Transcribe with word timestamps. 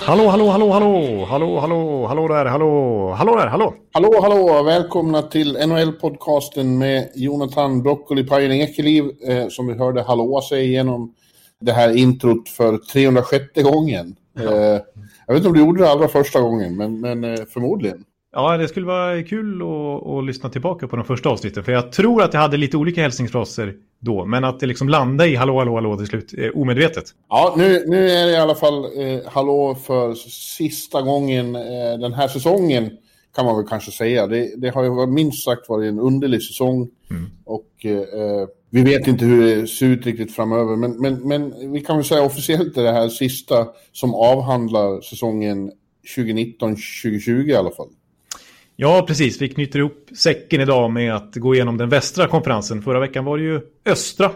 Hallå, 0.00 0.28
hallå, 0.28 0.48
hallå, 0.48 0.70
hallå, 0.70 1.24
hallå, 1.26 1.58
hallå, 1.60 2.06
hallå 2.06 2.28
där, 2.28 2.44
hallå, 2.44 3.12
hallå 3.18 3.36
där, 3.36 3.46
hallå. 3.46 3.74
Hallå, 3.92 4.20
hallå! 4.22 4.62
Välkomna 4.62 5.22
till 5.22 5.56
NHL-podcasten 5.56 6.78
med 6.78 7.10
Jonathan 7.14 7.82
Broccolipajen 7.82 8.52
Ekeliv 8.52 9.04
eh, 9.28 9.48
som 9.48 9.66
vi 9.66 9.74
hörde 9.74 10.02
hallå 10.02 10.40
sig 10.40 10.70
genom 10.70 11.14
det 11.60 11.72
här 11.72 11.96
introt 11.96 12.48
för 12.48 12.78
306 12.92 13.44
gången. 13.54 14.16
Eh, 14.38 14.46
jag 15.26 15.34
vet 15.34 15.36
inte 15.36 15.48
om 15.48 15.54
du 15.54 15.60
gjorde 15.60 15.82
det 15.82 15.90
allra 15.90 16.08
första 16.08 16.40
gången, 16.40 16.76
men, 16.76 17.00
men 17.00 17.24
eh, 17.24 17.44
förmodligen. 17.52 18.04
Ja, 18.32 18.56
det 18.56 18.68
skulle 18.68 18.86
vara 18.86 19.22
kul 19.22 19.62
att, 19.62 20.06
att 20.06 20.24
lyssna 20.24 20.48
tillbaka 20.48 20.88
på 20.88 20.96
de 20.96 21.04
första 21.04 21.28
avsnitten. 21.28 21.64
För 21.64 21.72
jag 21.72 21.92
tror 21.92 22.22
att 22.22 22.34
jag 22.34 22.40
hade 22.40 22.56
lite 22.56 22.76
olika 22.76 23.02
hälsningsfraser 23.02 23.74
då. 24.00 24.24
Men 24.24 24.44
att 24.44 24.60
det 24.60 24.66
liksom 24.66 24.88
landade 24.88 25.30
i 25.30 25.36
hallå, 25.36 25.58
hallå, 25.58 25.74
hallå 25.74 25.96
till 25.96 26.06
slut 26.06 26.34
eh, 26.38 26.50
omedvetet. 26.54 27.04
Ja, 27.28 27.54
nu, 27.58 27.84
nu 27.86 28.10
är 28.10 28.26
det 28.26 28.32
i 28.32 28.36
alla 28.36 28.54
fall 28.54 28.84
eh, 28.84 29.20
hallå 29.26 29.74
för 29.74 30.14
sista 30.58 31.02
gången 31.02 31.56
eh, 31.56 31.98
den 32.00 32.12
här 32.12 32.28
säsongen 32.28 32.90
kan 33.34 33.44
man 33.44 33.56
väl 33.56 33.66
kanske 33.66 33.90
säga. 33.90 34.26
Det, 34.26 34.52
det 34.56 34.68
har 34.68 34.84
ju 34.84 35.06
minst 35.06 35.44
sagt 35.44 35.68
varit 35.68 35.88
en 35.88 36.00
underlig 36.00 36.42
säsong 36.42 36.88
och 37.44 37.84
eh, 37.84 38.48
vi 38.70 38.82
vet 38.82 39.06
inte 39.06 39.24
hur 39.24 39.46
det 39.46 39.66
ser 39.66 39.86
ut 39.86 40.06
riktigt 40.06 40.34
framöver. 40.34 40.76
Men, 40.76 41.00
men, 41.00 41.28
men 41.28 41.72
vi 41.72 41.80
kan 41.80 41.96
väl 41.96 42.04
säga 42.04 42.22
officiellt 42.22 42.76
är 42.76 42.82
det 42.82 42.92
här 42.92 43.08
sista 43.08 43.66
som 43.92 44.14
avhandlar 44.14 45.00
säsongen 45.00 45.72
2019-2020 46.16 47.48
i 47.48 47.54
alla 47.54 47.70
fall. 47.70 47.88
Ja, 48.80 49.04
precis. 49.06 49.42
Vi 49.42 49.48
knyter 49.48 49.78
ihop 49.78 50.08
säcken 50.16 50.60
idag 50.60 50.90
med 50.90 51.14
att 51.14 51.36
gå 51.36 51.54
igenom 51.54 51.76
den 51.76 51.88
västra 51.88 52.26
konferensen. 52.26 52.82
Förra 52.82 53.00
veckan 53.00 53.24
var 53.24 53.38
det 53.38 53.44
ju 53.44 53.60
östra. 53.86 54.26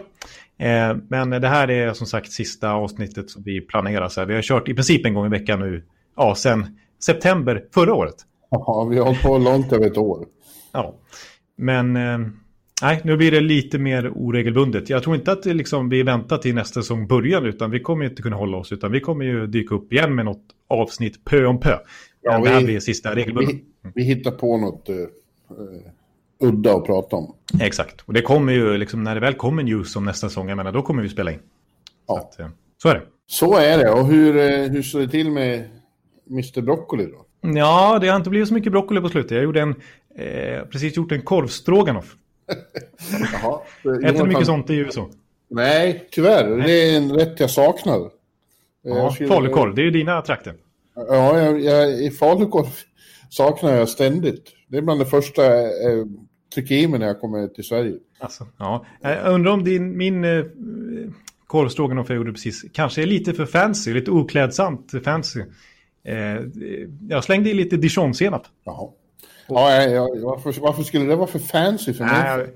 Eh, 0.59 0.95
men 1.09 1.29
det 1.29 1.47
här 1.47 1.71
är 1.71 1.93
som 1.93 2.07
sagt 2.07 2.31
sista 2.31 2.71
avsnittet 2.71 3.29
som 3.29 3.43
vi 3.43 3.61
planerar. 3.61 4.09
Så 4.09 4.21
här. 4.21 4.27
Vi 4.27 4.35
har 4.35 4.41
kört 4.41 4.69
i 4.69 4.73
princip 4.73 5.05
en 5.05 5.13
gång 5.13 5.25
i 5.25 5.29
veckan 5.29 5.59
nu. 5.59 5.83
Ja, 6.17 6.35
sen 6.35 6.77
september 7.03 7.63
förra 7.73 7.93
året. 7.93 8.15
Ja, 8.49 8.87
vi 8.91 8.97
har 8.97 9.05
hållit 9.05 9.21
på 9.21 9.37
långt 9.37 9.73
över 9.73 9.87
ett 9.87 9.97
år. 9.97 10.25
Ja, 10.71 10.95
men 11.57 11.95
eh, 11.95 12.17
nej, 12.81 13.01
nu 13.03 13.17
blir 13.17 13.31
det 13.31 13.39
lite 13.39 13.77
mer 13.79 14.11
oregelbundet. 14.15 14.89
Jag 14.89 15.03
tror 15.03 15.15
inte 15.15 15.31
att 15.31 15.45
liksom, 15.45 15.89
vi 15.89 16.03
väntar 16.03 16.37
till 16.37 16.55
nästa 16.55 16.81
säsong 16.81 17.07
början, 17.07 17.45
utan 17.45 17.71
vi 17.71 17.79
kommer 17.79 18.05
inte 18.05 18.21
kunna 18.21 18.35
hålla 18.35 18.57
oss, 18.57 18.71
utan 18.71 18.91
vi 18.91 18.99
kommer 18.99 19.25
ju 19.25 19.47
dyka 19.47 19.75
upp 19.75 19.93
igen 19.93 20.15
med 20.15 20.25
något 20.25 20.43
avsnitt 20.69 21.25
pö 21.25 21.45
om 21.45 21.59
pö. 21.59 21.77
Ja, 22.21 22.31
Men 22.31 22.41
vi- 22.41 22.47
det 22.49 22.55
här 22.55 22.63
blir 22.63 22.79
sista 22.79 23.15
regelbundet. 23.15 23.55
Vi, 23.55 23.63
vi 23.95 24.03
hittar 24.03 24.31
på 24.31 24.57
något 24.57 24.89
eh, 24.89 24.95
udda 26.39 26.75
att 26.75 26.85
prata 26.85 27.15
om. 27.15 27.35
Exakt, 27.61 28.01
och 28.01 28.13
det 28.13 28.21
kommer 28.21 28.53
ju 28.53 28.77
liksom 28.77 29.03
när 29.03 29.15
det 29.15 29.21
väl 29.21 29.33
kommer 29.33 29.63
news 29.63 29.95
om 29.95 30.05
nästa 30.05 30.29
säsong, 30.29 30.49
jag 30.49 30.55
menar, 30.57 30.71
då 30.71 30.81
kommer 30.81 31.03
vi 31.03 31.09
spela 31.09 31.31
in. 31.31 31.39
Så, 31.39 31.43
Ja. 32.07 32.17
att, 32.19 32.39
eh, 32.39 32.47
så 32.81 32.89
är 32.89 32.93
det. 32.95 33.01
Så 33.27 33.57
är 33.57 33.77
det. 33.77 33.91
Och 33.91 34.07
hur, 34.07 34.33
hur 34.69 34.81
står 34.83 34.99
det 34.99 35.07
till 35.07 35.31
med 35.31 35.69
Mr 36.29 36.61
Broccoli 36.61 37.05
då? 37.05 37.25
Ja, 37.55 37.99
det 38.01 38.07
har 38.07 38.15
inte 38.17 38.29
blivit 38.29 38.47
så 38.47 38.53
mycket 38.53 38.71
broccoli 38.71 39.01
på 39.01 39.09
slutet. 39.09 39.31
Jag 39.31 39.43
gjorde 39.43 39.61
en, 39.61 39.75
eh, 40.15 40.63
precis 40.65 40.97
gjort 40.97 41.11
en 41.11 41.21
korvstroganoff. 41.21 42.15
Jaha. 43.33 43.59
Äter 44.03 44.19
du 44.23 44.27
mycket 44.27 44.45
sånt 44.45 44.69
i 44.69 44.75
USA? 44.75 45.09
Nej, 45.49 46.07
tyvärr. 46.11 46.57
Det 46.57 46.71
är 46.71 46.97
en 46.97 47.11
rätt 47.11 47.39
jag 47.39 47.49
saknar. 47.49 47.93
Ja, 47.95 48.09
jag 48.97 49.13
skulle- 49.13 49.29
falukorv, 49.29 49.75
det 49.75 49.81
är 49.81 49.83
ju 49.85 49.91
dina 49.91 50.21
trakter. 50.21 50.53
Ja, 50.95 51.39
jag, 51.39 51.61
jag, 51.61 52.01
i 52.03 52.11
falukorv 52.11 52.67
saknar 53.33 53.71
jag 53.71 53.89
ständigt. 53.89 54.51
Det 54.67 54.77
är 54.77 54.81
bland 54.81 54.99
det 55.01 55.05
första 55.05 55.45
jag 55.45 55.63
eh, 55.63 56.05
trycker 56.53 56.75
i 56.75 56.87
mig 56.87 56.99
när 56.99 57.07
jag 57.07 57.19
kommer 57.19 57.47
till 57.47 57.63
Sverige. 57.63 57.93
Alltså, 58.19 58.47
ja. 58.57 58.85
Jag 59.01 59.33
undrar 59.33 59.51
om 59.51 59.63
din, 59.63 59.97
min 59.97 60.23
eh, 60.23 60.45
korvstroganoff 61.47 62.09
jag 62.09 62.15
gjorde 62.15 62.31
precis 62.31 62.65
kanske 62.73 63.01
är 63.01 63.05
lite 63.05 63.33
för 63.33 63.45
fancy, 63.45 63.93
lite 63.93 64.11
oklädsamt 64.11 64.91
fancy. 65.03 65.39
Eh, 66.05 66.15
jag 67.09 67.23
slängde 67.23 67.49
i 67.49 67.53
lite 67.53 67.77
dijonsenap. 67.77 68.43
Jaha. 68.63 68.89
Ja, 69.47 69.71
jag, 69.71 69.91
jag, 69.91 70.19
varför, 70.21 70.61
varför 70.61 70.83
skulle 70.83 71.05
det 71.05 71.15
vara 71.15 71.27
för 71.27 71.39
fancy 71.39 71.93
för 71.93 72.03
mig? 72.03 72.13
Nej, 72.13 72.39
jag, 72.39 72.49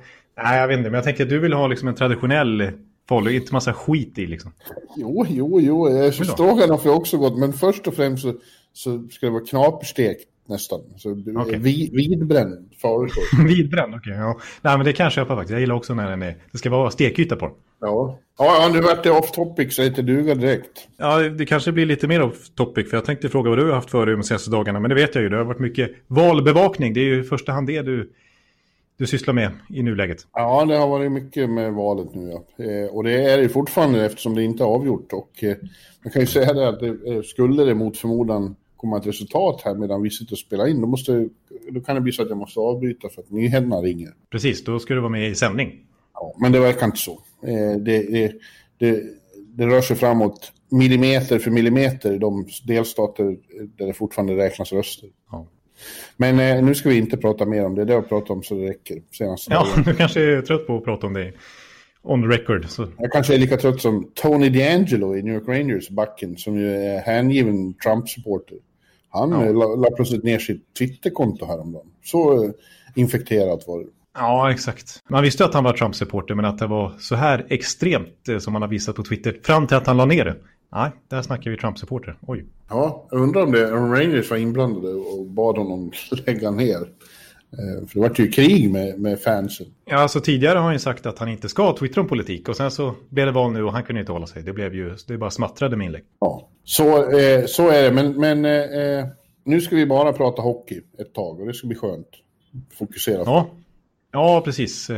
nej, 0.43 0.59
jag 0.59 0.67
vet 0.67 0.77
inte, 0.77 0.89
men 0.89 0.97
jag 0.97 1.03
tänker 1.03 1.23
att 1.23 1.29
du 1.29 1.39
vill 1.39 1.53
ha 1.53 1.67
liksom 1.67 1.87
en 1.87 1.95
traditionell 1.95 2.71
falu, 3.09 3.35
inte 3.35 3.53
massa 3.53 3.73
skit 3.73 4.17
i 4.17 4.27
liksom. 4.27 4.53
Jo, 4.95 5.25
jo, 5.29 5.61
jo. 5.61 5.87
eh? 5.87 6.11
Stroganoff 6.11 6.85
är 6.85 6.93
också 6.93 7.17
gott, 7.17 7.37
men 7.37 7.53
först 7.53 7.87
och 7.87 7.93
främst 7.93 8.23
så, 8.23 8.33
så 8.73 9.07
ska 9.09 9.25
det 9.25 9.31
vara 9.31 9.45
knaperstekt 9.45 10.29
nästan. 10.47 10.79
Så 10.97 11.11
okay. 11.11 11.57
Vid, 11.59 11.93
vidbränd 11.93 12.69
falukorv. 12.81 13.47
Vidbränd, 13.47 13.95
okej. 13.95 14.13
ja. 14.13 14.39
Nej, 14.61 14.77
men 14.77 14.85
det 14.85 14.93
kan 14.93 15.03
jag 15.03 15.13
köpa 15.13 15.35
faktiskt. 15.35 15.51
Jag 15.51 15.59
gillar 15.59 15.75
också 15.75 15.93
när 15.93 16.09
den 16.09 16.21
är, 16.21 16.35
det 16.51 16.57
ska 16.57 16.69
vara 16.69 16.91
stekyta 16.91 17.35
på 17.35 17.45
den. 17.45 17.55
Ja, 17.81 18.19
ja, 18.37 18.69
nu 18.73 18.81
vart 18.81 19.03
det 19.03 19.11
off 19.11 19.31
topic 19.31 19.75
så 19.75 19.81
det 19.81 19.87
inte 19.87 20.01
duga 20.01 20.35
direkt. 20.35 20.87
Ja, 20.97 21.19
det 21.19 21.45
kanske 21.45 21.71
blir 21.71 21.85
lite 21.85 22.07
mer 22.07 22.21
off 22.21 22.49
topic, 22.55 22.89
för 22.89 22.97
jag 22.97 23.05
tänkte 23.05 23.29
fråga 23.29 23.49
vad 23.49 23.59
du 23.59 23.65
har 23.65 23.73
haft 23.73 23.89
för 23.89 24.05
dig 24.05 24.15
de 24.15 24.23
senaste 24.23 24.51
dagarna, 24.51 24.79
men 24.79 24.89
det 24.89 24.95
vet 24.95 25.15
jag 25.15 25.23
ju. 25.23 25.29
Det 25.29 25.37
har 25.37 25.43
varit 25.43 25.59
mycket 25.59 25.91
valbevakning. 26.07 26.93
Det 26.93 26.99
är 26.99 27.05
ju 27.05 27.19
i 27.19 27.23
första 27.23 27.51
hand 27.51 27.67
det 27.67 27.81
du, 27.81 28.11
du 28.97 29.07
sysslar 29.07 29.33
med 29.33 29.51
i 29.69 29.83
nuläget. 29.83 30.17
Ja, 30.33 30.65
det 30.65 30.75
har 30.75 30.87
varit 30.87 31.11
mycket 31.11 31.49
med 31.49 31.73
valet 31.73 32.15
nu. 32.15 32.29
Ja. 32.29 32.65
Eh, 32.65 32.95
och 32.95 33.03
det 33.03 33.23
är 33.23 33.37
det 33.37 33.49
fortfarande 33.49 34.05
eftersom 34.05 34.35
det 34.35 34.43
inte 34.43 34.63
är 34.63 34.67
avgjort. 34.67 35.13
Och 35.13 35.43
eh, 35.43 35.55
man 36.03 36.11
kan 36.11 36.21
ju 36.21 36.27
säga 36.27 36.53
det 36.53 36.69
att 36.69 36.79
det, 36.79 36.87
eh, 36.87 37.21
skulle 37.21 37.63
det 37.63 37.75
mot 37.75 37.97
förmodan 37.97 38.55
komma 38.77 38.97
ett 38.97 39.07
resultat 39.07 39.61
här 39.65 39.75
medan 39.75 40.01
vi 40.01 40.09
sitter 40.09 40.33
och 40.33 40.39
spelar 40.39 40.67
in, 40.67 40.81
då, 40.81 40.87
måste, 40.87 41.29
då 41.71 41.81
kan 41.81 41.95
det 41.95 42.01
bli 42.01 42.11
så 42.11 42.21
att 42.21 42.29
jag 42.29 42.37
måste 42.37 42.59
avbryta 42.59 43.09
för 43.09 43.21
att 43.21 43.29
nyheterna 43.29 43.75
ringer. 43.75 44.13
Precis, 44.29 44.63
då 44.63 44.79
ska 44.79 44.93
du 44.93 44.99
vara 44.99 45.11
med 45.11 45.29
i 45.29 45.35
sändning. 45.35 45.85
Ja, 46.13 46.35
men 46.41 46.51
det 46.51 46.59
verkar 46.59 46.85
inte 46.85 46.97
så. 46.97 47.21
Eh, 47.43 47.77
det, 47.79 48.11
det, 48.11 48.33
det, 48.77 49.03
det 49.33 49.67
rör 49.67 49.81
sig 49.81 49.95
framåt 49.95 50.51
millimeter 50.69 51.39
för 51.39 51.51
millimeter 51.51 52.13
i 52.13 52.17
de 52.17 52.47
delstater 52.67 53.37
där 53.77 53.87
det 53.87 53.93
fortfarande 53.93 54.37
räknas 54.37 54.71
röster. 54.71 55.09
Ja. 55.31 55.47
Men 56.17 56.39
eh, 56.39 56.63
nu 56.63 56.75
ska 56.75 56.89
vi 56.89 56.97
inte 56.97 57.17
prata 57.17 57.45
mer 57.45 57.65
om 57.65 57.75
det. 57.75 57.85
Det 57.85 57.93
har 57.93 58.01
jag 58.01 58.09
pratat 58.09 58.29
om 58.29 58.43
så 58.43 58.55
det 58.55 58.69
räcker. 58.69 59.01
Senaste 59.11 59.53
Ja, 59.53 59.59
dagarna. 59.59 59.83
du 59.85 59.93
kanske 59.93 60.21
är 60.21 60.41
trött 60.41 60.67
på 60.67 60.77
att 60.77 60.83
prata 60.83 61.07
om 61.07 61.13
det 61.13 61.33
on 62.07 62.31
record. 62.31 62.69
Så. 62.69 62.87
Jag 62.97 63.11
kanske 63.11 63.33
är 63.33 63.37
lika 63.37 63.57
trött 63.57 63.81
som 63.81 64.11
Tony 64.13 64.49
DeAngelo 64.49 65.15
i 65.15 65.23
New 65.23 65.33
York 65.33 65.47
Rangers, 65.47 65.89
backen, 65.89 66.37
som 66.37 66.59
ju 66.59 66.75
är 66.75 66.99
hängiven 66.99 67.73
Trump-supporter. 67.73 68.57
Han 69.19 69.31
Ja. 69.31 69.51
la, 69.51 69.75
la 69.75 69.91
plötsligt 69.95 70.23
ner 70.23 70.39
sitt 70.39 70.73
Twitterkonto 70.79 71.45
häromdagen. 71.45 71.87
Så 72.03 72.43
eh, 72.43 72.51
infekterat 72.95 73.67
var 73.67 73.79
det. 73.79 73.85
Ja, 74.19 74.51
exakt. 74.51 75.03
Man 75.09 75.23
visste 75.23 75.45
att 75.45 75.53
han 75.53 75.63
var 75.63 75.73
Trump-supporter, 75.73 76.35
men 76.35 76.45
att 76.45 76.57
det 76.59 76.67
var 76.67 76.93
så 76.99 77.15
här 77.15 77.45
extremt 77.49 78.29
eh, 78.29 78.37
som 78.37 78.55
han 78.55 78.61
har 78.61 78.69
visat 78.69 78.95
på 78.95 79.03
Twitter 79.03 79.39
fram 79.43 79.67
till 79.67 79.77
att 79.77 79.87
han 79.87 79.97
la 79.97 80.05
ner 80.05 80.25
det. 80.25 80.35
Nej, 80.71 80.91
där 81.07 81.21
snackar 81.21 81.51
vi 81.51 81.57
Trump-supporter. 81.57 82.15
Oj. 82.27 82.45
Ja, 82.69 83.07
jag 83.11 83.21
undrar 83.21 83.43
om, 83.43 83.51
det, 83.51 83.73
om 83.73 83.95
Rangers 83.95 84.29
var 84.29 84.37
inblandade 84.37 84.93
och 84.93 85.25
bad 85.25 85.57
honom 85.57 85.91
lägga 86.25 86.51
ner. 86.51 86.87
Eh, 87.51 87.87
För 87.87 87.93
det 87.93 87.99
var 87.99 88.11
ju 88.17 88.31
krig 88.31 88.71
med, 88.71 88.99
med 88.99 89.19
fansen. 89.21 89.67
Ja, 89.85 89.97
alltså 89.97 90.19
tidigare 90.21 90.57
har 90.57 90.63
han 90.63 90.73
ju 90.73 90.79
sagt 90.79 91.05
att 91.05 91.19
han 91.19 91.29
inte 91.29 91.49
ska 91.49 91.75
twittra 91.77 92.01
om 92.01 92.07
politik 92.07 92.49
och 92.49 92.55
sen 92.57 92.71
så 92.71 92.95
blev 93.09 93.25
det 93.25 93.31
val 93.31 93.51
nu 93.51 93.63
och 93.63 93.71
han 93.73 93.83
kunde 93.83 93.99
inte 93.99 94.11
hålla 94.11 94.27
sig. 94.27 94.43
Det 94.43 94.53
blev 94.53 94.73
ju, 94.75 94.95
det 95.07 95.17
bara 95.17 95.29
smattrade 95.31 95.75
med 95.75 95.85
inlägg. 95.85 96.03
Ja, 96.19 96.47
så, 96.63 97.11
eh, 97.19 97.45
så 97.45 97.69
är 97.69 97.83
det. 97.83 97.91
Men, 97.91 98.19
men 98.19 98.45
eh, 98.45 99.05
nu 99.43 99.61
ska 99.61 99.75
vi 99.75 99.85
bara 99.85 100.13
prata 100.13 100.41
hockey 100.41 100.81
ett 100.99 101.13
tag 101.13 101.39
och 101.39 101.47
det 101.47 101.53
ska 101.53 101.67
bli 101.67 101.77
skönt. 101.77 102.07
Fokusera. 102.79 103.21
Ja, 103.25 103.49
ja 104.11 104.41
precis. 104.45 104.91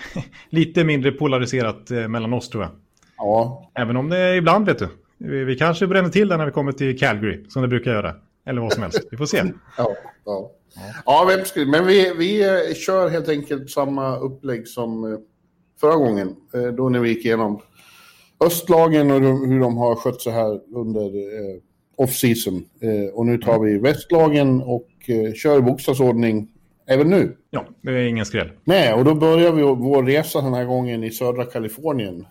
Lite 0.50 0.84
mindre 0.84 1.12
polariserat 1.12 1.90
eh, 1.90 2.08
mellan 2.08 2.32
oss 2.32 2.48
tror 2.48 2.62
jag. 2.62 2.72
ja, 3.16 3.70
Även 3.74 3.96
om 3.96 4.08
det 4.08 4.36
ibland, 4.36 4.66
vet 4.66 4.78
du. 4.78 4.88
Vi, 5.18 5.44
vi 5.44 5.56
kanske 5.56 5.86
bränner 5.86 6.08
till 6.08 6.28
där 6.28 6.38
när 6.38 6.46
vi 6.46 6.52
kommer 6.52 6.72
till 6.72 6.98
Calgary, 6.98 7.44
som 7.48 7.62
det 7.62 7.68
brukar 7.68 7.90
göra. 7.90 8.14
Eller 8.46 8.60
vad 8.60 8.72
som 8.72 8.82
helst. 8.82 9.00
Vi 9.10 9.16
får 9.16 9.26
se. 9.26 9.42
Ja, 9.78 9.94
ja. 10.24 10.50
Ja 11.04 11.24
vem 11.28 11.44
ska, 11.44 11.60
men 11.60 11.86
vi, 11.86 12.12
vi 12.18 12.44
eh, 12.44 12.74
kör 12.74 13.08
helt 13.08 13.28
enkelt 13.28 13.70
samma 13.70 14.16
upplägg 14.16 14.68
som 14.68 15.12
eh, 15.12 15.18
förra 15.80 15.96
gången. 15.96 16.36
Eh, 16.54 16.62
då 16.62 16.88
när 16.88 17.00
vi 17.00 17.08
gick 17.08 17.24
igenom 17.24 17.60
östlagen 18.44 19.10
och 19.10 19.20
hur, 19.20 19.60
de 19.60 19.76
har 19.76 19.94
skött 19.94 20.22
sig 20.22 20.32
här 20.32 20.60
under 20.74 21.10
off-season. 21.96 22.64
Och 23.12 23.26
nu 23.26 23.38
tar 23.38 23.58
vi 23.58 23.78
västlagen 23.78 24.62
och 24.62 24.88
kör 25.34 25.58
i 25.58 25.62
bokstavsordning 25.62 26.48
även 26.86 27.10
nu. 27.10 27.36
Ja, 27.50 27.66
det 27.80 27.90
är 27.90 28.06
ingen 28.06 28.26
skräll. 28.26 28.50
Nej, 28.64 28.92
och 28.92 29.04
då 29.04 29.14
börjar 29.14 29.52
vi 29.52 29.62
vår 29.62 30.02
resa 30.02 30.40
den 30.40 30.54
här 30.54 30.64
gången 30.64 31.04
i 31.04 31.10
södra 31.10 31.44
Kalifornien, 31.44 32.26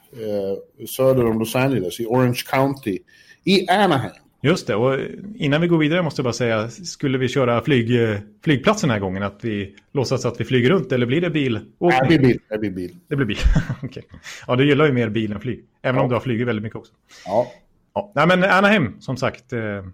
söder 0.88 1.26
om 1.26 1.40
Los 1.40 1.56
Angeles, 1.56 2.00
i 2.00 2.06
Orange 2.06 2.42
County, 2.52 3.00
i 3.44 3.70
Anaheim. 3.70 4.25
Just 4.45 4.68
det, 4.68 4.75
och 4.75 5.00
innan 5.36 5.62
vi 5.62 5.68
går 5.68 5.77
vidare 5.77 6.01
måste 6.01 6.19
jag 6.19 6.24
bara 6.24 6.33
säga, 6.33 6.69
skulle 6.69 7.18
vi 7.18 7.27
köra 7.27 7.62
flyg, 7.62 8.00
flygplatsen 8.44 8.89
den 8.89 8.94
här 8.94 9.00
gången? 9.00 9.24
Att 9.24 9.39
vi 9.42 9.75
låtsas 9.94 10.25
att 10.25 10.39
vi 10.39 10.45
flyger 10.45 10.69
runt 10.69 10.92
eller 10.92 11.06
blir 11.06 11.21
det 11.21 11.30
bil? 11.30 11.59
Nej, 11.80 12.00
det 12.01 12.07
blir 12.07 12.19
bil. 12.19 12.39
Det 12.50 12.57
blir 12.57 12.71
bil. 12.71 12.95
Det 13.07 13.15
blir 13.15 13.25
bil, 13.25 13.38
okay. 13.83 14.03
Ja, 14.47 14.56
du 14.56 14.68
gillar 14.68 14.86
ju 14.86 14.92
mer 14.92 15.09
bil 15.09 15.31
än 15.31 15.39
flyg, 15.39 15.65
även 15.81 15.95
ja. 15.95 16.03
om 16.03 16.09
du 16.09 16.15
har 16.15 16.19
flugit 16.19 16.47
väldigt 16.47 16.63
mycket 16.63 16.80
också. 16.80 16.94
Ja. 17.25 17.47
ja. 17.94 18.12
Nej, 18.15 18.27
men 18.27 18.44
Anaheim, 18.44 19.01
som 19.01 19.18
sagt, 19.18 19.53
eh, 19.53 19.86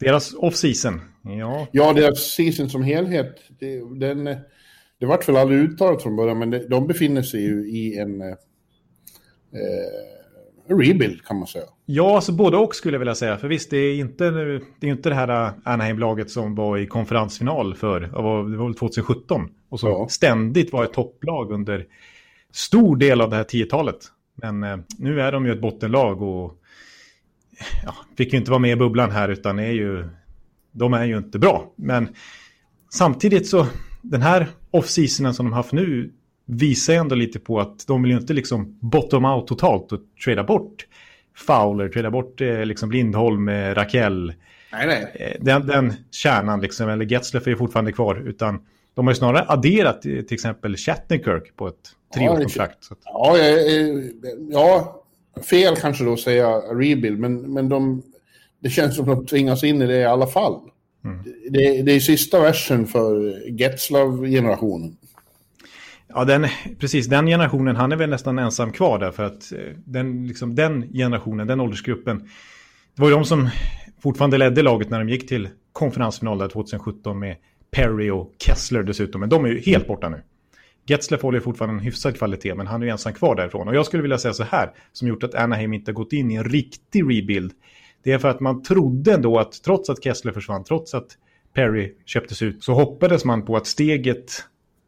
deras 0.00 0.34
off-season. 0.34 1.00
Ja. 1.22 1.66
ja, 1.72 1.92
deras 1.92 2.18
season 2.18 2.70
som 2.70 2.82
helhet, 2.82 3.36
det, 3.60 3.98
den, 3.98 4.24
det 4.98 5.06
vart 5.06 5.28
väl 5.28 5.36
aldrig 5.36 5.60
uttalat 5.60 6.02
från 6.02 6.16
början, 6.16 6.38
men 6.38 6.50
de 6.50 6.86
befinner 6.86 7.22
sig 7.22 7.42
ju 7.42 7.70
i 7.70 7.98
en... 7.98 8.20
Eh, 8.22 8.28
rebuild 10.68 11.24
kan 11.24 11.36
man 11.36 11.46
säga. 11.46 11.64
Ja, 11.86 12.14
alltså 12.14 12.32
både 12.32 12.56
och 12.56 12.74
skulle 12.74 12.94
jag 12.94 12.98
vilja 12.98 13.14
säga. 13.14 13.38
För 13.38 13.48
visst, 13.48 13.70
det 13.70 13.76
är 13.76 13.94
inte, 13.94 14.30
det 14.80 14.86
är 14.86 14.90
inte 14.90 15.08
det 15.08 15.14
här 15.14 15.46
äh, 15.46 15.52
Anaheim-laget 15.64 16.30
som 16.30 16.54
var 16.54 16.78
i 16.78 16.86
konferensfinal 16.86 17.74
för, 17.74 18.00
det 18.00 18.08
var 18.08 18.64
väl 18.64 18.74
2017. 18.74 19.48
Och 19.68 19.80
som 19.80 19.88
ja. 19.90 20.08
ständigt 20.08 20.72
var 20.72 20.84
ett 20.84 20.92
topplag 20.92 21.52
under 21.52 21.86
stor 22.52 22.96
del 22.96 23.20
av 23.20 23.30
det 23.30 23.36
här 23.36 23.44
tiotalet. 23.44 23.98
Men 24.34 24.62
eh, 24.62 24.76
nu 24.98 25.20
är 25.20 25.32
de 25.32 25.46
ju 25.46 25.52
ett 25.52 25.60
bottenlag 25.60 26.22
och 26.22 26.58
ja, 27.84 27.94
fick 28.16 28.32
ju 28.32 28.38
inte 28.38 28.50
vara 28.50 28.60
med 28.60 28.70
i 28.72 28.76
bubblan 28.76 29.10
här 29.10 29.28
utan 29.28 29.58
är 29.58 29.72
ju, 29.72 30.08
de 30.72 30.94
är 30.94 31.04
ju 31.04 31.18
inte 31.18 31.38
bra. 31.38 31.72
Men 31.76 32.08
samtidigt 32.90 33.48
så, 33.48 33.66
den 34.02 34.22
här 34.22 34.48
off-seasonen 34.70 35.34
som 35.34 35.46
de 35.46 35.52
haft 35.52 35.72
nu 35.72 36.12
visar 36.56 36.94
ändå 36.94 37.14
lite 37.14 37.38
på 37.38 37.60
att 37.60 37.86
de 37.86 38.02
vill 38.02 38.12
ju 38.12 38.18
inte 38.18 38.32
liksom 38.32 38.78
bottom 38.80 39.24
out 39.24 39.46
totalt 39.46 39.92
och 39.92 40.00
trada 40.24 40.44
bort 40.44 40.86
Fowler, 41.36 41.88
trada 41.88 42.10
bort 42.10 42.40
eh, 42.40 42.64
liksom 42.64 42.90
Lindholm, 42.90 43.48
eh, 43.48 43.74
Rakell. 43.74 44.34
Nej, 44.72 44.86
nej. 44.86 45.12
Eh, 45.14 45.44
den, 45.44 45.66
den 45.66 45.94
kärnan, 46.10 46.60
liksom, 46.60 46.88
eller 46.88 47.04
Getzleff 47.04 47.46
är 47.46 47.50
ju 47.50 47.56
fortfarande 47.56 47.92
kvar. 47.92 48.28
Utan 48.28 48.60
de 48.94 49.06
har 49.06 49.12
ju 49.12 49.18
snarare 49.18 49.44
adderat 49.48 50.02
till, 50.02 50.34
exempel 50.34 50.76
Shattenkirk 50.76 51.56
på 51.56 51.68
ett 51.68 51.74
treårskontrakt. 52.14 52.88
Ja, 53.04 53.38
ja, 53.38 54.02
ja, 54.50 55.02
fel 55.50 55.76
kanske 55.76 56.04
då 56.04 56.12
att 56.12 56.20
säga 56.20 56.48
rebuild, 56.50 57.18
men, 57.18 57.52
men 57.52 57.68
de, 57.68 58.02
det 58.60 58.70
känns 58.70 58.96
som 58.96 59.10
att 59.10 59.16
de 59.16 59.26
tvingas 59.26 59.64
in 59.64 59.82
i 59.82 59.86
det 59.86 59.96
i 59.96 60.04
alla 60.04 60.26
fall. 60.26 60.60
Mm. 61.04 61.22
Det, 61.50 61.82
det 61.82 61.92
är 61.92 62.00
sista 62.00 62.40
versen 62.40 62.86
för 62.86 63.42
Getzlav-generationen. 63.50 64.96
Ja, 66.14 66.24
den, 66.24 66.46
precis. 66.78 67.06
Den 67.06 67.26
generationen, 67.26 67.76
han 67.76 67.92
är 67.92 67.96
väl 67.96 68.10
nästan 68.10 68.38
ensam 68.38 68.72
kvar 68.72 68.98
där 68.98 69.10
för 69.10 69.22
att 69.22 69.52
eh, 69.52 69.58
den, 69.84 70.26
liksom, 70.26 70.54
den 70.54 70.92
generationen, 70.92 71.46
den 71.46 71.60
åldersgruppen, 71.60 72.18
det 72.94 73.02
var 73.02 73.08
ju 73.08 73.14
de 73.14 73.24
som 73.24 73.48
fortfarande 74.02 74.38
ledde 74.38 74.62
laget 74.62 74.90
när 74.90 74.98
de 74.98 75.08
gick 75.08 75.28
till 75.28 75.48
konferensfinal 75.72 76.38
där 76.38 76.48
2017 76.48 77.18
med 77.18 77.36
Perry 77.70 78.10
och 78.10 78.32
Kessler 78.38 78.82
dessutom. 78.82 79.20
Men 79.20 79.30
de 79.30 79.44
är 79.44 79.48
ju 79.48 79.60
helt 79.60 79.86
borta 79.86 80.08
nu. 80.08 80.22
Getzler 80.86 81.18
håller 81.18 81.40
fortfarande 81.40 81.80
en 81.80 81.84
hyfsad 81.84 82.18
kvalitet, 82.18 82.54
men 82.54 82.66
han 82.66 82.82
är 82.82 82.86
ju 82.86 82.92
ensam 82.92 83.12
kvar 83.12 83.36
därifrån. 83.36 83.68
Och 83.68 83.74
jag 83.74 83.86
skulle 83.86 84.02
vilja 84.02 84.18
säga 84.18 84.34
så 84.34 84.44
här, 84.44 84.70
som 84.92 85.08
gjort 85.08 85.22
att 85.22 85.34
Anaheim 85.34 85.72
inte 85.72 85.90
har 85.90 85.94
gått 85.94 86.12
in 86.12 86.30
i 86.30 86.34
en 86.34 86.44
riktig 86.44 87.02
rebuild. 87.02 87.52
Det 88.02 88.12
är 88.12 88.18
för 88.18 88.28
att 88.28 88.40
man 88.40 88.62
trodde 88.62 89.12
ändå 89.12 89.38
att 89.38 89.62
trots 89.62 89.90
att 89.90 90.04
Kessler 90.04 90.32
försvann, 90.32 90.64
trots 90.64 90.94
att 90.94 91.06
Perry 91.54 91.94
köptes 92.04 92.42
ut, 92.42 92.64
så 92.64 92.74
hoppades 92.74 93.24
man 93.24 93.44
på 93.44 93.56
att 93.56 93.66
steget 93.66 94.44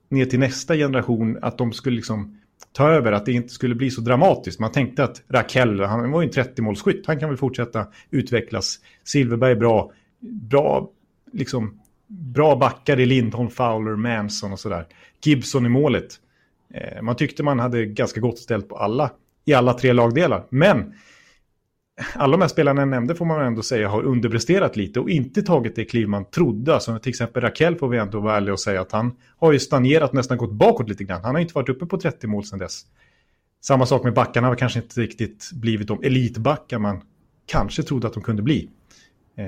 ner 0.09 0.25
till 0.25 0.39
nästa 0.39 0.75
generation 0.75 1.39
att 1.43 1.59
de 1.59 1.73
skulle 1.73 1.97
liksom 1.97 2.39
ta 2.73 2.89
över, 2.89 3.13
att 3.13 3.27
det 3.27 3.33
inte 3.33 3.49
skulle 3.49 3.75
bli 3.75 3.91
så 3.91 4.01
dramatiskt. 4.01 4.61
Man 4.61 4.73
tänkte 4.73 5.05
att 5.05 5.23
Rakell, 5.29 5.81
han 5.81 6.11
var 6.11 6.23
ju 6.23 6.29
en 6.29 6.33
30-målsskytt, 6.33 7.03
han 7.07 7.21
kan 7.21 7.29
väl 7.29 7.39
fortsätta 7.39 7.87
utvecklas. 8.11 8.79
Silverberg 9.05 9.53
är 9.53 9.57
bra, 9.57 9.93
bra, 10.21 10.91
liksom, 11.33 11.81
bra 12.07 12.57
backar 12.57 13.01
i 13.01 13.07
Lindholm, 13.07 13.51
Fowler, 13.51 13.97
Manson 13.97 14.53
och 14.53 14.61
sådär. 14.61 14.87
Gibson 15.25 15.67
i 15.67 15.69
målet. 15.69 16.21
Eh, 16.75 17.03
man 17.03 17.17
tyckte 17.17 17.43
man 17.43 17.59
hade 17.59 17.87
ganska 17.87 18.21
gott 18.21 18.39
ställt 18.39 18.69
på 18.69 18.77
alla, 18.77 19.11
i 19.45 19.55
alla 19.55 19.75
tre 19.75 19.93
lagdelar. 19.93 20.47
Men 20.49 20.95
alla 22.15 22.33
de 22.33 22.41
här 22.41 22.49
spelarna 22.49 22.81
jag 22.81 22.89
nämnde 22.89 23.15
får 23.15 23.25
man 23.25 23.47
ändå 23.47 23.63
säga 23.63 23.89
har 23.89 24.03
underpresterat 24.03 24.77
lite 24.77 25.01
och 25.01 25.11
inte 25.11 25.43
tagit 25.43 25.77
det 25.77 25.85
kliv 25.85 26.09
man 26.09 26.25
trodde. 26.25 26.75
Alltså 26.75 26.99
till 26.99 27.11
exempel 27.11 27.43
Raquel 27.43 27.77
får 27.77 27.89
vi 27.89 27.99
ändå 27.99 28.21
vara 28.21 28.37
ärliga 28.37 28.53
och 28.53 28.61
säga 28.61 28.81
att 28.81 28.93
han 28.93 29.13
har 29.37 29.53
ju 29.53 29.59
stagnerat 29.59 30.13
nästan 30.13 30.39
gått 30.39 30.53
bakåt 30.53 30.89
lite 30.89 31.05
grann. 31.05 31.25
Han 31.25 31.35
har 31.35 31.43
inte 31.43 31.55
varit 31.55 31.69
uppe 31.69 31.87
på 31.87 31.99
30 31.99 32.27
mål 32.27 32.45
sedan 32.45 32.59
dess. 32.59 32.83
Samma 33.61 33.87
sak 33.87 34.05
med 34.05 34.15
backarna 34.15 34.47
har 34.47 34.55
kanske 34.55 34.79
inte 34.79 35.01
riktigt 35.01 35.51
blivit 35.53 35.89
de 35.89 36.03
elitbackar 36.03 36.79
man 36.79 37.01
kanske 37.47 37.83
trodde 37.83 38.07
att 38.07 38.15
de 38.15 38.23
kunde 38.23 38.43
bli. 38.43 38.69
Eh, 39.37 39.45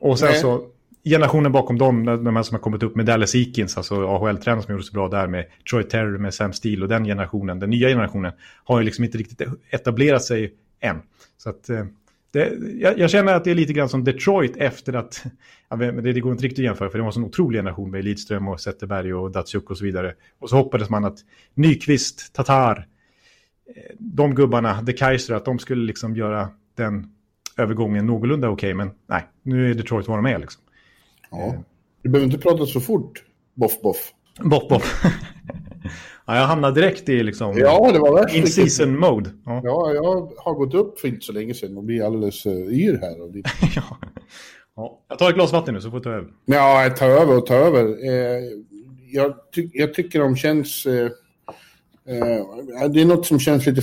och 0.00 0.18
sen 0.18 0.28
Nej. 0.28 0.40
så 0.40 0.66
generationen 1.04 1.52
bakom 1.52 1.78
dem, 1.78 2.04
de 2.04 2.36
här 2.36 2.42
som 2.42 2.54
har 2.54 2.62
kommit 2.62 2.82
upp 2.82 2.96
med 2.96 3.06
Dallas 3.06 3.34
Eakins, 3.34 3.76
alltså 3.76 3.94
AHL-tränaren 3.94 4.62
som 4.62 4.72
gjorde 4.72 4.84
så 4.84 4.92
bra 4.92 5.08
där 5.08 5.26
med 5.26 5.46
Troy 5.70 5.82
Terry, 5.82 6.18
med 6.18 6.34
Sam 6.34 6.52
Steele 6.52 6.82
och 6.82 6.88
den 6.88 7.04
generationen, 7.04 7.58
den 7.58 7.70
nya 7.70 7.88
generationen, 7.88 8.32
har 8.64 8.78
ju 8.78 8.84
liksom 8.84 9.04
inte 9.04 9.18
riktigt 9.18 9.48
etablerat 9.70 10.24
sig 10.24 10.54
än. 10.80 11.02
Så 11.42 11.50
att, 11.50 11.70
eh, 11.70 11.84
det, 12.30 12.52
jag, 12.80 12.98
jag, 12.98 13.10
känner 13.10 13.34
att 13.34 13.44
det 13.44 13.50
är 13.50 13.54
lite 13.54 13.72
grann 13.72 13.88
som 13.88 14.04
Detroit 14.04 14.56
efter 14.56 14.92
att, 14.92 15.24
ja, 15.68 15.76
det, 15.76 16.12
det 16.12 16.20
går 16.20 16.32
inte 16.32 16.44
riktigt 16.44 16.58
att 16.58 16.64
jämföra 16.64 16.90
för 16.90 16.98
det 16.98 17.02
var 17.02 17.08
en 17.08 17.12
sån 17.12 17.24
otrolig 17.24 17.58
generation 17.58 17.90
med 17.90 18.04
Lidström 18.04 18.48
och 18.48 18.60
Zetterberg 18.60 19.14
och 19.14 19.30
Datsjuk 19.30 19.70
och 19.70 19.78
så 19.78 19.84
vidare. 19.84 20.14
Och 20.38 20.50
så 20.50 20.56
hoppades 20.56 20.90
man 20.90 21.04
att 21.04 21.18
Nyqvist, 21.54 22.32
Tatar, 22.32 22.86
eh, 23.76 23.96
de 23.98 24.34
gubbarna, 24.34 24.82
De 24.82 24.92
Kaiser, 24.92 25.34
att 25.34 25.44
de 25.44 25.58
skulle 25.58 25.86
liksom 25.86 26.16
göra 26.16 26.48
den 26.74 27.12
övergången 27.56 28.06
någorlunda 28.06 28.48
okej, 28.48 28.74
okay, 28.74 28.74
men 28.74 28.90
nej, 29.06 29.26
nu 29.42 29.70
är 29.70 29.74
Detroit 29.74 30.08
vad 30.08 30.18
de 30.18 30.26
är 30.26 30.38
liksom. 30.38 30.62
Ja. 31.30 31.64
Du 32.02 32.08
behöver 32.08 32.32
inte 32.32 32.42
prata 32.42 32.66
så 32.66 32.80
fort, 32.80 33.24
boff 33.54 33.80
boff. 33.82 34.12
Boff 34.38 34.68
boff. 34.68 35.04
Ja, 36.26 36.36
jag 36.36 36.46
hamnade 36.46 36.80
direkt 36.80 37.08
i 37.08 37.22
liksom... 37.22 37.58
Ja, 37.58 37.90
det 37.92 37.98
var. 37.98 38.36
In 38.36 38.46
season 38.46 38.98
mode. 38.98 39.30
Ja. 39.44 39.60
ja. 39.64 39.92
jag 39.94 40.32
har 40.36 40.54
gått 40.54 40.74
upp 40.74 41.00
för 41.00 41.08
inte 41.08 41.26
så 41.26 41.32
länge 41.32 41.54
sedan 41.54 41.76
och 41.76 41.84
blir 41.84 42.04
alldeles 42.04 42.46
uh, 42.46 42.52
yr 42.52 42.98
här. 43.00 43.22
Och 43.22 43.30
ja. 43.76 43.98
ja. 44.76 45.00
Jag 45.08 45.18
tar 45.18 45.28
ett 45.28 45.34
glas 45.34 45.52
vatten 45.52 45.74
nu 45.74 45.80
så 45.80 45.90
får 45.90 45.98
du 45.98 46.04
ta 46.04 46.10
över. 46.10 46.28
Ja, 46.44 46.82
jag 46.82 46.96
tar 46.96 47.08
över 47.08 47.36
och 47.36 47.46
tar 47.46 47.56
över. 47.56 47.84
Eh, 47.84 48.42
jag, 49.12 49.34
ty 49.54 49.68
jag, 49.72 49.94
tycker 49.94 50.20
de 50.20 50.36
känns... 50.36 50.86
Eh, 50.86 51.10
eh, 52.06 52.88
det 52.90 53.00
är 53.00 53.04
något 53.04 53.26
som 53.26 53.40
känns 53.40 53.66
lite 53.66 53.82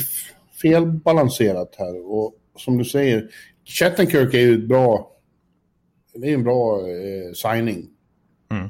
felbalanserat 0.62 1.76
här. 1.78 2.12
Och 2.12 2.34
som 2.58 2.78
du 2.78 2.86
säger, 2.86 3.30
Chattenkirk 3.66 4.34
är 4.34 4.40
ju 4.40 4.54
ett 4.54 4.68
bra... 4.68 5.12
Det 6.14 6.30
är 6.30 6.34
en 6.34 6.44
bra 6.44 6.80
eh, 6.80 7.34
signing. 7.34 7.88
Mm. 8.52 8.68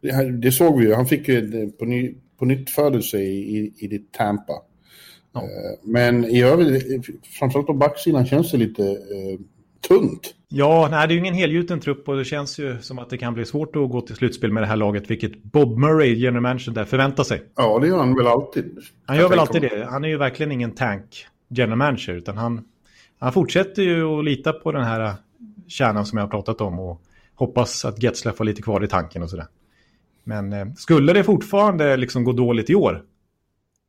Det, 0.00 0.30
det, 0.30 0.52
såg 0.52 0.78
vi 0.78 0.86
ju. 0.86 0.94
Han 0.94 1.06
fick 1.06 1.28
ju 1.28 1.70
på 1.70 1.84
ny, 1.84 2.14
på 2.38 2.44
nytt 2.44 2.70
födelse 2.70 3.18
i, 3.18 3.58
i, 3.58 3.72
i 3.78 3.88
ditt 3.88 4.12
Tampa. 4.12 4.52
Ja. 5.32 5.40
Eh, 5.40 5.46
men 5.82 6.24
i 6.24 6.42
övrigt, 6.42 7.06
framförallt 7.38 7.66
på 7.66 7.74
backsidan 7.74 8.26
känns 8.26 8.50
det 8.50 8.58
lite 8.58 8.82
eh, 8.90 9.40
tunt. 9.88 10.34
Ja, 10.48 10.88
nej, 10.90 11.08
det 11.08 11.12
är 11.12 11.14
ju 11.14 11.20
ingen 11.20 11.34
helgjuten 11.34 11.80
trupp 11.80 12.08
och 12.08 12.16
det 12.16 12.24
känns 12.24 12.58
ju 12.58 12.78
som 12.80 12.98
att 12.98 13.10
det 13.10 13.18
kan 13.18 13.34
bli 13.34 13.44
svårt 13.44 13.76
att 13.76 13.90
gå 13.90 14.00
till 14.00 14.16
slutspel 14.16 14.52
med 14.52 14.62
det 14.62 14.66
här 14.66 14.76
laget, 14.76 15.10
vilket 15.10 15.42
Bob 15.42 15.78
Murray, 15.78 16.14
general 16.14 16.42
manager 16.42 16.72
där, 16.72 16.84
förväntar 16.84 17.24
sig. 17.24 17.42
Ja, 17.56 17.78
det 17.78 17.86
gör 17.86 17.98
han 17.98 18.16
väl 18.16 18.26
alltid. 18.26 18.78
Han 19.06 19.16
gör 19.16 19.28
väl 19.28 19.38
alltid 19.38 19.62
det. 19.62 19.86
Han 19.90 20.04
är 20.04 20.08
ju 20.08 20.16
verkligen 20.16 20.52
ingen 20.52 20.70
tank 20.70 21.26
general 21.48 21.78
manager, 21.78 22.12
utan 22.12 22.36
han, 22.36 22.64
han 23.18 23.32
fortsätter 23.32 23.82
ju 23.82 24.04
att 24.04 24.24
lita 24.24 24.52
på 24.52 24.72
den 24.72 24.84
här 24.84 25.14
kärnan 25.68 26.06
som 26.06 26.18
jag 26.18 26.24
har 26.24 26.30
pratat 26.30 26.60
om 26.60 26.78
och 26.78 27.02
hoppas 27.34 27.84
att 27.84 28.02
Getzlaff 28.02 28.38
har 28.38 28.44
lite 28.44 28.62
kvar 28.62 28.84
i 28.84 28.88
tanken 28.88 29.22
och 29.22 29.30
sådär. 29.30 29.46
Men 30.24 30.52
eh, 30.52 30.72
skulle 30.76 31.12
det 31.12 31.24
fortfarande 31.24 31.96
liksom 31.96 32.24
gå 32.24 32.32
dåligt 32.32 32.70
i 32.70 32.74
år, 32.74 33.02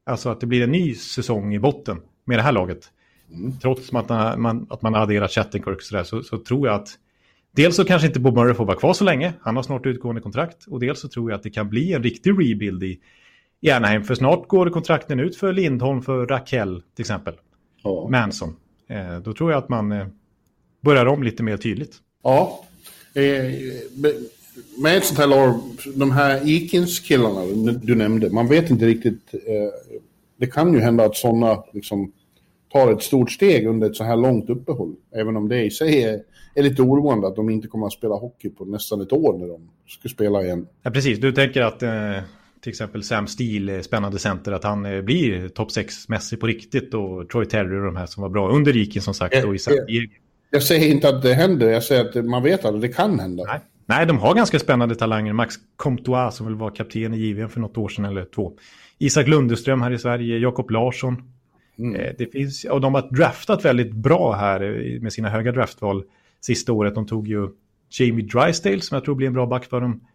alltså 0.05 0.29
att 0.29 0.39
det 0.39 0.45
blir 0.45 0.63
en 0.63 0.71
ny 0.71 0.95
säsong 0.95 1.53
i 1.53 1.59
botten 1.59 2.01
med 2.25 2.39
det 2.39 2.43
här 2.43 2.51
laget, 2.51 2.91
mm. 3.31 3.59
trots 3.59 3.93
att 3.93 4.39
man, 4.39 4.67
att 4.69 4.81
man 4.81 4.93
har 4.93 5.01
adderat 5.01 5.31
Chattenkirk 5.31 5.81
så, 5.81 5.95
där, 5.95 6.03
så, 6.03 6.23
så 6.23 6.37
tror 6.37 6.67
jag 6.67 6.75
att 6.75 6.97
Dels 7.55 7.75
så 7.75 7.85
kanske 7.85 8.07
inte 8.07 8.19
Bob 8.19 8.35
Murray 8.35 8.53
får 8.53 8.65
vara 8.65 8.77
kvar 8.77 8.93
så 8.93 9.03
länge, 9.03 9.33
han 9.41 9.55
har 9.55 9.63
snart 9.63 9.85
utgående 9.85 10.21
kontrakt. 10.21 10.65
Och 10.67 10.79
dels 10.79 10.99
så 10.99 11.07
tror 11.07 11.31
jag 11.31 11.37
att 11.37 11.43
det 11.43 11.49
kan 11.49 11.69
bli 11.69 11.93
en 11.93 12.03
riktig 12.03 12.31
rebuild 12.31 12.83
i, 12.83 12.99
i 13.61 13.71
Anaheim. 13.71 14.03
För 14.03 14.15
snart 14.15 14.47
går 14.47 14.69
kontrakten 14.69 15.19
ut 15.19 15.35
för 15.35 15.53
Lindholm, 15.53 16.01
för 16.01 16.25
Rakell 16.25 16.83
till 16.95 17.03
exempel. 17.03 17.33
Ja. 17.83 18.07
Manson. 18.09 18.55
Eh, 18.89 19.19
då 19.19 19.33
tror 19.33 19.51
jag 19.51 19.57
att 19.57 19.69
man 19.69 19.91
eh, 19.91 20.07
börjar 20.81 21.05
om 21.05 21.23
lite 21.23 21.43
mer 21.43 21.57
tydligt. 21.57 21.97
Ja, 22.23 22.65
eh, 23.13 23.23
med 24.77 24.97
ett 24.97 25.05
sånt 25.05 25.19
här 25.19 25.27
lag, 25.27 25.59
de 25.95 26.11
här 26.11 26.41
Ekins-killarna 26.49 27.41
du 27.83 27.95
nämnde, 27.95 28.29
man 28.29 28.47
vet 28.47 28.69
inte 28.69 28.85
riktigt. 28.85 29.33
Eh, 29.33 29.93
det 30.37 30.47
kan 30.47 30.73
ju 30.73 30.79
hända 30.79 31.05
att 31.05 31.15
sådana 31.15 31.63
liksom 31.73 32.11
tar 32.71 32.91
ett 32.91 33.03
stort 33.03 33.31
steg 33.31 33.67
under 33.67 33.89
ett 33.89 33.95
så 33.95 34.03
här 34.03 34.15
långt 34.15 34.49
uppehåll. 34.49 34.95
Även 35.15 35.37
om 35.37 35.49
det 35.49 35.63
i 35.63 35.71
sig 35.71 36.03
är, 36.03 36.19
är 36.55 36.63
lite 36.63 36.81
oroande 36.81 37.27
att 37.27 37.35
de 37.35 37.49
inte 37.49 37.67
kommer 37.67 37.87
att 37.87 37.93
spela 37.93 38.15
hockey 38.15 38.49
på 38.49 38.65
nästan 38.65 39.01
ett 39.01 39.13
år 39.13 39.37
när 39.37 39.47
de 39.47 39.69
ska 39.87 40.09
spela 40.09 40.43
igen. 40.43 40.67
Ja, 40.83 40.91
precis. 40.91 41.19
Du 41.19 41.31
tänker 41.31 41.61
att 41.61 41.83
eh, 41.83 41.89
till 42.61 42.69
exempel 42.69 43.03
Sam 43.03 43.27
Steele, 43.27 43.83
spännande 43.83 44.19
center, 44.19 44.51
att 44.51 44.63
han 44.63 44.85
eh, 44.85 45.01
blir 45.01 45.49
topp 45.49 45.69
6-mässig 45.69 46.39
på 46.39 46.47
riktigt 46.47 46.93
och 46.93 47.29
Troy 47.29 47.45
Terry 47.45 47.77
och 47.79 47.85
de 47.85 47.95
här 47.95 48.05
som 48.05 48.23
var 48.23 48.29
bra 48.29 48.49
under 48.49 48.73
Riken 48.73 49.01
som 49.01 49.13
sagt 49.13 49.43
och 49.43 49.55
i 49.55 49.59
San 49.59 49.73
Diego. 49.87 50.11
Jag 50.49 50.63
säger 50.63 50.91
inte 50.91 51.09
att 51.09 51.21
det 51.21 51.33
händer, 51.33 51.69
jag 51.69 51.83
säger 51.83 52.05
att 52.05 52.25
man 52.25 52.43
vet 52.43 52.65
att 52.65 52.81
det 52.81 52.87
kan 52.87 53.19
hända. 53.19 53.43
Nej. 53.43 53.59
Nej, 53.85 54.05
de 54.05 54.17
har 54.17 54.35
ganska 54.35 54.59
spännande 54.59 54.95
talanger. 54.95 55.33
Max 55.33 55.55
Comtois 55.75 56.35
som 56.35 56.45
väl 56.45 56.55
var 56.55 56.69
kapten 56.69 57.13
i 57.13 57.17
JVM 57.17 57.49
för 57.49 57.59
något 57.59 57.77
år 57.77 57.89
sedan 57.89 58.05
eller 58.05 58.25
två. 58.25 58.53
Isak 58.97 59.27
Lundeström 59.27 59.81
här 59.81 59.91
i 59.91 59.97
Sverige, 59.97 60.37
Jakob 60.37 60.71
Larsson. 60.71 61.23
Mm. 61.79 61.95
Eh, 61.95 62.13
det 62.17 62.25
finns, 62.25 62.63
och 62.63 62.81
de 62.81 62.93
har 62.93 63.09
draftat 63.11 63.65
väldigt 63.65 63.91
bra 63.91 64.33
här 64.33 64.61
eh, 64.61 65.01
med 65.01 65.13
sina 65.13 65.29
höga 65.29 65.51
draftval 65.51 66.03
sista 66.41 66.73
året. 66.73 66.95
De 66.95 67.05
tog 67.07 67.27
ju 67.27 67.49
Jamie 67.89 68.25
Drysdale 68.25 68.81
som 68.81 68.95
jag 68.95 69.05
tror 69.05 69.15
blir 69.15 69.27
en 69.27 69.33
bra 69.33 69.45
back 69.45 69.65
för 69.65 69.81
dem 69.81 70.07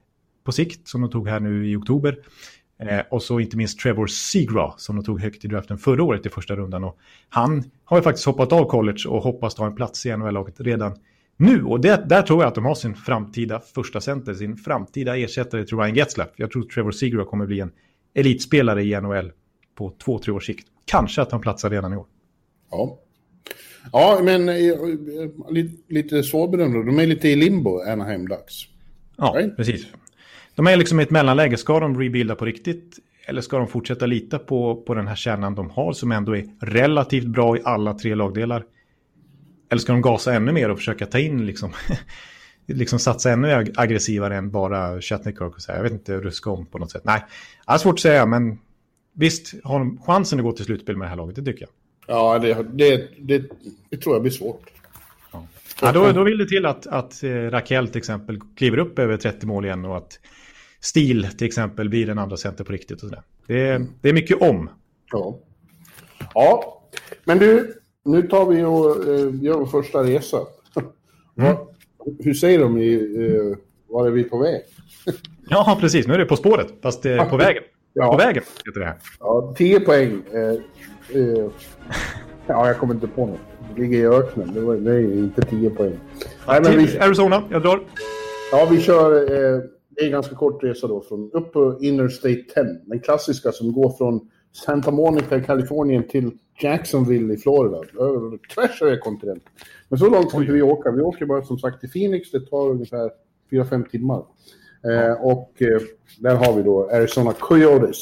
på 0.45 0.53
sikt, 0.53 0.89
som 0.89 1.01
de 1.01 1.11
tog 1.11 1.29
här 1.29 1.41
nu 1.41 1.71
i 1.71 1.77
oktober. 1.77 2.19
Eh, 2.79 3.01
och 3.11 3.23
så 3.23 3.41
inte 3.41 3.57
minst 3.57 3.81
Trevor 3.81 4.07
Seagraw 4.07 4.75
som 4.77 4.97
de 4.97 5.05
tog 5.05 5.21
högt 5.21 5.45
i 5.45 5.49
draften 5.49 5.79
förra 5.79 6.03
året 6.03 6.27
i 6.27 6.29
första 6.29 6.57
rundan. 6.57 6.85
Och 6.85 6.99
han 7.29 7.65
har 7.85 7.97
ju 7.97 8.03
faktiskt 8.03 8.27
hoppat 8.27 8.53
av 8.53 8.65
college 8.65 9.09
och 9.09 9.23
hoppas 9.23 9.55
ta 9.55 9.67
en 9.67 9.75
plats 9.75 10.07
i 10.07 10.17
NHL-laget 10.17 10.61
redan 10.61 10.97
nu. 11.41 11.65
Och 11.65 11.81
det, 11.81 12.05
där 12.09 12.23
tror 12.23 12.43
jag 12.43 12.49
att 12.49 12.55
de 12.55 12.65
har 12.65 12.75
sin 12.75 12.95
framtida 12.95 13.61
första 13.75 14.01
center, 14.01 14.35
sin 14.35 14.57
framtida 14.57 15.17
ersättare 15.17 15.65
till 15.65 15.79
Ryan 15.79 15.95
Getzlaff. 15.95 16.29
Jag 16.37 16.51
tror 16.51 16.63
Trevor 16.63 16.91
Seagraw 16.91 17.31
kommer 17.31 17.47
bli 17.47 17.61
en 17.61 17.73
elitspelare 18.15 18.83
i 18.83 19.01
NHL 19.01 19.33
på 19.75 19.93
två, 20.05 20.19
tre 20.19 20.33
års 20.33 20.47
sikt. 20.47 20.67
Kanske 20.85 21.23
att 21.23 21.33
han 21.33 21.41
platsar 21.41 21.71
redan 21.71 21.93
i 21.93 21.97
år. 21.97 22.07
Ja. 22.71 22.99
Ja, 23.93 24.21
men 24.23 24.49
eh, 24.49 24.55
lite, 25.51 25.77
lite 25.89 26.23
svårbedömda. 26.23 26.79
De 26.79 26.99
är 26.99 27.07
lite 27.07 27.29
i 27.29 27.37
limbo, 27.37 27.81
Anaheim 27.81 28.29
Ducks. 28.29 28.55
Ja, 29.17 29.35
right? 29.37 29.57
precis. 29.57 29.87
De 30.55 30.67
är 30.67 30.77
liksom 30.77 31.01
i 31.01 31.03
ett 31.03 31.11
mellanläge. 31.11 31.57
Ska 31.57 31.81
de 31.81 32.01
rebuilda 32.01 32.35
på 32.35 32.45
riktigt? 32.45 32.99
Eller 33.27 33.41
ska 33.41 33.59
de 33.59 33.69
fortsätta 33.69 34.07
lita 34.07 34.39
på, 34.39 34.83
på 34.87 34.95
den 34.95 35.07
här 35.09 35.17
kärnan 35.17 35.55
de 35.55 35.71
har 35.71 35.93
som 35.93 36.13
ändå 36.13 36.37
är 36.37 36.45
relativt 36.61 37.27
bra 37.27 37.57
i 37.57 37.61
alla 37.65 37.95
tre 37.95 38.15
lagdelar? 38.15 38.65
Eller 39.71 39.81
ska 39.81 39.93
de 39.93 40.03
gasa 40.03 40.35
ännu 40.35 40.53
mer 40.53 40.71
och 40.71 40.79
försöka 40.79 41.07
ta 41.07 41.19
in 41.19 41.47
liksom, 41.47 41.73
liksom 42.67 42.99
satsa 42.99 43.31
ännu 43.31 43.73
aggressivare 43.77 44.37
än 44.37 44.51
bara 44.51 45.01
Chatnikirk 45.01 45.55
och 45.55 45.63
säga, 45.63 45.77
jag 45.77 45.83
vet 45.83 45.93
inte, 45.93 46.17
ruska 46.17 46.51
om 46.51 46.67
på 46.67 46.79
något 46.79 46.91
sätt. 46.91 47.03
Nej, 47.05 47.25
det 47.67 47.73
är 47.73 47.79
svårt 47.79 47.95
att 47.95 48.01
säga, 48.01 48.27
men 48.27 48.59
visst 49.13 49.55
har 49.65 49.79
de 49.79 50.01
chansen 50.03 50.39
att 50.39 50.45
gå 50.45 50.53
till 50.53 50.65
slutspel 50.65 50.97
med 50.97 51.07
det 51.07 51.09
här 51.11 51.17
laget, 51.17 51.37
det 51.37 51.45
tycker 51.45 51.61
jag. 51.61 51.71
Ja, 52.07 52.39
det, 52.39 52.67
det, 52.73 53.09
det, 53.19 53.51
det 53.91 53.97
tror 53.97 54.15
jag 54.15 54.23
blir 54.23 54.33
svårt. 54.33 54.71
Ja. 55.33 55.47
Ja, 55.83 55.93
då, 55.93 56.13
då 56.13 56.25
vill 56.25 56.39
det 56.39 56.49
till 56.49 56.67
att, 56.67 56.87
att 56.87 57.23
eh, 57.23 57.31
Raquel 57.31 57.89
till 57.89 57.99
exempel 57.99 58.41
kliver 58.57 58.79
upp 58.79 58.99
över 58.99 59.17
30 59.17 59.47
mål 59.47 59.65
igen 59.65 59.85
och 59.85 59.97
att 59.97 60.19
Stil 60.81 61.29
till 61.39 61.47
exempel 61.47 61.89
blir 61.89 62.07
den 62.07 62.19
andra 62.19 62.37
center 62.37 62.65
på 62.65 62.73
riktigt. 62.73 63.03
Och 63.03 63.09
sådär. 63.09 63.23
Det, 63.47 63.87
det 64.01 64.09
är 64.09 64.13
mycket 64.13 64.43
om. 64.43 64.71
Ja. 65.13 65.39
ja, 66.35 66.83
men 67.25 67.39
du, 67.39 67.80
nu 68.05 68.23
tar 68.23 68.47
vi 68.47 68.65
och 68.65 69.09
eh, 69.09 69.45
gör 69.45 69.59
vår 69.59 69.67
första 69.67 70.03
resa. 70.03 70.39
Mm. 71.39 71.57
Hur 72.19 72.35
säger 72.35 72.59
de 72.59 72.79
i 72.79 72.95
eh, 72.95 73.59
Var 73.89 74.07
är 74.07 74.11
vi 74.11 74.25
på 74.25 74.39
väg? 74.39 74.63
ja, 75.49 75.79
precis. 75.81 76.07
Nu 76.07 76.15
är 76.15 76.19
det 76.19 76.25
På 76.25 76.37
spåret, 76.37 76.75
fast 76.83 77.07
eh, 77.07 77.31
på 77.31 77.37
vägen. 77.37 77.63
Ja. 77.93 78.11
På 78.11 78.19
vägen 78.19 78.43
heter 78.67 78.81
det 78.81 78.87
här. 78.87 78.97
Ja, 79.21 79.55
10 79.57 79.81
poäng. 79.81 80.23
Eh, 80.33 80.41
eh, 81.21 81.51
ja, 82.47 82.67
jag 82.67 82.79
kommer 82.79 82.95
inte 82.95 83.07
på 83.07 83.27
något. 83.27 83.41
Det 83.75 83.83
ligger 83.83 83.99
i 83.99 84.07
öknen. 84.07 84.55
Det, 84.55 84.61
var, 84.61 84.77
det 84.77 84.93
är 84.93 85.01
inte 85.01 85.43
10 85.43 85.71
poäng. 85.71 85.99
Nej, 86.49 86.61
men 86.63 86.79
vi... 86.79 86.99
Arizona, 86.99 87.43
jag 87.51 87.63
drar. 87.63 87.81
Ja, 88.53 88.69
vi 88.71 88.81
kör... 88.81 89.23
Eh, 89.23 89.61
det 89.91 90.01
är 90.01 90.07
en 90.07 90.13
ganska 90.13 90.35
kort 90.35 90.65
resa 90.65 90.87
då. 90.87 91.01
Från, 91.01 91.31
upp 91.33 91.53
på 91.53 91.79
Interstate 91.81 92.35
10. 92.35 92.65
Den 92.87 93.01
klassiska 93.01 93.53
som 93.53 93.73
går 93.73 93.91
från 93.99 94.31
Santa 94.53 94.91
Monica 94.91 95.37
i 95.37 95.43
Kalifornien 95.43 96.09
till 96.09 96.31
Jacksonville 96.63 97.35
i 97.35 97.37
Florida. 97.37 97.79
Tvärs 98.55 98.83
över 98.83 98.97
kontinenten. 98.97 99.53
Men 99.89 99.99
så 99.99 100.11
långt 100.11 100.35
inte 100.35 100.53
vi 100.53 100.63
åka. 100.63 100.91
Vi 100.91 101.03
åker 101.03 101.27
bara 101.27 101.43
som 101.43 101.59
sagt 101.59 101.81
till 101.81 101.91
Phoenix. 101.91 102.31
Det 102.31 102.41
tar 102.41 102.71
ungefär 102.71 103.11
4-5 103.51 103.89
timmar. 103.89 104.25
Eh, 104.85 105.13
och 105.13 105.63
eh, 105.63 105.81
där 106.19 106.35
har 106.35 106.57
vi 106.57 106.63
då 106.63 106.91
Arizona 106.91 107.33
Coyotes. 107.33 107.99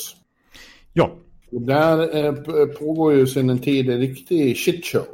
Ja. 0.93 1.11
Och 1.52 1.62
där 1.62 2.25
eh, 2.26 2.33
pågår 2.67 3.14
ju 3.14 3.26
sedan 3.26 3.50
en 3.50 3.59
tid 3.59 3.90
en 3.90 4.00
riktig 4.00 4.57
shitshow. 4.57 5.05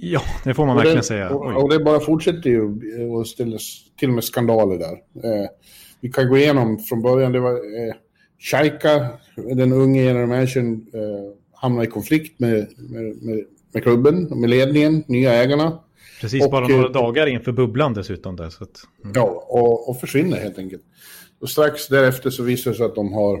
Ja, 0.00 0.20
det 0.44 0.54
får 0.54 0.66
man 0.66 0.76
och 0.76 0.80
verkligen 0.80 0.96
det, 0.96 1.02
säga. 1.02 1.30
Och, 1.30 1.62
och, 1.62 1.70
det 1.70 1.84
bara 1.84 2.00
fortsätter 2.00 2.50
ju 2.50 2.62
och 3.10 3.26
ställs 3.26 3.84
till 3.96 4.08
och 4.08 4.14
med 4.14 4.24
skandaler 4.24 4.78
där. 4.78 4.92
Eh, 4.92 5.48
vi 6.00 6.12
kan 6.12 6.28
gå 6.28 6.36
igenom 6.36 6.78
från 6.78 7.02
början. 7.02 7.32
Det 7.32 7.40
var 7.40 7.52
eh, 7.52 7.94
Shaika, 8.38 9.08
den 9.36 9.72
unge 9.72 10.02
generation, 10.02 10.86
eh, 10.94 11.00
hamnade 11.52 11.86
i 11.86 11.90
konflikt 11.90 12.40
med, 12.40 12.68
med, 12.76 13.22
med, 13.22 13.44
med 13.72 13.82
klubben, 13.82 14.40
med 14.40 14.50
ledningen, 14.50 15.04
nya 15.06 15.34
ägarna. 15.34 15.78
Precis, 16.20 16.44
och, 16.44 16.50
bara 16.50 16.68
några 16.68 16.86
eh, 16.86 16.92
dagar 16.92 17.26
inför 17.26 17.52
bubblan 17.52 17.94
dessutom. 17.94 18.36
Där, 18.36 18.50
så 18.50 18.64
att, 18.64 18.80
mm. 19.04 19.12
Ja, 19.16 19.46
och, 19.48 19.90
och 19.90 20.00
försvinner 20.00 20.36
helt 20.36 20.58
enkelt. 20.58 20.82
Och 21.40 21.50
strax 21.50 21.88
därefter 21.88 22.30
så 22.30 22.42
visar 22.42 22.70
det 22.70 22.76
sig 22.76 22.86
att 22.86 22.94
de 22.94 23.12
har 23.12 23.40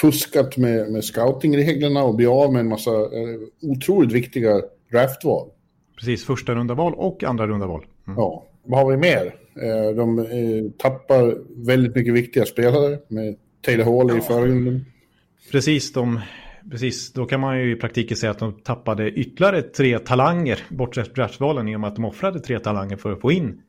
fuskat 0.00 0.56
med, 0.56 0.92
med 0.92 1.04
scoutingreglerna 1.04 2.04
och 2.04 2.14
blir 2.14 2.42
av 2.42 2.52
med 2.52 2.60
en 2.60 2.68
massa 2.68 2.90
eh, 2.90 3.40
otroligt 3.62 4.12
viktiga 4.12 4.62
draftval. 4.90 5.48
Precis, 5.98 6.24
första 6.24 6.54
runda 6.54 6.74
val 6.74 6.94
och 6.96 7.24
andra 7.24 7.46
runda 7.46 7.66
val. 7.66 7.86
Mm. 8.06 8.18
Ja, 8.18 8.46
vad 8.64 8.80
har 8.80 8.90
vi 8.90 8.96
mer? 8.96 9.34
Eh, 9.62 9.96
de 9.96 10.18
eh, 10.18 10.70
tappar 10.78 11.36
väldigt 11.66 11.94
mycket 11.94 12.14
viktiga 12.14 12.46
spelare 12.46 12.98
med 13.08 13.36
Taylor 13.62 13.84
Hall 13.84 14.18
i 14.18 14.20
förgrunden. 14.20 14.84
Precis, 15.52 15.92
de, 15.92 16.20
precis, 16.70 17.12
då 17.12 17.26
kan 17.26 17.40
man 17.40 17.58
ju 17.58 17.72
i 17.72 17.76
praktiken 17.76 18.16
säga 18.16 18.30
att 18.30 18.38
de 18.38 18.52
tappade 18.52 19.10
ytterligare 19.10 19.62
tre 19.62 19.98
talanger 19.98 20.58
bortsett 20.68 21.14
draftvalen 21.14 21.68
i 21.68 21.76
och 21.76 21.80
med 21.80 21.88
att 21.88 21.96
de 21.96 22.04
offrade 22.04 22.40
tre 22.40 22.58
talanger 22.58 22.96
för 22.96 23.12
att 23.12 23.20
få 23.20 23.32
in 23.32 23.62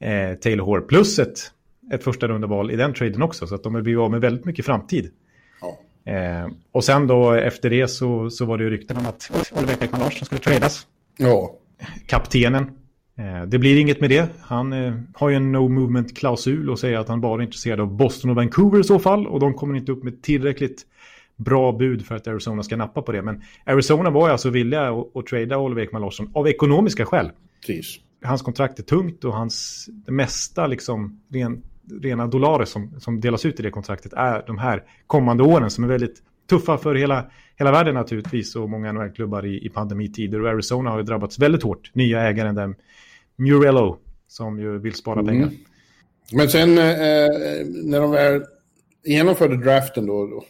eh, 0.00 0.34
Taylor 0.34 0.66
Hall 0.66 0.82
plus 0.82 1.18
ett, 1.18 1.38
ett 1.92 2.04
första 2.04 2.28
rundaval 2.28 2.70
i 2.70 2.76
den 2.76 2.94
traden 2.94 3.22
också. 3.22 3.46
Så 3.46 3.54
att 3.54 3.62
de 3.62 3.74
har 3.74 3.82
blivit 3.82 4.00
av 4.00 4.10
med 4.10 4.20
väldigt 4.20 4.44
mycket 4.44 4.66
framtid. 4.66 5.10
Ja. 5.60 5.78
Eh, 6.12 6.48
och 6.72 6.84
sen 6.84 7.06
då 7.06 7.32
efter 7.32 7.70
det 7.70 7.88
så, 7.88 8.30
så 8.30 8.44
var 8.44 8.58
det 8.58 8.64
ju 8.64 8.70
rykten 8.70 8.96
om 8.96 9.06
att 9.06 9.30
Oliver 9.52 9.84
Ekman 9.84 10.00
Larsson 10.00 10.26
skulle 10.26 10.40
tradas. 10.40 10.86
Ja. 11.18 11.54
Kaptenen 12.06 12.70
det 13.46 13.58
blir 13.58 13.80
inget 13.80 14.00
med 14.00 14.10
det. 14.10 14.28
Han 14.40 14.72
eh, 14.72 14.94
har 15.14 15.28
ju 15.28 15.36
en 15.36 15.52
no 15.52 15.68
movement-klausul 15.68 16.70
och 16.70 16.78
säger 16.78 16.98
att 16.98 17.08
han 17.08 17.20
bara 17.20 17.40
är 17.40 17.44
intresserad 17.44 17.80
av 17.80 17.96
Boston 17.96 18.30
och 18.30 18.36
Vancouver 18.36 18.80
i 18.80 18.84
så 18.84 18.98
fall. 18.98 19.26
Och 19.26 19.40
de 19.40 19.54
kommer 19.54 19.76
inte 19.76 19.92
upp 19.92 20.02
med 20.02 20.22
tillräckligt 20.22 20.86
bra 21.36 21.72
bud 21.72 22.06
för 22.06 22.14
att 22.14 22.26
Arizona 22.26 22.62
ska 22.62 22.76
nappa 22.76 23.02
på 23.02 23.12
det. 23.12 23.22
Men 23.22 23.42
Arizona 23.64 24.10
var 24.10 24.30
alltså 24.30 24.50
villiga 24.50 24.88
att, 24.88 25.16
att 25.16 25.26
trada 25.26 25.58
Oliver 25.58 25.82
Ekman 25.82 26.02
Larsson 26.02 26.30
av 26.34 26.48
ekonomiska 26.48 27.06
skäl. 27.06 27.30
Precis. 27.66 27.96
Hans 28.22 28.42
kontrakt 28.42 28.78
är 28.78 28.82
tungt 28.82 29.24
och 29.24 29.32
hans, 29.32 29.86
det 30.06 30.12
mesta 30.12 30.66
liksom, 30.66 31.20
ren, 31.32 31.62
rena 32.02 32.26
dollarer 32.26 32.64
som, 32.64 33.00
som 33.00 33.20
delas 33.20 33.44
ut 33.44 33.60
i 33.60 33.62
det 33.62 33.70
kontraktet 33.70 34.12
är 34.12 34.44
de 34.46 34.58
här 34.58 34.82
kommande 35.06 35.42
åren 35.42 35.70
som 35.70 35.84
är 35.84 35.88
väldigt 35.88 36.22
tuffa 36.50 36.78
för 36.78 36.94
hela, 36.94 37.30
hela 37.56 37.72
världen 37.72 37.94
naturligtvis 37.94 38.56
och 38.56 38.70
många 38.70 38.92
NHL-klubbar 38.92 39.46
i, 39.46 39.66
i 39.66 39.68
pandemitider. 39.68 40.42
Och 40.42 40.48
Arizona 40.48 40.90
har 40.90 40.98
ju 40.98 41.04
drabbats 41.04 41.38
väldigt 41.38 41.62
hårt. 41.62 41.90
Nya 41.94 42.20
ägaren 42.20 42.54
där 42.54 42.74
Murello 43.36 43.98
som 44.28 44.60
ju 44.60 44.78
vill 44.78 44.94
spara 44.94 45.20
mm. 45.20 45.26
pengar. 45.26 45.50
Men 46.32 46.48
sen 46.48 46.78
eh, 46.78 46.84
när 47.84 48.00
de 48.00 48.10
väl 48.10 48.42
genomförde 49.04 49.56
draften 49.56 50.06
då 50.06 50.14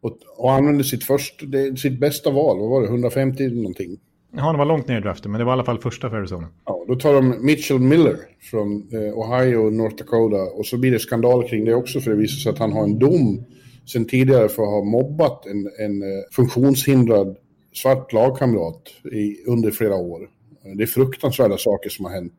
och, 0.00 0.18
och 0.36 0.52
använde 0.52 0.84
sitt, 0.84 1.04
först, 1.04 1.42
sitt 1.78 2.00
bästa 2.00 2.30
val, 2.30 2.58
vad 2.58 2.70
var 2.70 2.82
det, 2.82 2.88
150 2.88 3.48
någonting? 3.48 3.98
Ja, 4.36 4.52
det 4.52 4.58
var 4.58 4.64
långt 4.64 4.88
ner 4.88 4.98
i 4.98 5.00
draften, 5.00 5.32
men 5.32 5.38
det 5.38 5.44
var 5.44 5.52
i 5.52 5.54
alla 5.54 5.64
fall 5.64 5.78
första 5.78 6.10
för 6.10 6.16
Arizona. 6.16 6.48
Ja, 6.64 6.84
då 6.88 6.96
tar 6.96 7.14
de 7.14 7.46
Mitchell 7.46 7.78
Miller 7.78 8.16
från 8.50 8.88
eh, 8.92 9.18
Ohio 9.18 9.56
och 9.56 9.72
North 9.72 9.96
Dakota 9.96 10.42
och 10.42 10.66
så 10.66 10.78
blir 10.78 10.90
det 10.90 10.98
skandal 10.98 11.48
kring 11.48 11.64
det 11.64 11.74
också 11.74 12.00
för 12.00 12.10
det 12.10 12.16
visar 12.16 12.36
sig 12.36 12.52
att 12.52 12.58
han 12.58 12.72
har 12.72 12.84
en 12.84 12.98
dom 12.98 13.44
sen 13.92 14.04
tidigare 14.04 14.48
för 14.48 14.62
att 14.62 14.68
ha 14.68 14.84
mobbat 14.84 15.46
en, 15.46 15.70
en 15.78 16.02
eh, 16.02 16.24
funktionshindrad 16.32 17.36
svart 17.74 18.12
lagkamrat 18.12 18.82
i, 19.12 19.44
under 19.46 19.70
flera 19.70 19.94
år. 19.94 20.28
Det 20.76 20.82
är 20.82 20.86
fruktansvärda 20.86 21.58
saker 21.58 21.90
som 21.90 22.04
har 22.04 22.12
hänt. 22.12 22.34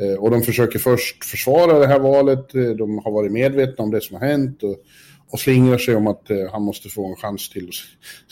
Eh, 0.00 0.22
och 0.22 0.30
de 0.30 0.42
försöker 0.42 0.78
först 0.78 1.24
försvara 1.24 1.78
det 1.78 1.86
här 1.86 1.98
valet, 1.98 2.54
eh, 2.54 2.62
de 2.62 2.98
har 2.98 3.10
varit 3.10 3.32
medvetna 3.32 3.84
om 3.84 3.90
det 3.90 4.00
som 4.00 4.16
har 4.16 4.26
hänt 4.26 4.62
och, 4.62 4.76
och 5.30 5.40
slingrar 5.40 5.78
sig 5.78 5.96
om 5.96 6.06
att 6.06 6.30
han 6.52 6.62
måste 6.62 6.88
få 6.88 7.06
en 7.06 7.16
chans 7.16 7.50
till. 7.50 7.70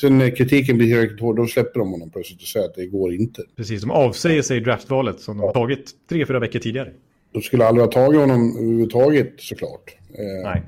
Sen 0.00 0.18
när 0.18 0.36
kritiken 0.36 0.78
blir 0.78 0.86
tillräckligt 0.86 1.20
hård, 1.20 1.36
då 1.36 1.46
släpper 1.46 1.80
de 1.80 1.90
honom 1.90 2.10
plötsligt 2.10 2.42
och 2.42 2.48
säger 2.48 2.66
att 2.66 2.74
det 2.74 2.86
går 2.86 3.14
inte. 3.14 3.42
Precis, 3.56 3.80
de 3.80 3.90
avsäger 3.90 4.42
sig 4.42 4.60
draftvalet 4.60 5.20
som 5.20 5.36
de 5.36 5.42
har 5.42 5.52
tagit 5.52 5.90
tre, 6.08 6.26
fyra 6.26 6.38
veckor 6.38 6.58
tidigare. 6.58 6.92
De 7.32 7.42
skulle 7.42 7.66
aldrig 7.66 7.86
ha 7.86 7.92
tagit 7.92 8.20
honom 8.20 8.56
överhuvudtaget 8.58 9.32
såklart. 9.38 9.96
Nej. 10.44 10.62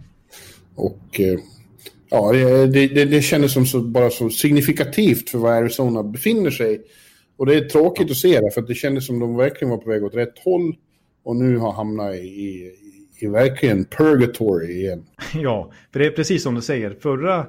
Och 0.74 1.20
Ja, 2.08 2.32
det, 2.32 2.86
det, 2.86 3.04
det 3.04 3.22
kändes 3.22 3.52
som 3.52 3.66
så, 3.66 3.80
bara 3.80 4.10
så 4.10 4.30
signifikativt 4.30 5.30
för 5.30 5.38
var 5.38 5.52
Arizona 5.52 6.02
befinner 6.02 6.50
sig. 6.50 6.80
Och 7.36 7.46
det 7.46 7.54
är 7.54 7.60
tråkigt 7.60 8.10
att 8.10 8.16
se 8.16 8.40
det, 8.40 8.50
för 8.50 8.62
det 8.62 8.74
kändes 8.74 9.06
som 9.06 9.20
de 9.20 9.36
verkligen 9.36 9.70
var 9.70 9.78
på 9.78 9.90
väg 9.90 10.04
åt 10.04 10.14
rätt 10.14 10.38
håll. 10.44 10.76
Och 11.24 11.36
nu 11.36 11.56
har 11.56 11.72
hamnat 11.72 12.14
i, 12.14 12.18
i, 12.18 12.72
i 13.20 13.26
verkligen 13.26 13.84
purgatory 13.84 14.72
igen. 14.72 15.04
Ja, 15.34 15.72
för 15.92 15.98
det 15.98 16.06
är 16.06 16.10
precis 16.10 16.42
som 16.42 16.54
du 16.54 16.60
säger. 16.62 16.96
Förra, 17.00 17.46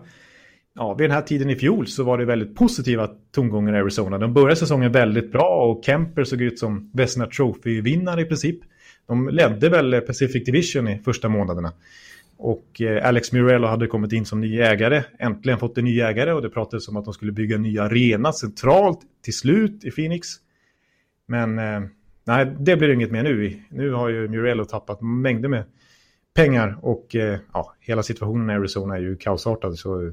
ja, 0.75 0.93
vid 0.93 1.09
den 1.09 1.15
här 1.15 1.21
tiden 1.21 1.49
i 1.49 1.55
fjol 1.55 1.87
så 1.87 2.03
var 2.03 2.17
det 2.17 2.25
väldigt 2.25 2.55
positiva 2.55 3.09
tongångar 3.31 3.75
i 3.75 3.77
Arizona. 3.77 4.17
De 4.17 4.33
började 4.33 4.55
säsongen 4.55 4.91
väldigt 4.91 5.31
bra 5.31 5.71
och 5.71 5.85
Kemper 5.85 6.23
såg 6.23 6.41
ut 6.41 6.59
som 6.59 6.91
Vesna 6.93 7.25
Trophy-vinnare 7.25 8.21
i 8.21 8.25
princip. 8.25 8.59
De 9.07 9.29
ledde 9.29 9.69
väl 9.69 10.01
Pacific 10.01 10.45
Division 10.45 10.87
i 10.87 11.01
första 11.05 11.29
månaderna. 11.29 11.73
Och 12.37 12.81
eh, 12.81 13.07
Alex 13.07 13.31
Mirello 13.31 13.67
hade 13.67 13.87
kommit 13.87 14.11
in 14.11 14.25
som 14.25 14.41
ny 14.41 14.59
ägare, 14.59 15.03
äntligen 15.19 15.59
fått 15.59 15.77
en 15.77 15.85
ny 15.85 16.01
ägare 16.01 16.33
och 16.33 16.41
det 16.41 16.49
pratades 16.49 16.87
om 16.87 16.97
att 16.97 17.05
de 17.05 17.13
skulle 17.13 17.31
bygga 17.31 17.55
en 17.55 17.61
ny 17.61 17.79
arena 17.79 18.33
centralt 18.33 18.99
till 19.23 19.37
slut 19.37 19.83
i 19.83 19.91
Phoenix. 19.91 20.27
Men 21.27 21.59
eh, 21.59 21.81
nej, 22.23 22.55
det 22.59 22.77
blir 22.77 22.89
inget 22.89 23.11
mer 23.11 23.23
nu. 23.23 23.61
Nu 23.69 23.91
har 23.91 24.09
ju 24.09 24.27
Mirello 24.27 24.65
tappat 24.65 25.01
mängder 25.01 25.49
med 25.49 25.63
pengar 26.33 26.77
och 26.81 27.15
eh, 27.15 27.39
ja, 27.53 27.73
hela 27.79 28.03
situationen 28.03 28.49
i 28.49 28.53
Arizona 28.53 28.95
är 28.95 29.01
ju 29.01 29.17
kaosartad. 29.17 29.77
Så 29.77 30.11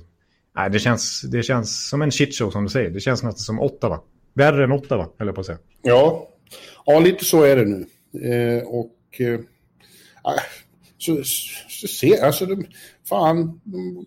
nej, 0.56 0.70
det, 0.70 0.78
känns, 0.78 1.22
det 1.22 1.42
känns 1.42 1.88
som 1.88 2.02
en 2.02 2.10
shitshow 2.10 2.50
som 2.50 2.64
du 2.64 2.70
säger. 2.70 2.90
Det 2.90 3.00
känns 3.00 3.22
nästan 3.22 3.38
som 3.38 3.60
Ottawa. 3.60 4.00
Värre 4.34 4.64
än 4.64 4.72
Ottawa, 4.72 5.08
eller 5.18 5.32
på 5.32 5.40
att 5.40 5.46
säga. 5.46 5.58
Ja, 5.82 6.28
ja 6.86 7.00
lite 7.00 7.24
så 7.24 7.42
är 7.42 7.56
det 7.56 7.64
nu. 7.64 7.86
Eh, 8.30 8.62
och 8.62 9.20
eh, 9.20 9.40
ah, 10.22 10.40
så, 11.04 11.22
så 11.68 11.88
se, 11.88 12.18
alltså 12.18 12.46
de, 12.46 12.66
fan, 13.08 13.60
de, 13.64 14.06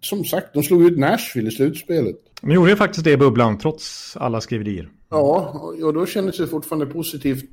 som 0.00 0.24
sagt, 0.24 0.54
de 0.54 0.62
slog 0.62 0.82
ut 0.82 0.98
Nashville 0.98 1.48
i 1.48 1.52
slutspelet. 1.52 2.16
De 2.40 2.50
gjorde 2.50 2.70
ju 2.70 2.76
faktiskt 2.76 3.04
det 3.04 3.12
i 3.12 3.16
bubblan, 3.16 3.58
trots 3.58 4.16
alla 4.16 4.40
skriverier. 4.40 4.88
Ja, 5.10 5.60
och 5.82 5.94
då 5.94 6.06
kändes 6.06 6.36
det 6.36 6.46
fortfarande 6.46 6.86
positivt 6.86 7.50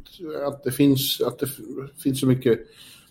att 0.48 0.64
det 0.64 0.72
finns, 0.72 1.22
att 1.22 1.40
det 1.40 1.48
finns 2.04 2.20
så 2.20 2.28
mycket 2.28 2.60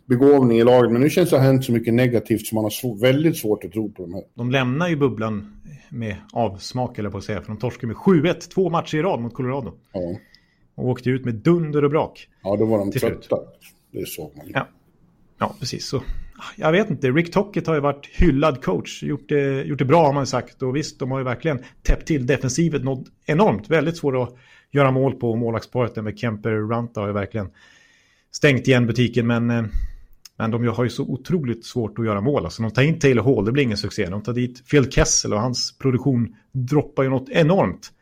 begåvning 0.06 0.58
i 0.58 0.64
laget. 0.64 0.92
Men 0.92 1.00
nu 1.00 1.10
känns 1.10 1.30
det 1.30 1.36
att 1.36 1.42
det 1.42 1.46
har 1.46 1.52
hänt 1.52 1.64
så 1.64 1.72
mycket 1.72 1.94
negativt 1.94 2.46
som 2.46 2.56
man 2.56 2.64
har 2.64 2.70
svår, 2.70 2.96
väldigt 2.96 3.36
svårt 3.36 3.64
att 3.64 3.72
tro 3.72 3.92
på 3.92 4.02
de 4.02 4.14
här. 4.14 4.22
De 4.34 4.50
lämnar 4.50 4.88
ju 4.88 4.96
bubblan 4.96 5.56
med 5.90 6.16
avsmak, 6.32 6.98
eller 6.98 7.10
på 7.10 7.18
att 7.18 7.24
säga. 7.24 7.40
För 7.40 7.48
de 7.48 7.58
torskade 7.58 7.86
med 7.86 7.96
7-1, 7.96 8.50
två 8.54 8.70
matcher 8.70 8.98
i 8.98 9.02
rad 9.02 9.20
mot 9.20 9.34
Colorado. 9.34 9.72
Ja. 9.92 10.00
Och 10.74 10.88
åkte 10.88 11.10
ut 11.10 11.24
med 11.24 11.34
dunder 11.34 11.84
och 11.84 11.90
brak. 11.90 12.28
Ja, 12.42 12.56
då 12.56 12.64
var 12.64 12.78
de 12.78 12.92
trötta. 12.92 13.36
Det 13.92 14.08
såg 14.08 14.32
man. 14.36 14.46
Ja. 14.54 14.68
Ja, 15.38 15.56
precis. 15.60 15.86
Så, 15.86 16.02
jag 16.56 16.72
vet 16.72 16.90
inte, 16.90 17.10
Rick 17.10 17.32
Tockett 17.32 17.66
har 17.66 17.74
ju 17.74 17.80
varit 17.80 18.06
hyllad 18.06 18.62
coach. 18.62 19.02
Gjort 19.02 19.28
det, 19.28 19.62
gjort 19.62 19.78
det 19.78 19.84
bra 19.84 20.06
har 20.06 20.12
man 20.12 20.26
sagt. 20.26 20.62
Och 20.62 20.76
visst, 20.76 20.98
de 20.98 21.10
har 21.10 21.18
ju 21.18 21.24
verkligen 21.24 21.62
täppt 21.82 22.06
till 22.06 22.26
defensivet 22.26 22.84
något 22.84 23.06
enormt. 23.26 23.70
Väldigt 23.70 23.96
svårt 23.96 24.14
att 24.14 24.36
göra 24.70 24.90
mål 24.90 25.14
på 25.14 25.36
målvaktsparet 25.36 25.96
med 25.96 26.18
Kemper 26.18 26.50
Ranta 26.50 27.00
har 27.00 27.06
ju 27.06 27.12
verkligen 27.12 27.50
stängt 28.32 28.68
igen 28.68 28.86
butiken. 28.86 29.26
Men, 29.26 29.50
eh, 29.50 29.64
men 30.36 30.50
de 30.50 30.66
har 30.66 30.84
ju 30.84 30.90
så 30.90 31.02
otroligt 31.02 31.64
svårt 31.64 31.98
att 31.98 32.04
göra 32.04 32.20
mål. 32.20 32.44
Alltså, 32.44 32.62
de 32.62 32.70
tar 32.70 32.82
in 32.82 32.98
Taylor 32.98 33.22
Hall, 33.22 33.44
det 33.44 33.52
blir 33.52 33.62
ingen 33.62 33.76
succé. 33.76 34.06
De 34.06 34.22
tar 34.22 34.32
dit 34.32 34.68
Phil 34.70 34.90
Kessel 34.90 35.32
och 35.32 35.40
hans 35.40 35.78
produktion 35.78 36.36
droppar 36.52 37.02
ju 37.02 37.08
något 37.08 37.28
enormt. 37.28 37.92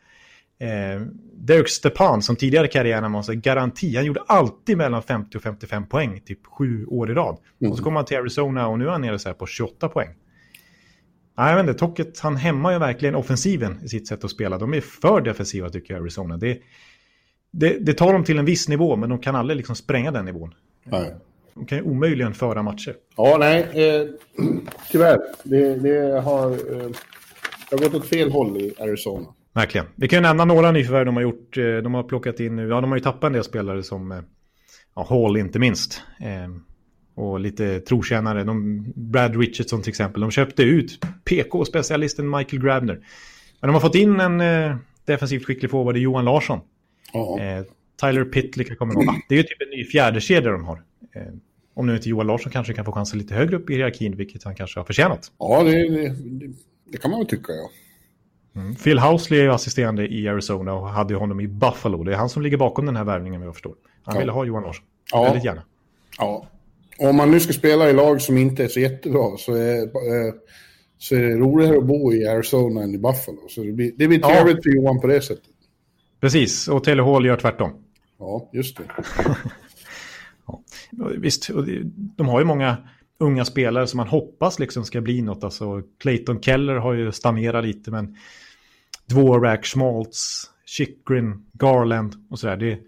Eh, 0.59 1.01
Dirk 1.33 1.69
Stepan 1.69 2.21
som 2.21 2.35
tidigare 2.35 2.65
i 2.65 2.69
karriären 2.69 3.11
var 3.11 3.31
en 3.31 3.41
garanti. 3.41 3.95
Han 3.95 4.05
gjorde 4.05 4.21
alltid 4.27 4.77
mellan 4.77 5.03
50 5.03 5.37
och 5.37 5.43
55 5.43 5.87
poäng, 5.87 6.21
typ 6.25 6.45
sju 6.45 6.85
år 6.85 7.11
i 7.11 7.13
rad. 7.13 7.37
Mm. 7.61 7.71
Och 7.71 7.77
så 7.77 7.83
kom 7.83 7.95
han 7.95 8.05
till 8.05 8.17
Arizona 8.17 8.67
och 8.67 8.79
nu 8.79 8.85
är 8.85 8.91
han 8.91 9.01
nere 9.01 9.19
så 9.19 9.33
på 9.33 9.45
28 9.45 9.89
poäng. 9.89 10.09
Nej, 11.37 11.49
jag 11.49 11.55
vet 11.55 11.69
inte, 11.69 11.79
Tocket, 11.79 12.19
han 12.19 12.35
hämmar 12.35 12.71
ju 12.71 12.79
verkligen 12.79 13.15
offensiven 13.15 13.79
i 13.83 13.89
sitt 13.89 14.07
sätt 14.07 14.23
att 14.23 14.31
spela. 14.31 14.57
De 14.57 14.73
är 14.73 14.81
för 14.81 15.21
defensiva 15.21 15.69
tycker 15.69 15.93
jag, 15.93 16.01
Arizona. 16.01 16.37
Det, 16.37 16.57
det, 17.51 17.85
det 17.85 17.93
tar 17.93 18.13
dem 18.13 18.23
till 18.23 18.39
en 18.39 18.45
viss 18.45 18.69
nivå, 18.69 18.95
men 18.95 19.09
de 19.09 19.19
kan 19.19 19.35
aldrig 19.35 19.57
liksom 19.57 19.75
spränga 19.75 20.11
den 20.11 20.25
nivån. 20.25 20.53
Nej. 20.83 21.15
De 21.53 21.65
kan 21.65 21.77
ju 21.77 21.83
omöjligen 21.83 22.33
föra 22.33 22.63
matcher. 22.63 22.95
Ja, 23.17 23.37
nej, 23.39 23.61
eh, 23.61 24.07
tyvärr. 24.91 25.19
Det, 25.43 25.75
det, 25.75 26.21
har, 26.21 26.51
eh, 26.51 26.87
det 27.69 27.75
har 27.75 27.77
gått 27.77 27.93
åt 27.93 28.05
fel 28.05 28.31
håll 28.31 28.57
i 28.57 28.73
Arizona. 28.79 29.27
Verkligen. 29.57 29.87
Vi 29.95 30.07
kan 30.07 30.17
ju 30.17 30.21
nämna 30.21 30.45
några 30.45 30.71
nyförvärv 30.71 31.05
de 31.05 31.15
har 31.15 31.23
gjort. 31.23 31.57
Eh, 31.57 31.63
de 31.63 31.93
har 31.93 32.03
plockat 32.03 32.39
in 32.39 32.55
nu, 32.55 32.67
ja 32.67 32.81
de 32.81 32.89
har 32.89 32.97
ju 32.97 33.03
tappat 33.03 33.23
en 33.23 33.33
del 33.33 33.43
spelare 33.43 33.83
som 33.83 34.11
eh, 34.11 34.19
ja, 34.95 35.07
Hall 35.09 35.37
inte 35.37 35.59
minst. 35.59 36.01
Eh, 36.19 36.49
och 37.15 37.39
lite 37.39 37.79
trotjänare. 37.79 38.43
De, 38.43 38.85
Brad 38.95 39.35
Richardson 39.35 39.81
till 39.81 39.89
exempel. 39.89 40.21
De 40.21 40.31
köpte 40.31 40.63
ut 40.63 40.99
PK-specialisten 41.25 42.29
Michael 42.29 42.61
Grabner. 42.61 42.95
Men 43.61 43.67
de 43.67 43.73
har 43.73 43.79
fått 43.79 43.95
in 43.95 44.19
en 44.19 44.41
defensivt 45.05 45.45
skicklig 45.45 45.71
forward, 45.71 45.97
Johan 45.97 46.25
Larsson. 46.25 46.59
Eh, 47.39 47.65
Tyler 48.01 48.25
Pitlick 48.25 48.77
kommer 48.77 49.01
igång. 49.01 49.21
Det 49.29 49.35
är 49.35 49.37
ju 49.37 49.43
typ 49.43 49.61
en 49.61 49.69
ny 49.69 49.85
fjärdekedja 49.85 50.51
de 50.51 50.65
har. 50.65 50.83
Om 51.73 51.87
nu 51.87 51.95
inte 51.95 52.09
Johan 52.09 52.27
Larsson 52.27 52.51
kanske 52.51 52.73
kan 52.73 52.85
få 52.85 52.91
chansen 52.91 53.19
lite 53.19 53.33
högre 53.33 53.55
upp 53.55 53.69
i 53.69 53.73
hierarkin, 53.73 54.15
vilket 54.15 54.43
han 54.43 54.55
kanske 54.55 54.79
har 54.79 54.85
förtjänat. 54.85 55.31
Ja, 55.39 55.63
det, 55.63 55.89
det, 55.89 56.15
det 56.91 56.97
kan 56.97 57.11
man 57.11 57.19
väl 57.19 57.27
tycka, 57.27 57.53
ja. 57.53 57.69
Mm. 58.57 58.75
Phil 58.75 58.99
Housley 58.99 59.39
är 59.39 59.43
ju 59.43 59.51
assisterande 59.51 60.07
i 60.07 60.27
Arizona 60.27 60.73
och 60.73 60.89
hade 60.89 61.15
honom 61.15 61.39
i 61.39 61.47
Buffalo. 61.47 62.03
Det 62.03 62.13
är 62.13 62.17
han 62.17 62.29
som 62.29 62.41
ligger 62.41 62.57
bakom 62.57 62.85
den 62.85 62.95
här 62.95 63.03
värvningen, 63.03 63.41
jag 63.41 63.53
förstår. 63.53 63.75
Han 64.03 64.15
ja. 64.15 64.19
ville 64.19 64.31
ha 64.31 64.45
Johan 64.45 64.63
Larsson. 64.63 64.85
Ja. 65.11 65.23
Väldigt 65.23 65.43
gärna. 65.43 65.63
Ja. 66.17 66.47
Om 66.99 67.15
man 67.15 67.31
nu 67.31 67.39
ska 67.39 67.53
spela 67.53 67.89
i 67.89 67.93
lag 67.93 68.21
som 68.21 68.37
inte 68.37 68.63
är 68.63 68.67
så 68.67 68.79
jättebra 68.79 69.37
så 69.37 69.53
är, 69.53 69.81
eh, 69.81 70.33
så 70.97 71.15
är 71.15 71.19
det 71.19 71.35
roligare 71.35 71.77
att 71.77 71.85
bo 71.85 72.13
i 72.13 72.27
Arizona 72.27 72.83
än 72.83 72.95
i 72.95 72.97
Buffalo. 72.97 73.47
Så 73.49 73.63
det 73.63 73.71
blir, 73.71 73.91
det 73.97 74.07
blir 74.07 74.19
trevligt 74.19 74.55
ja. 74.55 74.61
för 74.63 74.69
Johan 74.69 75.01
på 75.01 75.07
det 75.07 75.21
sättet. 75.21 75.53
Precis, 76.21 76.67
och 76.67 76.83
Taylor 76.83 77.13
Hall 77.13 77.25
gör 77.25 77.37
tvärtom. 77.37 77.71
Ja, 78.19 78.49
just 78.53 78.77
det. 78.77 78.83
ja. 80.47 80.61
Visst, 81.17 81.49
de 82.17 82.27
har 82.27 82.39
ju 82.39 82.45
många 82.45 82.77
unga 83.19 83.45
spelare 83.45 83.87
som 83.87 83.97
man 83.97 84.07
hoppas 84.07 84.59
liksom 84.59 84.85
ska 84.85 85.01
bli 85.01 85.21
något. 85.21 85.43
Alltså 85.43 85.81
Clayton 85.99 86.41
Keller 86.41 86.75
har 86.75 86.93
ju 86.93 87.11
stagnerat 87.11 87.65
lite, 87.65 87.91
men 87.91 88.15
Dvorak, 89.09 89.65
Schmaltz, 89.65 90.51
Chikrin, 90.65 91.45
Garland 91.53 92.15
och 92.29 92.39
sådär. 92.39 92.79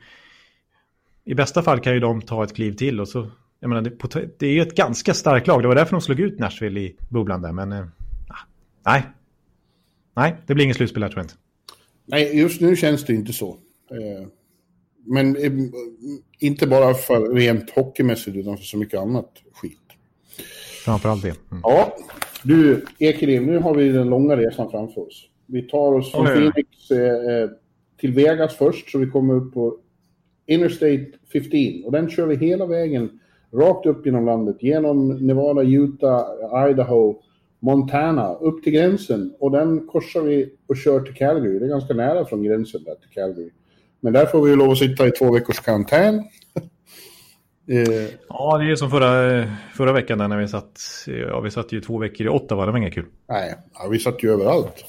I 1.25 1.33
bästa 1.33 1.63
fall 1.63 1.79
kan 1.79 1.93
ju 1.93 1.99
de 1.99 2.21
ta 2.21 2.43
ett 2.43 2.55
kliv 2.55 2.73
till 2.73 2.99
och 2.99 3.07
så, 3.07 3.31
jag 3.59 3.69
menar, 3.69 3.81
det, 3.81 4.29
det 4.39 4.47
är 4.47 4.51
ju 4.51 4.61
ett 4.61 4.75
ganska 4.75 5.13
starkt 5.13 5.47
lag. 5.47 5.61
Det 5.61 5.67
var 5.67 5.75
därför 5.75 5.91
de 5.91 6.01
slog 6.01 6.19
ut 6.19 6.39
Nashville 6.39 6.79
i 6.79 6.95
bubblan 7.09 7.41
där, 7.41 7.51
men 7.51 7.71
eh, 7.71 7.85
nej. 8.85 9.03
Nej, 10.15 10.35
det 10.45 10.53
blir 10.53 10.63
ingen 10.63 10.75
slutspel 10.75 11.03
här 11.03 11.09
tror 11.09 11.19
jag 11.19 11.25
inte. 11.25 11.35
Nej, 12.05 12.39
just 12.39 12.61
nu 12.61 12.75
känns 12.75 13.05
det 13.05 13.13
inte 13.13 13.33
så. 13.33 13.49
Eh, 13.91 14.27
men 15.05 15.35
eh, 15.35 15.51
inte 16.39 16.67
bara 16.67 16.93
för 16.93 17.33
rent 17.33 17.69
hockeymässigt 17.69 18.37
utan 18.37 18.57
för 18.57 18.63
så 18.63 18.77
mycket 18.77 18.99
annat 18.99 19.31
skit. 19.53 19.77
Framförallt 20.85 21.21
det. 21.21 21.35
Mm. 21.51 21.61
Ja, 21.63 21.95
du 22.43 22.85
Ekelin, 22.99 23.45
nu 23.45 23.59
har 23.59 23.75
vi 23.75 23.89
den 23.89 24.09
långa 24.09 24.37
resan 24.37 24.71
framför 24.71 25.07
oss. 25.07 25.29
Vi 25.51 25.61
tar 25.61 25.93
oss 25.93 26.11
från 26.11 26.25
Phoenix 26.25 26.91
eh, 26.91 27.49
till 27.99 28.13
Vegas 28.13 28.55
först, 28.55 28.91
så 28.91 28.97
vi 28.97 29.05
kommer 29.05 29.33
upp 29.33 29.53
på 29.53 29.77
Interstate 30.45 31.05
15. 31.33 31.85
Och 31.85 31.91
den 31.91 32.09
kör 32.09 32.27
vi 32.27 32.35
hela 32.35 32.65
vägen 32.65 33.19
rakt 33.53 33.85
upp 33.85 34.05
genom 34.05 34.25
landet, 34.25 34.57
genom 34.59 35.27
Nevada, 35.27 35.63
Utah, 35.63 36.69
Idaho, 36.69 37.21
Montana, 37.59 38.33
upp 38.33 38.63
till 38.63 38.73
gränsen. 38.73 39.33
Och 39.39 39.51
den 39.51 39.87
korsar 39.87 40.21
vi 40.21 40.53
och 40.67 40.77
kör 40.77 40.99
till 40.99 41.13
Calgary. 41.13 41.59
Det 41.59 41.65
är 41.65 41.69
ganska 41.69 41.93
nära 41.93 42.25
från 42.25 42.43
gränsen 42.43 42.83
där 42.83 42.95
till 42.95 43.09
Calgary. 43.09 43.49
Men 43.99 44.13
där 44.13 44.25
får 44.25 44.41
vi 44.41 44.55
lov 44.55 44.71
att 44.71 44.77
sitta 44.77 45.07
i 45.07 45.11
två 45.11 45.31
veckors 45.31 45.59
karantän. 45.59 46.23
Eh, 47.71 48.07
ja, 48.29 48.57
det 48.57 48.71
är 48.71 48.75
som 48.75 48.89
förra, 48.89 49.43
förra 49.73 49.93
veckan 49.93 50.17
när 50.17 50.37
vi 50.37 50.47
satt, 50.47 50.79
ja, 51.07 51.39
vi 51.39 51.51
satt 51.51 51.71
ju 51.71 51.81
två 51.81 51.97
veckor 51.97 52.25
i 52.25 52.29
åtta, 52.29 52.65
det 52.65 52.71
var 52.71 52.77
inget 52.77 52.93
kul. 52.93 53.05
Nej, 53.27 53.55
ja, 53.73 53.87
vi 53.91 53.99
satt 53.99 54.23
ju 54.23 54.31
överallt. 54.31 54.85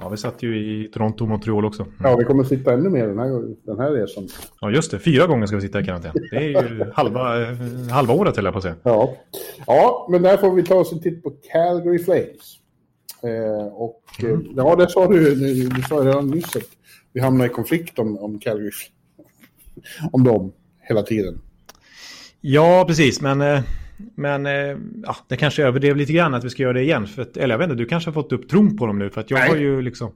Ja, 0.00 0.08
vi 0.08 0.16
satt 0.16 0.42
ju 0.42 0.56
i 0.58 0.90
Toronto 0.92 1.24
och 1.24 1.28
Montreal 1.28 1.64
också. 1.64 1.82
Mm. 1.82 1.94
Ja, 2.02 2.16
vi 2.16 2.24
kommer 2.24 2.42
att 2.42 2.48
sitta 2.48 2.72
ännu 2.72 2.90
mer 2.90 3.06
den 3.06 3.18
här, 3.18 3.56
den 3.66 3.78
här 3.80 3.90
resan. 3.90 4.28
Ja, 4.60 4.70
just 4.70 4.90
det. 4.90 4.98
Fyra 4.98 5.26
gånger 5.26 5.46
ska 5.46 5.56
vi 5.56 5.62
sitta 5.62 5.80
i 5.80 5.84
karantän. 5.84 6.12
Det 6.30 6.36
är 6.36 6.42
ju 6.42 6.90
halva, 6.94 7.20
halva 7.90 8.14
året, 8.14 8.36
höll 8.36 8.44
jag 8.44 8.54
på 8.54 8.58
att 8.58 8.62
säga. 8.62 8.76
Ja. 8.82 9.16
ja, 9.66 10.08
men 10.10 10.22
där 10.22 10.36
får 10.36 10.54
vi 10.54 10.62
ta 10.62 10.74
oss 10.74 10.92
en 10.92 11.02
titt 11.02 11.22
på 11.22 11.30
Calgary 11.52 11.98
Flames. 11.98 12.58
Eh, 13.22 13.66
och 13.66 14.02
mm. 14.22 14.40
Eh, 14.40 14.40
ja, 14.56 14.76
det 14.76 14.90
sa 14.90 15.06
du, 15.06 15.34
du 15.68 15.82
sa 15.88 15.96
redan 15.96 16.30
nyss 16.30 16.56
att 16.56 16.62
vi 17.12 17.20
hamnar 17.20 17.46
i 17.46 17.48
konflikt 17.48 17.98
om, 17.98 18.18
om 18.18 18.38
Calgary. 18.38 18.70
Om 20.12 20.24
dem 20.24 20.52
hela 20.80 21.02
tiden. 21.02 21.40
Ja, 22.40 22.84
precis. 22.88 23.20
Men, 23.20 23.40
eh, 23.40 23.60
men 24.14 24.46
eh, 24.46 24.76
ja, 25.02 25.16
det 25.28 25.36
kanske 25.36 25.64
överdrev 25.64 25.96
lite 25.96 26.12
grann 26.12 26.34
att 26.34 26.44
vi 26.44 26.50
ska 26.50 26.62
göra 26.62 26.72
det 26.72 26.82
igen. 26.82 27.06
För 27.06 27.22
att, 27.22 27.36
eller 27.36 27.54
jag 27.54 27.58
vet 27.58 27.70
inte, 27.70 27.82
du 27.82 27.86
kanske 27.86 28.10
har 28.10 28.14
fått 28.14 28.32
upp 28.32 28.48
tron 28.48 28.76
på 28.76 28.86
dem 28.86 28.98
nu. 28.98 29.10
För 29.10 29.20
att 29.20 29.30
jag 29.30 29.40
Nej. 29.40 29.48
har 29.48 29.56
ju 29.56 29.82
liksom... 29.82 30.12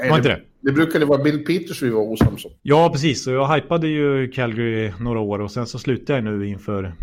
Nej, 0.00 0.10
var 0.10 0.16
inte 0.16 0.28
det, 0.28 0.40
det? 0.60 0.72
brukade 0.72 1.04
vara 1.04 1.22
Bill 1.22 1.44
Peters 1.44 1.82
vi 1.82 1.90
var 1.90 2.02
osams 2.02 2.44
om. 2.44 2.50
Ja, 2.62 2.90
precis. 2.92 3.26
Och 3.26 3.32
jag 3.32 3.54
hypade 3.54 3.88
ju 3.88 4.30
Calgary 4.30 4.92
några 5.00 5.20
år 5.20 5.38
och 5.38 5.50
sen 5.50 5.66
så 5.66 5.78
slutade 5.78 6.18
jag 6.18 6.24
nu 6.24 6.46
inför... 6.48 6.94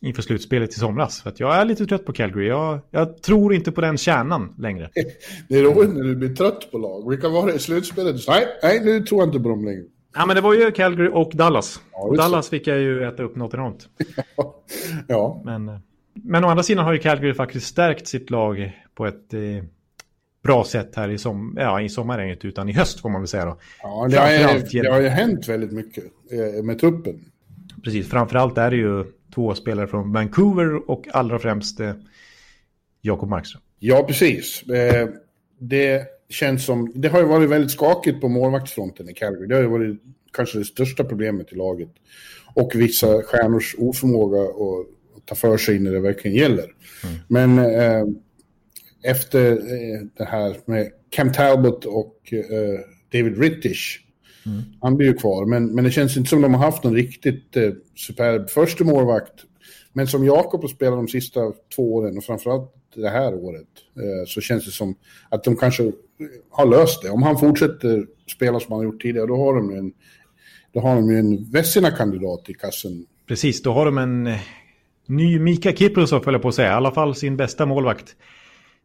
inför 0.00 0.22
slutspelet 0.22 0.70
i 0.70 0.72
somras. 0.72 1.22
För 1.22 1.30
att 1.30 1.40
jag 1.40 1.56
är 1.56 1.64
lite 1.64 1.86
trött 1.86 2.06
på 2.06 2.12
Calgary. 2.12 2.46
Jag, 2.46 2.80
jag 2.90 3.22
tror 3.22 3.54
inte 3.54 3.72
på 3.72 3.80
den 3.80 3.96
kärnan 3.96 4.54
längre. 4.58 4.90
Det 5.48 5.58
är 5.58 5.62
roligt 5.62 5.94
när 5.94 6.04
du 6.04 6.16
blir 6.16 6.34
trött 6.34 6.70
på 6.72 6.78
lag. 6.78 7.10
Vilka 7.10 7.28
var 7.28 7.46
det 7.46 7.54
i 7.54 7.58
slutspelet? 7.58 8.16
Nej, 8.28 8.46
nej, 8.62 8.80
nu 8.84 9.00
tror 9.00 9.20
jag 9.20 9.28
inte 9.28 9.40
på 9.40 9.48
dem 9.48 9.64
längre. 9.64 9.84
Ja, 10.14 10.26
men 10.26 10.36
det 10.36 10.42
var 10.42 10.54
ju 10.54 10.70
Calgary 10.70 11.10
och 11.12 11.30
Dallas. 11.34 11.80
Ja, 11.92 11.98
och 11.98 12.16
Dallas 12.16 12.48
fick 12.48 12.66
jag 12.66 12.78
ju 12.78 13.04
äta 13.04 13.22
upp 13.22 13.36
något 13.36 13.54
enormt. 13.54 13.88
ja. 15.08 15.42
Men, 15.44 15.78
men 16.12 16.44
å 16.44 16.48
andra 16.48 16.62
sidan 16.62 16.84
har 16.84 16.92
ju 16.92 16.98
Calgary 16.98 17.34
faktiskt 17.34 17.66
stärkt 17.66 18.06
sitt 18.06 18.30
lag 18.30 18.72
på 18.94 19.06
ett 19.06 19.34
eh, 19.34 19.40
bra 20.42 20.64
sätt 20.64 20.96
här 20.96 21.08
i, 21.08 21.18
som, 21.18 21.56
ja, 21.58 21.80
i 21.80 21.88
sommaren, 21.88 22.38
utan 22.42 22.68
i 22.68 22.72
höst 22.72 23.00
får 23.00 23.08
man 23.08 23.20
väl 23.20 23.28
säga 23.28 23.44
då. 23.44 23.58
Ja, 23.82 24.08
det 24.10 24.16
har, 24.16 24.30
ju, 24.30 24.82
det 24.82 24.90
har 24.90 25.00
ju 25.00 25.08
hänt 25.08 25.48
väldigt 25.48 25.72
mycket 25.72 26.04
eh, 26.30 26.62
med 26.62 26.78
truppen. 26.78 27.24
Precis, 27.84 28.08
framförallt 28.08 28.58
är 28.58 28.70
det 28.70 28.76
ju 28.76 29.04
två 29.34 29.54
spelare 29.54 29.86
från 29.86 30.12
Vancouver 30.12 30.90
och 30.90 31.06
allra 31.12 31.38
främst 31.38 31.80
eh, 31.80 31.92
Jakob 33.00 33.28
Markström. 33.28 33.62
Ja, 33.78 34.04
precis. 34.08 34.62
Eh, 34.62 35.08
det 35.58 36.06
känns 36.28 36.64
som, 36.64 36.92
det 36.94 37.08
har 37.08 37.20
ju 37.20 37.26
varit 37.26 37.50
väldigt 37.50 37.70
skakigt 37.70 38.20
på 38.20 38.28
målvaktsfronten 38.28 39.08
i 39.08 39.14
Calgary. 39.14 39.46
Det 39.46 39.54
har 39.54 39.62
ju 39.62 39.68
varit 39.68 40.02
kanske 40.32 40.58
det 40.58 40.64
största 40.64 41.04
problemet 41.04 41.52
i 41.52 41.56
laget. 41.56 41.90
Och 42.54 42.72
vissa 42.74 43.22
stjärnors 43.22 43.74
oförmåga 43.78 44.42
att 44.42 45.26
ta 45.26 45.34
för 45.34 45.56
sig 45.56 45.78
när 45.78 45.92
det 45.92 46.00
verkligen 46.00 46.36
gäller. 46.36 46.74
Mm. 47.04 47.16
Men 47.28 47.58
eh, 47.58 48.04
efter 49.02 49.50
eh, 49.52 50.00
det 50.16 50.24
här 50.24 50.56
med 50.64 50.90
Cam 51.10 51.32
Talbot 51.32 51.84
och 51.84 52.32
eh, 52.32 52.80
David 53.12 53.38
Rittich, 53.38 53.98
mm. 54.46 54.62
han 54.80 54.96
blir 54.96 55.06
ju 55.06 55.14
kvar. 55.14 55.46
Men, 55.46 55.74
men 55.74 55.84
det 55.84 55.90
känns 55.90 56.16
inte 56.16 56.30
som 56.30 56.42
de 56.42 56.54
har 56.54 56.64
haft 56.64 56.84
någon 56.84 56.94
riktigt 56.94 57.56
eh, 57.56 57.72
superb 57.96 58.50
första 58.50 58.84
målvakt. 58.84 59.34
Men 59.92 60.06
som 60.06 60.24
Jakob 60.24 60.60
har 60.60 60.68
spelat 60.68 60.98
de 60.98 61.08
sista 61.08 61.40
två 61.76 61.94
åren 61.94 62.16
och 62.18 62.24
framförallt 62.24 62.72
det 62.94 63.08
här 63.08 63.34
året 63.34 63.68
eh, 63.96 64.26
så 64.26 64.40
känns 64.40 64.64
det 64.64 64.70
som 64.70 64.94
att 65.28 65.44
de 65.44 65.56
kanske 65.56 65.92
har 66.50 66.66
löst 66.66 67.02
det. 67.02 67.10
Om 67.10 67.22
han 67.22 67.38
fortsätter 67.38 68.06
spela 68.36 68.60
som 68.60 68.72
han 68.72 68.78
har 68.78 68.84
gjort 68.84 69.02
tidigare, 69.02 69.26
då 69.26 69.36
har 69.36 69.54
de 69.54 69.70
en, 69.70 69.92
då 70.72 70.80
har 70.80 70.96
de 70.96 71.10
en 71.10 71.50
Vessina-kandidat 71.50 72.50
i 72.50 72.54
kassen. 72.54 73.06
Precis, 73.28 73.62
då 73.62 73.72
har 73.72 73.84
de 73.84 73.98
en 73.98 74.26
eh, 74.26 74.40
ny 75.06 75.38
Mika 75.38 75.72
Kiprusov, 75.72 76.24
höll 76.24 76.34
jag 76.34 76.42
på 76.42 76.48
att 76.48 76.54
säga. 76.54 76.70
I 76.70 76.74
alla 76.74 76.92
fall 76.92 77.14
sin 77.14 77.36
bästa 77.36 77.66
målvakt. 77.66 78.16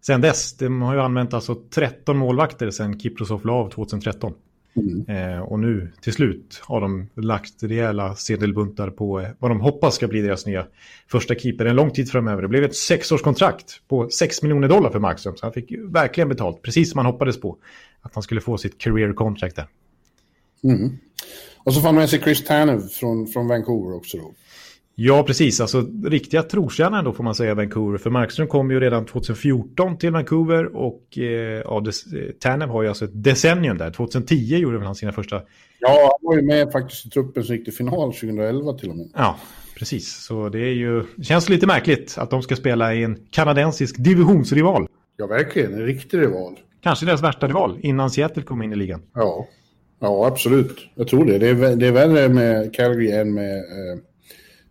Sen 0.01 0.21
dess, 0.21 0.57
de 0.57 0.81
har 0.81 0.93
ju 0.93 1.01
använt 1.01 1.33
alltså 1.33 1.55
13 1.55 2.17
målvakter 2.17 2.69
sen 2.69 2.99
Kiprusov 2.99 3.45
la 3.45 3.53
av 3.53 3.69
2013. 3.69 4.33
Mm. 4.75 5.05
Eh, 5.07 5.39
och 5.39 5.59
nu 5.59 5.91
till 6.01 6.13
slut 6.13 6.61
har 6.63 6.81
de 6.81 7.09
lagt 7.15 7.63
rejäla 7.63 8.15
sedelbuntar 8.15 8.89
på 8.89 9.19
eh, 9.19 9.27
vad 9.39 9.51
de 9.51 9.61
hoppas 9.61 9.95
ska 9.95 10.07
bli 10.07 10.21
deras 10.21 10.45
nya 10.45 10.65
första 11.07 11.35
keeper 11.35 11.65
en 11.65 11.75
lång 11.75 11.91
tid 11.91 12.11
framöver. 12.11 12.41
Det 12.41 12.47
blev 12.47 12.63
ett 12.63 12.75
sexårskontrakt 12.75 13.81
på 13.87 14.09
6 14.09 14.41
miljoner 14.41 14.67
dollar 14.67 14.89
för 14.89 14.99
Markström. 14.99 15.35
Så 15.35 15.45
han 15.45 15.53
fick 15.53 15.71
verkligen 15.71 16.29
betalt, 16.29 16.61
precis 16.61 16.91
som 16.91 16.97
han 16.97 17.05
hoppades 17.05 17.41
på. 17.41 17.57
Att 18.01 18.13
han 18.13 18.23
skulle 18.23 18.41
få 18.41 18.57
sitt 18.57 18.77
career 18.77 19.13
contract 19.13 19.55
där. 19.55 19.67
Mm. 20.63 20.97
Och 21.57 21.73
så 21.73 21.81
får 21.81 21.87
han 21.87 21.95
med 21.95 22.09
sig 22.09 22.19
Chris 22.19 22.45
Tanev 22.45 22.87
från, 22.87 23.27
från 23.27 23.47
Vancouver 23.47 23.95
också 23.95 24.17
då. 24.17 24.33
Ja, 25.01 25.23
precis. 25.23 25.61
Alltså 25.61 25.85
riktiga 26.05 26.43
trotjänare 26.43 27.01
då 27.01 27.13
får 27.13 27.23
man 27.23 27.35
säga 27.35 27.55
Vancouver. 27.55 27.97
För 27.97 28.09
Markström 28.09 28.47
kom 28.47 28.71
ju 28.71 28.79
redan 28.79 29.05
2014 29.05 29.97
till 29.97 30.11
Vancouver 30.11 30.75
och 30.75 31.17
eh, 31.17 31.23
ja, 31.65 31.83
Tanev 32.39 32.69
har 32.69 32.83
ju 32.83 32.89
alltså 32.89 33.05
ett 33.05 33.23
decennium 33.23 33.77
där. 33.77 33.91
2010 33.91 34.35
gjorde 34.35 34.77
väl 34.77 34.85
han 34.85 34.95
sina 34.95 35.11
första... 35.11 35.41
Ja, 35.79 36.17
han 36.19 36.27
var 36.27 36.35
ju 36.35 36.41
med 36.41 36.71
faktiskt 36.71 37.05
i 37.05 37.09
truppen 37.09 37.43
som 37.43 37.55
gick 37.55 37.65
till 37.65 37.73
final 37.73 38.13
2011 38.13 38.73
till 38.73 38.89
och 38.89 38.95
med. 38.95 39.09
Ja, 39.15 39.37
precis. 39.77 40.23
Så 40.25 40.49
det 40.49 40.59
är 40.59 40.73
ju... 40.73 41.03
Känns 41.23 41.49
lite 41.49 41.67
märkligt 41.67 42.15
att 42.17 42.29
de 42.29 42.41
ska 42.41 42.55
spela 42.55 42.93
i 42.93 43.03
en 43.03 43.17
kanadensisk 43.29 43.95
divisionsrival. 43.97 44.87
Ja, 45.17 45.27
verkligen. 45.27 45.73
En 45.73 45.85
riktig 45.85 46.17
rival. 46.17 46.59
Kanske 46.83 47.05
deras 47.05 47.23
värsta 47.23 47.47
rival 47.47 47.77
innan 47.81 48.11
Seattle 48.11 48.43
kom 48.43 48.61
in 48.61 48.73
i 48.73 48.75
ligan. 48.75 49.01
Ja, 49.13 49.47
ja 49.99 50.27
absolut. 50.27 50.77
Jag 50.95 51.07
tror 51.07 51.25
det. 51.25 51.37
Det 51.37 51.49
är, 51.49 51.75
det 51.75 51.87
är 51.87 51.91
värre 51.91 52.29
med 52.29 52.75
Calgary 52.75 53.11
än 53.11 53.33
med... 53.33 53.57
Eh 53.57 53.99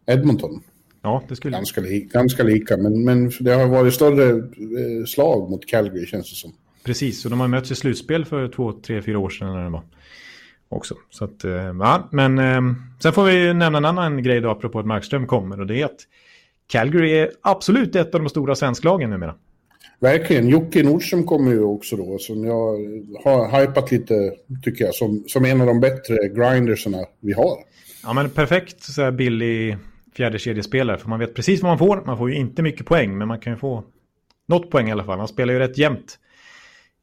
Edmonton. 0.09 0.61
Ja, 1.03 1.23
det 1.29 1.37
skulle... 1.37 1.57
Ganska, 1.57 1.81
li 1.81 2.01
ganska 2.13 2.43
lika, 2.43 2.77
men, 2.77 3.05
men 3.05 3.33
det 3.41 3.55
har 3.55 3.67
varit 3.67 3.95
större 3.95 4.29
eh, 4.31 5.05
slag 5.07 5.51
mot 5.51 5.67
Calgary 5.67 6.07
känns 6.07 6.31
det 6.31 6.37
som. 6.37 6.53
Precis, 6.85 7.25
och 7.25 7.31
de 7.31 7.41
har 7.41 7.49
mötts 7.49 7.71
i 7.71 7.75
slutspel 7.75 8.25
för 8.25 8.49
två, 8.49 8.73
tre, 8.73 9.03
fyra 9.03 9.19
år 9.19 9.31
sedan 9.31 9.65
det 9.65 9.71
var. 9.71 9.83
Också. 10.69 10.95
Så 11.11 11.25
att, 11.25 11.45
eh, 11.45 11.53
ja, 11.53 12.09
men 12.13 12.39
eh, 12.39 12.61
sen 13.03 13.13
får 13.13 13.25
vi 13.25 13.55
nämna 13.55 13.79
en 13.79 13.85
annan 13.85 14.23
grej 14.23 14.41
då 14.41 14.51
apropå 14.51 14.79
att 14.79 14.87
Markström 14.87 15.27
kommer 15.27 15.61
och 15.61 15.67
det 15.67 15.81
är 15.81 15.85
att 15.85 16.01
Calgary 16.67 17.13
är 17.13 17.31
absolut 17.41 17.97
ett 17.97 18.15
av 18.15 18.21
de 18.21 18.29
stora 18.29 18.55
svensklagen 18.55 19.11
numera. 19.11 19.35
Verkligen. 20.01 20.49
Jocke 20.49 20.83
Nordström 20.83 21.25
kommer 21.25 21.51
ju 21.51 21.63
också 21.63 21.97
då, 21.97 22.19
som 22.19 22.45
jag 22.45 22.77
har 23.25 23.61
hypat 23.61 23.93
lite, 23.93 24.33
tycker 24.63 24.85
jag, 24.85 24.95
som, 24.95 25.25
som 25.27 25.45
en 25.45 25.61
av 25.61 25.67
de 25.67 25.81
bättre 25.81 26.29
grindersarna 26.29 26.99
vi 27.21 27.33
har. 27.33 27.59
Ja, 28.03 28.13
men 28.13 28.31
perfekt 28.31 28.83
så 28.83 29.03
här 29.03 29.11
billig 29.11 29.77
fjärde 30.19 30.39
kedjespelare. 30.39 30.99
För 30.99 31.09
man 31.09 31.19
vet 31.19 31.35
precis 31.35 31.63
vad 31.63 31.71
man 31.71 31.79
får. 31.79 32.03
Man 32.07 32.19
får 32.19 32.31
ju 32.31 32.37
inte 32.37 32.63
mycket 32.63 32.87
poäng, 32.87 33.19
men 33.19 33.29
man 33.29 33.41
kan 33.41 33.53
ju 33.53 33.59
få 33.59 33.85
något 34.49 34.71
poäng 34.71 34.89
i 34.89 34.93
alla 34.93 35.05
fall. 35.05 35.19
Han 35.19 35.29
spelar 35.29 35.55
ju 35.55 35.59
rätt 35.59 35.79
jämnt. 35.79 36.19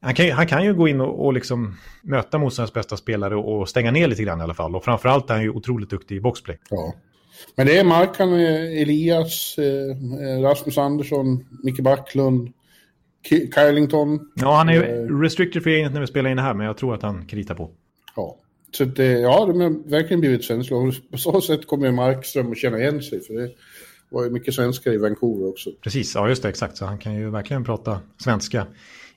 Han 0.01 0.13
kan, 0.13 0.31
han 0.31 0.47
kan 0.47 0.65
ju 0.65 0.73
gå 0.73 0.87
in 0.87 1.01
och, 1.01 1.25
och 1.25 1.33
liksom 1.33 1.77
möta 2.03 2.37
motståndarens 2.37 2.73
bästa 2.73 2.97
spelare 2.97 3.35
och, 3.35 3.59
och, 3.59 3.69
stänga 3.69 3.91
ner 3.91 4.07
lite 4.07 4.23
grann 4.23 4.39
i 4.39 4.43
alla 4.43 4.53
fall. 4.53 4.75
Och 4.75 4.83
framförallt 4.83 5.29
är 5.29 5.33
han 5.33 5.43
ju 5.43 5.49
otroligt 5.49 5.89
duktig 5.89 6.15
i 6.15 6.19
boxplay. 6.19 6.57
Ja. 6.69 6.93
Men 7.55 7.67
det 7.67 7.77
är 7.77 7.83
Markan, 7.83 8.33
eh, 8.33 8.81
Elias, 8.81 9.57
eh, 9.57 10.41
Rasmus 10.41 10.77
Andersson, 10.77 11.45
Micke 11.63 11.79
Backlund, 11.79 12.53
Kylington. 13.55 14.31
Ja, 14.35 14.55
han 14.55 14.69
är 14.69 14.75
eh, 14.75 15.19
restricted 15.19 15.63
för 15.63 15.69
agent 15.69 15.93
när 15.93 16.01
vi 16.01 16.07
spelar 16.07 16.29
in 16.29 16.37
det 16.37 16.43
här, 16.43 16.53
men 16.53 16.65
jag 16.65 16.77
tror 16.77 16.93
att 16.93 17.01
han 17.01 17.25
kritar 17.25 17.55
på. 17.55 17.71
Ja. 18.15 18.37
Så 18.77 18.85
det, 18.85 19.11
ja, 19.11 19.45
de 19.45 19.59
har 19.61 19.89
verkligen 19.89 20.19
blivit 20.19 20.43
svenska. 20.43 20.75
På 21.11 21.17
så 21.17 21.41
sätt 21.41 21.67
kommer 21.67 21.91
Markström 21.91 22.51
att 22.51 22.57
känna 22.57 22.79
igen 22.79 23.01
sig. 23.01 23.21
För 23.21 23.33
det 23.33 23.51
var 24.09 24.23
ju 24.23 24.29
mycket 24.29 24.53
svenskar 24.53 24.91
i 24.91 24.97
Vancouver 24.97 25.49
också. 25.49 25.69
Precis, 25.81 26.15
ja 26.15 26.29
just 26.29 26.43
det, 26.43 26.49
exakt. 26.49 26.77
Så 26.77 26.85
han 26.85 26.97
kan 26.97 27.15
ju 27.15 27.29
verkligen 27.29 27.63
prata 27.63 27.99
svenska 28.23 28.67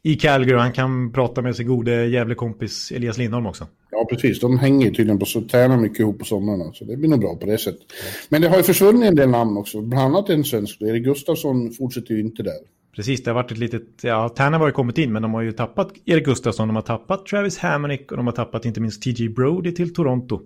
i 0.02 0.14
Calgary. 0.14 0.56
Och 0.56 0.60
han 0.60 0.72
kan 0.72 1.12
prata 1.12 1.42
med 1.42 1.56
sin 1.56 1.68
gode 1.68 2.06
jävla 2.06 2.34
kompis 2.34 2.92
Elias 2.92 3.18
Lindholm 3.18 3.46
också. 3.46 3.66
Ja, 3.90 4.06
precis. 4.10 4.40
De 4.40 4.58
hänger 4.58 4.90
tydligen 4.90 5.18
på 5.18 5.26
så 5.26 5.40
tränar 5.40 5.76
mycket 5.76 6.00
ihop 6.00 6.18
på 6.18 6.24
somrarna. 6.24 6.72
Så 6.72 6.84
det 6.84 6.96
blir 6.96 7.08
nog 7.08 7.20
bra 7.20 7.36
på 7.36 7.46
det 7.46 7.58
sättet. 7.58 7.82
Men 8.28 8.42
det 8.42 8.48
har 8.48 8.56
ju 8.56 8.62
försvunnit 8.62 9.04
en 9.04 9.14
del 9.14 9.28
namn 9.28 9.56
också. 9.56 9.80
Bland 9.80 10.16
annat 10.16 10.30
en 10.30 10.44
svensk. 10.44 10.82
Erik 10.82 11.04
Gustafsson 11.04 11.70
fortsätter 11.72 12.14
ju 12.14 12.20
inte 12.20 12.42
där. 12.42 12.77
Precis, 12.98 13.22
det 13.22 13.30
har 13.30 13.34
varit 13.34 13.52
ett 13.52 13.58
litet... 13.58 13.82
Ja, 14.00 14.28
Tanner 14.28 14.58
har 14.58 14.66
ju 14.66 14.72
kommit 14.72 14.98
in, 14.98 15.12
men 15.12 15.22
de 15.22 15.34
har 15.34 15.42
ju 15.42 15.52
tappat 15.52 15.92
Erik 16.04 16.24
Gustafsson, 16.24 16.68
de 16.68 16.76
har 16.76 16.82
tappat 16.82 17.26
Travis 17.26 17.58
Hammonick 17.58 18.10
och 18.10 18.16
de 18.16 18.26
har 18.26 18.32
tappat 18.32 18.64
inte 18.64 18.80
minst 18.80 19.02
TJ 19.02 19.28
Brody 19.28 19.74
till 19.74 19.94
Toronto. 19.94 20.40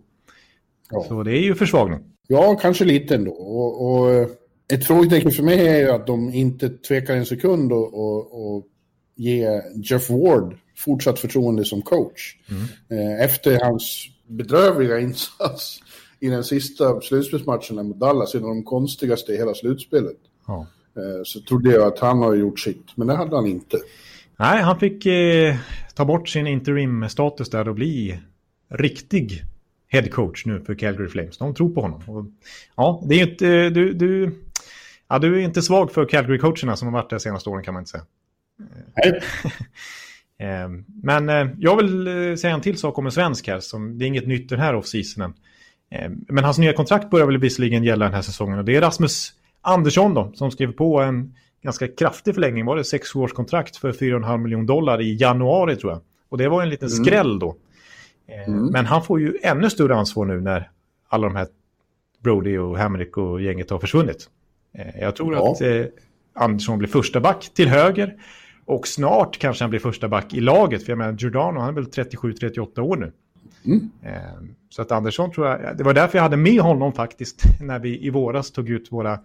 Ja. 0.90 1.04
Så 1.08 1.22
det 1.22 1.38
är 1.38 1.42
ju 1.42 1.54
försvagning. 1.54 1.98
Ja, 2.26 2.58
kanske 2.62 2.84
lite 2.84 3.14
ändå. 3.14 3.30
Och, 3.30 3.86
och 3.86 4.10
eh, 4.10 4.28
ett 4.72 4.86
frågetecken 4.86 5.30
för 5.30 5.42
mig 5.42 5.68
är 5.68 5.78
ju 5.78 5.90
att 5.90 6.06
de 6.06 6.34
inte 6.34 6.68
tvekar 6.68 7.16
en 7.16 7.26
sekund 7.26 7.72
och, 7.72 7.94
och, 7.94 8.54
och 8.56 8.66
ge 9.16 9.62
Jeff 9.74 10.10
Ward 10.10 10.56
fortsatt 10.76 11.18
förtroende 11.18 11.64
som 11.64 11.82
coach. 11.82 12.36
Mm. 12.50 12.62
Eh, 12.90 13.24
efter 13.24 13.60
hans 13.64 14.08
bedrövliga 14.26 15.00
insats 15.00 15.80
i 16.20 16.28
den 16.28 16.44
sista 16.44 17.00
slutspelsmatchen 17.00 17.88
mot 17.88 18.00
Dallas, 18.00 18.34
en 18.34 18.42
av 18.44 18.48
de 18.48 18.64
konstigaste 18.64 19.32
i 19.32 19.36
hela 19.36 19.54
slutspelet. 19.54 20.18
Ja. 20.46 20.66
Eh, 20.96 21.22
så 21.24 21.40
trodde 21.40 21.70
jag 21.72 21.86
att 21.86 21.98
han 21.98 22.18
har 22.18 22.34
gjort 22.34 22.60
sitt, 22.60 22.96
men 22.96 23.06
det 23.06 23.16
hade 23.16 23.36
han 23.36 23.46
inte. 23.46 23.78
Nej, 24.36 24.62
han 24.62 24.80
fick 24.80 25.06
eh, 25.06 25.56
ta 25.94 26.04
bort 26.04 26.28
sin 26.28 26.46
interim-status 26.46 27.50
där 27.50 27.68
och 27.68 27.74
bli 27.74 28.20
riktig 28.68 29.42
head 29.88 30.08
coach 30.08 30.46
nu 30.46 30.60
för 30.60 30.74
Calgary 30.74 31.08
Flames. 31.08 31.38
De 31.38 31.54
tror 31.54 31.70
på 31.70 31.80
honom. 31.80 32.02
Och, 32.06 32.26
ja, 32.76 33.02
det 33.08 33.14
är 33.14 33.30
inte, 33.30 33.70
du, 33.70 33.92
du, 33.92 34.38
ja, 35.08 35.18
du 35.18 35.36
är 35.36 35.44
inte 35.44 35.62
svag 35.62 35.92
för 35.92 36.04
Calgary-coacherna 36.04 36.76
som 36.76 36.88
har 36.88 36.92
varit 36.92 37.10
där 37.10 37.18
senaste 37.18 37.50
åren 37.50 37.64
kan 37.64 37.74
man 37.74 37.80
inte 37.80 37.90
säga. 37.90 38.04
Nej. 38.96 39.20
Eh, 40.38 40.68
men 41.02 41.28
jag 41.58 41.76
vill 41.76 42.04
säga 42.38 42.54
en 42.54 42.60
till 42.60 42.78
sak 42.78 42.98
om 42.98 43.06
en 43.06 43.12
svensk 43.12 43.48
här. 43.48 43.60
Som, 43.60 43.98
det 43.98 44.04
är 44.04 44.06
inget 44.06 44.26
nytt 44.26 44.48
den 44.48 44.60
här 44.60 44.74
off-seasonen. 44.74 45.34
Men 46.28 46.44
hans 46.44 46.58
nya 46.58 46.72
kontrakt 46.72 47.10
börjar 47.10 47.26
väl 47.26 47.38
visserligen 47.38 47.84
gälla 47.84 48.04
den 48.04 48.14
här 48.14 48.22
säsongen. 48.22 48.58
Och 48.58 48.64
det 48.64 48.76
är 48.76 48.80
Rasmus 48.80 49.32
Andersson 49.62 50.14
då, 50.14 50.32
som 50.34 50.50
skrev 50.50 50.72
på 50.72 51.00
en 51.00 51.34
ganska 51.62 51.88
kraftig 51.88 52.34
förlängning. 52.34 52.64
Var 52.64 52.76
det 52.76 52.84
sex 52.84 53.14
års 53.14 53.32
kontrakt 53.32 53.76
för 53.76 53.92
4,5 53.92 54.38
miljoner 54.38 54.66
dollar 54.66 55.00
i 55.00 55.16
januari 55.20 55.76
tror 55.76 55.92
jag. 55.92 56.00
Och 56.28 56.38
det 56.38 56.48
var 56.48 56.62
en 56.62 56.68
liten 56.68 56.88
mm. 56.88 57.04
skräll 57.04 57.38
då. 57.38 57.56
Eh, 58.26 58.48
mm. 58.48 58.66
Men 58.66 58.86
han 58.86 59.02
får 59.02 59.20
ju 59.20 59.38
ännu 59.42 59.70
större 59.70 59.94
ansvar 59.94 60.24
nu 60.24 60.40
när 60.40 60.70
alla 61.08 61.26
de 61.26 61.36
här 61.36 61.46
Brody 62.22 62.58
och 62.58 62.78
Hamrick 62.78 63.16
och 63.16 63.42
gänget 63.42 63.70
har 63.70 63.78
försvunnit. 63.78 64.30
Eh, 64.74 65.00
jag 65.00 65.16
tror 65.16 65.34
ja. 65.34 65.52
att 65.52 65.60
eh, 65.60 65.84
Andersson 66.34 66.78
blir 66.78 66.88
första 66.88 67.20
back 67.20 67.50
till 67.54 67.68
höger. 67.68 68.14
Och 68.64 68.88
snart 68.88 69.38
kanske 69.38 69.64
han 69.64 69.70
blir 69.70 69.80
första 69.80 70.08
back 70.08 70.34
i 70.34 70.40
laget. 70.40 70.84
För 70.84 70.92
jag 70.92 70.98
menar, 70.98 71.12
Giordano 71.12 71.60
han 71.60 71.68
är 71.68 71.72
väl 71.72 71.84
37-38 71.84 72.80
år 72.80 72.96
nu. 72.96 73.12
Mm. 73.64 73.90
Så 74.68 74.82
att 74.82 74.92
Andersson 74.92 75.32
tror 75.32 75.46
jag, 75.46 75.76
det 75.76 75.84
var 75.84 75.94
därför 75.94 76.18
jag 76.18 76.22
hade 76.22 76.36
med 76.36 76.60
honom 76.60 76.92
faktiskt 76.92 77.42
när 77.60 77.78
vi 77.78 78.06
i 78.06 78.10
våras 78.10 78.50
tog 78.50 78.68
ut 78.68 78.92
våra 78.92 79.18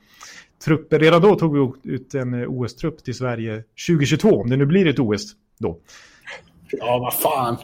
trupper. 0.65 1.00
Redan 1.00 1.21
då 1.21 1.36
tog 1.36 1.54
vi 1.54 1.91
ut 1.93 2.15
en 2.15 2.47
OS-trupp 2.47 3.04
till 3.04 3.15
Sverige 3.15 3.63
2022, 3.88 4.41
om 4.41 4.50
det 4.50 4.58
nu 4.58 4.65
blir 4.65 4.88
ett 4.88 5.00
OS 5.00 5.36
då. 5.60 5.80
Ja, 6.71 7.00
vad 7.00 7.13
fan. 7.13 7.58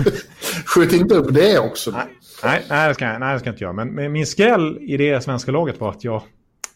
Skjut 0.66 0.92
inte 0.92 1.14
upp 1.14 1.34
det 1.34 1.58
också. 1.58 1.90
Nej, 1.90 2.06
nej, 2.42 2.64
nej, 2.68 2.88
det 2.88 2.94
ska, 2.94 3.04
jag, 3.04 3.20
nej, 3.20 3.32
det 3.32 3.38
ska 3.38 3.48
jag 3.48 3.54
inte 3.54 3.64
göra. 3.64 3.72
Men, 3.72 3.88
men 3.88 4.12
min 4.12 4.26
skräll 4.26 4.78
i 4.80 4.96
det 4.96 5.24
svenska 5.24 5.52
laget 5.52 5.80
var 5.80 5.90
att 5.90 6.04
jag 6.04 6.22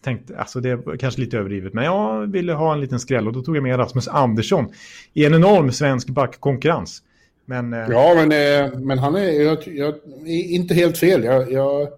tänkte, 0.05 0.39
alltså 0.39 0.61
det 0.61 0.71
är 0.71 0.97
kanske 0.97 1.21
lite 1.21 1.39
överdrivet, 1.39 1.75
men 1.75 1.85
jag 1.85 2.27
ville 2.27 2.53
ha 2.53 2.73
en 2.73 2.81
liten 2.81 3.01
skräll 3.01 3.27
och 3.27 3.33
då 3.33 3.43
tog 3.43 3.57
jag 3.57 3.63
med 3.63 3.79
Rasmus 3.79 4.09
Andersson 4.09 4.73
i 5.13 5.25
en 5.25 5.35
enorm 5.35 5.73
svensk 5.73 6.09
backkonkurrens. 6.09 7.03
Men, 7.49 7.73
eh... 7.73 7.87
Ja, 7.91 8.15
men, 8.15 8.33
eh, 8.33 8.79
men 8.79 8.99
han 8.99 9.17
är, 9.17 9.43
jag, 9.43 9.59
jag, 9.67 9.95
inte 10.27 10.75
helt 10.75 10.99
fel. 10.99 11.25
Jag, 11.25 11.53
jag, 11.53 11.89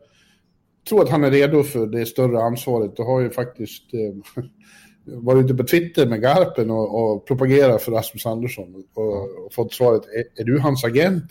tror 0.88 1.02
att 1.02 1.10
han 1.10 1.24
är 1.24 1.30
redo 1.30 1.62
för 1.62 1.86
det 1.86 2.06
större 2.06 2.42
ansvaret 2.42 2.98
och 2.98 3.04
har 3.04 3.20
ju 3.20 3.30
faktiskt 3.30 3.82
eh, 3.94 4.44
varit 5.22 5.44
ute 5.44 5.54
på 5.54 5.64
Twitter 5.64 6.06
med 6.06 6.20
Garpen 6.20 6.70
och, 6.70 7.12
och 7.12 7.26
propagerat 7.26 7.82
för 7.82 7.92
Rasmus 7.92 8.26
Andersson 8.26 8.84
och, 8.94 9.06
och 9.06 9.52
fått 9.52 9.74
svaret, 9.74 10.02
är, 10.02 10.42
är 10.42 10.44
du 10.44 10.58
hans 10.58 10.84
agent? 10.84 11.24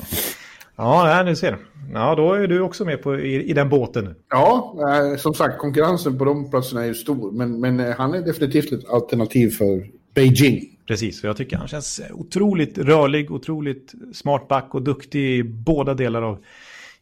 ja, 0.76 1.22
ni 1.26 1.36
ser. 1.36 1.58
Ja, 1.92 2.14
då 2.14 2.32
är 2.32 2.48
du 2.48 2.60
också 2.60 2.84
med 2.84 3.02
på, 3.02 3.18
i, 3.18 3.50
i 3.50 3.52
den 3.52 3.68
båten. 3.68 4.14
Ja, 4.30 4.76
eh, 4.80 5.16
som 5.16 5.34
sagt, 5.34 5.58
konkurrensen 5.58 6.18
på 6.18 6.24
de 6.24 6.50
platserna 6.50 6.82
är 6.82 6.86
ju 6.86 6.94
stor, 6.94 7.32
men, 7.32 7.60
men 7.60 7.80
eh, 7.80 7.96
han 7.96 8.14
är 8.14 8.20
definitivt 8.20 8.72
ett 8.72 8.88
alternativ 8.88 9.50
för 9.50 9.86
Beijing. 10.14 10.60
Precis, 10.90 11.20
för 11.20 11.28
jag 11.28 11.36
tycker 11.36 11.56
han 11.56 11.68
känns 11.68 12.00
otroligt 12.10 12.78
rörlig, 12.78 13.30
otroligt 13.30 13.94
smart 14.12 14.48
back 14.48 14.74
och 14.74 14.82
duktig 14.82 15.38
i 15.38 15.42
båda 15.42 15.94
delar 15.94 16.22
av 16.22 16.44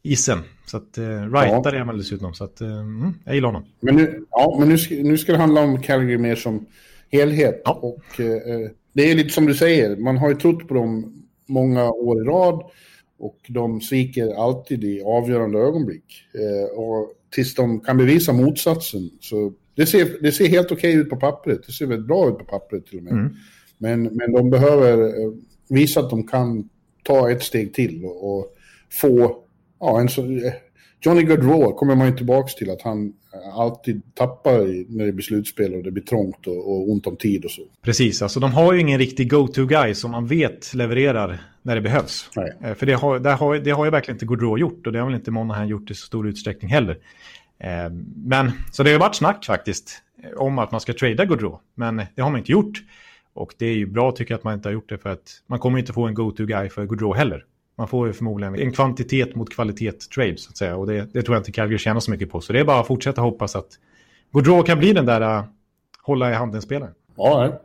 isen. 0.02 0.38
Så 0.66 0.76
att 0.76 0.98
eh, 0.98 1.04
rightare 1.04 1.76
ja. 1.76 1.80
är 1.80 1.84
man 1.84 1.98
dessutom. 1.98 2.34
Så 2.34 2.44
att, 2.44 2.60
eh, 2.60 2.80
mm, 2.80 3.14
jag 3.24 3.34
gillar 3.34 3.48
honom. 3.48 3.64
Men 3.80 3.96
nu, 3.96 4.24
ja, 4.30 4.56
men 4.60 4.68
nu 4.68 4.78
ska, 4.78 4.94
nu 4.94 5.18
ska 5.18 5.32
det 5.32 5.38
handla 5.38 5.60
om 5.60 5.82
Calgary 5.82 6.18
mer 6.18 6.36
som 6.36 6.66
helhet. 7.10 7.62
Ja. 7.64 7.72
Och 7.72 8.20
eh, 8.20 8.70
det 8.92 9.10
är 9.10 9.14
lite 9.14 9.30
som 9.30 9.46
du 9.46 9.54
säger, 9.54 9.96
man 9.96 10.18
har 10.18 10.28
ju 10.28 10.34
trott 10.34 10.68
på 10.68 10.74
dem 10.74 11.22
många 11.46 11.90
år 11.90 12.22
i 12.22 12.24
rad. 12.24 12.62
Och 13.18 13.38
de 13.48 13.80
sviker 13.80 14.42
alltid 14.44 14.84
i 14.84 15.02
avgörande 15.02 15.58
ögonblick. 15.58 16.24
Eh, 16.34 16.78
och 16.78 17.12
tills 17.30 17.54
de 17.54 17.80
kan 17.80 17.96
bevisa 17.96 18.32
motsatsen. 18.32 19.10
Så 19.20 19.52
det 19.74 19.86
ser, 19.86 20.22
det 20.22 20.32
ser 20.32 20.48
helt 20.48 20.72
okej 20.72 20.90
okay 20.90 21.00
ut 21.00 21.10
på 21.10 21.16
pappret. 21.16 21.66
Det 21.66 21.72
ser 21.72 21.86
väldigt 21.86 22.06
bra 22.06 22.28
ut 22.28 22.38
på 22.38 22.44
pappret 22.44 22.86
till 22.86 22.98
och 22.98 23.04
med. 23.04 23.12
Mm. 23.12 23.34
Men, 23.78 24.02
men 24.02 24.32
de 24.32 24.50
behöver 24.50 24.98
eh, 24.98 25.32
visa 25.68 26.00
att 26.00 26.10
de 26.10 26.26
kan 26.26 26.68
ta 27.02 27.30
ett 27.30 27.42
steg 27.42 27.74
till 27.74 28.04
och, 28.04 28.38
och 28.38 28.46
få 29.00 29.36
ja, 29.80 30.00
en 30.00 30.08
så, 30.08 30.22
eh, 30.22 30.52
Johnny 31.00 31.22
Gaudreau 31.22 31.72
kommer 31.72 31.94
man 31.94 32.06
ju 32.06 32.16
tillbaka 32.16 32.48
till 32.48 32.70
att 32.70 32.82
han 32.82 33.12
eh, 33.34 33.58
alltid 33.58 34.14
tappar 34.14 34.58
när 34.96 35.06
det 35.06 35.12
blir 35.12 35.24
slutspel 35.24 35.74
och 35.74 35.82
det 35.82 35.90
blir 35.90 36.02
trångt 36.02 36.46
och, 36.46 36.70
och 36.70 36.90
ont 36.90 37.06
om 37.06 37.16
tid 37.16 37.44
och 37.44 37.50
så. 37.50 37.62
Precis, 37.82 38.22
alltså 38.22 38.40
de 38.40 38.52
har 38.52 38.72
ju 38.72 38.80
ingen 38.80 38.98
riktig 38.98 39.30
go-to-guy 39.30 39.94
som 39.94 40.10
man 40.10 40.26
vet 40.26 40.74
levererar 40.74 41.40
när 41.62 41.74
det 41.74 41.80
behövs. 41.80 42.30
Nej. 42.36 42.74
För 42.74 42.86
det 42.86 42.92
har, 42.92 43.18
det, 43.18 43.30
har, 43.30 43.58
det 43.58 43.70
har 43.70 43.84
ju 43.84 43.90
verkligen 43.90 44.14
inte 44.16 44.26
Gaudreau 44.26 44.58
gjort 44.58 44.86
och 44.86 44.92
det 44.92 44.98
har 44.98 45.06
väl 45.06 45.14
inte 45.14 45.30
Monahan 45.30 45.68
gjort 45.68 45.90
i 45.90 45.94
så 45.94 46.06
stor 46.06 46.28
utsträckning 46.28 46.70
heller. 46.70 46.98
Men, 48.14 48.52
så 48.72 48.82
det 48.82 48.92
har 48.92 48.98
varit 48.98 49.14
snack 49.14 49.44
faktiskt 49.44 50.02
om 50.36 50.58
att 50.58 50.72
man 50.72 50.80
ska 50.80 50.92
trada 50.92 51.24
Gaudreau, 51.24 51.58
men 51.74 52.02
det 52.14 52.22
har 52.22 52.30
man 52.30 52.38
inte 52.38 52.52
gjort. 52.52 52.82
Och 53.38 53.54
det 53.58 53.66
är 53.66 53.74
ju 53.74 53.86
bra 53.86 54.12
tycker 54.12 54.34
jag 54.34 54.38
att 54.38 54.44
man 54.44 54.54
inte 54.54 54.68
har 54.68 54.72
gjort 54.72 54.88
det 54.88 54.98
för 54.98 55.10
att 55.10 55.42
man 55.46 55.58
kommer 55.58 55.78
inte 55.78 55.92
få 55.92 56.06
en 56.06 56.14
go-to-guy 56.14 56.68
för 56.68 56.86
Gaudreau 56.86 57.14
heller. 57.14 57.44
Man 57.76 57.88
får 57.88 58.06
ju 58.06 58.12
förmodligen 58.12 58.54
en 58.54 58.72
kvantitet 58.72 59.34
mot 59.34 59.54
kvalitet 59.54 59.92
trade 59.92 60.36
så 60.36 60.50
att 60.50 60.56
säga. 60.56 60.76
Och 60.76 60.86
det, 60.86 61.08
det 61.12 61.22
tror 61.22 61.36
jag 61.36 61.40
inte 61.40 61.52
Calgary 61.52 61.78
tjänar 61.78 62.00
så 62.00 62.10
mycket 62.10 62.30
på. 62.30 62.40
Så 62.40 62.52
det 62.52 62.60
är 62.60 62.64
bara 62.64 62.80
att 62.80 62.86
fortsätta 62.86 63.20
hoppas 63.20 63.56
att 63.56 63.68
Gaudreau 64.32 64.62
kan 64.62 64.78
bli 64.78 64.92
den 64.92 65.06
där 65.06 65.38
uh, 65.38 65.44
hålla 66.02 66.30
i 66.30 66.34
handen-spelaren. 66.34 66.94
Ja, 67.16 67.60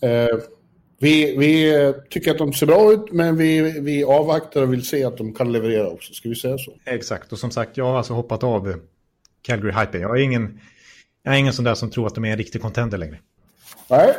eh, 0.00 0.26
vi, 0.98 1.36
vi 1.36 1.94
tycker 2.10 2.30
att 2.30 2.38
de 2.38 2.52
ser 2.52 2.66
bra 2.66 2.92
ut, 2.92 3.12
men 3.12 3.36
vi, 3.36 3.80
vi 3.80 4.04
avvaktar 4.04 4.62
och 4.62 4.72
vill 4.72 4.86
se 4.86 5.04
att 5.04 5.16
de 5.16 5.34
kan 5.34 5.52
leverera 5.52 5.88
också. 5.88 6.14
Ska 6.14 6.28
vi 6.28 6.34
säga 6.34 6.58
så? 6.58 6.72
Exakt, 6.84 7.32
och 7.32 7.38
som 7.38 7.50
sagt, 7.50 7.76
jag 7.76 7.84
har 7.84 7.98
alltså 7.98 8.14
hoppat 8.14 8.44
av 8.44 8.70
eh, 8.70 8.76
Calgary-hypen. 9.42 10.00
Jag 10.00 10.18
är 10.18 10.22
ingen, 10.22 10.60
jag 11.22 11.34
är 11.34 11.38
ingen 11.38 11.52
sån 11.52 11.64
där 11.64 11.74
som 11.74 11.90
tror 11.90 12.06
att 12.06 12.14
de 12.14 12.24
är 12.24 12.30
en 12.30 12.38
riktig 12.38 12.62
contender 12.62 12.98
längre. 12.98 13.18
Nej, 13.90 14.14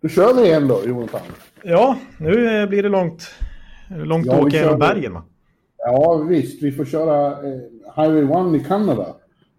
då 0.00 0.08
kör 0.08 0.34
vi 0.34 0.42
igen 0.42 0.68
då, 0.68 0.82
Jonathan. 0.86 1.20
Ja, 1.62 1.98
nu 2.18 2.60
eh, 2.60 2.68
blir 2.68 2.82
det 2.82 2.88
långt 2.88 3.30
Långt 3.88 4.26
ja, 4.26 4.40
åka 4.40 4.56
genom 4.56 4.78
bergen 4.78 5.12
va? 5.12 5.22
Ja 5.78 6.16
visst, 6.16 6.62
vi 6.62 6.72
får 6.72 6.84
köra 6.84 7.30
eh, 7.30 7.60
Highway 7.96 8.56
1 8.56 8.62
i 8.62 8.64
Kanada 8.68 9.16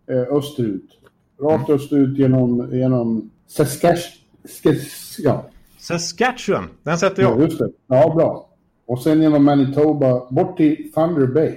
eh, 0.10 0.38
österut. 0.38 1.00
Rakt 1.42 1.70
mm. 1.70 1.76
österut 1.76 2.18
genom, 2.18 2.70
genom 2.72 3.32
Saskatchewan. 3.48 4.80
Ja. 5.18 5.46
Saskatchewan, 5.80 6.70
den 6.84 6.98
sätter 6.98 7.24
jag. 7.24 7.40
Ja, 7.40 7.44
just 7.44 7.60
det. 7.60 7.70
Ja, 7.88 8.14
bra. 8.16 8.50
Och 8.86 9.00
sen 9.00 9.22
genom 9.22 9.44
Manitoba 9.44 10.28
bort 10.30 10.58
till 10.58 10.92
Thunder 10.94 11.28
Bay. 11.28 11.56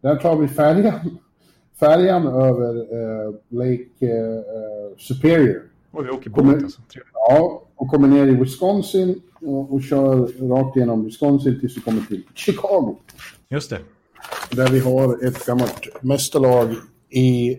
Där 0.00 0.16
tar 0.16 0.36
vi 0.36 0.48
färjan, 0.48 1.18
färjan 1.80 2.26
över 2.26 2.76
uh, 2.76 3.34
Lake 3.48 4.06
uh, 4.06 4.96
Superior. 4.98 5.62
Och 5.90 6.06
vi 6.06 6.10
åker 6.10 6.30
båt 6.30 6.62
alltså. 6.62 6.80
Ja, 7.14 7.62
och 7.80 7.88
kommer 7.88 8.08
ner 8.08 8.26
i 8.26 8.34
Wisconsin 8.34 9.20
och, 9.40 9.74
och 9.74 9.82
kör 9.82 10.48
rakt 10.48 10.76
igenom 10.76 11.04
Wisconsin 11.04 11.60
tills 11.60 11.76
vi 11.76 11.80
kommer 11.80 12.02
till 12.02 12.22
Chicago. 12.34 12.96
Just 13.48 13.70
det. 13.70 13.80
Där 14.50 14.68
vi 14.68 14.78
har 14.78 15.26
ett 15.26 15.46
gammalt 15.46 16.02
mästerlag 16.02 16.74
i, 17.10 17.58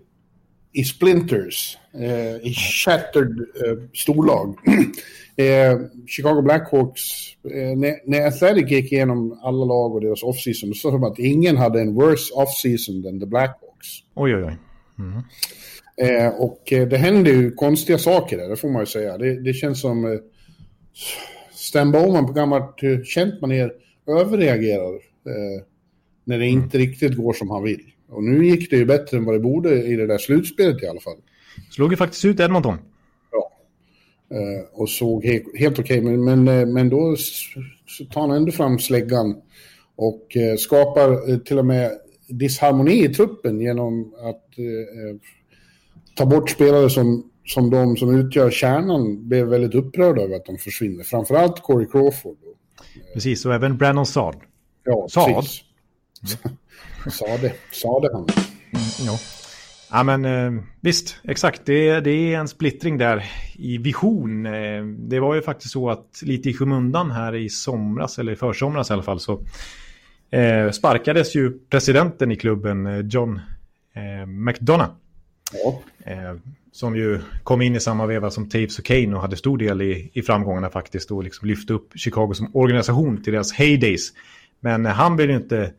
i 0.74 0.84
splinters, 0.84 1.78
eh, 1.94 2.36
i 2.36 2.54
shattered 2.54 3.40
eh, 3.40 3.84
storlag. 3.94 4.56
eh, 5.36 5.80
Chicago 6.08 6.42
Blackhawks, 6.42 7.02
eh, 7.44 7.78
när, 7.78 8.10
när 8.10 8.28
Athletic 8.28 8.72
gick 8.72 8.92
igenom 8.92 9.40
alla 9.44 9.66
lag 9.66 9.96
och 9.96 10.02
deras 10.02 10.24
offseason, 10.24 10.74
så 10.74 10.80
sa 10.80 10.92
de 10.92 11.04
att 11.04 11.20
ingen 11.20 11.58
hade 11.58 11.82
en 11.82 11.94
worse 11.94 12.34
offseason 12.34 13.06
än 13.06 13.20
the 13.20 13.26
Blackhawks. 13.26 13.88
Oj, 14.16 14.36
oj, 14.36 14.44
oj. 14.44 14.58
Mm. 15.00 15.22
Eh, 16.02 16.28
och 16.28 16.74
eh, 16.74 16.88
det 16.88 16.98
händer 16.98 17.32
ju 17.32 17.52
konstiga 17.52 17.98
saker 17.98 18.38
där, 18.38 18.50
det 18.50 18.56
får 18.56 18.70
man 18.70 18.82
ju 18.82 18.86
säga. 18.86 19.18
Det, 19.18 19.40
det 19.40 19.54
känns 19.54 19.82
som 19.82 20.06
eh, 20.06 20.20
Stan 21.54 21.92
Bowman 21.92 22.28
på 22.28 22.34
gammalt 22.34 22.84
eh, 22.84 23.02
känt 23.04 23.42
manér 23.42 23.74
överreagerar 24.08 24.94
eh, 24.94 25.64
när 26.24 26.40
det 26.40 26.48
inte 26.48 26.78
mm. 26.78 26.88
riktigt 26.88 27.18
går 27.18 27.34
som 27.34 27.50
han 27.50 27.64
vill. 27.64 27.82
Och 28.10 28.24
nu 28.24 28.46
gick 28.46 28.70
det 28.70 28.76
ju 28.76 28.86
bättre 28.86 29.18
än 29.18 29.26
vad 29.26 29.36
det 29.36 29.40
borde 29.40 29.84
i 29.84 29.96
det 29.96 30.08
där 30.08 30.18
slutspelet 30.18 30.84
i 30.84 30.88
alla 30.88 31.00
fall. 31.00 31.18
Slog 31.72 31.92
ju 31.92 31.98
faktiskt 31.98 32.26
ut 32.26 32.40
Edmonton. 32.40 32.78
Ja. 33.32 33.52
Eh, 34.38 34.66
och 34.72 34.90
såg 34.90 35.26
he 35.26 35.44
helt 35.56 35.80
okej, 35.80 36.00
okay, 36.00 36.18
men, 36.18 36.44
men, 36.44 36.60
eh, 36.60 36.68
men 36.68 36.90
då 36.90 37.16
tar 38.12 38.22
han 38.22 38.32
ändå 38.32 38.52
fram 38.52 38.80
släggan 38.80 39.42
och 39.96 40.38
eh, 40.38 40.56
skapar 40.56 41.38
till 41.38 41.60
och 41.60 41.66
med 41.66 41.92
disharmoni 42.28 43.06
i 43.06 43.14
truppen 43.14 43.62
genom 43.62 44.14
att 44.24 44.46
ta 46.22 46.26
bort 46.26 46.50
spelare 46.50 46.90
som, 46.90 47.24
som 47.46 47.70
de 47.70 47.98
som 47.98 48.16
utgör 48.16 48.52
kärnan 48.52 49.28
blev 49.28 49.48
väldigt 49.48 49.76
upprörda 49.76 50.22
över 50.22 50.36
att 50.36 50.46
de 50.46 50.58
försvinner. 50.58 51.04
Framförallt 51.04 51.62
Corey 51.64 51.88
Crawford. 51.88 52.38
Precis, 53.14 53.46
och 53.46 53.54
även 53.54 53.78
Brandon 53.78 54.06
Saad. 54.06 54.36
Ja, 54.84 55.08
Saad. 55.10 55.36
precis. 55.36 55.64
Mm. 57.06 57.12
Sade, 57.12 57.54
sade 57.72 58.10
han. 58.14 58.22
Mm, 58.22 58.86
ja. 59.06 59.20
Ja 59.92 60.04
men 60.04 60.26
eh, 60.26 60.64
visst, 60.82 61.16
exakt. 61.24 61.62
Det, 61.66 62.00
det 62.00 62.12
är 62.12 62.38
en 62.40 62.48
splittring 62.48 62.98
där 62.98 63.26
i 63.56 63.78
vision. 63.78 64.46
Eh, 64.46 64.84
det 64.86 65.20
var 65.20 65.36
ju 65.36 65.42
faktiskt 65.42 65.74
så 65.74 65.90
att 65.90 66.22
lite 66.22 66.50
i 66.50 66.54
skymundan 66.54 67.12
här 67.12 67.36
i 67.36 67.50
somras, 67.50 68.20
eller 68.20 68.32
i 68.32 68.36
försomras 68.36 68.90
i 68.90 68.94
alla 68.94 69.04
fall, 69.04 69.20
så 69.20 69.42
eh, 70.32 70.72
sparkades 70.72 71.36
ju 71.36 71.60
presidenten 71.70 72.32
i 72.32 72.36
klubben, 72.36 73.10
John 73.10 73.40
McDonough. 74.28 75.01
Ja. 75.52 75.82
Eh, 76.06 76.36
som 76.72 76.96
ju 76.96 77.20
kom 77.44 77.62
in 77.62 77.76
i 77.76 77.80
samma 77.80 78.06
veva 78.06 78.32
som 78.32 78.50
Taves 78.50 78.80
och 78.80 78.86
Kane 78.86 79.16
och 79.16 79.22
hade 79.22 79.38
stor 79.38 79.58
del 79.58 79.82
i, 79.82 80.12
i 80.14 80.22
framgångarna 80.22 80.70
faktiskt 80.70 81.12
och 81.12 81.24
liksom 81.24 81.48
lyfte 81.48 81.74
upp 81.74 81.92
Chicago 81.96 82.34
som 82.34 82.56
organisation 82.56 83.24
till 83.24 83.34
deras 83.34 83.54
heydays. 83.54 84.14
Men 84.60 84.86
eh, 84.86 84.92
han 84.92 85.18
vill 85.18 85.30
ju 85.30 85.36
inte 85.36 85.74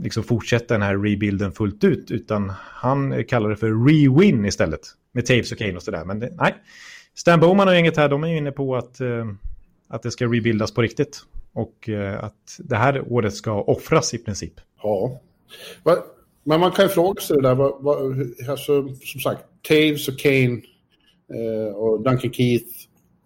liksom 0.00 0.24
fortsätta 0.24 0.74
den 0.74 0.82
här 0.82 0.96
rebuilden 0.96 1.52
fullt 1.52 1.84
ut 1.84 2.10
utan 2.10 2.52
han 2.58 3.24
kallar 3.24 3.50
det 3.50 3.56
för 3.56 3.70
re-win 3.70 4.46
istället 4.46 4.80
med 5.12 5.26
Taves 5.26 5.52
och 5.52 5.58
Kane 5.58 5.76
och 5.76 5.82
sådär. 5.82 6.04
Men 6.04 6.20
det, 6.20 6.30
nej, 6.36 6.54
Stan 7.14 7.40
Bowman 7.40 7.68
och 7.68 7.74
gänget 7.74 7.96
här 7.96 8.08
de 8.08 8.24
är 8.24 8.28
ju 8.28 8.36
inne 8.36 8.52
på 8.52 8.76
att, 8.76 9.00
eh, 9.00 9.26
att 9.88 10.02
det 10.02 10.10
ska 10.10 10.24
rebuildas 10.24 10.74
på 10.74 10.82
riktigt 10.82 11.20
och 11.52 11.88
eh, 11.88 12.24
att 12.24 12.56
det 12.58 12.76
här 12.76 13.12
året 13.12 13.34
ska 13.34 13.62
offras 13.62 14.14
i 14.14 14.18
princip. 14.18 14.54
Ja. 14.82 15.20
Men 16.44 16.60
man 16.60 16.72
kan 16.72 16.84
ju 16.84 16.88
fråga 16.88 17.20
sig 17.20 17.36
det 17.36 17.42
där, 17.42 17.54
vad, 17.54 17.82
vad, 17.82 17.96
alltså, 18.48 18.88
som 19.04 19.20
sagt, 19.20 19.44
Taves 19.68 20.08
och 20.08 20.18
Kane 20.18 20.60
eh, 21.34 21.76
och 21.76 22.02
Duncan 22.02 22.32
Keith 22.32 22.66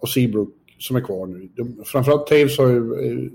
och 0.01 0.09
Seabrook 0.09 0.55
som 0.79 0.97
är 0.97 1.01
kvar 1.01 1.27
nu. 1.27 1.49
De, 1.57 1.85
framförallt 1.85 2.27
Taves 2.27 2.59
har 2.59 2.69
ju 2.69 2.77
eh, 2.77 3.31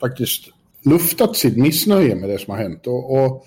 faktiskt 0.00 0.48
luftat 0.84 1.36
sitt 1.36 1.56
missnöje 1.56 2.14
med 2.14 2.28
det 2.28 2.38
som 2.38 2.50
har 2.50 2.62
hänt. 2.62 2.86
Och, 2.86 3.24
och, 3.24 3.46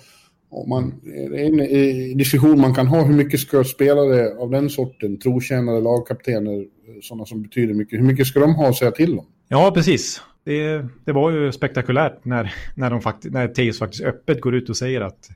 och 0.50 0.68
man, 0.68 1.00
det 1.04 1.40
är 1.40 1.46
en 1.46 1.60
eh, 1.60 2.16
diskussion 2.16 2.60
man 2.60 2.74
kan 2.74 2.86
ha, 2.86 3.04
hur 3.04 3.14
mycket 3.14 3.40
ska 3.40 3.64
spelare 3.64 4.38
av 4.38 4.50
den 4.50 4.70
sorten, 4.70 5.18
trotjänare, 5.18 5.80
lagkaptener, 5.80 6.60
eh, 6.60 6.66
sådana 7.02 7.26
som 7.26 7.42
betyder 7.42 7.74
mycket, 7.74 7.98
hur 7.98 8.04
mycket 8.04 8.26
ska 8.26 8.40
de 8.40 8.54
ha 8.54 8.68
att 8.68 8.76
säga 8.76 8.90
till 8.90 9.18
om? 9.18 9.26
Ja, 9.48 9.70
precis. 9.74 10.22
Det, 10.44 10.86
det 11.04 11.12
var 11.12 11.30
ju 11.30 11.52
spektakulärt 11.52 12.24
när, 12.24 12.54
när, 12.74 12.90
de 12.90 13.00
fakt 13.00 13.24
när 13.24 13.48
Taves 13.48 13.78
faktiskt 13.78 14.04
öppet 14.04 14.40
går 14.40 14.54
ut 14.54 14.68
och 14.68 14.76
säger 14.76 15.00
att 15.00 15.28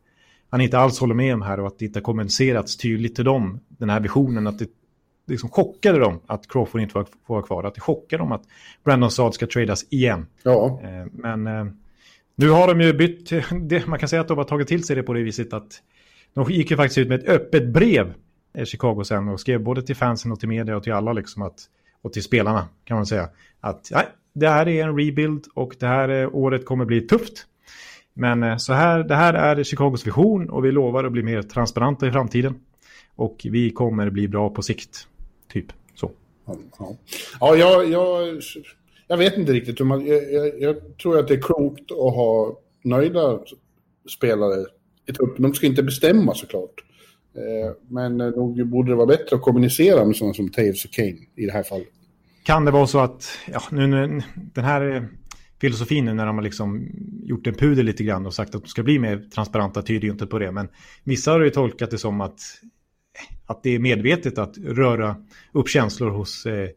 han 0.52 0.60
inte 0.60 0.78
alls 0.78 0.98
håller 0.98 1.14
med 1.14 1.34
om 1.34 1.42
här 1.42 1.60
och 1.60 1.66
att 1.66 1.78
det 1.78 1.84
inte 1.84 1.98
har 1.98 2.02
kommunicerats 2.02 2.76
tydligt 2.76 3.14
till 3.14 3.24
dem, 3.24 3.60
den 3.68 3.90
här 3.90 4.00
visionen, 4.00 4.46
att 4.46 4.58
det 4.58 4.68
liksom 5.26 5.48
chockade 5.48 5.98
dem 5.98 6.20
att 6.26 6.48
Crawford 6.48 6.80
inte 6.80 6.92
får 6.92 7.06
vara 7.26 7.42
kvar. 7.42 7.64
Att 7.64 7.74
det 7.74 7.80
chockade 7.80 8.22
dem 8.22 8.32
att 8.32 8.42
Brandon 8.84 9.10
Saad 9.10 9.34
ska 9.34 9.46
tradas 9.46 9.84
igen. 9.90 10.26
Ja. 10.42 10.80
Eh, 10.82 11.06
men 11.12 11.46
eh, 11.46 11.64
nu 12.36 12.50
har 12.50 12.68
de 12.68 12.80
ju 12.80 12.92
bytt, 12.92 13.30
man 13.86 13.98
kan 13.98 14.08
säga 14.08 14.20
att 14.20 14.28
de 14.28 14.38
har 14.38 14.44
tagit 14.44 14.68
till 14.68 14.84
sig 14.84 14.96
det 14.96 15.02
på 15.02 15.12
det 15.12 15.22
viset 15.22 15.52
att 15.52 15.82
de 16.34 16.50
gick 16.50 16.70
ju 16.70 16.76
faktiskt 16.76 16.98
ut 16.98 17.08
med 17.08 17.20
ett 17.20 17.28
öppet 17.28 17.68
brev 17.72 18.14
i 18.54 18.58
eh, 18.58 18.64
Chicago 18.64 19.04
sen 19.04 19.28
och 19.28 19.40
skrev 19.40 19.62
både 19.62 19.82
till 19.82 19.96
fansen 19.96 20.32
och 20.32 20.40
till 20.40 20.48
media 20.48 20.76
och 20.76 20.82
till 20.82 20.92
alla 20.92 21.12
liksom 21.12 21.42
att, 21.42 21.60
och 22.02 22.12
till 22.12 22.22
spelarna 22.22 22.68
kan 22.84 22.96
man 22.96 23.06
säga 23.06 23.28
att 23.60 23.88
nej, 23.90 24.06
det 24.32 24.48
här 24.48 24.68
är 24.68 24.84
en 24.84 24.98
rebuild 24.98 25.44
och 25.54 25.76
det 25.78 25.86
här 25.86 26.34
året 26.34 26.66
kommer 26.66 26.84
bli 26.84 27.00
tufft. 27.00 27.46
Men 28.14 28.60
så 28.60 28.72
här, 28.72 29.04
det 29.04 29.14
här 29.14 29.34
är 29.34 29.64
Chicagos 29.64 30.06
vision 30.06 30.50
och 30.50 30.64
vi 30.64 30.72
lovar 30.72 31.04
att 31.04 31.12
bli 31.12 31.22
mer 31.22 31.42
transparenta 31.42 32.06
i 32.06 32.10
framtiden. 32.10 32.54
Och 33.16 33.46
vi 33.50 33.70
kommer 33.70 34.10
bli 34.10 34.28
bra 34.28 34.50
på 34.50 34.62
sikt. 34.62 35.06
Typ 35.52 35.66
så. 35.94 36.10
Ja, 36.46 36.56
ja. 36.78 36.96
ja 37.40 37.56
jag, 37.56 37.90
jag, 37.90 38.40
jag 39.08 39.16
vet 39.16 39.36
inte 39.36 39.52
riktigt 39.52 39.80
hur 39.80 39.84
man... 39.84 40.06
Jag, 40.06 40.32
jag, 40.32 40.60
jag, 40.60 40.76
tror 41.02 41.18
att 41.18 41.28
det 41.28 41.34
är 41.34 41.40
klokt 41.40 41.90
att 41.90 42.14
ha 42.14 42.58
nöjda 42.82 43.38
spelare 44.16 44.66
i 45.08 45.12
truppen. 45.12 45.42
De 45.42 45.54
ska 45.54 45.66
inte 45.66 45.82
bestämma 45.82 46.34
såklart. 46.34 46.84
Eh, 47.34 47.72
men 47.88 48.16
nog 48.16 48.66
borde 48.66 48.90
det 48.90 48.96
vara 48.96 49.06
bättre 49.06 49.36
att 49.36 49.42
kommunicera 49.42 50.04
med 50.04 50.16
sådana 50.16 50.34
som 50.34 50.48
Taves 50.48 50.84
och 50.84 50.90
Kane 50.90 51.18
i 51.36 51.46
det 51.46 51.52
här 51.52 51.62
fallet. 51.62 51.88
Kan 52.44 52.64
det 52.64 52.70
vara 52.70 52.86
så 52.86 52.98
att, 52.98 53.28
ja, 53.52 53.62
nu, 53.70 53.86
nu, 53.86 54.22
den 54.34 54.64
här 54.64 55.08
filosofin 55.62 56.04
nu 56.04 56.14
när 56.14 56.26
de 56.26 56.36
har 56.36 56.42
liksom 56.42 56.88
gjort 57.24 57.46
en 57.46 57.54
pudel 57.54 57.86
lite 57.86 58.04
grann 58.04 58.26
och 58.26 58.34
sagt 58.34 58.54
att 58.54 58.62
de 58.62 58.68
ska 58.68 58.82
bli 58.82 58.98
mer 58.98 59.28
transparenta 59.34 59.82
tyder 59.82 60.04
ju 60.04 60.12
inte 60.12 60.26
på 60.26 60.38
det. 60.38 60.52
Men 60.52 60.68
vissa 61.04 61.32
har 61.32 61.40
ju 61.40 61.50
tolkat 61.50 61.90
det 61.90 61.98
som 61.98 62.20
att 62.20 62.40
att 63.46 63.62
det 63.62 63.74
är 63.74 63.78
medvetet 63.78 64.38
att 64.38 64.58
röra 64.58 65.16
upp 65.52 65.68
känslor 65.68 66.10
hos 66.10 66.46
eh, 66.46 66.68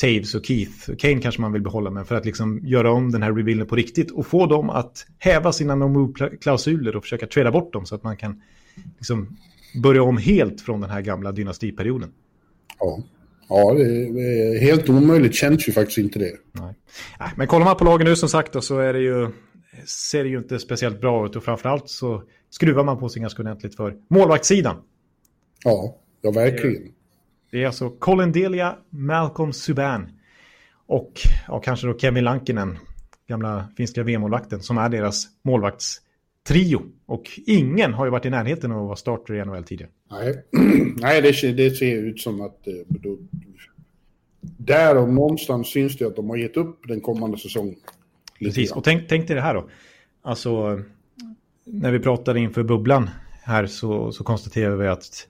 Taves 0.00 0.34
och 0.34 0.46
Keith. 0.46 0.96
Kane 0.98 1.20
kanske 1.20 1.40
man 1.40 1.52
vill 1.52 1.62
behålla, 1.62 1.90
men 1.90 2.04
för 2.04 2.14
att 2.14 2.24
liksom 2.24 2.60
göra 2.62 2.92
om 2.92 3.12
den 3.12 3.22
här 3.22 3.32
rebuilden 3.32 3.66
på 3.66 3.76
riktigt 3.76 4.10
och 4.10 4.26
få 4.26 4.46
dem 4.46 4.70
att 4.70 5.06
häva 5.18 5.52
sina 5.52 5.74
no-move-klausuler 5.74 6.96
och 6.96 7.02
försöka 7.02 7.26
träda 7.26 7.50
bort 7.50 7.72
dem 7.72 7.86
så 7.86 7.94
att 7.94 8.02
man 8.02 8.16
kan 8.16 8.42
liksom 8.96 9.36
börja 9.82 10.02
om 10.02 10.16
helt 10.16 10.60
från 10.60 10.80
den 10.80 10.90
här 10.90 11.00
gamla 11.00 11.32
dynastiperioden. 11.32 12.12
Ja, 12.78 13.02
ja 13.48 13.74
det 13.74 13.84
är 13.84 14.60
helt 14.60 14.88
omöjligt 14.88 15.34
känns 15.34 15.68
ju 15.68 15.72
faktiskt 15.72 15.98
inte 15.98 16.18
det. 16.18 16.32
Nej. 16.52 16.74
Men 17.36 17.46
kollar 17.46 17.64
man 17.64 17.76
på 17.76 17.84
lagen 17.84 18.06
nu 18.06 18.16
som 18.16 18.28
sagt 18.28 18.64
så 18.64 18.78
är 18.78 18.92
det 18.92 19.00
ju, 19.00 19.28
ser 19.86 20.24
det 20.24 20.30
ju 20.30 20.38
inte 20.38 20.58
speciellt 20.58 21.00
bra 21.00 21.26
ut 21.26 21.36
och 21.36 21.44
framförallt 21.44 21.88
så 21.88 22.22
skruvar 22.50 22.84
man 22.84 22.98
på 22.98 23.08
sig 23.08 23.22
ganska 23.22 23.42
ordentligt 23.42 23.76
för 23.76 23.94
målvaktssidan. 24.10 24.76
Ja, 25.64 25.96
ja 26.22 26.30
verkligen. 26.30 26.82
Det 27.50 27.62
är 27.62 27.66
alltså 27.66 27.90
Colin 27.90 28.32
Delia, 28.32 28.76
Malcolm 28.90 29.52
Subban 29.52 30.08
och 30.86 31.12
ja, 31.48 31.60
kanske 31.60 31.86
då 31.86 31.98
Kevin 31.98 32.24
Lankinen, 32.24 32.78
gamla 33.28 33.68
finska 33.76 34.02
VM-målvakten, 34.02 34.62
som 34.62 34.78
är 34.78 34.88
deras 34.88 35.26
målvaktstrio. 36.46 36.82
Och 37.06 37.40
ingen 37.46 37.94
har 37.94 38.04
ju 38.04 38.10
varit 38.10 38.26
i 38.26 38.30
närheten 38.30 38.72
av 38.72 38.78
att 38.78 38.86
vara 38.86 38.96
starter 38.96 39.34
i 39.34 39.44
NHL 39.44 39.64
tidigare. 39.64 39.90
Nej, 40.10 40.44
Nej 40.96 41.22
det, 41.22 41.52
det 41.52 41.70
ser 41.70 41.96
ut 41.96 42.20
som 42.20 42.40
att 42.40 42.66
eh, 42.66 42.74
då, 42.88 43.18
där 44.58 44.96
om 44.96 45.14
någonstans 45.14 45.68
syns 45.68 45.98
det 45.98 46.06
att 46.06 46.16
de 46.16 46.30
har 46.30 46.36
gett 46.36 46.56
upp 46.56 46.88
den 46.88 47.00
kommande 47.00 47.38
säsongen. 47.38 47.76
Precis, 48.38 48.72
och 48.72 48.84
tänk, 48.84 49.08
tänk 49.08 49.26
dig 49.26 49.36
det 49.36 49.42
här 49.42 49.54
då. 49.54 49.68
Alltså, 50.22 50.80
när 51.64 51.92
vi 51.92 51.98
pratade 51.98 52.40
inför 52.40 52.62
bubblan 52.62 53.10
här 53.42 53.66
så, 53.66 54.12
så 54.12 54.24
konstaterade 54.24 54.76
vi 54.76 54.88
att 54.88 55.28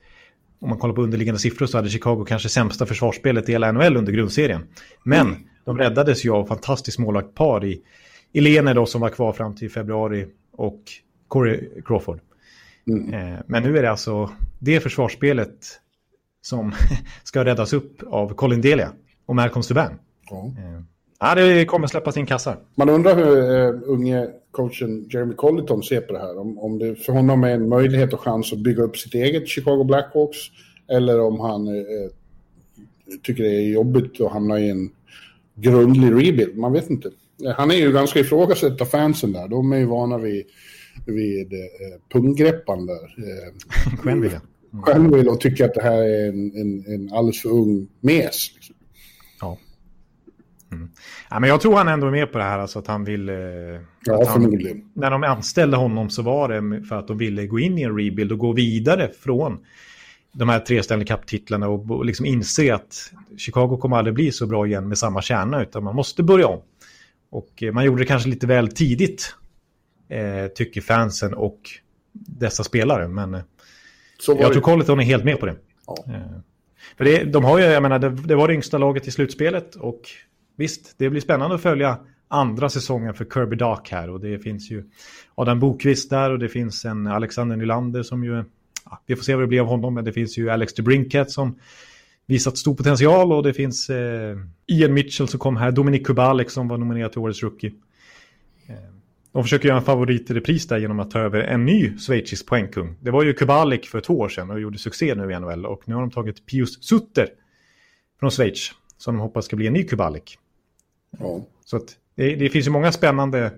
om 0.61 0.69
man 0.69 0.79
kollar 0.79 0.95
på 0.95 1.03
underliggande 1.03 1.39
siffror 1.39 1.67
så 1.67 1.79
hade 1.79 1.89
Chicago 1.89 2.25
kanske 2.25 2.49
sämsta 2.49 2.87
försvarsspelet 2.87 3.49
i 3.49 3.53
hela 3.53 3.73
NHL 3.73 3.97
under 3.97 4.13
grundserien. 4.13 4.63
Men 5.05 5.27
mm. 5.27 5.39
de 5.65 5.79
räddades 5.79 6.25
ju 6.25 6.31
av 6.31 6.47
fantastiskt 6.47 6.99
målvakt 6.99 7.35
par 7.35 7.65
i, 7.65 7.83
i 8.33 8.41
Lene 8.41 8.75
då 8.75 8.87
som 8.87 9.01
var 9.01 9.09
kvar 9.09 9.33
fram 9.33 9.55
till 9.55 9.71
februari 9.71 10.27
och 10.57 10.83
Corey 11.29 11.83
Crawford. 11.85 12.21
Mm. 12.87 13.15
Eh, 13.15 13.39
men 13.47 13.63
nu 13.63 13.79
är 13.79 13.83
det 13.83 13.91
alltså 13.91 14.31
det 14.59 14.81
försvarsspelet 14.81 15.81
som 16.43 16.73
ska 17.25 17.45
räddas 17.45 17.73
upp 17.73 18.03
av 18.07 18.35
Colin 18.35 18.61
Delia 18.61 18.93
och 19.27 19.37
Malcolm 19.37 19.63
Subban. 19.63 19.99
Ja. 20.31 20.47
Eh, 20.59 20.83
ja, 21.21 21.35
det 21.35 21.65
kommer 21.65 21.87
släppas 21.87 22.17
in 22.17 22.27
kassar. 22.27 22.59
Man 22.75 22.89
undrar 22.89 23.17
hur 23.17 23.37
uh, 23.37 23.81
unge 23.87 24.29
coachen 24.51 25.09
Jeremy 25.11 25.35
Colleton 25.35 25.83
ser 25.83 26.01
på 26.01 26.13
det 26.13 26.19
här. 26.19 26.39
Om, 26.39 26.59
om 26.59 26.79
det 26.79 26.97
för 26.97 27.13
honom 27.13 27.45
är 27.45 27.51
en 27.51 27.69
möjlighet 27.69 28.13
och 28.13 28.21
chans 28.21 28.53
att 28.53 28.59
bygga 28.59 28.83
upp 28.83 28.97
sitt 28.97 29.15
eget 29.15 29.49
Chicago 29.49 29.85
Blackhawks 29.85 30.39
eller 30.89 31.21
om 31.21 31.41
han 31.41 31.69
uh, 31.69 32.11
tycker 33.23 33.43
det 33.43 33.55
är 33.55 33.69
jobbigt 33.69 34.21
att 34.21 34.33
hamna 34.33 34.61
i 34.61 34.71
en 34.71 34.91
grundlig 35.55 36.11
rebuild. 36.11 36.57
Man 36.57 36.73
vet 36.73 36.91
inte. 36.91 37.11
Han 37.57 37.71
är 37.71 37.75
ju 37.75 37.93
ganska 37.93 38.21
ifrågasatt 38.21 38.81
av 38.81 38.85
fansen 38.85 39.33
där. 39.33 39.49
De 39.49 39.73
är 39.73 39.77
ju 39.77 39.87
vana 39.87 40.19
vid, 40.19 40.47
vid 41.07 41.53
eh, 41.53 41.59
punggreppande. 42.13 42.93
Eh, 42.93 43.99
Quenville. 44.03 44.41
Mm. 44.73 44.85
Quenville 44.85 45.31
och 45.31 45.41
tycker 45.41 45.65
att 45.65 45.75
det 45.75 45.83
här 45.83 46.03
är 46.03 46.29
en, 46.29 46.53
en, 46.57 46.95
en 46.95 47.13
alldeles 47.13 47.43
för 47.43 47.49
ung 47.49 47.89
mes. 48.01 48.55
Liksom. 48.55 48.77
Mm. 50.73 50.91
Ja, 51.31 51.41
men 51.41 51.51
jag 51.51 51.61
tror 51.61 51.77
han 51.77 51.89
ändå 51.89 52.07
är 52.07 52.11
med 52.11 52.33
på 52.33 52.39
det 52.39 52.45
här, 52.45 52.59
alltså 52.59 52.79
att 52.79 52.87
han 52.87 53.05
vill... 53.05 53.29
Eh, 53.29 53.35
ja, 53.35 54.25
han, 54.27 54.27
förmodligen. 54.27 54.91
När 54.95 55.11
de 55.11 55.25
anställde 55.25 55.77
honom 55.77 56.11
så 56.11 56.23
var 56.23 56.49
det 56.49 56.85
för 56.85 56.97
att 56.97 57.09
de 57.09 57.19
ville 57.19 57.47
gå 57.47 57.59
in 57.59 57.79
i 57.79 57.83
en 57.83 57.97
rebuild 57.97 58.33
och 58.33 58.39
gå 58.39 58.53
vidare 58.53 59.11
från 59.21 59.59
de 60.33 60.49
här 60.49 60.61
tre 60.61 60.83
Stanley 60.83 61.07
Cup-titlarna 61.07 61.69
och 61.69 62.05
liksom 62.05 62.27
inse 62.27 62.75
att 62.75 63.13
Chicago 63.37 63.79
kommer 63.81 63.97
aldrig 63.97 64.15
bli 64.15 64.33
så 64.33 64.47
bra 64.47 64.67
igen 64.67 64.89
med 64.89 64.99
samma 64.99 65.23
kärna 65.23 65.63
utan 65.63 65.85
man 65.85 65.95
måste 65.95 66.23
börja 66.23 66.47
om. 66.47 66.61
Och 67.31 67.63
eh, 67.63 67.73
man 67.73 67.85
gjorde 67.85 68.03
det 68.03 68.07
kanske 68.07 68.29
lite 68.29 68.47
väl 68.47 68.69
tidigt, 68.69 69.35
eh, 70.09 70.47
tycker 70.47 70.81
fansen 70.81 71.35
och 71.35 71.61
dessa 72.13 72.65
spelare. 72.65 73.09
Men 73.09 73.35
eh, 73.35 73.41
jag 74.27 74.53
tror 74.53 74.63
Colleton 74.63 75.01
är 75.01 75.05
helt 75.05 75.25
med 75.25 75.41
på 75.41 75.47
det. 75.47 75.57
Ja. 75.87 76.05
Eh, 76.07 76.41
för 76.97 77.05
det, 77.05 77.25
de 77.25 77.45
har 77.45 77.59
ju, 77.59 77.65
jag 77.65 77.83
menar, 77.83 77.99
det, 77.99 78.09
det 78.09 78.35
var 78.35 78.49
det 78.49 78.55
yngsta 78.55 78.79
laget 78.79 79.09
i 79.09 79.11
slutspelet 79.11 79.75
och 79.75 80.01
visst, 80.57 80.95
det 80.99 81.11
blir 81.11 81.21
spännande 81.21 81.55
att 81.55 81.63
följa 81.63 81.99
andra 82.29 82.69
säsongen 82.69 83.15
för 83.15 83.25
Kirby 83.25 83.57
Dark 83.57 83.91
här. 83.91 84.11
Och 84.11 84.21
det 84.21 84.39
finns 84.39 84.71
ju 84.71 84.85
Adam 85.35 85.61
Bokvist 85.61 86.11
där 86.11 86.31
och 86.31 86.39
det 86.39 86.49
finns 86.49 86.85
en 86.85 87.07
Alexander 87.07 87.57
Nylander 87.57 88.03
som 88.03 88.25
ju... 88.25 88.45
Ja, 88.85 89.03
vi 89.07 89.17
får 89.17 89.25
se 89.25 89.35
vad 89.35 89.43
det 89.43 89.49
blir 89.49 89.61
av 89.61 89.67
honom, 89.67 89.95
men 89.95 90.05
det 90.05 90.13
finns 90.13 90.39
ju 90.39 90.51
Alex 90.51 90.75
DeBrinket 90.75 91.31
som 91.31 91.59
visat 92.27 92.59
stor 92.59 92.75
potential 92.75 93.33
och 93.33 93.43
det 93.43 93.53
finns 93.53 93.91
eh, 93.91 94.37
Ian 94.67 94.95
Mitchell 94.95 95.29
som 95.29 95.41
kom 95.41 95.57
här, 95.57 95.73
Dominik 95.73 96.07
Kubalik 96.07 96.51
som 96.51 96.69
var 96.69 96.79
nominerad 96.79 97.13
till 97.13 97.21
årets 97.21 97.43
rookie. 97.43 97.73
De 99.37 99.43
försöker 99.43 99.69
göra 99.69 99.79
en 99.79 99.85
favorit 99.85 100.31
i 100.31 100.35
repris 100.35 100.67
där 100.67 100.79
genom 100.79 101.01
att 101.01 101.11
ta 101.11 101.19
över 101.19 101.41
en 101.41 101.65
ny 101.65 101.99
schweizisk 101.99 102.47
poängkung. 102.47 102.97
Det 103.01 103.11
var 103.11 103.25
ju 103.25 103.33
Kubalik 103.33 103.87
för 103.87 104.01
två 104.01 104.19
år 104.19 104.29
sedan 104.29 104.51
och 104.51 104.61
gjorde 104.61 104.79
succé 104.79 105.15
nu 105.15 105.33
i 105.33 105.39
NHL 105.41 105.67
och 105.67 105.83
nu 105.85 105.95
har 105.95 106.01
de 106.01 106.11
tagit 106.11 106.47
Pius 106.47 106.85
Sutter 106.85 107.29
från 108.21 108.31
Schweiz 108.31 108.71
som 108.97 109.15
de 109.15 109.21
hoppas 109.21 109.45
ska 109.45 109.57
bli 109.57 109.67
en 109.67 109.73
ny 109.73 109.85
Kubalik. 109.85 110.39
Ja. 111.19 111.47
Så 111.65 111.77
att 111.77 111.97
det, 112.15 112.35
det, 112.35 112.49
finns 112.49 112.67
ju 112.67 112.71
många 112.71 112.93
spännande 112.93 113.53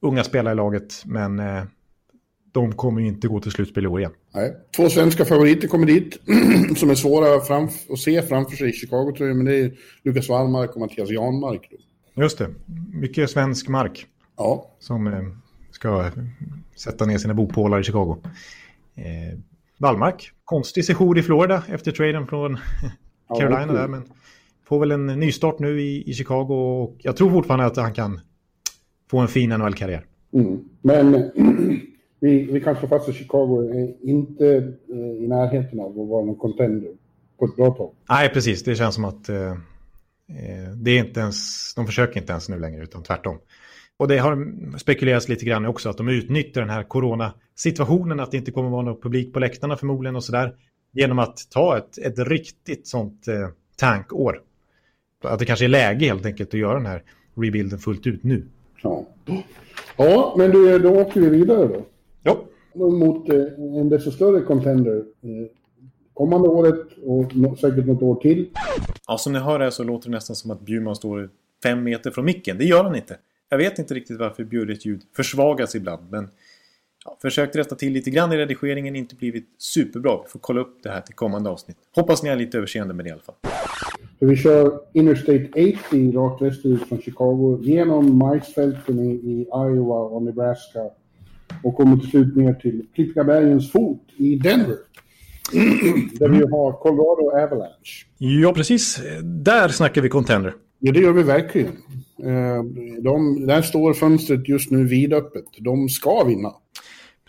unga 0.00 0.24
spelare 0.24 0.52
i 0.52 0.56
laget, 0.56 1.02
men 1.04 1.38
eh, 1.38 1.62
de 2.52 2.72
kommer 2.72 3.00
ju 3.00 3.06
inte 3.06 3.28
gå 3.28 3.40
till 3.40 3.52
slutspel 3.52 3.84
i 3.84 3.86
år 3.86 4.00
igen. 4.00 4.12
Nej. 4.34 4.56
Två 4.76 4.88
svenska 4.88 5.24
favoriter 5.24 5.68
kommer 5.68 5.86
dit, 5.86 6.20
som 6.76 6.90
är 6.90 6.94
svåra 6.94 7.40
framf 7.40 7.90
att 7.90 7.98
se 7.98 8.22
framför 8.22 8.56
sig 8.56 8.68
i 8.68 8.72
Chicago 8.72 9.14
men 9.18 9.44
det 9.44 9.56
är 9.56 9.72
Lukas 10.02 10.28
Wallmark 10.28 10.70
och 10.74 10.80
Mattias 10.80 11.10
Janmark. 11.10 11.68
Då. 12.14 12.22
Just 12.22 12.38
det, 12.38 12.48
mycket 12.92 13.30
svensk 13.30 13.68
mark. 13.68 14.06
Ja. 14.40 14.70
Som 14.78 15.06
eh, 15.06 15.22
ska 15.70 16.10
sätta 16.76 17.06
ner 17.06 17.18
sina 17.18 17.34
bopålar 17.34 17.80
i 17.80 17.82
Chicago. 17.82 18.16
Eh, 18.94 19.38
Wallmark, 19.78 20.32
konstig 20.44 20.84
session 20.84 21.18
i 21.18 21.22
Florida 21.22 21.62
efter 21.68 21.92
traden 21.92 22.26
från 22.26 22.58
Carolina 23.38 23.66
ja, 23.66 23.72
där, 23.72 23.88
men 23.88 24.02
får 24.64 24.80
väl 24.80 24.90
en 24.90 25.06
nystart 25.06 25.58
nu 25.58 25.80
i, 25.80 26.10
i 26.10 26.14
Chicago 26.14 26.82
och 26.82 26.96
jag 26.98 27.16
tror 27.16 27.30
fortfarande 27.30 27.66
att 27.66 27.76
han 27.76 27.92
kan 27.92 28.20
få 29.10 29.18
en 29.18 29.28
fin 29.28 29.50
NHL-karriär. 29.50 30.04
Mm. 30.32 30.64
Men 30.82 31.12
vi, 32.20 32.42
vi 32.52 32.60
kan 32.60 32.76
slå 32.76 32.88
fast 32.88 33.08
att 33.08 33.14
Chicago 33.14 33.70
är 33.74 34.08
inte 34.08 34.46
eh, 34.92 35.24
i 35.24 35.26
närheten 35.28 35.80
av 35.80 36.00
att 36.00 36.08
vara 36.08 36.24
någon 36.24 36.36
contender 36.36 36.90
på 37.38 37.44
ett 37.44 37.56
bra 37.56 37.70
tag. 37.70 37.90
Nej, 38.08 38.28
precis. 38.28 38.64
Det 38.64 38.74
känns 38.74 38.94
som 38.94 39.04
att 39.04 39.28
eh, 39.28 39.54
det 40.76 40.90
är 40.90 40.98
inte 40.98 41.20
ens, 41.20 41.74
de 41.74 41.86
försöker 41.86 42.20
inte 42.20 42.32
ens 42.32 42.48
nu 42.48 42.58
längre, 42.58 42.82
utan 42.82 43.02
tvärtom. 43.02 43.38
Och 44.00 44.08
det 44.08 44.18
har 44.18 44.48
spekulerats 44.78 45.28
lite 45.28 45.44
grann 45.44 45.66
också 45.66 45.88
att 45.88 45.96
de 45.96 46.08
utnyttjar 46.08 46.60
den 46.60 46.70
här 46.70 46.82
coronasituationen, 46.82 48.20
att 48.20 48.30
det 48.30 48.36
inte 48.36 48.50
kommer 48.50 48.68
att 48.68 48.72
vara 48.72 48.82
någon 48.82 49.00
publik 49.00 49.32
på 49.32 49.38
läktarna 49.38 49.76
förmodligen 49.76 50.16
och 50.16 50.24
sådär, 50.24 50.54
genom 50.92 51.18
att 51.18 51.50
ta 51.50 51.78
ett, 51.78 51.98
ett 51.98 52.18
riktigt 52.18 52.86
sånt 52.86 53.28
eh, 53.28 53.48
tankår. 53.76 54.42
Att 55.24 55.38
det 55.38 55.44
kanske 55.44 55.64
är 55.64 55.68
läge 55.68 56.06
helt 56.06 56.26
enkelt 56.26 56.54
att 56.54 56.60
göra 56.60 56.74
den 56.74 56.86
här 56.86 57.02
rebuilden 57.34 57.78
fullt 57.78 58.06
ut 58.06 58.24
nu. 58.24 58.46
Ja, 58.82 59.06
ja 59.96 60.34
men 60.38 60.50
du, 60.50 60.78
då 60.78 61.00
åker 61.00 61.20
vi 61.20 61.28
vidare 61.28 61.68
då. 61.68 61.84
Ja. 62.22 62.44
Mot 62.74 63.28
eh, 63.28 63.44
en 63.80 63.88
desto 63.88 64.10
större 64.10 64.40
contender 64.40 64.96
eh, 64.96 65.50
kommande 66.14 66.48
året 66.48 66.86
och 67.04 67.36
no 67.36 67.56
säkert 67.56 67.86
något 67.86 68.02
år 68.02 68.14
till. 68.14 68.48
Ja, 69.06 69.18
som 69.18 69.32
ni 69.32 69.38
hör 69.38 69.60
här 69.60 69.70
så 69.70 69.84
låter 69.84 70.08
det 70.08 70.14
nästan 70.14 70.36
som 70.36 70.50
att 70.50 70.60
Bjurman 70.60 70.96
står 70.96 71.30
fem 71.62 71.84
meter 71.84 72.10
från 72.10 72.24
micken. 72.24 72.58
Det 72.58 72.64
gör 72.64 72.84
han 72.84 72.96
inte. 72.96 73.16
Jag 73.52 73.58
vet 73.58 73.78
inte 73.78 73.94
riktigt 73.94 74.18
varför 74.18 74.44
Bjurrets 74.44 74.86
ljud 74.86 75.02
försvagas 75.16 75.74
ibland, 75.74 76.10
men 76.10 76.28
ja, 77.04 77.18
försökt 77.22 77.56
rätta 77.56 77.74
till 77.74 77.92
lite 77.92 78.10
grann 78.10 78.32
i 78.32 78.36
redigeringen, 78.36 78.96
inte 78.96 79.14
blivit 79.14 79.48
superbra. 79.58 80.20
Vi 80.24 80.28
får 80.28 80.38
kolla 80.38 80.60
upp 80.60 80.82
det 80.82 80.90
här 80.90 81.00
till 81.00 81.14
kommande 81.14 81.50
avsnitt. 81.50 81.76
Hoppas 81.94 82.22
ni 82.22 82.28
har 82.28 82.36
lite 82.36 82.58
överseende 82.58 82.94
med 82.94 83.04
det 83.04 83.08
i 83.08 83.12
alla 83.12 83.22
fall. 83.22 83.34
Så 84.18 84.26
vi 84.26 84.36
kör 84.36 84.80
Interstate 84.92 85.48
80 85.88 86.12
rakt 86.12 86.42
västerut 86.42 86.88
från 86.88 87.02
Chicago 87.02 87.58
genom 87.62 88.18
majsfälten 88.18 88.98
i, 88.98 89.10
i 89.10 89.46
Iowa 89.54 89.98
och 89.98 90.22
Nebraska 90.22 90.80
och 91.62 91.76
kommer 91.76 91.96
till 91.96 92.10
slut 92.10 92.36
ner 92.36 92.54
till 92.54 92.86
Klippigabergens 92.94 93.72
fot 93.72 94.02
i 94.16 94.36
Denver. 94.36 94.76
Där 96.18 96.28
vi 96.28 96.38
har 96.38 96.72
Colorado 96.72 97.44
Avalanche. 97.44 98.06
Ja, 98.18 98.52
precis. 98.52 99.00
Där 99.22 99.68
snackar 99.68 100.02
vi 100.02 100.08
contender. 100.08 100.54
Ja, 100.80 100.92
det 100.92 101.00
gör 101.00 101.12
vi 101.12 101.22
verkligen. 101.22 101.72
Eh, 102.22 102.64
de, 103.02 103.46
där 103.46 103.62
står 103.62 103.92
fönstret 103.92 104.48
just 104.48 104.70
nu 104.70 104.86
vidöppet. 104.86 105.44
De 105.58 105.88
ska 105.88 106.24
vinna. 106.24 106.52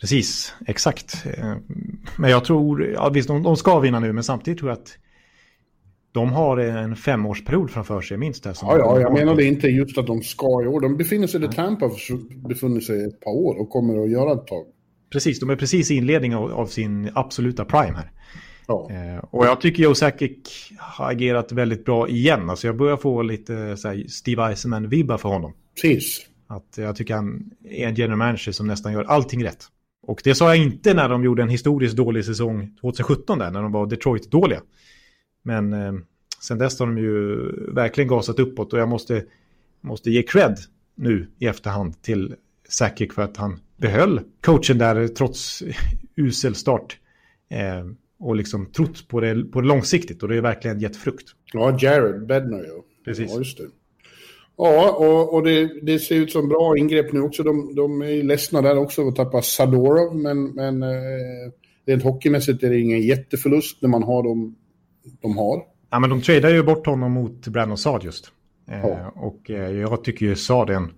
Precis, 0.02 0.54
exakt. 0.68 1.26
Eh, 1.38 1.56
men 2.18 2.30
jag 2.30 2.46
tror, 2.46 2.86
ja 2.86 3.10
visst 3.10 3.28
de, 3.28 3.44
de 3.44 3.58
ska 3.58 3.80
vinna 3.80 4.00
nu, 4.00 4.14
men 4.14 4.24
samtidigt 4.24 4.60
tror 4.60 4.72
jag 4.72 4.78
att 4.78 4.98
de 6.12 6.32
har 6.32 6.58
en 6.58 6.96
femårsperiod 6.96 7.72
framför 7.72 8.02
sig 8.02 8.18
minst. 8.18 8.46
Här, 8.46 8.56
ja, 8.62 8.78
ja, 8.78 9.00
jag 9.00 9.14
menar 9.14 9.36
det 9.36 9.46
inte 9.46 9.68
just 9.68 9.98
att 9.98 10.08
de 10.08 10.22
ska 10.22 10.64
i 10.64 10.68
år. 10.68 10.82
De 10.82 10.98
befinner 10.98 11.28
sig 11.28 11.40
där 11.40 11.48
Tampa 11.48 11.90
befunnit 12.50 12.86
sig 12.86 13.04
ett 13.04 13.20
par 13.20 13.32
år 13.32 13.62
och 13.62 13.70
kommer 13.70 14.04
att 14.04 14.10
göra 14.10 14.34
ett 14.34 14.48
tag. 14.48 14.66
Precis, 15.12 15.40
de 15.40 15.50
är 15.50 15.56
precis 15.56 15.92
i 15.92 15.96
inledningen 15.96 16.38
av, 16.38 16.52
av 16.52 16.66
sin 16.66 17.12
absoluta 17.14 17.66
prime 17.66 17.94
här. 17.94 18.12
Ja. 18.68 18.90
Eh, 18.92 19.24
och 19.30 19.46
jag 19.46 19.62
tycker 19.62 19.84
Joe 19.84 19.96
Sakic 19.96 20.72
har 20.78 21.12
agerat 21.12 21.52
väldigt 21.52 21.86
bra 21.86 22.08
igen. 22.08 22.50
Alltså 22.50 22.68
jag 22.68 22.78
börjar 22.78 22.98
få 22.98 23.22
lite 23.22 23.78
så 23.78 23.88
här, 23.88 24.08
Steve 24.08 24.42
Eisenman-vibbar 24.42 25.18
för 25.18 25.30
honom. 25.30 25.54
Precis. 25.82 26.28
Att 26.48 26.78
jag 26.78 26.96
tycker 26.96 27.16
han 27.16 27.52
är 27.66 27.88
en 27.88 27.96
general 27.96 28.18
manager 28.18 28.52
som 28.52 28.68
nästan 28.68 28.94
gör 28.94 29.04
allting 29.04 29.44
rätt. 29.44 29.66
Och 30.08 30.22
det 30.24 30.36
sa 30.36 30.56
jag 30.56 30.66
inte 30.66 30.94
när 30.94 31.10
de 31.10 31.24
gjorde 31.24 31.42
en 31.44 31.50
historiskt 31.50 31.96
dålig 31.96 32.26
säsong 32.26 32.78
2017 32.82 33.40
där, 33.40 33.52
när 33.52 33.62
de 33.62 33.72
var 33.72 33.86
Detroit-dåliga. 33.86 34.62
Men 35.44 35.74
eh, 35.74 35.94
sen 36.42 36.58
dess 36.58 36.80
har 36.80 36.88
de 36.88 36.98
ju 36.98 37.38
verkligen 37.74 38.08
gasat 38.08 38.40
uppåt 38.40 38.74
och 38.74 38.80
jag 38.80 38.90
måste, 38.90 39.24
måste 39.82 40.12
ge 40.12 40.24
cred 40.24 40.58
nu 40.96 41.32
i 41.40 41.48
efterhand 41.48 42.02
till 42.02 42.36
Sakic 42.70 43.14
för 43.14 43.22
att 43.22 43.38
han 43.38 43.60
behöll 43.78 44.22
coachen 44.42 44.78
där 44.78 45.08
trots 45.08 45.64
usel 46.16 46.56
start. 46.56 46.98
Eh, 47.50 47.86
och 48.22 48.36
liksom 48.36 48.66
trott 48.66 49.08
på 49.08 49.20
det, 49.20 49.44
på 49.44 49.62
det 49.62 49.68
långsiktigt 49.68 50.24
och 50.24 50.30
det 50.30 50.38
är 50.38 50.42
verkligen 50.42 50.80
gett 50.80 50.96
frukt. 50.96 51.28
Ja, 51.54 51.78
Jared 51.80 52.28
Bednar 52.28 52.64
ja. 52.64 52.84
Precis. 53.06 53.32
Ja, 53.32 53.38
just 53.38 53.58
det. 53.58 53.64
Ja, 54.58 54.92
och, 54.92 55.34
och 55.34 55.44
det, 55.44 55.82
det, 55.82 56.00
ser 56.00 56.16
ut 56.16 56.32
som 56.32 56.50
bra 56.50 56.78
ingrepp 56.78 57.14
nu 57.14 57.22
också. 57.22 57.44
De, 57.44 57.76
de 57.76 58.02
är 58.02 58.24
ledsna 58.24 58.62
där 58.62 58.78
också 58.78 59.08
att 59.08 59.16
tappa 59.16 59.42
Sadorov, 59.42 60.16
men, 60.16 60.44
men 60.44 60.84
eh, 60.84 61.52
rent 61.86 62.04
hockeymässigt 62.04 62.64
är 62.64 62.70
det 62.70 62.80
ingen 62.80 63.02
jätteförlust 63.02 63.82
när 63.82 63.90
man 63.90 64.04
har 64.04 64.24
dem 64.24 64.56
de 65.22 65.38
har. 65.38 65.64
Ja, 65.90 66.00
men 66.00 66.10
de 66.10 66.22
tradar 66.22 66.50
ju 66.50 66.64
bort 66.64 66.86
honom 66.86 67.12
mot 67.12 67.48
Brandon 67.48 67.78
Saad 67.78 68.04
just. 68.04 68.32
Eh, 68.70 68.80
ja. 68.80 69.12
och 69.16 69.50
eh, 69.50 69.72
jag 69.72 70.04
tycker 70.04 70.26
ju 70.26 70.36
Saad 70.36 70.70
är 70.70 70.74
en 70.74 70.92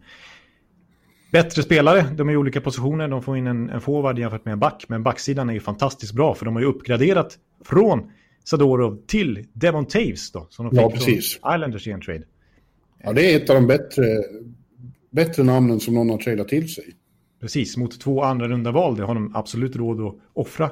bättre 1.33 1.63
spelare. 1.63 2.05
De 2.15 2.29
är 2.29 2.33
i 2.33 2.37
olika 2.37 2.61
positioner. 2.61 3.07
De 3.07 3.21
får 3.21 3.37
in 3.37 3.47
en, 3.47 3.69
en 3.69 3.81
forward 3.81 4.19
jämfört 4.19 4.45
med 4.45 4.51
en 4.51 4.59
back. 4.59 4.85
Men 4.87 5.03
backsidan 5.03 5.49
är 5.49 5.53
ju 5.53 5.59
fantastiskt 5.59 6.13
bra 6.13 6.35
för 6.35 6.45
de 6.45 6.55
har 6.55 6.61
ju 6.61 6.67
uppgraderat 6.67 7.37
från 7.65 8.11
Sadorov 8.43 9.01
till 9.07 9.45
Devon 9.53 9.85
Taves 9.85 10.31
då. 10.31 10.47
Som 10.49 10.65
de 10.65 10.69
fick 10.69 10.79
ja, 10.79 10.89
precis. 10.89 11.39
från 11.39 11.55
Islanders 11.55 11.87
i 11.87 11.91
en 11.91 12.01
trade. 12.01 12.23
Ja, 13.03 13.13
det 13.13 13.33
är 13.33 13.37
ett 13.37 13.49
av 13.49 13.55
de 13.55 13.67
bättre, 13.67 14.03
bättre 15.11 15.43
namnen 15.43 15.79
som 15.79 15.93
någon 15.93 16.09
har 16.09 16.17
tradat 16.17 16.47
till 16.47 16.73
sig. 16.73 16.83
Precis, 17.41 17.77
mot 17.77 17.99
två 17.99 18.23
andra 18.23 18.47
runda 18.47 18.71
val. 18.71 18.95
Det 18.95 19.03
har 19.03 19.15
de 19.15 19.35
absolut 19.35 19.75
råd 19.75 20.01
att 20.01 20.15
offra. 20.33 20.69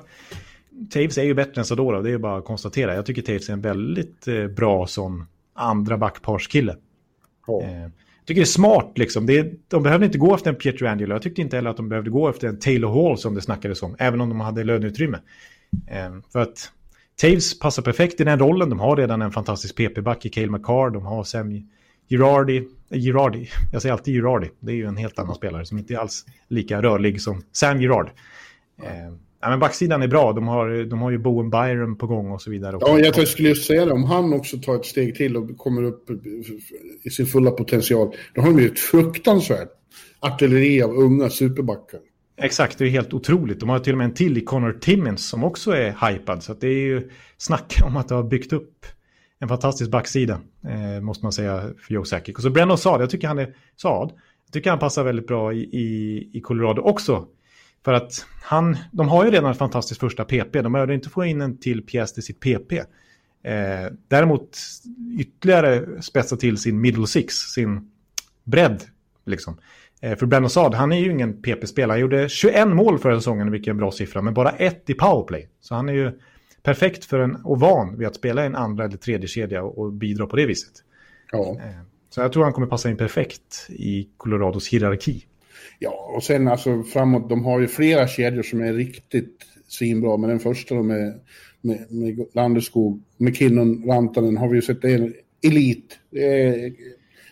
Taves 0.89 1.17
är 1.17 1.23
ju 1.23 1.33
bättre 1.33 1.61
än 1.61 1.65
Sadorov, 1.65 2.03
det 2.03 2.11
är 2.11 2.17
bara 2.17 2.37
att 2.37 2.45
konstatera. 2.45 2.95
Jag 2.95 3.05
tycker 3.05 3.21
Taves 3.21 3.49
är 3.49 3.53
en 3.53 3.61
väldigt 3.61 4.27
eh, 4.27 4.47
bra 4.47 4.87
som 4.87 5.27
andra 5.53 5.97
backparskille. 5.97 6.75
Oh. 7.47 7.83
Eh, 7.83 7.89
tycker 8.31 8.41
det 8.41 8.43
är 8.43 8.45
smart 8.45 8.97
liksom. 8.97 9.25
Det 9.25 9.37
är, 9.37 9.53
de 9.67 9.83
behövde 9.83 10.05
inte 10.05 10.17
gå 10.17 10.35
efter 10.35 10.49
en 10.49 10.55
Pietro 10.55 10.87
Angelo. 10.87 11.15
Jag 11.15 11.21
tyckte 11.21 11.41
inte 11.41 11.55
heller 11.55 11.69
att 11.69 11.77
de 11.77 11.89
behövde 11.89 12.09
gå 12.09 12.29
efter 12.29 12.47
en 12.47 12.59
Taylor 12.59 12.93
Hall 12.93 13.17
som 13.17 13.35
det 13.35 13.41
snackades 13.41 13.83
om. 13.83 13.95
Även 13.99 14.21
om 14.21 14.29
de 14.29 14.39
hade 14.39 14.63
löneutrymme. 14.63 15.19
Eh, 15.87 16.11
för 16.31 16.39
att 16.39 16.71
Taves 17.21 17.59
passar 17.59 17.83
perfekt 17.83 18.21
i 18.21 18.23
den 18.23 18.39
rollen. 18.39 18.69
De 18.69 18.79
har 18.79 18.95
redan 18.95 19.21
en 19.21 19.31
fantastisk 19.31 19.75
PP-back 19.75 20.25
i 20.25 20.29
Cale 20.29 20.47
McCarr. 20.47 20.89
De 20.89 21.05
har 21.05 21.23
Sam 21.23 21.69
Girardi. 22.09 22.57
Eh, 22.89 22.99
Girardi. 22.99 23.49
Jag 23.71 23.81
säger 23.81 23.93
alltid 23.93 24.13
Girardi. 24.13 24.49
Det 24.59 24.71
är 24.71 24.75
ju 24.75 24.85
en 24.85 24.97
helt 24.97 25.19
annan 25.19 25.35
spelare 25.35 25.65
som 25.65 25.77
inte 25.77 25.93
är 25.93 25.97
alls 25.97 26.25
lika 26.47 26.81
rörlig 26.81 27.21
som 27.21 27.43
Sam 27.51 27.81
Girard. 27.81 28.09
Eh, 28.83 29.13
Ja, 29.41 29.49
men 29.49 29.59
backsidan 29.59 30.01
är 30.01 30.07
bra. 30.07 30.33
De 30.33 30.47
har, 30.47 30.85
de 30.85 31.01
har 31.01 31.11
ju 31.11 31.17
Bowen 31.17 31.49
Byron 31.49 31.97
på 31.97 32.07
gång 32.07 32.31
och 32.31 32.41
så 32.41 32.51
vidare. 32.51 32.77
Ja, 32.79 32.99
jag 32.99 33.27
skulle 33.27 33.49
just 33.49 33.67
säga 33.67 33.85
det. 33.85 33.91
Om 33.91 34.03
han 34.03 34.33
också 34.33 34.57
tar 34.57 34.75
ett 34.75 34.85
steg 34.85 35.15
till 35.15 35.37
och 35.37 35.57
kommer 35.57 35.83
upp 35.83 36.09
i 37.03 37.09
sin 37.09 37.25
fulla 37.25 37.51
potential, 37.51 38.15
då 38.33 38.41
har 38.41 38.47
de 38.47 38.59
ju 38.59 38.67
ett 38.67 38.79
fruktansvärt 38.79 39.69
artilleri 40.19 40.81
av 40.81 40.91
unga 40.91 41.29
superbackar. 41.29 41.99
Exakt, 42.37 42.77
det 42.77 42.85
är 42.85 42.89
helt 42.89 43.13
otroligt. 43.13 43.59
De 43.59 43.69
har 43.69 43.79
till 43.79 43.93
och 43.93 43.97
med 43.97 44.05
en 44.05 44.13
till 44.13 44.37
i 44.37 44.41
Connor 44.41 44.73
Timmins 44.73 45.29
som 45.29 45.43
också 45.43 45.71
är 45.71 46.09
hypad. 46.09 46.43
Så 46.43 46.53
det 46.53 46.67
är 46.67 46.81
ju 46.81 47.09
snack 47.37 47.73
om 47.85 47.97
att 47.97 48.07
det 48.07 48.15
har 48.15 48.23
byggt 48.23 48.53
upp 48.53 48.85
en 49.39 49.47
fantastisk 49.47 49.91
backsida, 49.91 50.41
eh, 50.67 51.01
måste 51.01 51.25
man 51.25 51.31
säga, 51.31 51.61
för 51.61 51.93
Joe 51.93 52.03
Sakic. 52.03 52.35
Och 52.35 52.41
så 52.41 52.49
Brennan 52.49 52.77
Saad, 52.77 53.01
jag 53.01 53.09
tycker 53.09 53.27
han 53.27 53.39
är 53.39 53.55
Saad. 53.75 54.11
Jag 54.45 54.53
tycker 54.53 54.69
han 54.69 54.79
passar 54.79 55.03
väldigt 55.03 55.27
bra 55.27 55.53
i, 55.53 55.59
i, 55.59 56.29
i 56.33 56.41
Colorado 56.41 56.81
också 56.81 57.27
för 57.85 57.93
att 57.93 58.25
han, 58.43 58.77
de 58.91 59.09
har 59.09 59.25
ju 59.25 59.31
redan 59.31 59.51
ett 59.51 59.57
fantastiskt 59.57 59.99
första 59.99 60.25
PP. 60.25 60.61
De 60.61 60.73
behöver 60.73 60.93
inte 60.93 61.09
få 61.09 61.25
in 61.25 61.41
en 61.41 61.57
till 61.57 61.85
pjäs 61.85 62.13
till 62.13 62.23
sitt 62.23 62.39
PP. 62.39 62.73
Eh, 63.43 63.91
däremot 64.07 64.57
ytterligare 65.19 66.01
spetsa 66.01 66.37
till 66.37 66.57
sin 66.57 66.81
middle 66.81 67.07
six, 67.07 67.35
sin 67.35 67.91
bredd. 68.43 68.83
Liksom. 69.25 69.57
Eh, 70.01 70.17
för 70.17 70.25
Brandon 70.25 70.49
Saad, 70.49 70.73
han 70.73 70.91
är 70.91 70.99
ju 70.99 71.11
ingen 71.11 71.41
PP-spelare. 71.41 71.93
Han 71.93 71.99
gjorde 71.99 72.29
21 72.29 72.67
mål 72.67 72.99
förra 72.99 73.15
säsongen, 73.15 73.51
vilken 73.51 73.77
bra 73.77 73.91
siffra, 73.91 74.21
men 74.21 74.33
bara 74.33 74.49
ett 74.51 74.89
i 74.89 74.93
powerplay. 74.93 75.49
Så 75.61 75.75
han 75.75 75.89
är 75.89 75.93
ju 75.93 76.19
perfekt 76.63 77.05
för 77.05 77.19
en, 77.19 77.35
och 77.35 77.59
van 77.59 77.97
vid 77.97 78.07
att 78.07 78.15
spela 78.15 78.43
i 78.43 78.45
en 78.45 78.55
andra 78.55 78.85
eller 78.85 78.97
tredje 78.97 79.27
kedja 79.27 79.63
och, 79.63 79.77
och 79.77 79.93
bidra 79.93 80.25
på 80.27 80.35
det 80.35 80.45
viset. 80.45 80.73
Ja. 81.31 81.59
Eh, 81.59 81.81
så 82.09 82.21
jag 82.21 82.33
tror 82.33 82.43
han 82.43 82.53
kommer 82.53 82.67
passa 82.67 82.89
in 82.89 82.97
perfekt 82.97 83.67
i 83.69 84.09
Colorados 84.17 84.67
hierarki. 84.67 85.25
Ja, 85.79 86.11
och 86.15 86.23
sen 86.23 86.47
alltså 86.47 86.83
framåt, 86.83 87.29
de 87.29 87.45
har 87.45 87.59
ju 87.59 87.67
flera 87.67 88.07
kedjor 88.07 88.43
som 88.43 88.61
är 88.61 88.73
riktigt 88.73 89.45
svinbra, 89.67 90.17
men 90.17 90.29
den 90.29 90.39
första 90.39 90.75
då 90.75 90.83
med, 90.83 91.19
med, 91.61 91.91
med 91.91 92.25
Landeskog, 92.33 93.01
McKinnon, 93.17 93.83
Rantanen 93.87 94.37
har 94.37 94.49
vi 94.49 94.55
ju 94.55 94.61
sett, 94.61 94.81
det 94.81 94.91
är 94.91 95.01
en 95.01 95.13
elit. 95.43 95.99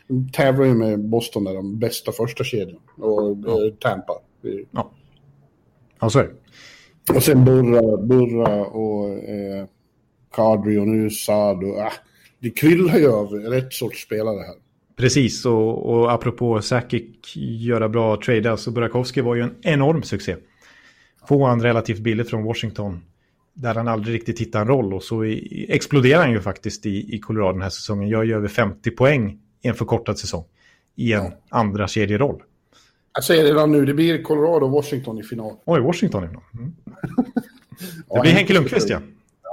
De 0.08 0.32
tävlar 0.32 0.66
ju 0.66 0.74
med 0.74 1.00
Boston 1.00 1.44
där, 1.44 1.54
de 1.54 1.80
bästa 1.80 2.12
första 2.12 2.44
kedjan 2.44 2.80
och 2.98 3.38
ja. 3.46 3.66
Eh, 3.66 3.74
Tampa. 3.74 4.14
Ja, 4.72 4.92
ja 6.00 6.10
så 6.10 6.20
är 6.20 6.24
det. 6.24 7.14
Och 7.16 7.24
sen 7.24 7.46
Burra, 7.46 7.98
Burra 7.98 8.66
och 8.66 9.10
eh, 9.10 9.66
Kadri 10.32 10.78
och 10.78 10.88
nu 10.88 11.10
Saad 11.10 11.64
och 11.64 11.78
ah, 11.78 11.94
det 12.40 12.50
kryllar 12.50 12.98
ju 12.98 13.12
av 13.12 13.34
rätt 13.34 13.74
sorts 13.74 14.06
spelare 14.06 14.40
här. 14.40 14.56
Precis, 15.00 15.46
och, 15.46 15.90
och 15.90 16.12
apropå 16.12 16.62
Sakic 16.62 17.36
göra 17.36 17.90
bra 17.90 18.22
trader 18.22 18.56
så 18.56 18.72
Burakovsky 18.72 19.22
var 19.22 19.36
ju 19.36 19.42
en 19.42 19.56
enorm 19.62 20.04
succé. 20.04 20.36
Få 21.28 21.46
han 21.46 21.62
relativt 21.62 22.00
billigt 22.00 22.30
från 22.30 22.44
Washington 22.44 23.00
där 23.54 23.76
han 23.76 23.88
aldrig 23.88 24.16
riktigt 24.16 24.40
hittade 24.40 24.62
en 24.62 24.68
roll 24.68 24.94
och 24.94 25.04
så 25.04 25.26
i, 25.26 25.66
exploderar 25.70 26.22
han 26.22 26.32
ju 26.32 26.42
faktiskt 26.42 26.86
i, 26.86 27.16
i 27.16 27.20
Colorado 27.20 27.52
den 27.52 27.62
här 27.62 27.70
säsongen. 27.70 28.10
Gör 28.10 28.24
ju 28.24 28.36
över 28.36 28.48
50 28.48 28.92
poäng 28.92 29.40
i 29.62 29.68
en 29.68 29.76
förkortad 29.76 30.20
säsong 30.20 30.46
i 30.96 31.14
en 31.14 31.32
andra 31.50 31.88
kedjeroll. 31.88 32.44
Jag 33.14 33.24
säger 33.24 33.44
redan 33.44 33.72
nu, 33.72 33.86
det 33.86 33.94
blir 33.94 34.24
Colorado 34.24 34.66
och 34.66 34.72
Washington 34.72 35.20
i 35.20 35.24
final. 35.24 35.56
Oj, 35.66 35.80
Washington 35.82 36.24
i 36.24 36.28
final. 36.28 36.44
Mm. 36.54 36.74
Det 38.14 38.22
blir 38.22 38.32
Henke 38.32 38.54
Lundqvist 38.54 38.90
ja. 38.90 39.00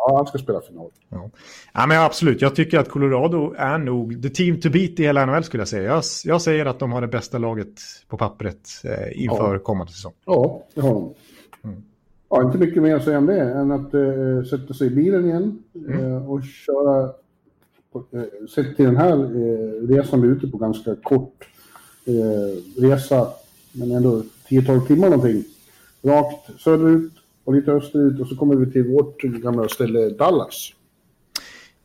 Ja, 0.08 0.16
han 0.16 0.26
ska 0.26 0.38
spela 0.38 0.60
final. 0.60 0.90
Ja. 1.08 1.30
ja, 1.74 1.86
men 1.86 2.00
absolut. 2.00 2.42
Jag 2.42 2.54
tycker 2.54 2.78
att 2.78 2.88
Colorado 2.88 3.54
är 3.58 3.78
nog 3.78 4.22
the 4.22 4.28
team 4.30 4.60
to 4.60 4.70
beat 4.70 5.00
i 5.00 5.02
hela 5.02 5.26
NHL 5.26 5.44
skulle 5.44 5.60
jag 5.60 5.68
säga. 5.68 5.82
Jag, 5.82 6.02
jag 6.24 6.42
säger 6.42 6.66
att 6.66 6.78
de 6.78 6.92
har 6.92 7.00
det 7.00 7.08
bästa 7.08 7.38
laget 7.38 7.80
på 8.08 8.16
pappret 8.16 8.68
eh, 8.84 9.22
inför 9.22 9.52
ja. 9.54 9.58
kommande 9.58 9.92
säsong. 9.92 10.12
Ja, 10.24 10.62
det 10.74 10.80
har 10.80 10.94
de. 10.94 11.14
Mm. 11.64 11.82
Ja, 12.30 12.42
inte 12.42 12.58
mycket 12.58 12.82
mer 12.82 12.96
att 12.96 13.04
säga 13.04 13.18
om 13.18 13.26
det 13.26 13.40
än 13.40 13.72
att 13.72 13.94
eh, 13.94 14.42
sätta 14.50 14.74
sig 14.74 14.86
i 14.86 14.90
bilen 14.90 15.24
igen 15.24 15.62
mm. 15.74 16.12
eh, 16.12 16.30
och 16.30 16.42
köra. 16.44 17.04
Eh, 18.12 18.46
sett 18.54 18.76
till 18.76 18.84
den 18.84 18.96
här 18.96 19.12
eh, 19.12 19.88
resan 19.88 20.22
vi 20.22 20.28
är 20.28 20.32
ute 20.32 20.46
på 20.46 20.58
ganska 20.58 20.96
kort 21.02 21.48
eh, 22.04 22.82
resa, 22.82 23.28
men 23.72 23.90
ändå 23.90 24.22
10-12 24.48 24.86
timmar 24.86 25.10
någonting. 25.10 25.44
Rakt 26.02 26.60
söderut 26.60 27.12
och 27.46 27.54
lite 27.54 27.72
österut 27.72 28.20
och 28.20 28.28
så 28.28 28.36
kommer 28.36 28.56
vi 28.56 28.72
till 28.72 28.84
vårt 28.84 29.22
gamla 29.22 29.68
ställe 29.68 30.08
Dallas. 30.08 30.72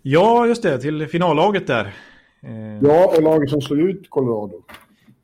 Ja, 0.01 0.47
just 0.47 0.63
det, 0.63 0.79
till 0.79 1.07
finallaget 1.07 1.67
där. 1.67 1.85
Eh... 2.43 2.79
Ja, 2.81 3.13
och 3.17 3.23
laget 3.23 3.49
som 3.49 3.61
slog 3.61 3.79
ut 3.79 4.09
Colorado. 4.09 4.63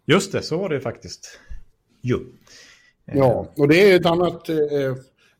Just 0.05 0.31
det, 0.31 0.41
så 0.41 0.57
var 0.57 0.69
det 0.69 0.79
faktiskt. 0.79 1.39
Jo. 2.01 2.19
Ja, 3.05 3.47
och 3.57 3.67
det 3.67 3.91
är 3.91 3.95
ett 3.99 4.05
annat... 4.05 4.49
Eh, 4.49 4.55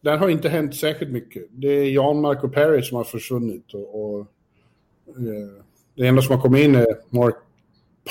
där 0.01 0.17
har 0.17 0.29
inte 0.29 0.49
hänt 0.49 0.75
särskilt 0.75 1.11
mycket. 1.11 1.43
Det 1.49 1.67
är 1.67 1.89
Jan 1.89 2.21
Marco 2.21 2.49
Perry 2.49 2.81
som 2.81 2.97
har 2.97 3.03
försvunnit 3.03 3.73
och, 3.73 4.03
och 4.03 4.19
eh, 5.07 5.63
det 5.95 6.07
enda 6.07 6.21
som 6.21 6.35
har 6.35 6.41
kommit 6.41 6.63
in 6.63 6.75
är 6.75 6.87
Mark 7.09 7.35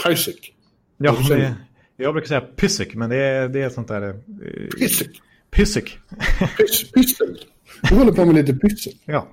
Pysick. 0.04 0.54
Ja, 0.96 1.16
det, 1.28 1.54
jag 1.96 2.14
brukar 2.14 2.28
säga 2.28 2.40
Pysick, 2.40 2.94
men 2.94 3.10
det 3.10 3.16
är, 3.16 3.48
det 3.48 3.62
är 3.62 3.68
sånt 3.68 3.88
där... 3.88 4.02
Eh, 4.02 4.14
Pysick? 4.78 5.22
Pysick. 5.56 5.98
Pyssel. 6.94 7.38
Du 7.88 7.94
håller 7.94 8.12
på 8.12 8.24
med 8.24 8.34
lite 8.34 8.52
pyssel. 8.52 8.92
Ja. 9.04 9.28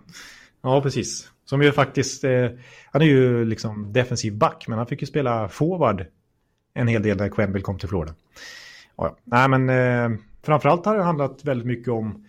ja, 0.61 0.81
precis. 0.81 1.29
Som 1.45 1.61
ju 1.61 1.71
faktiskt... 1.71 2.23
Eh, 2.23 2.49
han 2.91 3.01
är 3.01 3.05
ju 3.05 3.45
liksom 3.45 3.93
defensiv 3.93 4.37
back, 4.37 4.65
men 4.67 4.77
han 4.77 4.87
fick 4.87 5.01
ju 5.01 5.07
spela 5.07 5.49
forward 5.49 6.05
en 6.73 6.87
hel 6.87 7.03
del 7.03 7.17
när 7.17 7.29
Quenville 7.29 7.63
kom 7.63 7.79
till 7.79 7.89
Florida. 7.89 8.13
Ja, 8.97 9.17
Nej, 9.23 9.49
men 9.49 9.69
eh, 9.69 10.19
framförallt 10.43 10.85
har 10.85 10.97
det 10.97 11.03
handlat 11.03 11.45
väldigt 11.45 11.67
mycket 11.67 11.87
om 11.87 12.25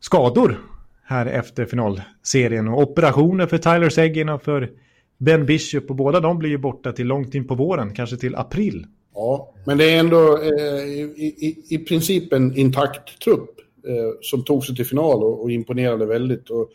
skador 0.00 0.58
här 1.04 1.26
efter 1.26 1.64
finalserien 1.64 2.68
och 2.68 2.82
operationer 2.82 3.46
för 3.46 3.58
Tyler 3.58 3.90
Seguin 3.90 4.28
och 4.28 4.42
för 4.42 4.70
Ben 5.18 5.46
Bishop 5.46 5.90
och 5.90 5.96
båda 5.96 6.20
de 6.20 6.38
blir 6.38 6.50
ju 6.50 6.58
borta 6.58 6.92
till 6.92 7.06
långt 7.06 7.34
in 7.34 7.46
på 7.46 7.54
våren, 7.54 7.94
kanske 7.94 8.16
till 8.16 8.36
april. 8.36 8.86
Ja, 9.16 9.52
men 9.64 9.78
det 9.78 9.90
är 9.90 10.00
ändå 10.00 10.38
eh, 10.42 10.84
i, 10.84 11.34
i, 11.38 11.74
i 11.74 11.78
princip 11.78 12.32
en 12.32 12.56
intakt 12.56 13.18
trupp 13.24 13.50
eh, 13.86 14.18
som 14.20 14.44
tog 14.44 14.64
sig 14.64 14.76
till 14.76 14.86
final 14.86 15.24
och, 15.24 15.42
och, 15.42 15.50
imponerade 15.50 16.06
väldigt. 16.06 16.50
Och, 16.50 16.70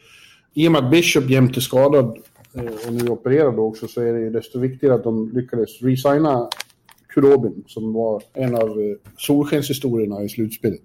I 0.53 0.67
och 0.67 0.71
med 0.71 0.83
att 0.83 0.91
Bishop 0.91 1.29
jämt 1.29 1.57
är 1.57 1.61
skadad 1.61 2.17
eh, 2.55 2.87
och 2.87 2.93
nu 2.93 3.07
opererad 3.09 3.59
också 3.59 3.87
så 3.87 4.01
är 4.01 4.13
det 4.13 4.19
ju 4.19 4.29
desto 4.29 4.59
viktigare 4.59 4.95
att 4.95 5.03
de 5.03 5.31
lyckades 5.33 5.81
resigna 5.81 6.49
Kurobin 7.07 7.63
som 7.67 7.93
var 7.93 8.23
en 8.33 8.55
av 8.55 8.69
eh, 8.69 9.11
solskenshistorierna 9.17 10.23
i 10.23 10.29
slutspelet. 10.29 10.81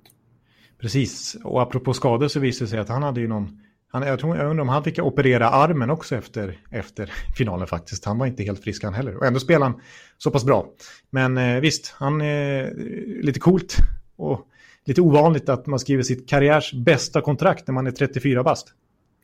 Precis, 0.78 1.36
och 1.44 1.62
apropå 1.62 1.92
skador 1.92 2.28
så 2.28 2.40
visade 2.40 2.64
det 2.64 2.70
sig 2.70 2.78
att 2.78 2.88
han 2.88 3.02
hade 3.02 3.20
ju 3.20 3.28
någon... 3.28 3.60
Han, 3.96 4.06
jag, 4.06 4.18
tror, 4.18 4.36
jag 4.36 4.50
undrar 4.50 4.62
om 4.62 4.68
han 4.68 4.84
fick 4.84 4.98
operera 4.98 5.48
armen 5.48 5.90
också 5.90 6.16
efter, 6.16 6.58
efter 6.70 7.12
finalen 7.36 7.66
faktiskt. 7.66 8.04
Han 8.04 8.18
var 8.18 8.26
inte 8.26 8.42
helt 8.42 8.64
frisk 8.64 8.84
han 8.84 8.94
heller. 8.94 9.16
Och 9.16 9.26
ändå 9.26 9.40
spelade 9.40 9.64
han 9.64 9.80
så 10.18 10.30
pass 10.30 10.44
bra. 10.44 10.66
Men 11.10 11.38
eh, 11.38 11.60
visst, 11.60 11.94
han 11.96 12.20
är 12.20 12.64
eh, 12.64 13.24
lite 13.24 13.40
coolt 13.40 13.76
och 14.16 14.40
lite 14.84 15.00
ovanligt 15.00 15.48
att 15.48 15.66
man 15.66 15.78
skriver 15.78 16.02
sitt 16.02 16.28
karriärs 16.28 16.72
bästa 16.72 17.20
kontrakt 17.20 17.66
när 17.66 17.74
man 17.74 17.86
är 17.86 17.90
34 17.90 18.42
bast. 18.42 18.68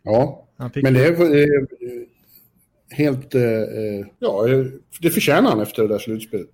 Ja, 0.03 0.49
men 0.57 0.95
det 0.95 1.07
är 1.07 1.21
eh, 1.21 1.67
helt... 2.91 3.35
Eh, 3.35 3.43
eh, 3.43 4.07
ja, 4.19 4.47
det 5.01 5.11
förtjänar 5.11 5.51
han 5.51 5.61
efter 5.61 5.83
det 5.83 5.89
där 5.89 5.99
slutspelet. 5.99 6.49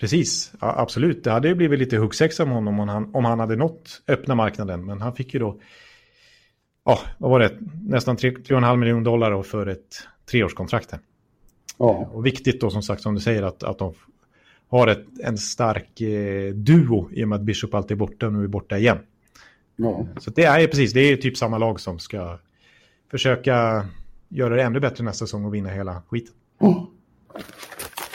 Precis, 0.00 0.52
ja, 0.60 0.74
absolut. 0.78 1.24
Det 1.24 1.30
hade 1.30 1.48
ju 1.48 1.54
blivit 1.54 1.78
lite 1.78 1.96
huggsexa 1.96 2.42
om 2.42 2.50
honom 2.50 2.80
om 2.80 2.88
han, 2.88 3.14
om 3.14 3.24
han 3.24 3.40
hade 3.40 3.56
nått 3.56 4.02
öppna 4.08 4.34
marknaden. 4.34 4.86
Men 4.86 5.00
han 5.00 5.16
fick 5.16 5.34
ju 5.34 5.40
då, 5.40 5.60
ja, 6.84 6.98
vad 7.18 7.30
var 7.30 7.40
det, 7.40 7.58
nästan 7.86 8.16
3,5 8.16 8.76
miljoner 8.76 9.04
dollar 9.04 9.42
för 9.42 9.66
ett 9.66 9.96
treårskontrakt. 10.30 10.94
Ja. 11.78 12.10
Och 12.12 12.26
viktigt 12.26 12.60
då 12.60 12.70
som 12.70 12.82
sagt 12.82 13.02
som 13.02 13.14
du 13.14 13.20
säger 13.20 13.42
att, 13.42 13.62
att 13.62 13.78
de 13.78 13.94
har 14.68 14.86
ett, 14.86 15.06
en 15.22 15.38
stark 15.38 16.00
eh, 16.00 16.54
duo 16.54 17.10
i 17.12 17.24
och 17.24 17.28
med 17.28 17.36
att 17.36 17.42
Bishop 17.42 17.74
alltid 17.74 17.90
är 17.90 17.96
borta 17.96 18.26
och 18.26 18.32
nu 18.32 18.44
är 18.44 18.48
borta 18.48 18.78
igen. 18.78 18.98
Ja. 19.76 20.06
Så 20.20 20.30
det 20.30 20.44
är 20.44 20.66
precis, 20.66 20.92
det 20.92 21.00
är 21.00 21.16
typ 21.16 21.36
samma 21.36 21.58
lag 21.58 21.80
som 21.80 21.98
ska 21.98 22.38
försöka 23.10 23.86
göra 24.28 24.56
det 24.56 24.62
ännu 24.62 24.80
bättre 24.80 25.04
nästa 25.04 25.26
säsong 25.26 25.44
och 25.44 25.54
vinna 25.54 25.68
hela 25.68 26.02
skiten. 26.08 26.34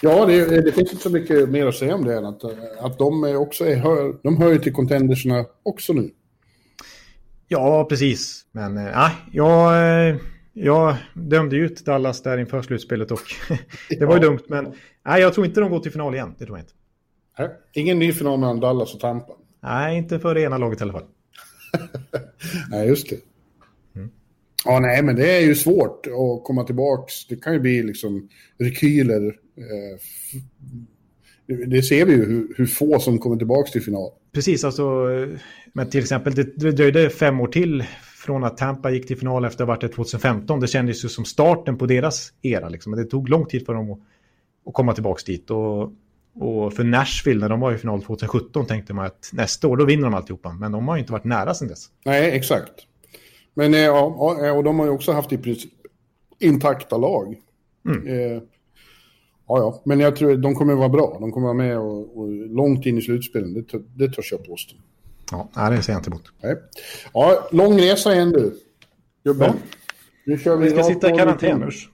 Ja, 0.01 0.26
det, 0.26 0.61
det, 0.61 0.72
finns 0.72 0.91
inte 0.91 1.03
så 1.03 1.09
mycket 1.09 1.49
mer 1.49 1.68
att 1.68 1.76
säga 1.76 1.95
om 1.95 2.05
det 2.05 2.18
än 2.18 2.26
att, 2.26 2.43
att 2.80 2.97
de 2.97 3.24
också 3.38 3.66
är, 3.66 4.24
de 4.24 4.38
hör 4.38 4.51
ju 4.51 4.59
till 4.59 4.74
contenderserna 4.74 5.45
också 5.63 5.93
nu. 5.93 6.11
Ja, 7.48 7.86
precis. 7.89 8.46
Men 8.52 8.78
äh, 8.78 9.12
jag, 9.32 9.74
eh, 10.10 10.16
jag 10.54 10.96
dömde 11.14 11.56
ut 11.56 11.86
Dallas 11.86 12.22
där 12.22 12.38
inför 12.38 12.62
slutspelet 12.62 13.12
och 13.12 13.22
det 13.89 14.06
var 14.06 14.16
ju 14.16 14.22
dumt. 14.22 14.39
Men 14.48 14.74
nej, 15.06 15.22
jag 15.22 15.34
tror 15.34 15.46
inte 15.46 15.60
de 15.60 15.72
går 15.72 15.80
till 15.80 15.91
final 15.91 16.16
igen. 16.16 16.36
Det 16.38 16.46
tror 16.46 16.58
jag 16.58 16.64
inte. 16.64 16.74
Nej, 17.39 17.50
ingen 17.74 18.00
ny 18.00 18.14
final 18.14 18.39
mellan 18.39 18.60
Dallas 18.60 18.93
och 18.93 19.00
Tampa. 19.00 19.34
Nej, 19.64 19.98
inte 19.98 20.20
för 20.20 20.36
det 20.36 20.41
ena 20.41 20.58
laget 20.58 20.80
i 20.80 20.84
alla 20.84 20.93
fall. 20.93 21.06
nej, 22.72 22.88
just 22.88 23.10
det. 23.10 23.20
Mm. 23.96 24.10
Ja, 24.66 24.80
nej, 24.80 25.04
men 25.04 25.16
det 25.16 25.38
är 25.38 25.41
ju 25.41 25.56
svårt 25.56 26.08
att 26.08 26.43
komma 26.43 26.64
tillbaka. 26.64 27.12
Det 27.30 27.36
kan 27.36 27.54
ju 27.54 27.60
bli 27.60 27.84
liksom 27.84 28.30
rekyler 28.60 29.36
Eh, 29.58 30.00
det 31.68 31.82
ser 31.82 32.06
vi 32.06 32.14
ju 32.14 32.26
hur, 32.26 32.54
hur, 32.58 32.66
få 32.66 33.00
som 33.00 33.20
kommer 33.20 33.38
tillbaka 33.38 33.72
till 33.72 33.82
final. 33.82 34.12
Precis, 34.36 34.64
alltså, 34.64 35.08
men 35.74 35.90
till 35.90 36.00
exempel 36.00 36.36
det, 36.36 36.60
det 36.60 36.72
dröjde 36.72 37.10
fem 37.10 37.40
år 37.40 37.48
till 37.48 37.84
från 38.16 38.44
att 38.44 38.58
Tampa 38.58 38.92
gick 38.92 39.08
till 39.08 39.18
final 39.18 39.46
efter 39.46 39.64
att 39.64 39.68
ha 39.68 39.76
varit 39.76 39.96
2015. 39.96 40.60
Det 40.60 40.68
kändes 40.68 41.06
ju 41.06 41.10
som 41.10 41.26
starten 41.26 41.78
på 41.78 41.86
deras 41.86 42.34
era. 42.42 42.70
Liksom. 42.70 42.92
Men 42.92 43.00
det 43.04 43.10
tog 43.10 43.30
lång 43.30 43.46
tid 43.46 43.66
för 43.66 43.74
dem 43.74 43.92
att, 43.92 44.00
att 44.68 44.74
komma 44.74 44.94
tillbaka 44.94 45.22
dit. 45.26 45.52
Och, 45.52 45.82
och 46.36 46.74
för 46.74 46.84
Nashville, 46.84 47.40
när 47.40 47.50
de 47.50 47.60
var 47.60 47.74
i 47.74 47.78
final 47.78 48.02
2017, 48.02 48.66
tänkte 48.66 48.94
man 48.94 49.06
att 49.06 49.30
nästa 49.34 49.68
år 49.68 49.78
då 49.78 49.86
vinner 49.86 50.04
de 50.04 50.14
alltihopa. 50.14 50.54
Men 50.54 50.72
de 50.72 50.88
har 50.88 50.96
ju 50.96 51.00
inte 51.00 51.12
varit 51.12 51.24
nära 51.24 51.54
sedan 51.54 51.68
dess. 51.68 51.86
Nej, 52.06 52.32
exakt. 52.32 52.74
Men 53.54 53.74
eh, 53.74 53.80
ja, 53.80 54.52
och 54.52 54.64
de 54.64 54.80
har 54.80 54.86
ju 54.86 54.92
också 54.92 55.12
haft 55.12 55.34
i 55.34 55.38
princip 55.38 55.72
intakta 56.40 56.98
lag. 56.98 57.36
Mm. 57.88 58.42
Ja, 59.48 59.60
ja, 59.60 59.82
men 59.84 60.00
jag 60.00 60.16
tror 60.16 60.34
att 60.34 60.41
de 60.41 60.56
kommer 60.56 60.74
att 60.74 60.80
vara 60.80 60.89
bra. 60.89 61.18
De 61.20 61.32
kommer 61.32 61.48
att 61.48 61.56
vara 61.56 61.68
med 61.68 61.80
och, 61.80 62.18
och 62.18 62.28
långt 62.32 62.86
in 62.86 62.98
i 62.98 63.02
slutspelen. 63.02 63.54
Det, 63.54 63.82
det 63.96 64.14
törs 64.14 64.32
jag 64.32 64.46
påstå. 64.46 64.76
Ja, 65.32 65.70
det 65.70 65.82
säger 65.82 65.93
jag 65.93 66.00
inte 66.00 66.10
emot. 66.10 66.32
Nej. 66.43 66.56
Ja, 67.14 67.48
lång 67.52 67.80
resa 67.80 68.14
igen 68.14 68.32
du. 68.32 68.54
Gubben. 69.24 69.48
Ja. 69.48 69.78
Nu 70.26 70.38
kör 70.38 70.58
vi, 70.58 70.64
vi 70.66 70.72
ska 70.72 70.84
sitta 70.84 71.14
i 71.14 71.18
karantän 71.18 71.64
Urs. 71.64 71.89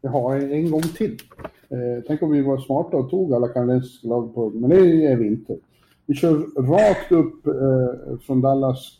Jaha, 0.00 0.36
en, 0.36 0.52
en 0.52 0.70
gång 0.70 0.82
till. 0.82 1.16
Eh, 1.68 2.04
tänk 2.06 2.22
om 2.22 2.30
vi 2.30 2.42
var 2.42 2.58
smarta 2.58 2.96
och 2.96 3.10
tog 3.10 3.34
alla 3.34 3.48
kanadensiska 3.48 4.08
lag 4.08 4.34
på 4.34 4.50
men 4.50 4.70
det 4.70 5.06
är 5.06 5.16
vi 5.16 5.26
inte. 5.26 5.56
Vi 6.06 6.14
kör 6.14 6.62
rakt 6.62 7.12
upp 7.12 7.46
eh, 7.46 8.18
från 8.18 8.40
Dallas 8.40 8.92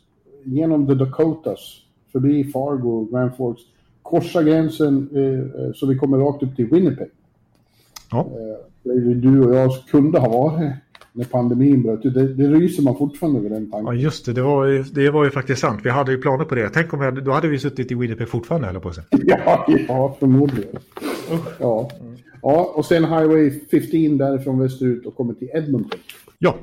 genom 0.45 0.87
the 0.87 0.95
Dakotas, 0.95 1.83
förbi 2.13 2.45
Fargo, 2.45 3.05
Grand 3.05 3.37
Forks, 3.37 3.63
korsar 4.03 4.43
gränsen 4.43 5.09
eh, 5.15 5.63
eh 5.63 5.73
så 5.75 5.87
vi 5.87 5.97
kommer 5.97 6.19
rakt 6.19 6.43
upp 6.43 6.57
till 6.57 6.67
Winnipeg. 6.67 7.09
Ja. 8.17 8.93
Eh, 8.93 9.01
du 9.01 9.45
och 9.45 9.57
jag 9.57 9.71
kunde 9.91 10.19
ha 10.19 10.29
varit 10.29 10.73
när 11.17 11.25
pandemin 11.25 11.83
bröt. 11.83 12.03
Det, 12.03 12.35
det 12.35 12.49
ryser 12.49 12.83
man 12.83 12.97
fortfarande 12.97 13.39
över 13.39 13.51
den 13.51 13.71
tanken. 13.71 13.87
Ja, 13.87 14.03
just 14.03 14.27
det. 14.27 14.33
Det 14.33 14.43
var, 14.43 14.67
ju, 14.67 14.83
det 14.83 15.11
var 15.11 15.25
ju 15.25 15.31
faktiskt 15.31 15.61
sant. 15.61 15.81
Vi 15.85 15.91
hade 15.91 16.13
ju 16.13 16.19
planer 16.19 16.45
på 16.45 16.55
det. 16.55 16.69
Tänk 16.69 16.93
om 16.93 16.99
vi 16.99 17.05
hade, 17.05 17.21
då 17.21 17.33
hade 17.33 17.49
vi 17.49 17.59
suttit 17.59 17.91
i 17.91 17.95
Winnipeg 17.95 18.29
fortfarande, 18.29 18.67
höll 18.67 18.81
på 18.81 18.93
sig. 18.93 19.05
ja, 19.11 19.67
ja, 19.89 20.17
förmodligen. 20.21 20.77
Ja. 21.61 21.91
ja, 22.43 22.73
och 22.75 22.85
sen 22.85 23.05
Highway 23.05 23.51
15 23.51 24.19
därifrån 24.19 24.59
västerut 24.59 25.07
och 25.07 25.17
kommer 25.17 25.35
till 25.35 25.49
Edmonton. 25.55 26.01
Ja. 26.39 26.57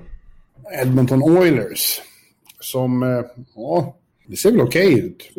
Edmonton 0.82 1.24
Oilers. 1.24 2.02
Som, 2.60 3.04
eh, 3.04 3.10
ja, 3.56 3.96
det 4.28 4.36
ser 4.36 4.52
väl 4.52 4.62
okej 4.62 4.94
okay 4.94 5.06
ut. 5.06 5.32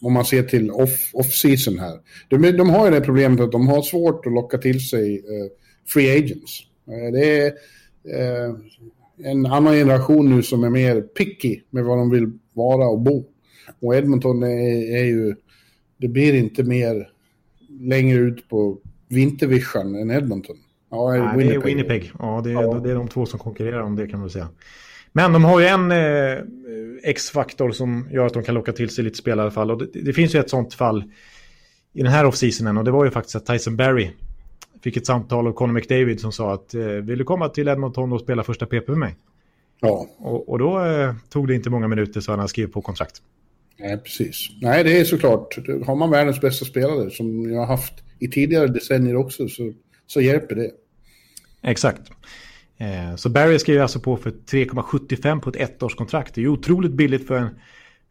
Eh, 0.00 0.06
om 0.06 0.12
man 0.12 0.24
ser 0.24 0.42
till 0.42 0.70
off-season 0.70 1.74
off 1.74 1.80
här. 1.80 1.98
De, 2.28 2.56
de, 2.56 2.70
har 2.70 2.86
ju 2.86 2.92
det 2.92 3.00
problemet 3.00 3.40
att 3.40 3.52
de 3.52 3.68
har 3.68 3.82
svårt 3.82 4.26
att 4.26 4.32
locka 4.32 4.58
till 4.58 4.88
sig 4.88 5.18
uh, 5.18 5.46
free 5.86 6.18
agents. 6.18 6.60
Uh, 6.88 7.12
det 7.12 7.40
är 7.40 7.46
uh, 7.48 8.56
en 9.24 9.46
annan 9.46 9.74
generation 9.74 10.36
nu 10.36 10.42
som 10.42 10.64
är 10.64 10.70
mer 10.70 11.00
picky 11.00 11.60
med 11.70 11.84
vad 11.84 11.98
de 11.98 12.10
vill 12.10 12.32
vara 12.52 12.88
och 12.88 13.00
bo. 13.00 13.24
Och 13.80 13.96
Edmonton 13.96 14.42
är, 14.42 14.96
är 14.96 15.04
ju, 15.04 15.34
det 15.96 16.08
blir 16.08 16.34
inte 16.34 16.62
mer 16.62 17.08
längre 17.80 18.18
ut 18.18 18.48
på 18.48 18.78
vintervischan 19.08 19.94
än 19.94 20.10
Edmonton. 20.10 20.56
Ja, 20.90 21.10
Nej, 21.10 21.36
Winnipeg. 21.36 21.48
det 21.48 21.54
är 21.54 21.74
Winnipeg. 21.74 22.12
Ja 22.18 22.40
det, 22.44 22.50
är, 22.50 22.54
ja, 22.54 22.80
det 22.84 22.90
är 22.90 22.94
de 22.94 23.08
två 23.08 23.26
som 23.26 23.38
konkurrerar 23.38 23.80
om 23.80 23.96
det 23.96 24.06
kan 24.06 24.20
man 24.20 24.30
säga. 24.30 24.48
Men 25.12 25.32
de 25.32 25.44
har 25.44 25.60
ju 25.60 25.66
en 25.66 25.92
eh, 25.92 26.38
X-faktor 27.02 27.70
som 27.70 28.08
gör 28.10 28.26
att 28.26 28.34
de 28.34 28.42
kan 28.42 28.54
locka 28.54 28.72
till 28.72 28.90
sig 28.90 29.04
lite 29.04 29.18
spelare 29.18 29.38
i 29.38 29.46
alla 29.46 29.50
fall. 29.50 29.70
Och 29.70 29.78
det, 29.78 30.00
det 30.00 30.12
finns 30.12 30.34
ju 30.34 30.38
ett 30.38 30.50
sånt 30.50 30.74
fall 30.74 31.04
i 31.92 32.02
den 32.02 32.12
här 32.12 32.24
offseasonen 32.24 32.78
och 32.78 32.84
det 32.84 32.90
var 32.90 33.04
ju 33.04 33.10
faktiskt 33.10 33.36
att 33.36 33.46
Tyson 33.46 33.76
Berry 33.76 34.10
fick 34.82 34.96
ett 34.96 35.06
samtal 35.06 35.46
av 35.46 35.52
Conor 35.52 35.72
McDavid 35.72 36.20
som 36.20 36.32
sa 36.32 36.54
att 36.54 36.74
eh, 36.74 36.82
vill 36.82 37.18
du 37.18 37.24
komma 37.24 37.48
till 37.48 37.68
Edmonton 37.68 38.12
och 38.12 38.20
spela 38.20 38.42
första 38.42 38.66
PP 38.66 38.88
med 38.88 38.98
mig? 38.98 39.16
Ja. 39.80 40.06
Och, 40.18 40.48
och 40.48 40.58
då 40.58 40.84
eh, 40.84 41.14
tog 41.28 41.48
det 41.48 41.54
inte 41.54 41.70
många 41.70 41.88
minuter 41.88 42.20
så 42.20 42.36
han 42.36 42.48
skrev 42.48 42.66
på 42.66 42.82
kontrakt. 42.82 43.22
Nej, 43.78 43.98
precis. 43.98 44.48
Nej, 44.60 44.84
det 44.84 45.00
är 45.00 45.04
såklart. 45.04 45.58
Har 45.86 45.96
man 45.96 46.10
världens 46.10 46.40
bästa 46.40 46.64
spelare 46.64 47.10
som 47.10 47.50
jag 47.52 47.58
har 47.58 47.66
haft 47.66 47.92
i 48.18 48.28
tidigare 48.28 48.66
decennier 48.66 49.16
också 49.16 49.48
så, 49.48 49.72
så 50.06 50.20
hjälper 50.20 50.54
det. 50.54 50.70
Exakt. 51.62 52.02
Eh, 52.80 53.16
så 53.16 53.28
Barry 53.28 53.58
skrev 53.58 53.82
alltså 53.82 54.00
på 54.00 54.16
för 54.16 54.30
3,75 54.30 55.40
på 55.40 55.50
ett 55.50 55.56
ettårskontrakt. 55.56 56.34
Det 56.34 56.40
är 56.40 56.42
ju 56.42 56.48
otroligt 56.48 56.92
billigt 56.92 57.26
för 57.26 57.36
en, 57.36 57.48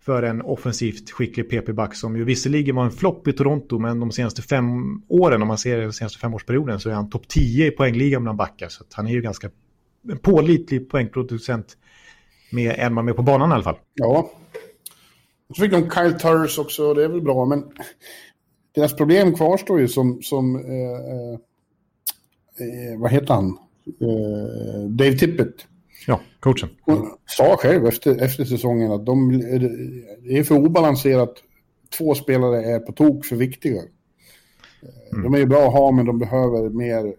för 0.01 0.24
en 0.24 0.41
offensivt 0.41 1.11
skicklig 1.11 1.49
PP-back 1.49 1.95
som 1.95 2.17
ju 2.17 2.24
visserligen 2.24 2.76
var 2.76 2.86
en 2.86 2.91
flopp 2.91 3.28
i 3.28 3.34
Toronto 3.34 3.80
men 3.80 3.99
de 3.99 4.11
senaste 4.11 4.41
fem 4.41 5.01
åren, 5.07 5.41
om 5.41 5.47
man 5.47 5.57
ser 5.57 5.78
den 5.78 5.93
senaste 5.93 6.20
femårsperioden, 6.20 6.80
så 6.80 6.89
är 6.89 6.93
han 6.93 7.09
topp 7.09 7.28
10 7.28 7.67
i 7.67 7.72
poängligan 7.72 8.24
bland 8.24 8.38
backar. 8.38 8.70
Så 8.70 8.84
han 8.93 9.07
är 9.07 9.11
ju 9.11 9.22
ganska 9.22 9.49
pålitlig 10.22 10.89
poängproducent 10.89 11.78
med 12.51 12.76
en 12.78 12.93
man 12.93 13.05
med 13.05 13.15
på 13.15 13.22
banan 13.22 13.49
i 13.49 13.53
alla 13.53 13.63
fall. 13.63 13.78
Ja. 13.93 14.32
Så 15.55 15.61
fick 15.61 15.72
de 15.72 15.89
Kyle 15.89 16.20
Turris 16.20 16.57
också, 16.57 16.93
det 16.93 17.03
är 17.03 17.09
väl 17.09 17.22
bra, 17.22 17.45
men 17.45 17.63
deras 18.76 18.95
problem 18.95 19.36
kvarstår 19.36 19.80
ju 19.80 19.88
som, 19.88 20.22
som 20.22 20.55
eh, 20.55 20.61
eh, 20.61 21.34
eh 22.93 22.99
vad 22.99 23.11
heter 23.11 23.34
han? 23.34 23.57
Eh, 24.02 24.90
Dave 24.90 25.18
Tippett. 25.18 25.56
Ja, 26.08 26.22
coachen. 26.40 26.70
Hon 26.82 27.12
sa 27.26 27.58
själv 27.58 27.86
efter, 27.86 28.24
efter 28.24 28.46
säsongen 28.46 28.92
att 28.92 29.06
de, 29.06 29.40
det 30.24 30.38
är 30.38 30.44
för 30.44 30.56
obalanserat. 30.56 31.34
Två 31.98 32.16
spelare 32.16 32.64
är 32.64 32.80
på 32.80 32.92
tok 32.92 33.26
för 33.26 33.36
viktiga. 33.36 33.82
Mm. 35.12 35.24
De 35.24 35.34
är 35.34 35.38
ju 35.38 35.46
bra 35.46 35.68
att 35.68 35.74
ha, 35.74 35.92
men 35.92 36.06
de 36.06 36.20
behöver 36.20 36.70
mer 36.70 37.06
eh, 37.06 37.14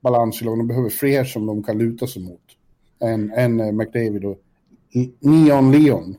balans 0.00 0.42
i 0.42 0.44
laget. 0.44 0.58
De 0.58 0.68
behöver 0.68 0.90
fler 0.90 1.24
som 1.24 1.46
de 1.46 1.62
kan 1.62 1.78
luta 1.78 2.06
sig 2.06 2.22
mot. 2.22 2.40
Än, 3.00 3.32
än 3.32 3.60
eh, 3.60 3.72
McDavid 3.72 4.24
och 4.24 4.38
Neon 5.20 5.72
Leon. 5.72 6.16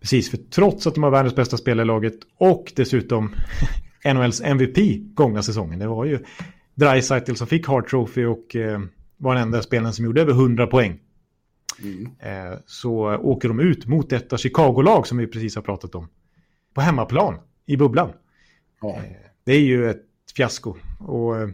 Precis, 0.00 0.30
för 0.30 0.36
trots 0.36 0.86
att 0.86 0.94
de 0.94 1.02
har 1.02 1.10
världens 1.10 1.36
bästa 1.36 1.56
spelare 1.56 1.84
i 1.84 1.86
laget 1.86 2.18
och 2.38 2.72
dessutom 2.76 3.34
NHLs 4.14 4.40
MVP 4.40 4.76
gångna 5.14 5.42
säsongen. 5.42 5.78
Det 5.78 5.86
var 5.86 6.04
ju 6.04 6.18
Dreisaitl 6.76 7.34
som 7.34 7.46
fick 7.46 7.66
Hart 7.66 7.90
Trophy 7.90 8.24
och 8.24 8.56
eh, 8.56 8.80
var 9.16 9.34
den 9.34 9.42
enda 9.42 9.62
spelaren 9.62 9.92
som 9.92 10.04
gjorde 10.04 10.20
över 10.20 10.32
100 10.32 10.66
poäng. 10.66 11.00
Mm. 11.82 12.08
Eh, 12.18 12.58
så 12.66 13.16
åker 13.16 13.48
de 13.48 13.60
ut 13.60 13.86
mot 13.86 14.10
detta 14.10 14.38
Chicago-lag 14.38 15.06
som 15.06 15.18
vi 15.18 15.26
precis 15.26 15.54
har 15.56 15.62
pratat 15.62 15.94
om. 15.94 16.08
På 16.74 16.80
hemmaplan, 16.80 17.38
i 17.66 17.76
bubblan. 17.76 18.12
Ja. 18.80 18.96
Eh, 18.96 19.02
det 19.44 19.52
är 19.52 19.60
ju 19.60 19.90
ett 19.90 20.02
fiasko. 20.36 20.74
Och 20.98 21.36
eh, 21.36 21.48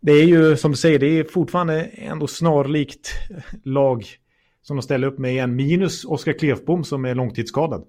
det 0.00 0.12
är 0.12 0.24
ju 0.24 0.56
som 0.56 0.70
du 0.70 0.76
säger, 0.76 0.98
det 0.98 1.18
är 1.18 1.24
fortfarande 1.24 1.82
ändå 1.82 2.26
snarlikt 2.26 3.10
lag 3.62 4.06
som 4.62 4.76
de 4.76 4.82
ställer 4.82 5.06
upp 5.06 5.18
med 5.18 5.30
igen. 5.30 5.56
Minus 5.56 6.04
Oskar 6.04 6.32
Klefbom 6.32 6.84
som 6.84 7.04
är 7.04 7.14
långtidsskadad. 7.14 7.84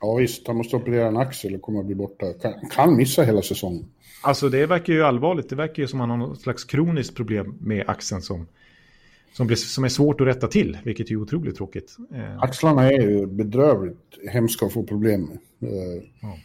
Ja 0.00 0.14
visst, 0.14 0.46
han 0.46 0.56
måste 0.56 0.76
operera 0.76 1.08
en 1.08 1.16
axel 1.16 1.54
och 1.54 1.62
kommer 1.62 1.80
att 1.80 1.86
bli 1.86 1.94
borta. 1.94 2.32
Kan, 2.32 2.52
kan 2.70 2.96
missa 2.96 3.22
hela 3.22 3.42
säsongen. 3.42 3.84
Alltså 4.22 4.48
det 4.48 4.66
verkar 4.66 4.92
ju 4.92 5.02
allvarligt. 5.02 5.48
Det 5.48 5.56
verkar 5.56 5.82
ju 5.82 5.86
som 5.86 6.00
att 6.00 6.08
han 6.08 6.20
har 6.20 6.28
något 6.28 6.40
slags 6.40 6.64
kroniskt 6.64 7.14
problem 7.14 7.54
med 7.60 7.84
axeln 7.88 8.22
som, 8.22 8.46
som, 9.32 9.46
blir, 9.46 9.56
som 9.56 9.84
är 9.84 9.88
svårt 9.88 10.20
att 10.20 10.26
rätta 10.26 10.48
till, 10.48 10.78
vilket 10.84 11.10
är 11.10 11.16
otroligt 11.16 11.56
tråkigt. 11.56 11.96
Eh, 12.14 12.42
Axlarna 12.42 12.92
är 12.92 13.00
ju 13.00 13.26
bedrövligt 13.26 14.18
hemska 14.30 14.66
att 14.66 14.72
få 14.72 14.82
problem 14.82 15.22
med. 15.58 15.70
Eh, 15.72 16.02
ja. 16.20 16.38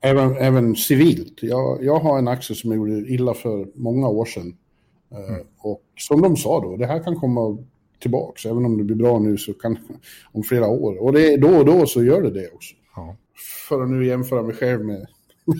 Även, 0.00 0.36
även 0.36 0.76
civilt. 0.76 1.42
Jag, 1.42 1.84
jag 1.84 1.98
har 1.98 2.18
en 2.18 2.28
axel 2.28 2.56
som 2.56 2.70
jag 2.70 2.76
gjorde 2.76 3.08
illa 3.12 3.34
för 3.34 3.68
många 3.74 4.08
år 4.08 4.24
sedan. 4.24 4.56
Eh, 5.12 5.34
mm. 5.34 5.46
Och 5.58 5.82
som 5.96 6.22
de 6.22 6.36
sa 6.36 6.60
då, 6.60 6.76
det 6.76 6.86
här 6.86 7.02
kan 7.02 7.16
komma 7.16 7.58
tillbaka. 8.00 8.48
Även 8.48 8.64
om 8.64 8.78
det 8.78 8.84
blir 8.84 8.96
bra 8.96 9.18
nu 9.18 9.36
så 9.36 9.52
kan 9.52 9.78
om 10.32 10.42
flera 10.42 10.66
år. 10.66 11.02
Och 11.02 11.12
det, 11.12 11.36
då 11.36 11.48
och 11.48 11.64
då 11.64 11.86
så 11.86 12.04
gör 12.04 12.22
det 12.22 12.30
det 12.30 12.48
också. 12.54 12.74
Ja. 12.96 13.16
För 13.68 13.82
att 13.82 13.90
nu 13.90 14.06
jämföra 14.06 14.42
mig 14.42 14.54
själv 14.54 14.84
med 14.84 15.06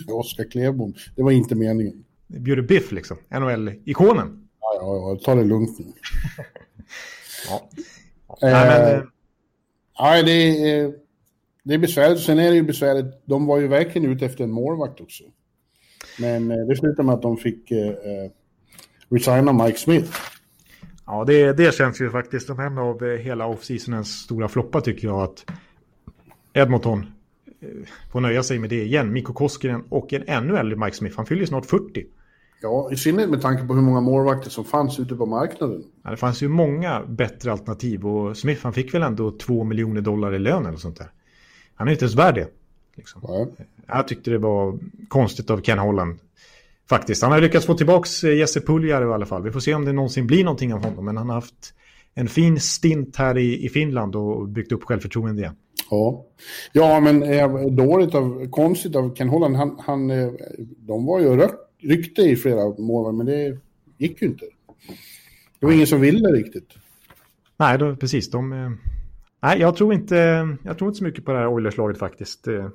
Oskar 0.07 0.51
Klevbom. 0.51 0.93
Det 1.15 1.23
var 1.23 1.31
inte 1.31 1.55
meningen. 1.55 2.05
Bjuder 2.27 2.61
biff 2.61 2.91
liksom, 2.91 3.17
NHL-ikonen. 3.29 4.47
Ja, 4.61 4.77
ja, 4.79 4.95
ja, 4.95 5.19
ta 5.23 5.35
det 5.35 5.43
lugnt 5.43 5.79
nu. 5.79 5.85
ja. 7.49 7.69
Nej, 8.41 8.51
men... 8.51 8.95
Eh, 8.95 9.03
nej, 9.99 10.23
det 10.23 10.31
är, 10.71 10.93
det 11.63 11.73
är 11.73 11.77
besvärligt. 11.77 12.19
Sen 12.19 12.39
är 12.39 12.49
det 12.49 12.55
ju 12.55 12.63
besvärligt. 12.63 13.21
De 13.25 13.45
var 13.45 13.59
ju 13.59 13.67
verkligen 13.67 14.11
ute 14.11 14.25
efter 14.25 14.43
en 14.43 14.51
målvakt 14.51 15.01
också. 15.01 15.23
Men 16.19 16.51
eh, 16.51 16.57
det 16.57 16.75
slutade 16.75 17.03
med 17.03 17.15
att 17.15 17.21
de 17.21 17.37
fick 17.37 17.71
eh, 17.71 17.87
eh, 17.87 18.31
resigna 19.09 19.53
Mike 19.53 19.77
Smith. 19.77 20.11
Ja, 21.05 21.23
det, 21.27 21.53
det 21.53 21.75
känns 21.75 22.01
ju 22.01 22.09
faktiskt 22.09 22.47
som 22.47 22.59
en 22.59 22.77
av 22.77 23.03
eh, 23.03 23.19
hela 23.19 23.47
off-seasonens 23.47 24.23
stora 24.23 24.47
floppar 24.47 24.81
tycker 24.81 25.07
jag. 25.07 25.21
att 25.21 25.45
Edmonton 26.53 26.99
Eh, 26.99 27.14
får 28.11 28.21
nöja 28.21 28.43
sig 28.43 28.59
med 28.59 28.69
det 28.69 28.83
igen. 28.83 29.13
Mikko 29.13 29.33
Koskinen 29.33 29.83
och 29.89 30.13
en 30.13 30.23
ännu 30.27 30.57
äldre 30.57 30.75
Mike 30.75 30.95
Smith. 30.95 31.15
Han 31.17 31.25
fyller 31.25 31.41
ju 31.41 31.47
snart 31.47 31.65
40. 31.65 32.05
Ja, 32.61 32.89
i 32.91 32.97
synnerhet 32.97 33.29
med 33.29 33.41
tanke 33.41 33.67
på 33.67 33.73
hur 33.73 33.81
många 33.81 34.01
målvakter 34.01 34.49
som 34.49 34.65
fanns 34.65 34.99
ute 34.99 35.15
på 35.15 35.25
marknaden. 35.25 35.83
Ja, 36.03 36.11
det 36.11 36.17
fanns 36.17 36.43
ju 36.43 36.47
många 36.47 37.05
bättre 37.07 37.51
alternativ 37.51 38.07
och 38.07 38.37
Smith 38.37 38.63
han 38.63 38.73
fick 38.73 38.93
väl 38.93 39.03
ändå 39.03 39.31
2 39.31 39.63
miljoner 39.63 40.01
dollar 40.01 40.33
i 40.33 40.39
lön 40.39 40.65
eller 40.65 40.77
sånt 40.77 40.97
där. 40.97 41.07
Han 41.75 41.87
är 41.87 41.91
inte 41.91 42.05
ens 42.05 42.15
värd 42.15 42.35
det. 42.35 42.47
Liksom. 42.95 43.21
Ja. 43.23 43.47
Jag 43.87 44.07
tyckte 44.07 44.31
det 44.31 44.37
var 44.37 44.79
konstigt 45.07 45.49
av 45.49 45.61
Ken 45.61 45.79
Holland. 45.79 46.19
Faktiskt. 46.89 47.23
Han 47.23 47.31
har 47.31 47.41
lyckats 47.41 47.65
få 47.65 47.73
tillbaka 47.73 48.27
eh, 48.27 48.37
Jesse 48.37 48.61
Puljärvi 48.61 49.09
i 49.09 49.13
alla 49.13 49.25
fall. 49.25 49.43
Vi 49.43 49.51
får 49.51 49.59
se 49.59 49.73
om 49.73 49.85
det 49.85 49.93
någonsin 49.93 50.27
blir 50.27 50.43
någonting 50.43 50.73
av 50.73 50.83
honom. 50.83 51.05
Men 51.05 51.17
han 51.17 51.29
har 51.29 51.35
haft 51.35 51.73
en 52.13 52.27
fin 52.27 52.59
stint 52.59 53.15
här 53.15 53.37
i, 53.37 53.65
i 53.65 53.69
Finland 53.69 54.15
och 54.15 54.47
byggt 54.47 54.71
upp 54.71 54.83
självförtroende 54.83 55.41
igen. 55.41 55.55
Ja, 55.89 56.25
ja 56.73 56.99
men 56.99 57.75
dåligt 57.75 58.15
av, 58.15 58.49
konstigt 58.49 58.95
av 58.95 59.15
Ken 59.15 59.29
Holland. 59.29 59.55
Han, 59.55 59.79
han, 59.79 60.11
eh, 60.11 60.31
de 60.77 61.05
var 61.05 61.19
ju 61.19 61.49
ryckte 61.79 62.21
i 62.21 62.35
flera 62.35 62.69
mål, 62.77 63.15
men 63.15 63.25
det 63.25 63.57
gick 63.97 64.21
ju 64.21 64.27
inte. 64.27 64.45
Det 65.59 65.65
var 65.65 65.73
ingen 65.73 65.87
som 65.87 66.01
ville 66.01 66.29
riktigt. 66.29 66.73
Nej, 67.57 67.77
då, 67.77 67.95
precis. 67.95 68.31
De, 68.31 68.53
eh, 68.53 68.71
nej, 69.41 69.59
jag 69.59 69.75
tror, 69.75 69.93
inte, 69.93 70.15
jag 70.63 70.77
tror 70.77 70.89
inte 70.89 70.97
så 70.97 71.03
mycket 71.03 71.25
på 71.25 71.31
det 71.31 71.37
här 71.37 71.47
Oilers-laget 71.47 71.97
faktiskt. 71.97 72.47
Eh, 72.47 72.69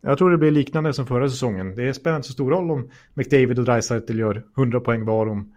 jag 0.00 0.18
tror 0.18 0.30
det 0.30 0.38
blir 0.38 0.50
liknande 0.50 0.92
som 0.92 1.06
förra 1.06 1.28
säsongen. 1.28 1.74
Det 1.76 1.94
spelar 1.94 2.16
inte 2.16 2.28
så 2.28 2.32
stor 2.32 2.50
roll 2.50 2.70
om 2.70 2.90
McDavid 3.14 3.58
och 3.58 3.64
Dreisaitl 3.64 4.18
gör 4.18 4.44
100 4.56 4.80
poäng 4.80 5.04
var 5.04 5.26
om, 5.26 5.54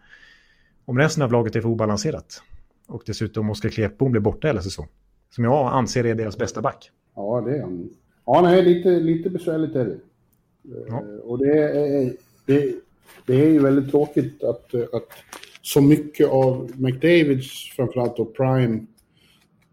om 0.86 0.98
resten 0.98 1.24
av 1.24 1.32
laget 1.32 1.56
är 1.56 1.62
för 1.62 1.70
obalanserat. 1.70 2.44
Och 2.88 3.04
dessutom 3.06 3.50
Oskar 3.50 3.70
Klepbom 3.70 4.12
blir 4.12 4.22
borta 4.22 4.48
hela 4.48 4.62
säsongen. 4.62 4.92
Som 5.30 5.44
jag 5.44 5.74
anser 5.74 6.06
är 6.06 6.16
deras 6.16 6.38
bästa 6.38 6.62
back. 6.62 6.92
Ja, 7.20 7.44
det 7.46 7.58
är 7.58 7.62
han. 7.62 7.90
Ja, 8.26 8.42
nej, 8.42 8.64
lite, 8.64 8.90
lite 8.90 9.30
besvärligt 9.30 9.76
är 9.76 9.86
det. 9.86 10.00
Ja. 10.88 10.96
Eh, 10.96 11.20
och 11.24 11.38
det 11.38 11.64
är, 11.64 12.14
det, 12.46 12.76
det 13.26 13.42
är 13.42 13.50
ju 13.50 13.60
väldigt 13.60 13.92
tråkigt 13.92 14.44
att, 14.44 14.74
att 14.74 15.08
så 15.62 15.82
mycket 15.82 16.30
av 16.30 16.72
McDavids, 16.76 17.72
framförallt 17.76 18.20
och 18.20 18.36
Prime, 18.36 18.86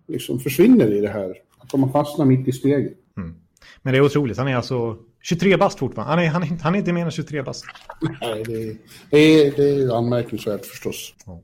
liksom 0.06 0.40
försvinner 0.40 0.92
i 0.92 1.00
det 1.00 1.08
här. 1.08 1.34
Att 1.58 1.70
de 1.70 1.82
har 1.82 1.90
fastnat 1.90 2.28
mitt 2.28 2.48
i 2.48 2.52
steget. 2.52 2.92
Mm. 3.16 3.34
Men 3.82 3.92
det 3.92 3.98
är 3.98 4.02
otroligt. 4.04 4.38
Han 4.38 4.48
är 4.48 4.56
alltså 4.56 4.96
23 5.22 5.56
bast 5.56 5.78
fortfarande. 5.78 6.10
Han 6.10 6.24
är, 6.24 6.28
han 6.28 6.42
är, 6.42 6.62
han 6.62 6.74
är 6.74 6.78
inte 6.78 6.92
mer 6.92 7.04
än 7.04 7.10
23 7.10 7.42
bast. 7.42 7.64
Nej, 8.20 8.42
det 8.46 8.70
är, 8.70 8.76
det 9.10 9.18
är, 9.18 9.52
det 9.56 9.82
är 9.82 9.98
anmärkningsvärt 9.98 10.66
förstås. 10.66 11.14
Ja. 11.26 11.42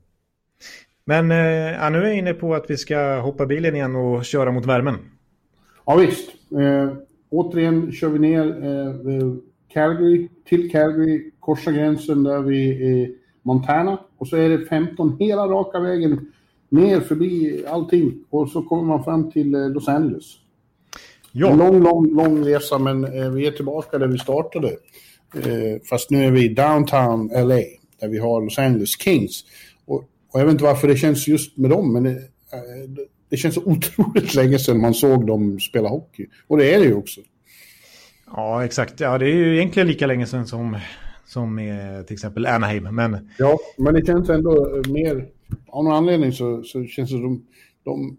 Men 1.05 1.31
eh, 1.31 1.91
nu 1.91 1.97
är 1.97 2.03
jag 2.03 2.17
inne 2.17 2.33
på 2.33 2.55
att 2.55 2.69
vi 2.69 2.77
ska 2.77 3.19
hoppa 3.19 3.45
bilen 3.45 3.75
igen 3.75 3.95
och 3.95 4.25
köra 4.25 4.51
mot 4.51 4.65
värmen. 4.65 4.97
Ja 5.85 5.95
visst. 5.95 6.29
Eh, 6.51 6.97
återigen 7.29 7.91
kör 7.91 8.09
vi 8.09 8.19
ner 8.19 8.47
eh, 8.47 9.33
Calgary, 9.73 10.29
till 10.45 10.71
Calgary, 10.71 11.31
korsar 11.39 11.71
gränsen 11.71 12.23
där 12.23 12.39
vi 12.39 12.69
är 13.01 13.11
Montana 13.41 13.99
och 14.17 14.27
så 14.27 14.35
är 14.35 14.49
det 14.49 14.65
15 14.65 15.17
hela 15.19 15.47
raka 15.47 15.79
vägen 15.79 16.31
ner 16.69 16.99
förbi 16.99 17.63
allting 17.67 18.13
och 18.29 18.49
så 18.49 18.61
kommer 18.61 18.83
man 18.83 19.03
fram 19.03 19.31
till 19.31 19.55
eh, 19.55 19.69
Los 19.69 19.87
Angeles. 19.87 20.25
Ja. 21.31 21.51
En 21.51 21.57
lång, 21.57 21.83
lång, 21.83 22.15
lång 22.15 22.45
resa 22.45 22.77
men 22.77 23.03
eh, 23.03 23.29
vi 23.29 23.47
är 23.47 23.51
tillbaka 23.51 23.97
där 23.97 24.07
vi 24.07 24.19
startade. 24.19 24.67
Eh, 25.35 25.81
fast 25.89 26.09
nu 26.09 26.25
är 26.25 26.31
vi 26.31 26.47
downtown 26.47 27.27
LA 27.27 27.61
där 27.99 28.07
vi 28.07 28.17
har 28.17 28.41
Los 28.41 28.59
Angeles 28.59 29.01
Kings. 29.01 29.45
Och, 29.85 29.97
och 30.31 30.39
jag 30.39 30.45
vet 30.45 30.51
inte 30.51 30.63
varför 30.63 30.87
det 30.87 30.95
känns 30.95 31.27
just 31.27 31.57
med 31.57 31.69
dem 31.69 31.93
men 31.93 32.05
det, 33.33 33.37
eh, 33.37 33.39
känns 33.39 33.55
så 33.55 33.63
otroligt 33.65 34.35
länge 34.35 34.59
sedan 34.59 34.81
man 34.81 34.93
såg 34.93 35.27
dem 35.27 35.59
spela 35.59 35.89
hockey. 35.89 36.25
Och 36.47 36.57
det 36.57 36.73
är 36.73 36.79
det 36.79 36.85
ju 36.85 36.93
också. 36.93 37.21
Ja, 38.25 38.65
exakt. 38.65 38.99
Ja, 38.99 39.17
det 39.17 39.25
är 39.25 39.35
ju 39.35 39.55
egentligen 39.55 39.87
lika 39.87 40.07
länge 40.07 40.25
sedan 40.25 40.47
som, 40.47 40.77
som 41.25 41.55
med 41.55 42.07
till 42.07 42.13
exempel 42.13 42.45
Anaheim. 42.45 42.95
Men... 42.95 43.29
Ja, 43.37 43.57
men 43.77 43.93
det 43.93 44.05
känns 44.05 44.29
ändå 44.29 44.81
mer... 44.87 45.29
Av 45.67 45.83
någon 45.83 45.93
anledning 45.93 46.31
så, 46.31 46.63
så 46.63 46.85
känns 46.85 47.09
det 47.09 47.15
som 47.15 47.21
de, 47.21 47.43
de 47.83 48.17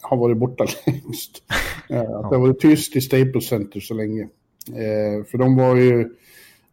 har 0.00 0.16
varit 0.16 0.36
borta 0.36 0.66
längst. 0.86 1.42
Eh, 1.90 2.00
att 2.00 2.30
det 2.30 2.36
har 2.36 2.40
varit 2.40 2.60
tyst 2.60 2.96
i 2.96 3.00
Staples 3.00 3.46
Center 3.46 3.80
så 3.80 3.94
länge. 3.94 4.22
Eh, 4.68 5.24
för 5.24 5.38
de 5.38 5.56
var 5.56 5.76
ju 5.76 6.08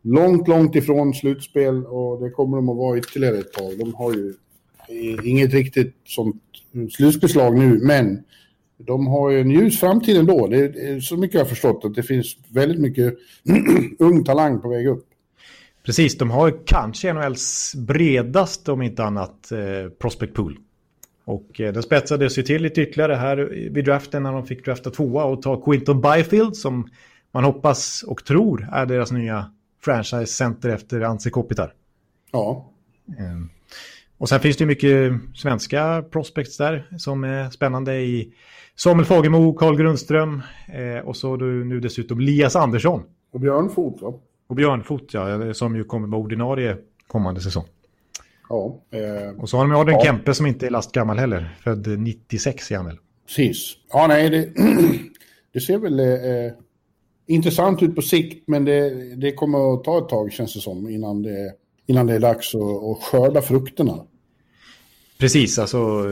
långt, 0.02 0.48
långt 0.48 0.76
ifrån 0.76 1.14
slutspel 1.14 1.86
och 1.86 2.24
det 2.24 2.30
kommer 2.30 2.58
de 2.58 2.70
att 2.70 2.78
vara 2.78 2.98
ytterligare 2.98 3.38
ett 3.38 3.54
tag. 3.54 3.78
De 3.80 3.94
har 3.94 4.14
ju 4.14 4.34
inget 5.24 5.54
riktigt 5.54 5.96
sånt 6.06 6.44
slutspelslag 6.92 7.58
nu, 7.58 7.80
men 7.84 8.24
de 8.78 9.08
har 9.08 9.30
ju 9.30 9.42
en 9.42 9.52
ljus 9.52 9.80
framtid 9.80 10.18
ändå. 10.18 10.48
Det 10.48 10.58
är 10.58 11.00
så 11.00 11.18
mycket 11.18 11.34
jag 11.34 11.42
har 11.42 11.50
förstått 11.50 11.86
att 11.86 11.96
det 11.96 12.04
finns 12.04 12.38
väldigt 12.50 12.80
mycket 12.80 13.14
ung 14.00 14.24
talang 14.24 14.62
på 14.62 14.70
väg 14.70 14.88
upp. 14.88 15.06
Precis, 15.86 16.18
de 16.18 16.32
har 16.32 16.66
kanske 16.66 17.14
NHLs 17.14 17.76
bredaste, 17.76 18.72
om 18.72 18.82
inte 18.82 19.04
annat, 19.04 19.52
eh, 19.52 19.92
prospect 20.00 20.34
pool. 20.34 20.58
Och 21.26 21.62
eh, 21.62 21.74
den 21.74 21.84
spetsades 21.84 22.38
ju 22.38 22.44
till 22.44 22.62
lite 22.62 22.82
ytterligare 22.82 23.16
här 23.16 23.38
vid 23.72 23.86
draften 23.86 24.24
när 24.24 24.34
de 24.34 24.46
fick 24.46 24.66
drafta 24.66 24.90
tvåa 24.90 25.24
och 25.24 25.42
ta 25.42 25.62
Quinton 25.62 26.02
Byfield 26.02 26.56
som 26.56 26.90
man 27.32 27.44
hoppas 27.44 28.04
och 28.04 28.26
tror 28.26 28.68
är 28.72 28.86
deras 28.86 29.12
nya 29.12 29.52
franchise-center 29.86 30.70
efter 30.70 31.02
Anse 31.02 31.30
Kopitar. 31.30 31.74
Ja. 32.32 32.72
Mm. 33.20 33.50
Och 34.18 34.30
sen 34.30 34.39
finns 34.39 34.57
det 34.57 34.65
mycket 34.65 35.13
svenska 35.36 36.03
prospects 36.11 36.57
där 36.57 36.88
som 36.97 37.24
är 37.24 37.49
spännande 37.49 37.95
i 37.95 38.34
Samuel 38.76 39.05
Fagemo, 39.05 39.53
Carl 39.53 39.78
Grundström 39.78 40.41
eh, 40.74 41.07
och 41.07 41.18
så 41.18 41.36
nu 41.36 41.80
dessutom 41.80 42.20
Lias 42.20 42.55
Andersson. 42.55 43.03
Och 43.34 43.39
Björn 43.39 43.70
Fot 43.70 44.01
va? 44.01 44.13
Och 44.47 44.55
Björn 44.55 44.84
Fot 44.84 45.13
ja, 45.13 45.53
som 45.53 45.76
ju 45.76 45.84
kommer 45.84 46.07
vara 46.07 46.22
ordinarie 46.22 46.78
kommande 47.07 47.41
säsong. 47.41 47.65
Ja. 48.49 48.82
Eh, 48.91 49.41
och 49.41 49.49
så 49.49 49.57
har 49.57 49.68
de 49.68 49.76
Adrian 49.76 49.99
ja. 49.99 50.05
Kempe 50.05 50.34
som 50.34 50.45
inte 50.45 50.68
är 50.68 50.70
lastgammal 50.70 51.18
heller. 51.18 51.57
Född 51.63 51.99
96 51.99 52.72
är 52.72 52.76
han 52.76 52.86
väl. 52.86 52.97
Precis. 53.28 53.76
Ja, 53.89 54.07
nej, 54.07 54.30
det, 54.30 54.49
det 55.53 55.59
ser 55.59 55.78
väl 55.78 55.99
eh, 55.99 56.53
intressant 57.28 57.84
ut 57.84 57.95
på 57.95 58.01
sikt, 58.01 58.47
men 58.47 58.65
det, 58.65 59.15
det 59.15 59.32
kommer 59.32 59.74
att 59.74 59.84
ta 59.84 59.97
ett 59.97 60.09
tag 60.09 60.32
känns 60.32 60.53
det 60.53 60.59
som 60.59 60.89
innan 60.89 61.22
det, 61.22 61.53
innan 61.88 62.08
det 62.08 62.16
är 62.16 62.20
dags 62.20 62.56
att, 62.56 62.62
att 62.62 63.04
skörda 63.04 63.42
frukterna. 63.42 63.94
Precis, 65.20 65.60
alltså 65.60 66.04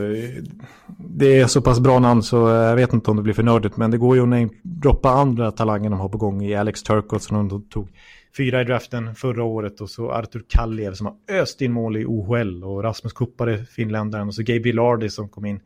det 0.98 1.40
är 1.40 1.46
så 1.46 1.60
pass 1.60 1.80
bra 1.80 1.98
namn 1.98 2.22
så 2.22 2.36
jag 2.48 2.76
vet 2.76 2.92
inte 2.92 3.10
om 3.10 3.16
det 3.16 3.22
blir 3.22 3.34
för 3.34 3.42
nördigt, 3.42 3.76
men 3.76 3.90
det 3.90 3.98
går 3.98 4.16
ju 4.16 4.44
att 4.44 4.50
droppa 4.62 5.10
andra 5.10 5.52
talanger 5.52 5.90
de 5.90 6.00
har 6.00 6.08
på 6.08 6.18
gång 6.18 6.42
i 6.42 6.54
Alex 6.54 6.82
Turcott 6.82 7.22
som 7.22 7.48
de 7.48 7.62
tog 7.62 7.88
fyra 8.36 8.60
i 8.60 8.64
draften 8.64 9.14
förra 9.14 9.44
året 9.44 9.80
och 9.80 9.90
så 9.90 10.10
Artur 10.10 10.44
Kalliev 10.48 10.94
som 10.94 11.06
har 11.06 11.14
öst 11.28 11.60
in 11.60 11.72
mål 11.72 11.96
i 11.96 12.04
OHL 12.04 12.64
och 12.64 12.82
Rasmus 12.82 13.12
Kuppare, 13.12 13.64
finländaren 13.64 14.28
och 14.28 14.34
så 14.34 14.42
Gabriel 14.42 14.76
Lardy 14.76 15.08
som 15.08 15.28
kom 15.28 15.44
in, 15.44 15.60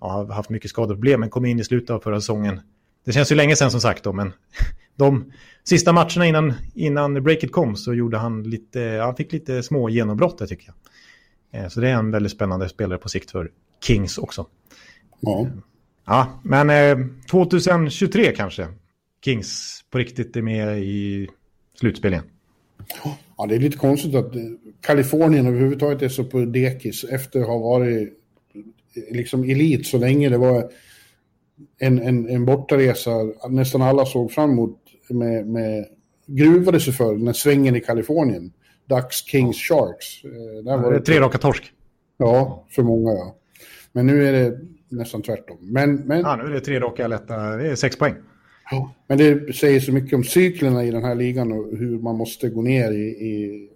ja, 0.00 0.08
har 0.08 0.26
haft 0.26 0.50
mycket 0.50 0.70
skadeproblem 0.70 1.20
men 1.20 1.30
kom 1.30 1.44
in 1.44 1.60
i 1.60 1.64
slutet 1.64 1.90
av 1.90 2.00
förra 2.00 2.20
säsongen. 2.20 2.60
Det 3.04 3.12
känns 3.12 3.32
ju 3.32 3.36
länge 3.36 3.56
sedan 3.56 3.70
som 3.70 3.80
sagt 3.80 4.04
då, 4.04 4.12
men 4.12 4.32
de 4.96 5.32
sista 5.64 5.92
matcherna 5.92 6.26
innan, 6.26 6.52
innan 6.74 7.22
breaket 7.22 7.52
kom 7.52 7.76
så 7.76 7.94
gjorde 7.94 8.16
han 8.18 8.42
lite, 8.42 8.80
han 9.02 9.16
fick 9.16 9.32
lite 9.32 9.62
små 9.62 9.88
genombrott 9.88 10.38
där 10.38 10.46
tycker 10.46 10.66
jag. 10.66 10.74
Eh, 11.62 11.68
så 11.68 11.80
det 11.80 11.88
är 11.88 11.94
en 11.94 12.10
väldigt 12.10 12.32
spännande 12.32 12.68
spelare 12.68 12.98
på 12.98 13.08
sikt 13.08 13.30
för 13.30 13.50
Kings 13.82 14.18
också. 14.18 14.46
Ja. 15.20 15.46
Ja, 16.06 16.40
men 16.44 16.70
eh, 16.70 17.06
2023 17.30 18.32
kanske. 18.36 18.68
Kings 19.24 19.80
på 19.90 19.98
riktigt 19.98 20.36
är 20.36 20.42
med 20.42 20.78
i 20.78 21.28
slutspel 21.80 22.20
Ja, 23.36 23.46
det 23.46 23.54
är 23.54 23.58
lite 23.58 23.76
konstigt 23.76 24.14
att 24.14 24.36
eh, 24.36 24.42
Kalifornien 24.80 25.46
överhuvudtaget 25.46 26.02
är 26.02 26.08
så 26.08 26.24
på 26.24 26.44
dekis 26.44 27.04
efter 27.04 27.40
att 27.40 27.46
ha 27.46 27.58
varit 27.58 28.08
eh, 28.94 29.16
liksom 29.16 29.44
elit 29.44 29.86
så 29.86 29.98
länge. 29.98 30.28
Det 30.28 30.38
var 30.38 30.70
en, 31.78 31.98
en, 31.98 32.28
en 32.28 32.44
bortaresa 32.44 33.10
nästan 33.48 33.82
alla 33.82 34.06
såg 34.06 34.32
fram 34.32 34.50
emot 34.50 34.78
med, 35.08 35.46
med 35.46 35.86
gruvade 36.26 36.80
sig 36.80 36.92
för 36.92 37.14
den 37.14 37.34
svängen 37.34 37.76
i 37.76 37.80
Kalifornien. 37.80 38.52
Ducks, 38.86 39.16
Kings, 39.16 39.56
Sharks. 39.56 40.24
Eh, 40.24 40.64
där 40.64 40.76
var 40.76 40.92
det 40.92 41.00
tre 41.00 41.20
raka 41.20 41.38
torsk. 41.38 41.72
Ja, 42.16 42.66
för 42.70 42.82
många 42.82 43.12
ja. 43.12 43.36
Men 43.92 44.06
nu 44.06 44.28
är 44.28 44.32
det 44.32 44.58
nästan 44.88 45.22
tvärtom. 45.22 45.58
Men, 45.60 45.94
men... 45.94 46.20
Ja, 46.20 46.36
nu 46.36 46.42
är 46.44 46.50
det 46.50 46.60
tre 46.60 46.80
raka 46.80 47.06
lätta, 47.06 47.56
det 47.56 47.68
är 47.68 47.74
sex 47.74 47.98
poäng. 47.98 48.14
Ja, 48.70 48.94
men 49.06 49.18
det 49.18 49.56
säger 49.56 49.80
så 49.80 49.92
mycket 49.92 50.12
om 50.12 50.24
cyklerna 50.24 50.84
i 50.84 50.90
den 50.90 51.04
här 51.04 51.14
ligan 51.14 51.52
och 51.52 51.76
hur 51.76 51.98
man 51.98 52.16
måste 52.16 52.48
gå 52.48 52.62
ner 52.62 52.90
i, 52.90 53.04
i 53.04 53.68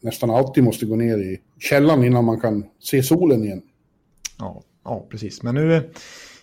nästan 0.00 0.30
alltid 0.30 0.64
måste 0.64 0.86
gå 0.86 0.96
ner 0.96 1.18
i 1.18 1.40
källan 1.58 2.04
innan 2.04 2.24
man 2.24 2.40
kan 2.40 2.64
se 2.78 3.02
solen 3.02 3.44
igen. 3.44 3.62
Ja, 4.38 4.62
ja 4.84 5.06
precis. 5.10 5.42
Men 5.42 5.54
nu, 5.54 5.90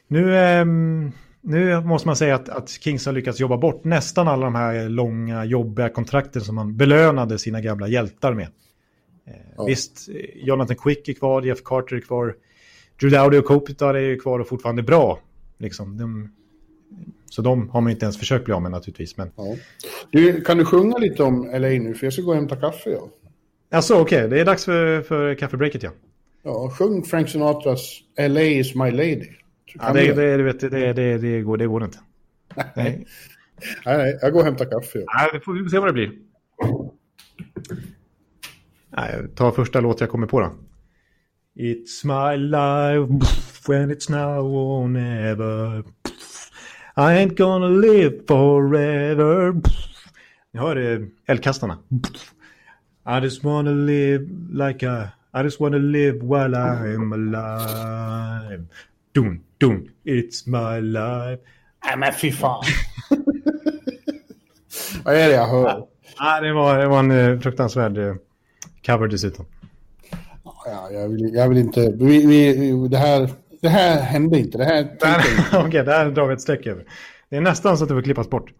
nu, 0.07 0.37
ehm, 0.37 1.11
nu 1.41 1.81
måste 1.81 2.07
man 2.07 2.15
säga 2.15 2.35
att, 2.35 2.49
att 2.49 2.69
Kings 2.69 3.05
har 3.05 3.13
lyckats 3.13 3.39
jobba 3.39 3.57
bort 3.57 3.83
nästan 3.83 4.27
alla 4.27 4.45
de 4.45 4.55
här 4.55 4.89
långa, 4.89 5.45
jobbiga 5.45 5.89
kontrakten 5.89 6.41
som 6.41 6.55
man 6.55 6.77
belönade 6.77 7.39
sina 7.39 7.61
gamla 7.61 7.87
hjältar 7.87 8.33
med. 8.33 8.47
Ja. 9.57 9.65
Visst, 9.65 10.09
Jonathan 10.35 10.75
Quick 10.75 11.09
är 11.09 11.13
kvar, 11.13 11.41
Jeff 11.41 11.63
Carter 11.63 11.95
är 11.95 11.99
kvar, 12.01 12.35
Drew 12.99 13.11
Dowdy 13.11 13.37
och 13.37 13.45
Kopitar 13.45 13.93
är 13.93 14.19
kvar 14.19 14.39
och 14.39 14.47
fortfarande 14.47 14.83
bra. 14.83 15.19
Liksom, 15.57 15.97
de, 15.97 16.31
så 17.25 17.41
de 17.41 17.69
har 17.69 17.81
man 17.81 17.91
inte 17.91 18.05
ens 18.05 18.17
försökt 18.17 18.45
bli 18.45 18.53
av 18.53 18.61
med 18.61 18.71
naturligtvis. 18.71 19.17
Men... 19.17 19.31
Ja. 19.35 19.55
Du, 20.11 20.41
kan 20.41 20.57
du 20.57 20.65
sjunga 20.65 20.97
lite 20.97 21.23
om 21.23 21.49
LA 21.53 21.67
nu? 21.67 21.93
För 21.93 22.05
jag 22.05 22.13
ska 22.13 22.21
gå 22.21 22.29
och 22.29 22.35
hämta 22.35 22.55
kaffe. 22.55 22.89
Ja. 22.89 23.09
Alltså 23.71 23.93
okej, 23.93 24.17
okay. 24.17 24.29
det 24.29 24.41
är 24.41 24.45
dags 24.45 24.65
för, 24.65 25.01
för 25.01 25.35
kaffebreaket 25.35 25.83
ja. 25.83 25.91
Ja, 26.43 26.69
sjung 26.69 27.03
Frank 27.03 27.29
Sinatras 27.29 27.99
LA 28.19 28.41
is 28.41 28.75
my 28.75 28.91
lady. 28.91 29.27
Ja, 29.73 29.93
det, 29.93 30.13
det, 30.13 30.37
det, 30.37 30.43
vet, 30.43 30.59
det, 30.59 30.93
det, 30.93 31.17
det, 31.17 31.41
går, 31.41 31.57
det 31.57 31.67
går 31.67 31.83
inte. 31.83 31.97
Nej. 32.55 32.71
nej. 32.75 33.05
nej, 33.85 34.19
jag 34.21 34.33
går 34.33 34.39
och 34.39 34.45
hämtar 34.45 34.65
kaffe. 34.65 34.99
Nej, 35.15 35.29
vi 35.33 35.39
får 35.39 35.69
se 35.69 35.79
vad 35.79 35.87
det 35.87 35.93
blir. 35.93 36.11
Nej, 38.97 39.27
ta 39.35 39.51
första 39.51 39.81
låt 39.81 40.01
jag 40.01 40.09
kommer 40.09 40.27
på 40.27 40.39
då. 40.39 40.51
It's 41.55 42.05
my 42.05 42.37
life 42.37 43.71
when 43.71 43.91
it's 43.91 44.09
now 44.09 44.45
or 44.45 44.87
never. 44.87 45.83
I 46.97 47.13
ain't 47.13 47.37
gonna 47.37 47.67
live 47.67 48.19
forever. 48.27 49.53
Ni 50.51 50.59
hör 50.59 50.75
eh, 50.75 50.99
eldkastarna. 51.25 51.77
I 53.05 53.23
just 53.23 53.43
wanna 53.43 53.71
live 53.71 54.29
like 54.51 54.87
a... 54.87 55.11
I 55.33 55.43
just 55.43 55.59
wanna 55.59 55.77
live 55.77 56.19
while 56.21 56.55
I'm 56.55 57.13
alive. 57.13 58.65
Dun, 59.11 59.43
dun, 59.57 59.89
it's 60.03 60.47
my 60.47 60.81
life. 60.81 61.43
Nej 61.85 61.97
men 61.97 62.13
fy 62.13 62.31
fan. 62.31 62.63
Vad 65.05 65.15
är 65.15 65.29
det 65.29 65.35
jag 65.35 65.47
hör? 65.47 65.85
Ja, 66.17 66.41
det, 66.41 66.53
var, 66.53 66.77
det 66.77 66.87
var 66.87 66.99
en 66.99 67.11
eh, 67.11 67.39
fruktansvärd 67.39 67.97
eh, 67.97 68.15
cover 68.85 69.07
dessutom. 69.07 69.45
Ja, 70.65 70.89
jag, 70.91 71.09
vill, 71.09 71.33
jag 71.33 71.49
vill 71.49 71.57
inte... 71.57 71.93
Vi, 71.99 72.25
vi, 72.25 72.71
det 72.87 72.97
här 72.97 73.29
det 73.61 73.69
här 73.69 74.01
hände 74.01 74.39
inte. 74.39 74.57
Det 74.57 74.65
här 74.65 74.83
Okej, 75.53 75.67
okay, 75.67 75.83
det 75.83 75.91
här 75.91 76.11
drar 76.11 76.27
vi 76.27 76.33
ett 76.33 76.41
streck 76.41 76.67
över. 76.67 76.85
Det 77.29 77.37
är 77.37 77.41
nästan 77.41 77.77
så 77.77 77.83
att 77.83 77.89
det 77.89 77.95
får 77.95 78.01
klippas 78.01 78.29
bort. 78.29 78.53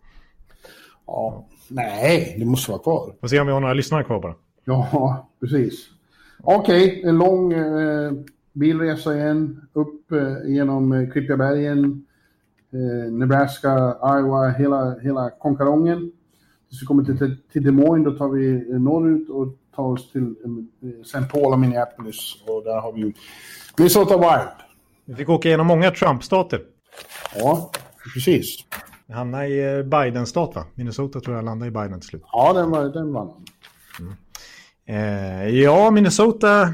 Ja, 1.08 1.48
nej, 1.68 2.36
det 2.40 2.46
måste 2.46 2.72
vara 2.72 2.82
kvar. 2.82 3.14
Får 3.22 3.28
se 3.28 3.40
om 3.40 3.48
vi 3.48 3.54
har 3.54 3.60
några 3.60 3.74
lyssnare 3.74 4.04
kvar 4.04 4.20
bara. 4.20 4.36
Ja, 4.66 5.30
precis. 5.40 5.90
Okej, 6.44 6.88
okay, 6.88 7.10
en 7.10 7.18
lång 7.18 7.54
eh, 7.54 8.12
bilresa 8.54 9.16
igen. 9.16 9.62
Upp 9.74 10.12
eh, 10.12 10.52
genom 10.52 10.92
eh, 10.92 11.10
Klippigabergen, 11.10 12.06
eh, 12.74 13.12
Nebraska, 13.12 13.96
Iowa, 14.04 14.50
hela, 14.50 15.00
hela 15.00 15.30
konkarongen. 15.30 16.12
Tills 16.70 16.82
vi 16.82 16.86
kommer 16.86 17.04
till, 17.04 17.38
till 17.54 17.64
Des 17.64 17.74
Moines, 17.74 18.06
då 18.06 18.12
tar 18.12 18.30
vi 18.30 18.72
eh, 18.72 18.80
norrut 18.80 19.30
och 19.30 19.48
tar 19.76 19.84
oss 19.84 20.12
till 20.12 20.36
eh, 20.84 20.90
St. 21.02 21.22
Paul 21.32 21.54
och 21.54 21.60
Minneapolis. 21.60 22.44
Och 22.48 22.64
där 22.64 22.80
har 22.82 22.94
vi 22.94 23.14
Minnesota 23.78 24.18
Wild. 24.18 24.50
Vi 25.06 25.16
fick 25.16 25.30
åka 25.30 25.48
igenom 25.48 25.68
många 25.68 25.92
Trump-stater. 25.92 26.62
Ja, 27.36 27.72
precis. 28.14 28.66
Vi 29.08 29.14
hamnade 29.14 29.48
i 29.48 29.78
eh, 29.78 29.84
Biden-stat 29.84 30.56
va? 30.56 30.66
Minnesota 30.76 31.20
tror 31.20 31.36
jag 31.36 31.46
landade 31.46 31.68
i 31.68 31.72
Biden 31.72 32.00
till 32.00 32.10
slut. 32.10 32.24
Ja, 32.32 32.54
den, 32.54 32.70
var, 32.70 32.84
den 32.84 33.14
vann 33.14 33.32
mm. 34.00 34.14
eh, 34.86 35.50
Ja, 35.50 35.92
Minnesota. 35.92 36.74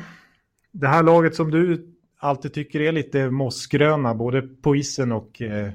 Det 0.80 0.88
här 0.88 1.03
laget 1.03 1.36
som 1.36 1.51
du 1.51 1.88
alltid 2.17 2.53
tycker 2.53 2.80
är 2.80 2.91
lite 2.91 3.30
mossgröna, 3.30 4.15
både 4.15 4.41
på 4.41 4.76
isen 4.76 5.11
och 5.11 5.41
eh, 5.41 5.69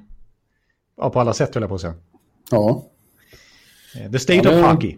ja, 0.97 1.11
på 1.11 1.21
alla 1.21 1.33
sätt 1.33 1.55
höll 1.55 1.63
jag 1.63 1.69
på 1.69 1.75
att 1.75 1.81
säga. 1.81 1.95
Ja. 2.51 2.87
Eh, 3.97 4.11
the 4.11 4.19
State 4.19 4.49
ja, 4.49 4.61
of 4.61 4.73
Hockey. 4.73 4.97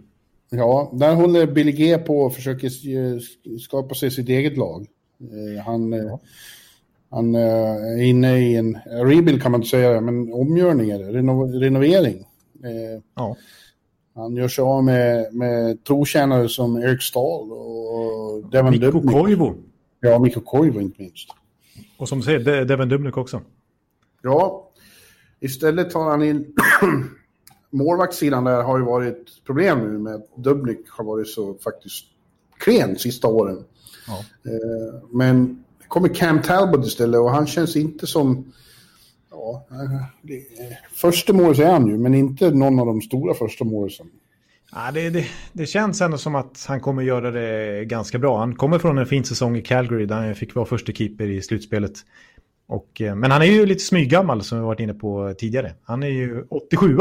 Ja, 0.50 0.90
där 0.94 1.14
håller 1.14 1.46
Billy 1.46 1.72
G 1.72 1.98
på 1.98 2.20
och 2.20 2.34
försöker 2.34 2.70
skapa 3.59 3.94
sig 3.94 4.11
sitt 4.11 4.28
eget 4.28 4.57
lag. 4.57 4.86
Eh, 5.20 5.64
han, 5.64 5.92
ja. 5.92 6.20
Han 7.11 7.34
eh, 7.34 7.74
är 7.74 8.03
inne 8.03 8.38
i 8.38 8.57
en 8.57 8.78
rebuild 8.84 9.42
kan 9.42 9.53
man 9.53 9.61
inte 9.61 9.70
säga, 9.70 10.00
men 10.00 10.32
omgörning 10.32 10.90
är 10.90 10.98
det, 10.98 11.12
reno, 11.12 11.46
renovering. 11.46 12.18
Eh, 12.64 13.03
ja. 13.14 13.36
Han 14.14 14.36
gör 14.36 14.48
sig 14.48 14.62
av 14.62 14.84
med, 14.84 15.34
med 15.34 15.84
trotjänare 15.84 16.48
som 16.48 16.76
Eric 16.76 17.03
Stahl 17.03 17.53
och 17.53 18.50
Devin 18.50 18.70
Mikko 18.70 19.00
Koivu. 19.00 19.53
Ja, 20.05 20.18
Mikko 20.18 20.40
Koivu 20.40 20.80
inte 20.80 21.03
minst. 21.03 21.28
Och 21.96 22.09
som 22.09 22.18
du 22.18 22.24
säger, 22.24 22.64
Devin 22.64 22.88
Dubnik 22.88 23.16
också. 23.16 23.40
Ja, 24.22 24.70
istället 25.40 25.90
tar 25.90 26.11
han 26.11 26.22
in... 26.22 26.55
Målvaktssidan 27.70 28.44
där 28.44 28.62
har 28.62 28.78
ju 28.78 28.84
varit 28.84 29.44
problem 29.46 29.78
nu 29.78 29.98
med 29.98 30.14
att 30.14 30.36
Dubnik 30.36 30.88
har 30.88 31.05
varit 31.05 31.28
så 31.28 31.55
faktiskt 31.55 32.05
klen 32.59 32.98
sista 32.98 33.28
åren. 33.28 33.64
Ja. 34.07 34.24
Eh, 34.50 35.03
men 35.11 35.64
det 35.78 35.88
kommer 35.88 36.14
Cam 36.14 36.42
Talbot 36.42 36.86
istället 36.86 37.20
och 37.20 37.30
han 37.30 37.46
känns 37.46 37.76
inte 37.76 38.07
som... 38.07 38.53
Ja, 39.30 39.66
det, 40.22 40.42
första 40.92 41.32
målet 41.32 41.59
är 41.59 41.72
han 41.72 41.86
ju, 41.86 41.98
men 41.98 42.14
inte 42.14 42.50
någon 42.50 42.78
av 42.78 42.86
de 42.86 43.03
stora 43.03 43.34
första 43.34 43.64
målen. 43.64 44.11
Ja, 44.74 44.90
det, 44.94 45.10
det, 45.10 45.26
det, 45.52 45.66
känns 45.66 46.00
ändå 46.00 46.18
som 46.18 46.34
att 46.34 46.64
han 46.68 46.80
kommer 46.80 47.02
göra 47.02 47.30
det 47.30 47.84
ganska 47.84 48.18
bra. 48.18 48.38
Han 48.38 48.54
kommer 48.54 48.78
från 48.78 48.98
en 48.98 49.06
fin 49.06 49.24
säsong 49.24 49.56
i 49.56 49.62
Calgary 49.62 50.06
där 50.06 50.16
han 50.16 50.34
fick 50.34 50.54
vara 50.54 50.66
första 50.66 50.92
keeper 50.92 51.26
i 51.26 51.42
slutspelet. 51.42 51.92
Och, 52.66 53.00
eh, 53.00 53.14
men 53.14 53.30
han 53.30 53.42
är 53.42 53.46
ju 53.46 53.66
lite 53.66 53.84
smyggammal 53.84 54.42
som 54.42 54.58
vi 54.58 54.64
varit 54.64 54.80
inne 54.80 54.94
på 54.94 55.34
tidigare. 55.38 55.72
Han 55.84 56.02
är 56.02 56.08
ju 56.08 56.44
87 56.48 56.98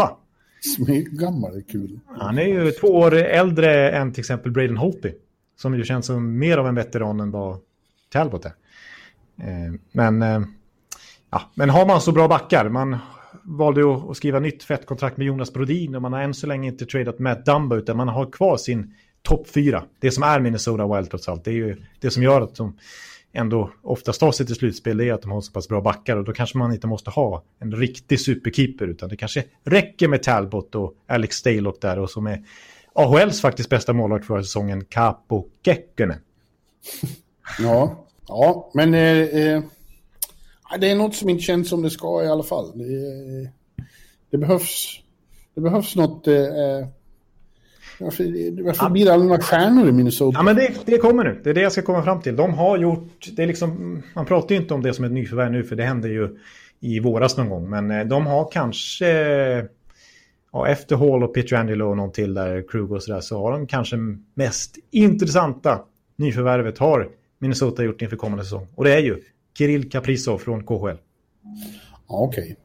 Smyggammal 0.75 1.57
är 1.57 1.61
kul. 1.61 1.99
Han 2.19 2.37
är 2.37 2.45
ju 2.45 2.71
två 2.71 2.87
år 2.87 3.15
äldre 3.15 3.91
än 3.91 4.13
till 4.13 4.21
exempel 4.21 4.51
Braden 4.51 4.77
Holtby. 4.77 5.13
Som 5.57 5.75
ju 5.75 5.83
känns 5.83 6.05
som 6.05 6.37
mer 6.37 6.57
av 6.57 6.67
en 6.67 6.75
veteran 6.75 7.19
än 7.19 7.31
vad 7.31 7.59
Talbot 8.09 8.45
är. 8.45 8.53
Eh, 9.41 9.73
men, 9.91 10.21
eh, 10.21 10.41
ja, 11.29 11.41
men 11.55 11.69
har 11.69 11.85
man 11.85 12.01
så 12.01 12.11
bra 12.11 12.27
backar, 12.27 12.69
man 12.69 12.97
valde 13.43 13.93
att 14.09 14.17
skriva 14.17 14.39
nytt 14.39 14.63
fett 14.63 14.85
kontrakt 14.85 15.17
med 15.17 15.27
Jonas 15.27 15.53
Brodin 15.53 15.95
och 15.95 16.01
man 16.01 16.13
har 16.13 16.21
än 16.21 16.33
så 16.33 16.47
länge 16.47 16.67
inte 16.67 16.85
tradat 16.85 17.19
Matt 17.19 17.45
Dumba 17.45 17.75
utan 17.75 17.97
man 17.97 18.07
har 18.07 18.31
kvar 18.31 18.57
sin 18.57 18.95
topp 19.21 19.47
fyra. 19.49 19.83
Det 19.99 20.11
som 20.11 20.23
är 20.23 20.39
Minnesota 20.39 20.95
Wild 20.95 21.09
trots 21.09 21.29
allt. 21.29 21.43
Det 21.43 21.51
är 21.51 21.55
ju 21.55 21.75
det 21.99 22.11
som 22.11 22.23
gör 22.23 22.41
att 22.41 22.55
de 22.55 22.77
ändå 23.33 23.71
oftast 23.81 24.19
tar 24.19 24.31
sig 24.31 24.45
till 24.45 24.55
slutspel 24.55 24.97
det 24.97 25.09
är 25.09 25.13
att 25.13 25.21
de 25.21 25.31
har 25.31 25.41
så 25.41 25.51
pass 25.51 25.67
bra 25.67 25.81
backar 25.81 26.17
och 26.17 26.23
då 26.23 26.33
kanske 26.33 26.57
man 26.57 26.73
inte 26.73 26.87
måste 26.87 27.09
ha 27.09 27.43
en 27.59 27.75
riktig 27.75 28.19
superkeeper 28.19 28.87
utan 28.87 29.09
det 29.09 29.17
kanske 29.17 29.43
räcker 29.63 30.07
med 30.07 30.23
Talbot 30.23 30.75
och 30.75 30.93
Alex 31.07 31.35
Stalock 31.35 31.81
där 31.81 31.99
och 31.99 32.09
som 32.09 32.27
är 32.27 32.43
AHLs 32.93 33.41
faktiskt 33.41 33.69
bästa 33.69 33.93
målvakt 33.93 34.25
för 34.25 34.41
säsongen, 34.41 34.85
Capo 34.85 35.45
Kekkonen. 35.65 36.19
Ja, 37.59 38.05
ja, 38.27 38.71
men 38.73 38.93
eh, 38.93 39.17
eh, 39.17 39.63
det 40.79 40.91
är 40.91 40.95
något 40.95 41.15
som 41.15 41.29
inte 41.29 41.43
känns 41.43 41.69
som 41.69 41.81
det 41.81 41.89
ska 41.89 42.23
i 42.23 42.27
alla 42.27 42.43
fall. 42.43 42.71
Det, 42.75 43.51
det 44.31 44.37
behövs, 44.37 44.99
det 45.55 45.61
behövs 45.61 45.95
något... 45.95 46.27
Eh, 46.27 46.35
eh 46.35 46.87
varför, 47.99 48.63
varför 48.63 48.89
blir 48.89 49.05
det 49.05 49.13
aldrig 49.13 49.29
några 49.29 49.41
stjärnor 49.41 49.89
i 49.89 49.91
Minnesota? 49.91 50.37
Ja, 50.39 50.43
men 50.43 50.55
det, 50.55 50.73
det 50.85 50.97
kommer 50.97 51.23
nu. 51.23 51.41
Det 51.43 51.49
är 51.49 51.53
det 51.53 51.61
jag 51.61 51.71
ska 51.71 51.81
komma 51.81 52.03
fram 52.03 52.21
till. 52.21 52.35
De 52.35 52.53
har 52.53 52.77
gjort... 52.77 53.27
Det 53.31 53.43
är 53.43 53.47
liksom, 53.47 54.01
man 54.15 54.25
pratar 54.25 54.55
ju 54.55 54.61
inte 54.61 54.73
om 54.73 54.83
det 54.83 54.93
som 54.93 55.05
ett 55.05 55.11
nyförvärv 55.11 55.51
nu, 55.51 55.63
för 55.63 55.75
det 55.75 55.83
hände 55.83 56.09
ju 56.09 56.37
i 56.79 56.99
våras 56.99 57.37
någon 57.37 57.49
gång. 57.49 57.69
Men 57.69 57.91
eh, 57.91 58.05
de 58.05 58.27
har 58.27 58.49
kanske... 58.51 59.07
Ja, 60.53 60.67
efter 60.67 60.95
Hall 60.95 61.23
och 61.23 61.33
Pietrangelo 61.33 61.89
och 61.89 61.97
någon 61.97 62.11
till 62.11 62.33
där, 62.33 62.67
Krug 62.67 62.91
och 62.91 63.03
sådär, 63.03 63.21
så 63.21 63.41
har 63.41 63.51
de 63.51 63.67
kanske 63.67 63.95
mest 64.33 64.77
intressanta 64.91 65.79
nyförvärvet 66.15 66.77
har 66.77 67.09
Minnesota 67.39 67.83
gjort 67.83 68.01
inför 68.01 68.17
kommande 68.17 68.43
säsong. 68.43 68.67
Och 68.75 68.83
det 68.83 68.93
är 68.93 68.99
ju 68.99 69.21
Kirill 69.57 69.89
Kaprizov 69.89 70.37
från 70.37 70.63
KHL. 70.63 70.97
Okej. 72.07 72.43
Okay. 72.43 72.55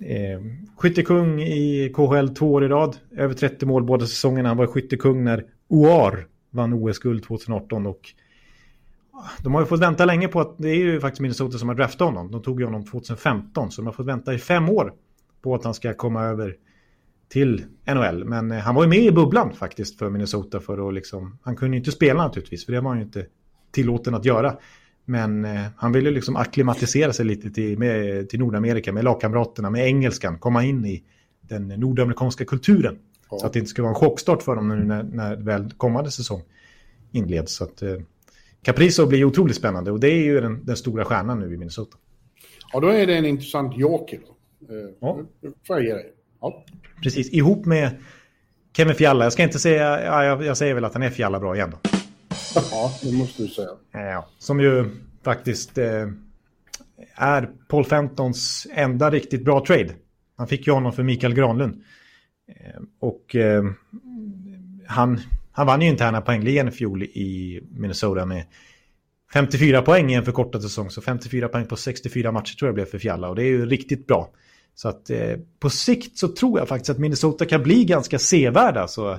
Eh, 0.00 0.40
skyttekung 0.76 1.40
i 1.42 1.92
KHL 1.94 2.28
två 2.28 2.52
år 2.52 2.64
i 2.64 2.68
rad. 2.68 2.96
Över 3.16 3.34
30 3.34 3.66
mål 3.66 3.84
båda 3.84 4.06
säsongerna. 4.06 4.48
Han 4.48 4.56
var 4.56 4.66
skyttekung 4.66 5.24
när 5.24 5.44
OAR 5.68 6.26
vann 6.50 6.72
OS-guld 6.72 7.24
2018. 7.24 7.86
Och 7.86 8.00
de 9.42 9.54
har 9.54 9.60
ju 9.60 9.66
fått 9.66 9.80
vänta 9.80 10.04
länge 10.04 10.28
på 10.28 10.40
att 10.40 10.54
det 10.58 10.68
är 10.68 10.76
ju 10.76 11.00
faktiskt 11.00 11.20
Minnesota 11.20 11.58
som 11.58 11.68
har 11.68 11.76
draftat 11.76 12.06
honom. 12.06 12.30
De 12.30 12.42
tog 12.42 12.60
ju 12.60 12.66
honom 12.66 12.84
2015 12.84 13.70
så 13.70 13.80
de 13.80 13.86
har 13.86 13.92
fått 13.92 14.06
vänta 14.06 14.34
i 14.34 14.38
fem 14.38 14.68
år 14.68 14.92
på 15.42 15.54
att 15.54 15.64
han 15.64 15.74
ska 15.74 15.94
komma 15.94 16.24
över 16.24 16.56
till 17.28 17.64
NHL. 17.86 18.24
Men 18.24 18.50
eh, 18.50 18.58
han 18.58 18.74
var 18.74 18.82
ju 18.82 18.88
med 18.88 18.98
i 18.98 19.10
bubblan 19.10 19.52
faktiskt 19.52 19.98
för 19.98 20.10
Minnesota 20.10 20.60
för 20.60 20.88
att 20.88 20.94
liksom, 20.94 21.38
han 21.42 21.56
kunde 21.56 21.76
ju 21.76 21.78
inte 21.78 21.92
spela 21.92 22.22
naturligtvis 22.22 22.66
för 22.66 22.72
det 22.72 22.80
var 22.80 22.90
han 22.90 22.98
ju 22.98 23.04
inte 23.04 23.26
tillåten 23.70 24.14
att 24.14 24.24
göra. 24.24 24.56
Men 25.08 25.44
eh, 25.44 25.60
han 25.76 25.92
ville 25.92 26.10
liksom 26.10 26.36
akklimatisera 26.36 27.12
sig 27.12 27.26
lite 27.26 27.50
till, 27.50 27.78
med, 27.78 28.28
till 28.28 28.38
Nordamerika 28.38 28.92
med 28.92 29.04
lagkamraterna, 29.04 29.70
med 29.70 29.86
engelskan, 29.86 30.38
komma 30.38 30.64
in 30.64 30.86
i 30.86 31.02
den 31.40 31.68
nordamerikanska 31.68 32.44
kulturen. 32.44 32.98
Ja. 33.30 33.38
Så 33.38 33.46
att 33.46 33.52
det 33.52 33.58
inte 33.58 33.70
ska 33.70 33.82
vara 33.82 33.90
en 33.90 33.94
chockstart 33.94 34.42
för 34.42 34.56
dem 34.56 34.68
nu 34.68 34.84
när, 34.84 35.02
när 35.02 35.36
väl 35.36 35.72
kommande 35.76 36.10
säsong 36.10 36.42
inleds. 37.12 37.54
Så 37.54 37.64
att, 37.64 37.82
eh, 37.82 37.94
Caprizo 38.62 39.06
blir 39.06 39.24
otroligt 39.24 39.56
spännande 39.56 39.90
och 39.90 40.00
det 40.00 40.08
är 40.08 40.24
ju 40.24 40.40
den, 40.40 40.64
den, 40.64 40.76
stora 40.76 41.04
stjärnan 41.04 41.40
nu 41.40 41.54
i 41.54 41.56
Minnesota. 41.56 41.96
Ja, 42.72 42.80
då 42.80 42.88
är 42.88 43.06
det 43.06 43.16
en 43.16 43.24
intressant 43.24 43.76
joker. 43.76 44.20
Då. 44.26 44.74
Eh, 44.74 44.90
ja. 45.00 45.20
får 45.66 45.76
jag 45.76 45.84
ge 45.84 45.94
dig. 45.94 46.12
Ja. 46.40 46.64
Precis, 47.02 47.32
ihop 47.32 47.66
med 47.66 47.90
Kevin 48.76 48.94
Fialla. 48.94 49.24
Jag 49.24 49.32
ska 49.32 49.42
inte 49.42 49.58
säga, 49.58 50.04
ja, 50.04 50.24
jag, 50.24 50.44
jag 50.44 50.56
säger 50.56 50.74
väl 50.74 50.84
att 50.84 50.92
han 50.92 51.02
är 51.02 51.10
Fialla 51.10 51.40
bra 51.40 51.56
igen 51.56 51.70
då. 51.70 51.97
Ja, 52.54 52.92
det 53.02 53.12
måste 53.12 53.42
du 53.42 53.48
säga. 53.48 53.68
Ja, 53.92 54.28
som 54.38 54.60
ju 54.60 54.90
faktiskt 55.22 55.78
eh, 55.78 56.08
är 57.14 57.48
Paul 57.68 57.84
Fentons 57.84 58.66
enda 58.74 59.10
riktigt 59.10 59.44
bra 59.44 59.64
trade. 59.66 59.94
Han 60.36 60.48
fick 60.48 60.66
ju 60.66 60.72
honom 60.72 60.92
för 60.92 61.02
Mikael 61.02 61.34
Granlund. 61.34 61.82
Eh, 62.48 62.82
och 63.00 63.36
eh, 63.36 63.64
han, 64.86 65.20
han 65.52 65.66
vann 65.66 65.82
ju 65.82 65.88
interna 65.88 66.20
poängligan 66.20 66.68
i 66.68 66.70
fjol 66.70 67.02
i 67.02 67.60
Minnesota 67.70 68.26
med 68.26 68.44
54 69.32 69.82
poäng 69.82 70.10
i 70.10 70.14
en 70.14 70.24
förkortad 70.24 70.62
säsong. 70.62 70.90
Så 70.90 71.00
54 71.00 71.48
poäng 71.48 71.66
på 71.66 71.76
64 71.76 72.32
matcher 72.32 72.56
tror 72.56 72.68
jag 72.68 72.74
blev 72.74 72.84
för 72.84 72.98
Fjalla 72.98 73.28
och 73.28 73.36
det 73.36 73.42
är 73.42 73.48
ju 73.48 73.66
riktigt 73.66 74.06
bra. 74.06 74.30
Så 74.74 74.88
att 74.88 75.10
eh, 75.10 75.36
på 75.60 75.70
sikt 75.70 76.18
så 76.18 76.28
tror 76.28 76.58
jag 76.58 76.68
faktiskt 76.68 76.90
att 76.90 76.98
Minnesota 76.98 77.44
kan 77.44 77.62
bli 77.62 77.84
ganska 77.84 78.18
sevärda. 78.18 78.88
Så 78.88 79.18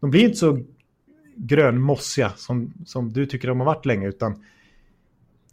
de 0.00 0.10
blir 0.10 0.24
inte 0.24 0.36
så 0.36 0.64
grönmossiga 1.38 2.32
som, 2.36 2.72
som 2.86 3.12
du 3.12 3.26
tycker 3.26 3.48
de 3.48 3.60
har 3.60 3.66
varit 3.66 3.86
länge. 3.86 4.08
Utan 4.08 4.44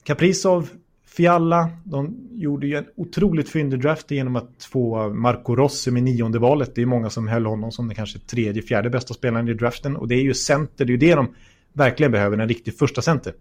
Kaprizov, 0.04 0.70
Fialla, 1.06 1.70
de 1.84 2.30
gjorde 2.32 2.68
ju 2.68 2.76
en 2.76 2.86
otroligt 2.96 3.50
fyndig 3.50 3.82
draft 3.82 4.12
genom 4.12 4.36
att 4.36 4.64
få 4.72 5.10
Marco 5.10 5.56
Rossi 5.56 5.92
med 5.92 6.04
nionde 6.04 6.40
valet. 6.40 6.76
Det 6.76 6.82
är 6.82 6.86
många 6.86 7.10
som 7.10 7.28
höll 7.28 7.46
honom 7.46 7.72
som 7.72 7.88
den 7.88 7.96
kanske 7.96 8.20
tredje, 8.20 8.62
fjärde 8.62 8.90
bästa 8.90 9.14
spelaren 9.14 9.48
i 9.48 9.54
draften. 9.54 9.96
Och 9.96 10.08
det 10.08 10.16
är 10.16 10.22
ju 10.22 10.34
center, 10.34 10.86
det 10.86 10.90
är 10.90 10.94
ju 10.94 10.98
det 10.98 11.16
de 11.16 11.28
verkligen 11.74 12.12
behöver, 12.12 12.38
en 12.38 12.48
riktig 12.48 12.78
första 12.78 13.02
center. 13.02 13.34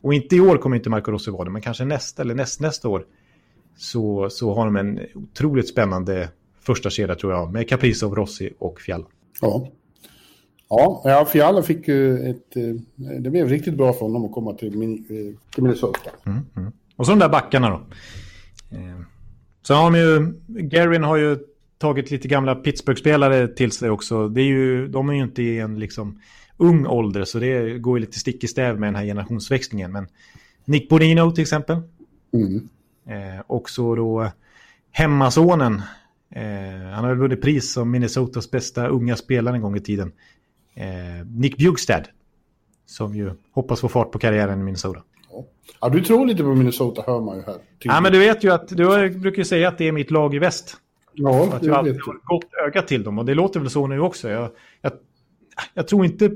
Och 0.00 0.14
inte 0.14 0.36
i 0.36 0.40
år 0.40 0.56
kommer 0.56 0.76
inte 0.76 0.90
Marco 0.90 1.10
Rossi 1.10 1.30
vara 1.30 1.44
det, 1.44 1.50
men 1.50 1.62
kanske 1.62 1.84
nästa 1.84 2.22
eller 2.22 2.34
näst, 2.34 2.60
nästa 2.60 2.88
år 2.88 3.04
så, 3.76 4.30
så 4.30 4.54
har 4.54 4.64
de 4.64 4.76
en 4.76 5.00
otroligt 5.14 5.68
spännande 5.68 6.28
första 6.60 6.90
kedja 6.90 7.14
tror 7.14 7.32
jag, 7.32 7.52
med 7.52 7.68
Kaprizov, 7.68 8.14
Rossi 8.14 8.52
och 8.58 8.80
Fialla. 8.80 9.06
Ja, 9.40 9.68
Ja, 10.68 11.02
ja 11.04 11.24
Fiala 11.24 11.62
fick 11.62 11.88
ju 11.88 12.30
ett... 12.30 12.56
Eh, 12.56 13.20
det 13.20 13.30
blev 13.30 13.48
riktigt 13.48 13.74
bra 13.74 13.92
för 13.92 14.00
honom 14.00 14.24
att 14.24 14.32
komma 14.32 14.54
till, 14.54 14.82
eh, 14.82 14.98
till 15.54 15.62
Minnesota. 15.62 16.10
Mm, 16.26 16.38
mm. 16.56 16.72
Och 16.96 17.06
så 17.06 17.12
de 17.12 17.18
där 17.18 17.28
backarna 17.28 17.70
då. 17.70 17.76
Eh, 18.76 19.00
sen 19.66 19.76
har 19.76 19.90
de 19.90 19.98
ju... 19.98 20.32
Garin 20.46 21.04
har 21.04 21.16
ju 21.16 21.38
tagit 21.78 22.10
lite 22.10 22.28
gamla 22.28 22.54
Pittsburgh-spelare 22.54 23.48
till 23.48 23.72
sig 23.72 23.90
också. 23.90 24.28
Det 24.28 24.40
är 24.40 24.46
ju, 24.46 24.88
de 24.88 25.08
är 25.08 25.12
ju 25.14 25.22
inte 25.22 25.42
i 25.42 25.58
en 25.58 25.78
liksom 25.78 26.20
ung 26.56 26.86
ålder 26.86 27.24
så 27.24 27.38
det 27.38 27.78
går 27.78 27.98
ju 27.98 28.00
lite 28.00 28.18
stick 28.18 28.44
i 28.44 28.48
stäv 28.48 28.80
med 28.80 28.86
den 28.86 28.96
här 28.96 29.04
generationsväxlingen. 29.04 29.92
Men 29.92 30.08
Nick 30.64 30.88
Bonino 30.88 31.30
till 31.30 31.42
exempel. 31.42 31.76
Mm. 32.32 32.68
Eh, 33.06 33.42
också 33.46 33.94
då 33.94 34.30
hemmasonen. 34.90 35.82
Eh, 36.30 36.90
han 36.94 37.04
har 37.04 37.08
väl 37.08 37.18
vunnit 37.18 37.42
pris 37.42 37.72
som 37.72 37.90
Minnesotas 37.90 38.50
bästa 38.50 38.88
unga 38.88 39.16
spelare 39.16 39.54
en 39.54 39.62
gång 39.62 39.76
i 39.76 39.80
tiden 39.80 40.12
Nick 41.26 41.56
Bjugstad. 41.56 42.02
Som 42.86 43.14
ju 43.14 43.30
hoppas 43.52 43.80
få 43.80 43.88
fart 43.88 44.10
på 44.10 44.18
karriären 44.18 44.60
i 44.60 44.62
Minnesota. 44.64 45.02
Ja, 45.80 45.88
du 45.88 46.02
tror 46.02 46.26
lite 46.26 46.42
på 46.42 46.54
Minnesota 46.54 47.02
hör 47.06 47.20
man 47.20 47.36
ju 47.36 47.42
här. 47.42 47.56
Ja, 47.78 48.00
men 48.00 48.12
du 48.12 48.18
vet 48.18 48.44
ju 48.44 48.52
att 48.52 48.68
du 48.68 49.10
brukar 49.10 49.38
ju 49.38 49.44
säga 49.44 49.68
att 49.68 49.78
det 49.78 49.88
är 49.88 49.92
mitt 49.92 50.10
lag 50.10 50.34
i 50.34 50.38
väst. 50.38 50.76
Ja, 51.12 51.48
att 51.52 51.64
jag 51.64 51.76
alltid 51.76 52.00
har 52.06 52.14
ett 52.14 52.24
gott 52.24 52.44
öga 52.66 52.82
till 52.82 53.02
dem 53.02 53.18
och 53.18 53.24
det 53.24 53.34
låter 53.34 53.60
väl 53.60 53.70
så 53.70 53.86
nu 53.86 54.00
också. 54.00 54.28
Jag, 54.28 54.50
jag, 54.80 54.92
jag 55.74 55.88
tror 55.88 56.04
inte 56.04 56.30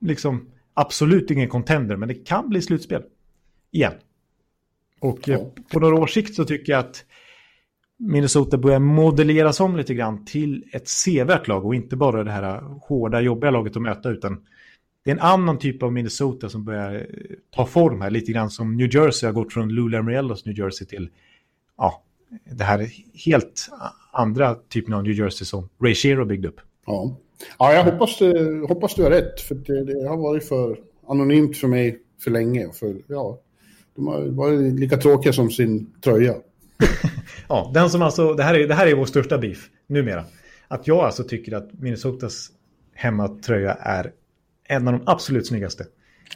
liksom 0.00 0.50
absolut 0.74 1.30
ingen 1.30 1.48
contender, 1.48 1.96
men 1.96 2.08
det 2.08 2.14
kan 2.14 2.48
bli 2.48 2.62
slutspel. 2.62 3.02
Igen. 3.70 3.92
Och 5.00 5.28
ja. 5.28 5.50
på 5.72 5.80
några 5.80 5.94
års 5.94 6.14
sikt 6.14 6.34
så 6.34 6.44
tycker 6.44 6.72
jag 6.72 6.80
att 6.80 7.04
Minnesota 8.00 8.58
börjar 8.58 8.78
modelleras 8.78 9.60
om 9.60 9.76
lite 9.76 9.94
grann 9.94 10.24
till 10.24 10.64
ett 10.72 10.88
sevärt 10.88 11.48
lag 11.48 11.66
och 11.66 11.74
inte 11.74 11.96
bara 11.96 12.24
det 12.24 12.30
här 12.30 12.60
hårda, 12.82 13.20
jobbiga 13.20 13.50
laget 13.50 13.76
att 13.76 13.82
möta 13.82 14.10
utan 14.10 14.44
det 15.04 15.10
är 15.10 15.14
en 15.14 15.20
annan 15.20 15.58
typ 15.58 15.82
av 15.82 15.92
Minnesota 15.92 16.48
som 16.48 16.64
börjar 16.64 16.94
eh, 16.94 17.04
ta 17.50 17.66
form 17.66 18.00
här, 18.00 18.10
lite 18.10 18.32
grann 18.32 18.50
som 18.50 18.76
New 18.76 18.94
Jersey 18.94 19.26
har 19.26 19.32
gått 19.32 19.52
från 19.52 19.68
Lula 19.68 19.98
Lamoriellos 19.98 20.46
New 20.46 20.58
Jersey 20.58 20.86
till 20.86 21.10
ja, 21.76 22.02
det 22.56 22.64
här 22.64 22.88
helt 23.26 23.68
andra 24.12 24.54
typen 24.54 24.94
av 24.94 25.02
New 25.02 25.12
Jersey 25.12 25.44
som 25.44 25.68
Ray 25.82 25.94
Shero 25.94 26.24
byggde 26.24 26.48
upp. 26.48 26.60
Ja, 26.86 27.16
ja 27.58 27.72
jag 27.72 27.84
hoppas, 27.84 28.18
du, 28.18 28.60
hoppas 28.68 28.94
du 28.94 29.02
har 29.02 29.10
rätt, 29.10 29.40
för 29.40 29.54
det, 29.54 29.84
det 29.84 30.08
har 30.08 30.16
varit 30.16 30.48
för 30.48 30.78
anonymt 31.08 31.56
för 31.56 31.68
mig 31.68 31.98
för 32.24 32.30
länge. 32.30 32.72
För, 32.72 32.96
ja, 33.06 33.38
de 33.96 34.06
har 34.06 34.20
varit 34.26 34.80
lika 34.80 34.96
tråkiga 34.96 35.32
som 35.32 35.50
sin 35.50 35.92
tröja. 36.00 36.34
ja, 37.48 37.70
den 37.74 37.90
som 37.90 38.02
alltså, 38.02 38.34
det 38.34 38.42
här, 38.42 38.54
är, 38.54 38.68
det 38.68 38.74
här 38.74 38.86
är 38.86 38.94
vår 38.94 39.06
största 39.06 39.38
beef 39.38 39.68
numera. 39.86 40.24
Att 40.68 40.86
jag 40.86 40.98
alltså 40.98 41.24
tycker 41.24 41.56
att 41.56 41.72
Minnesotas 41.72 42.48
hemmatröja 42.94 43.72
är 43.72 44.12
en 44.68 44.88
av 44.88 44.92
de 44.92 45.02
absolut 45.06 45.46
snyggaste. 45.46 45.86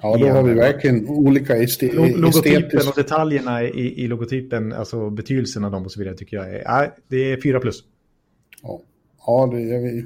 Ja, 0.02 0.16
då 0.16 0.28
har 0.28 0.42
vi 0.42 0.54
verkligen 0.54 1.08
olika 1.08 1.56
este 1.56 1.92
Logotypen 1.92 2.88
och 2.88 2.94
detaljerna 2.96 3.62
i, 3.62 4.04
i 4.04 4.08
logotypen, 4.08 4.72
alltså 4.72 5.10
betydelsen 5.10 5.64
av 5.64 5.70
dem 5.70 5.84
och 5.84 5.92
så 5.92 5.98
vidare 5.98 6.16
tycker 6.16 6.36
jag 6.36 6.54
är, 6.54 6.92
det 7.08 7.32
är 7.32 7.40
fyra 7.40 7.60
plus. 7.60 7.84
Ja, 8.62 8.80
ja 9.26 9.50
det, 9.52 9.74
är, 9.74 10.04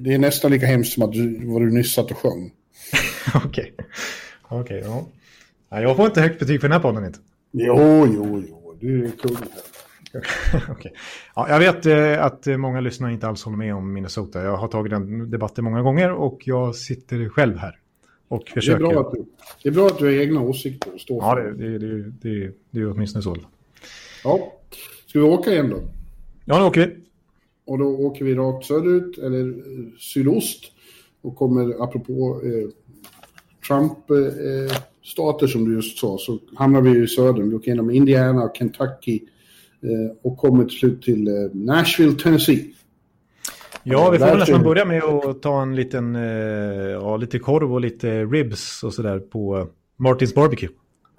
det 0.00 0.14
är 0.14 0.18
nästan 0.18 0.50
lika 0.50 0.66
hemskt 0.66 0.92
som 0.92 1.02
att 1.02 1.12
du, 1.12 1.46
vad 1.46 1.62
du 1.62 1.70
nyss 1.70 1.94
satt 1.94 2.10
och 2.10 2.16
sjöng. 2.16 2.52
Okej, 3.34 3.74
okej, 4.42 4.78
okay, 4.78 4.80
ja. 5.70 5.80
Jag 5.80 5.96
får 5.96 6.06
inte 6.06 6.20
högt 6.20 6.38
betyg 6.38 6.60
för 6.60 6.68
den 6.68 6.72
här 6.72 6.82
podden 6.82 7.04
inte. 7.04 7.18
Jo, 7.52 8.06
jo, 8.14 8.44
jo, 8.48 8.63
du 8.86 9.04
är 9.04 9.10
kung 9.10 9.36
här. 9.36 9.48
okay. 10.70 10.92
ja, 11.34 11.48
jag 11.48 11.58
vet 11.58 11.86
eh, 11.86 12.24
att 12.24 12.46
många 12.46 12.80
lyssnare 12.80 13.12
inte 13.12 13.28
alls 13.28 13.44
håller 13.44 13.58
med 13.58 13.74
om 13.74 13.92
Minnesota. 13.92 14.42
Jag 14.42 14.56
har 14.56 14.68
tagit 14.68 14.90
den 14.90 15.30
debatten 15.30 15.64
många 15.64 15.82
gånger 15.82 16.12
och 16.12 16.40
jag 16.44 16.74
sitter 16.74 17.28
själv 17.28 17.56
här. 17.56 17.78
Och 18.28 18.48
försöker... 18.48 18.84
det, 18.84 18.90
är 18.90 18.92
bra 18.92 19.00
att 19.00 19.12
du, 19.12 19.24
det 19.62 19.68
är 19.68 19.72
bra 19.72 19.86
att 19.86 19.98
du 19.98 20.04
har 20.04 20.12
egna 20.12 20.40
åsikter 20.40 20.94
och 20.94 21.00
står 21.00 21.22
Ja, 21.22 21.34
det, 21.34 21.52
det, 21.52 21.78
det, 21.78 22.12
det, 22.22 22.52
det 22.70 22.80
är 22.80 22.90
åtminstone 22.90 23.22
så. 23.22 23.36
Ja. 24.24 24.52
Ska 25.06 25.18
vi 25.18 25.24
åka 25.24 25.52
igen 25.52 25.70
då? 25.70 25.82
Ja, 26.44 26.58
nu 26.58 26.64
åker 26.64 26.86
vi. 26.86 26.96
Och 27.64 27.78
då 27.78 27.84
åker 27.84 28.24
vi 28.24 28.34
rakt 28.34 28.66
söderut, 28.66 29.18
eller 29.18 29.48
eh, 29.48 29.86
sydost. 29.98 30.72
Och 31.22 31.36
kommer, 31.36 31.82
apropå 31.82 32.40
eh, 32.44 32.68
Trump-stater 33.66 34.64
eh, 34.64 34.76
som 35.48 35.64
du 35.64 35.74
just 35.74 35.98
sa, 35.98 36.18
så 36.18 36.38
hamnar 36.56 36.80
vi 36.80 37.04
i 37.04 37.06
södern. 37.06 37.50
Vi 37.50 37.56
åker 37.56 37.70
genom 37.70 37.90
Indiana 37.90 38.44
och 38.44 38.56
Kentucky 38.56 39.20
eh, 39.82 40.16
och 40.22 40.38
kommer 40.38 40.64
till 40.64 40.78
slut 40.78 41.02
till 41.02 41.28
eh, 41.28 41.34
Nashville, 41.52 42.12
Tennessee. 42.12 42.74
Ja, 43.82 44.10
vi 44.10 44.18
får 44.18 44.26
väl 44.26 44.38
nästan 44.38 44.62
börja 44.62 44.84
med 44.84 45.04
att 45.04 45.42
ta 45.42 45.62
en 45.62 45.76
liten, 45.76 46.14
ja, 46.92 47.16
lite 47.16 47.38
korv 47.38 47.72
och 47.72 47.80
lite 47.80 48.24
ribs 48.24 48.82
och 48.82 48.94
sådär 48.94 49.18
på 49.18 49.68
Martins 49.96 50.34
Barbecue. 50.34 50.68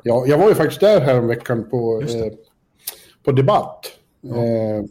Ja, 0.07 0.25
jag 0.27 0.37
var 0.37 0.49
ju 0.49 0.55
faktiskt 0.55 0.81
där 0.81 1.01
här 1.01 1.21
veckan 1.21 1.69
på, 1.69 2.01
eh, 2.01 2.33
på 3.23 3.31
debatt 3.31 3.85
ja. 4.21 4.35
eh, 4.35 4.83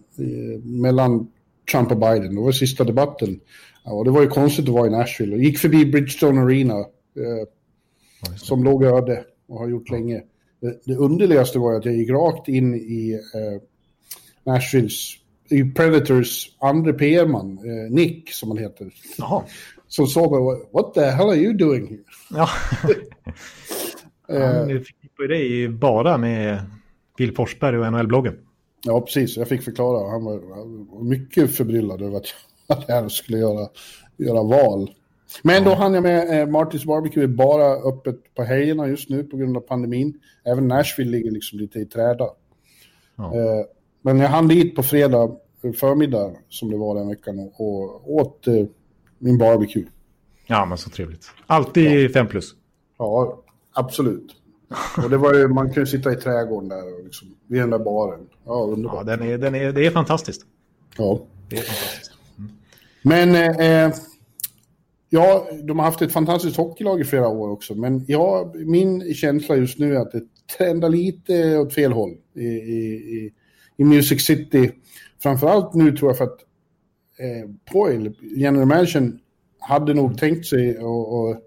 mellan 0.63 1.29
Trump 1.73 1.91
och 1.91 1.97
Biden. 1.97 2.35
Det 2.35 2.41
var 2.41 2.53
sista 2.53 2.85
debatten. 2.85 3.41
Ja, 3.85 4.05
det 4.05 4.11
var 4.11 4.23
ju 4.23 4.29
konstigt 4.29 4.69
att 4.69 4.75
vara 4.75 4.87
i 4.87 4.91
Nashville. 4.91 5.33
Jag 5.33 5.45
gick 5.45 5.59
förbi 5.59 5.87
Bridgestone 5.87 6.41
Arena 6.41 6.79
eh, 6.79 7.49
som 8.37 8.65
låg 8.65 8.85
öde 8.85 9.25
och 9.49 9.59
har 9.59 9.69
gjort 9.69 9.91
länge. 9.91 10.23
Det, 10.61 10.81
det 10.85 10.97
underligaste 10.97 11.59
var 11.59 11.75
att 11.75 11.85
jag 11.85 11.95
gick 11.95 12.11
rakt 12.11 12.49
in 12.49 12.75
i 12.75 13.21
eh, 13.35 13.63
Nashvilles, 14.53 15.15
i 15.49 15.65
Predators 15.65 16.57
andra 16.59 16.93
PR-man, 16.93 17.59
eh, 17.59 17.93
Nick 17.93 18.33
som 18.33 18.49
han 18.49 18.59
heter. 18.59 18.91
Jaha. 19.19 19.43
Som 19.89 20.07
sa 20.07 20.21
mig, 20.21 20.67
what 20.73 20.95
the 20.95 21.01
hell 21.01 21.29
are 21.29 21.37
you 21.37 21.53
doing 21.53 21.87
here? 21.89 22.01
Ja. 22.31 22.49
Han 24.29 24.69
förknippar 24.69 25.29
dig 25.29 25.69
bara 25.69 26.19
med 26.19 26.63
Bill 27.17 27.35
Forsberg 27.35 27.79
och 27.79 27.93
NHL-bloggen. 27.93 28.35
Ja, 28.85 29.01
precis. 29.01 29.37
Jag 29.37 29.49
fick 29.49 29.63
förklara. 29.63 30.11
Han 30.11 30.25
var, 30.25 31.05
mycket 31.05 31.57
förbryllad 31.57 32.03
över 32.03 32.17
att 32.17 32.85
jag 32.89 33.13
skulle 33.13 33.39
göra, 33.39 33.69
göra 34.17 34.43
val. 34.43 34.91
Men 35.43 35.65
då 35.65 35.75
hann 35.75 35.95
jag 35.95 36.03
med 36.03 36.41
eh, 36.41 36.49
Martins 36.49 36.85
Barbecue 36.85 37.25
är 37.25 37.29
bara 37.29 37.67
öppet 37.67 38.35
på 38.35 38.43
helgerna 38.43 38.89
just 38.89 39.09
nu 39.09 39.25
på 39.25 39.37
grund 39.37 39.57
av 39.57 39.61
pandemin. 39.61 40.21
Även 40.45 40.69
Nashville 40.69 41.11
ligger 41.11 41.31
liksom 41.31 41.59
lite 41.59 41.79
i 41.79 41.87
träda. 41.87 42.29
Ja. 43.17 43.35
Eh, 43.35 43.67
men 44.03 44.21
jag 44.21 44.29
hann 44.29 44.49
dit 44.49 44.77
på 44.77 44.83
fredag 44.83 45.31
förmiddag 45.73 46.33
som 46.49 46.71
det 46.71 46.77
var 46.77 46.95
den 46.95 47.09
veckan 47.09 47.39
och, 47.39 47.61
och 47.61 48.15
åt 48.15 48.47
eh, 48.47 48.67
min 49.19 49.39
barbecue. 49.39 49.85
Ja, 50.47 50.65
men 50.65 50.79
så 50.79 50.91
trevligt. 50.91 51.31
Alltid 51.47 52.13
5 52.13 52.27
ja. 52.27 52.31
plus. 52.31 52.55
Ja, 52.99 53.43
absolut. 53.73 54.37
Och 55.05 55.11
det 55.11 55.17
var 55.17 55.35
ju, 55.35 55.49
man 55.49 55.73
kunde 55.73 55.87
sitta 55.87 56.13
i 56.13 56.17
trädgården 56.17 56.69
där 56.69 56.95
och 56.95 57.05
liksom, 57.05 57.29
vid 57.47 57.61
den 57.61 57.71
där 57.71 57.79
baren. 57.79 58.27
Ja, 58.45 58.53
underbart. 58.53 59.07
Ja, 59.07 59.17
den 59.17 59.29
är, 59.29 59.39
den 59.39 59.55
är, 59.55 59.73
det 59.73 59.87
är 59.87 59.91
fantastiskt. 59.91 60.43
Ja. 60.97 61.21
Det 61.49 61.57
är 61.57 61.63
fantastiskt. 61.63 62.11
Men 63.03 63.35
eh, 63.35 63.95
ja, 65.11 65.49
de 65.63 65.79
har 65.79 65.87
haft 65.87 66.03
ett 66.03 66.13
fantastiskt 66.13 66.57
hockeylag 66.57 67.01
i 67.01 67.05
flera 67.05 67.29
år 67.29 67.51
också. 67.51 67.75
Men 67.75 68.05
ja, 68.09 68.53
min 68.55 69.15
känsla 69.15 69.57
just 69.57 69.79
nu 69.79 69.97
är 69.97 70.01
att 70.01 70.13
det 70.13 70.23
trendar 70.59 70.89
lite 70.89 71.59
åt 71.59 71.75
fel 71.75 71.93
håll 71.93 72.17
i, 72.35 72.47
i, 72.47 73.33
i 73.77 73.85
Music 73.85 74.27
City. 74.27 74.73
Framförallt 75.23 75.75
nu 75.75 75.97
tror 75.97 76.11
jag 76.11 76.19
för 76.19 76.25
att 76.25 76.39
eh, 77.19 77.51
Poyle, 77.73 78.15
general 78.37 78.67
managern, 78.67 79.19
hade 79.59 79.95
nog 79.95 80.19
tänkt 80.19 80.47
sig 80.47 80.77
att 80.77 81.43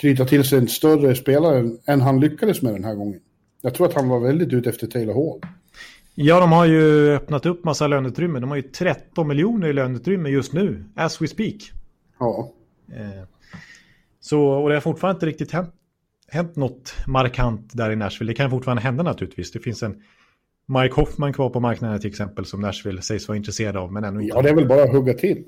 knyta 0.00 0.24
till 0.24 0.44
sig 0.44 0.58
en 0.58 0.68
större 0.68 1.14
spelare 1.14 1.70
än 1.86 2.00
han 2.00 2.20
lyckades 2.20 2.62
med 2.62 2.74
den 2.74 2.84
här 2.84 2.94
gången. 2.94 3.20
Jag 3.60 3.74
tror 3.74 3.86
att 3.86 3.94
han 3.94 4.08
var 4.08 4.20
väldigt 4.20 4.52
ute 4.52 4.70
efter 4.70 4.86
Taylor 4.86 5.14
Hall. 5.14 5.40
Ja, 6.14 6.40
de 6.40 6.52
har 6.52 6.66
ju 6.66 7.14
öppnat 7.14 7.46
upp 7.46 7.64
massa 7.64 7.86
löneutrymme. 7.86 8.40
De 8.40 8.50
har 8.50 8.56
ju 8.56 8.62
13 8.62 9.28
miljoner 9.28 9.68
i 9.68 9.72
löneutrymme 9.72 10.28
just 10.28 10.52
nu, 10.52 10.84
as 10.94 11.22
we 11.22 11.28
speak. 11.28 11.72
Ja. 12.18 12.52
Eh, 12.96 13.24
så, 14.20 14.42
och 14.42 14.68
det 14.68 14.74
har 14.74 14.80
fortfarande 14.80 15.16
inte 15.16 15.26
riktigt 15.26 15.52
hänt, 15.52 15.74
hänt 16.28 16.56
något 16.56 16.94
markant 17.06 17.70
där 17.72 17.90
i 17.90 17.96
Nashville. 17.96 18.32
Det 18.32 18.36
kan 18.36 18.50
fortfarande 18.50 18.82
hända 18.82 19.02
naturligtvis. 19.02 19.50
Det 19.52 19.58
finns 19.58 19.82
en 19.82 20.02
Mike 20.66 20.94
Hoffman 20.94 21.32
kvar 21.32 21.50
på 21.50 21.60
marknaden 21.60 22.00
till 22.00 22.10
exempel 22.10 22.44
som 22.44 22.60
Nashville 22.60 23.02
sägs 23.02 23.28
vara 23.28 23.36
intresserad 23.36 23.76
av, 23.76 23.92
men 23.92 24.04
ännu 24.04 24.22
inte. 24.22 24.36
Ja, 24.36 24.42
det 24.42 24.48
är 24.48 24.54
väl 24.54 24.68
bara 24.68 24.82
att 24.82 24.92
hugga 24.92 25.14
till. 25.14 25.44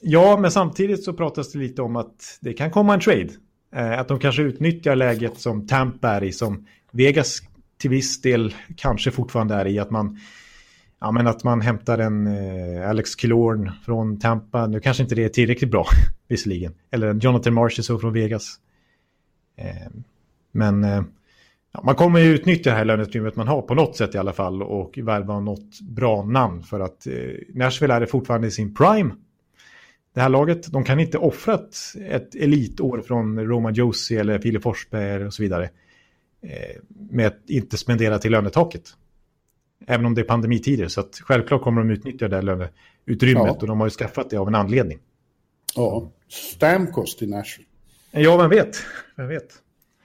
Ja, 0.00 0.36
men 0.36 0.50
samtidigt 0.50 1.04
så 1.04 1.12
pratas 1.12 1.52
det 1.52 1.58
lite 1.58 1.82
om 1.82 1.96
att 1.96 2.38
det 2.40 2.52
kan 2.52 2.70
komma 2.70 2.94
en 2.94 3.00
trade. 3.00 3.28
Eh, 3.74 4.00
att 4.00 4.08
de 4.08 4.18
kanske 4.18 4.42
utnyttjar 4.42 4.96
läget 4.96 5.38
som 5.38 5.66
Tampa 5.66 6.08
är 6.08 6.24
i, 6.24 6.32
som 6.32 6.66
Vegas 6.92 7.40
till 7.78 7.90
viss 7.90 8.20
del 8.20 8.54
kanske 8.76 9.10
fortfarande 9.10 9.54
är 9.54 9.66
i 9.66 9.78
att 9.78 9.90
man, 9.90 10.18
ja, 11.00 11.10
men 11.10 11.26
att 11.26 11.44
man 11.44 11.60
hämtar 11.60 11.98
en 11.98 12.26
eh, 12.26 12.90
Alex 12.90 13.14
Killorn 13.14 13.72
från 13.84 14.18
Tampa. 14.18 14.66
Nu 14.66 14.80
kanske 14.80 15.02
inte 15.02 15.14
det 15.14 15.24
är 15.24 15.28
tillräckligt 15.28 15.70
bra, 15.70 15.86
visserligen. 16.30 16.74
Eller 16.90 17.06
en 17.06 17.18
Jonathan 17.18 17.54
Marchessault 17.54 18.00
från 18.00 18.12
Vegas. 18.12 18.60
Eh, 19.56 19.90
men 20.52 20.84
eh, 20.84 21.02
ja, 21.72 21.82
man 21.84 21.94
kommer 21.94 22.20
ju 22.20 22.34
utnyttja 22.34 22.70
det 22.70 22.76
här 22.76 22.84
löneutrymmet 22.84 23.36
man 23.36 23.48
har 23.48 23.62
på 23.62 23.74
något 23.74 23.96
sätt 23.96 24.14
i 24.14 24.18
alla 24.18 24.32
fall 24.32 24.62
och 24.62 24.98
värva 24.98 25.40
något 25.40 25.80
bra 25.80 26.24
namn 26.24 26.62
för 26.62 26.80
att 26.80 27.06
eh, 27.06 27.14
Nashville 27.54 27.94
är 27.94 28.00
det 28.00 28.06
fortfarande 28.06 28.46
i 28.46 28.50
sin 28.50 28.74
prime. 28.74 29.14
Det 30.14 30.20
här 30.20 30.28
laget, 30.28 30.72
de 30.72 30.84
kan 30.84 31.00
inte 31.00 31.18
offra 31.18 31.54
ett, 31.54 31.76
ett 32.08 32.34
elitår 32.34 33.00
från 33.00 33.46
Roma 33.46 33.70
Josie 33.70 34.20
eller 34.20 34.38
Filip 34.38 34.62
Forsberg 34.62 35.26
och 35.26 35.34
så 35.34 35.42
vidare. 35.42 35.70
Eh, 36.42 36.80
med 37.10 37.26
att 37.26 37.50
inte 37.50 37.76
spendera 37.76 38.18
till 38.18 38.30
lönetaket. 38.32 38.82
Även 39.86 40.06
om 40.06 40.14
det 40.14 40.20
är 40.20 40.24
pandemitider. 40.24 40.88
Så 40.88 41.04
självklart 41.22 41.62
kommer 41.62 41.80
de 41.80 41.90
utnyttja 41.90 42.28
det 42.28 42.36
här 42.36 42.42
löneutrymmet 42.42 43.46
ja. 43.46 43.56
och 43.60 43.66
de 43.66 43.80
har 43.80 43.86
ju 43.86 43.90
skaffat 43.90 44.30
det 44.30 44.36
av 44.36 44.48
en 44.48 44.54
anledning. 44.54 44.98
Ja, 45.74 46.10
Stamkos 46.28 47.22
i 47.22 47.26
Nashville. 47.26 47.68
Ja, 48.10 48.36
vem 48.36 48.50
vet? 48.50 48.76
Vem 49.16 49.28
vet? 49.28 49.54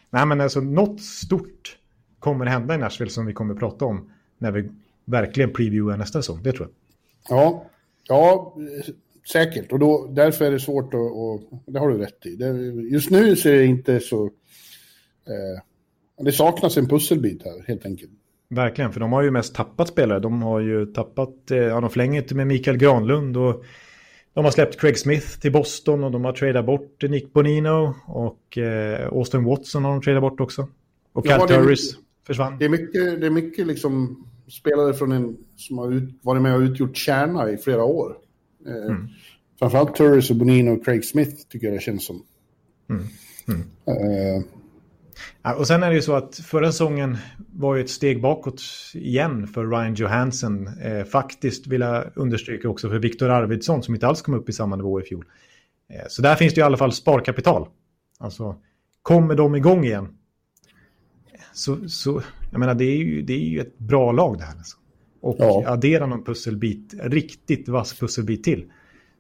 Nej, 0.10 0.26
men 0.26 0.42
alltså 0.42 0.62
något 0.62 1.02
stort 1.02 1.78
kommer 2.20 2.46
hända 2.46 2.76
i 2.76 2.78
Nashville 2.78 3.12
som 3.12 3.26
vi 3.26 3.34
kommer 3.34 3.56
prata 3.56 3.86
om 3.86 4.12
när 4.38 4.52
vi 4.52 4.70
verkligen 5.06 5.54
previewar 5.54 5.98
nästa 5.98 6.22
säsong. 6.22 6.44
Det 6.44 6.52
tror 6.52 6.68
jag. 6.68 7.38
Ja, 7.38 7.66
ja 8.08 8.56
säkert. 9.32 9.72
Och 9.72 9.80
då, 9.80 10.08
därför 10.12 10.46
är 10.46 10.52
det 10.52 10.60
svårt 10.60 10.94
att... 10.94 11.00
Och, 11.00 11.42
det 11.66 11.80
har 11.80 11.90
du 11.90 11.98
rätt 11.98 12.26
i. 12.26 12.36
Det, 12.36 12.48
just 12.92 13.10
nu 13.10 13.36
så 13.36 13.50
är 13.50 13.54
det 13.54 13.66
inte 13.66 14.00
så... 14.00 14.26
Eh, 14.26 16.24
det 16.26 16.32
saknas 16.32 16.78
en 16.78 16.88
pusselbit 16.88 17.44
här, 17.44 17.68
helt 17.68 17.86
enkelt. 17.86 18.12
Verkligen, 18.50 18.94
för 18.94 19.00
de 19.00 19.14
har 19.14 19.22
ju 19.22 19.32
mest 19.32 19.56
tappat 19.56 19.88
spelare. 19.88 20.20
De 20.20 20.42
har 20.42 20.60
ju 20.60 20.86
tappat, 20.86 21.52
eh, 21.52 21.58
ja 21.58 21.82
de 21.82 21.90
förlänger 21.90 22.22
inte 22.22 22.36
med 22.36 22.48
Mikael 22.48 22.78
Granlund 22.78 23.38
och 23.38 23.64
de 24.36 24.46
har 24.46 24.52
släppt 24.52 24.80
Craig 24.80 24.98
Smith 24.98 25.40
till 25.40 25.52
Boston 25.52 26.04
och 26.04 26.12
de 26.12 26.26
har 26.26 26.34
tradat 26.34 26.66
bort 26.66 27.04
Nick 27.04 27.34
Bonino 27.34 27.96
och 28.08 28.58
eh, 28.58 29.08
Austin 29.08 29.44
Watson 29.44 29.84
har 29.84 29.92
de 29.92 30.02
tradat 30.02 30.22
bort 30.22 30.40
också. 30.40 30.68
Och 31.14 31.26
Cal 31.26 31.40
ja, 31.40 31.48
Turris 31.48 31.98
försvann. 32.28 32.58
Det 32.60 32.66
är 32.66 32.70
mycket, 32.70 33.22
det 33.22 33.26
är 33.26 33.30
mycket 33.30 33.68
liksom 33.68 34.24
spelare 34.48 34.94
från 34.94 35.12
en 35.12 35.38
som 35.56 35.78
har 35.78 35.92
ut, 35.92 36.20
varit 36.22 36.42
med 36.42 36.56
och 36.56 36.60
utgjort 36.60 36.98
kärna 36.98 37.50
i 37.50 37.58
flera 37.58 37.84
år. 37.84 38.18
Eh, 38.68 38.92
mm. 38.92 39.08
Framförallt 39.60 39.96
Turris 39.96 40.30
och 40.30 40.36
Bonino 40.36 40.72
och 40.72 40.86
Craig 40.86 41.06
Smith 41.06 41.48
tycker 41.50 41.68
jag 41.68 41.76
det 41.76 41.82
känns 41.82 42.06
som. 42.06 42.24
Mm. 42.90 43.04
Mm. 43.48 43.62
Eh, 43.86 44.44
och 45.58 45.68
sen 45.68 45.84
är 45.84 45.90
det 45.90 45.96
ju 45.96 46.02
så 46.02 46.16
att 46.16 46.36
förra 46.36 46.72
säsongen 46.72 47.18
var 47.38 47.76
ju 47.76 47.82
ett 47.82 47.90
steg 47.90 48.22
bakåt 48.22 48.62
igen 48.94 49.48
för 49.48 49.68
Ryan 49.68 49.96
Johansson. 49.96 50.68
Eh, 50.68 51.04
faktiskt 51.04 51.68
vill 51.68 51.82
jag 51.82 52.06
understryka 52.16 52.70
också 52.70 52.90
för 52.90 53.00
Viktor 53.00 53.30
Arvidsson 53.30 53.84
som 53.84 53.94
inte 53.94 54.08
alls 54.08 54.22
kom 54.22 54.34
upp 54.34 54.50
i 54.50 54.54
samma 54.54 54.76
nivå 54.76 55.02
i 55.02 55.04
fjol. 55.04 55.26
Eh, 55.90 56.06
så 56.10 56.22
där 56.22 56.36
finns 56.36 56.54
det 56.54 56.60
ju 56.60 56.64
i 56.64 56.66
alla 56.66 56.78
fall 56.78 56.92
sparkapital. 56.92 57.68
Alltså, 58.20 58.56
kommer 59.02 59.36
de 59.36 59.56
igång 59.56 59.86
igen? 59.86 60.18
Så, 61.54 61.90
så 61.90 62.22
jag 62.52 62.60
menar, 62.60 62.74
det 62.74 62.86
är 62.86 62.98
ju, 62.98 63.22
det 63.22 63.34
är 63.34 63.50
ju 63.50 63.60
ett 63.60 63.78
bra 63.78 64.12
lag 64.12 64.38
det 64.38 64.44
här. 64.44 64.58
Alltså. 64.58 64.78
och 65.22 65.36
ja. 65.40 65.64
addera 65.68 66.06
någon 66.06 66.24
pusselbit, 66.24 66.94
riktigt 67.04 67.68
vass 67.70 68.00
pusselbit 68.00 68.44
till, 68.44 68.72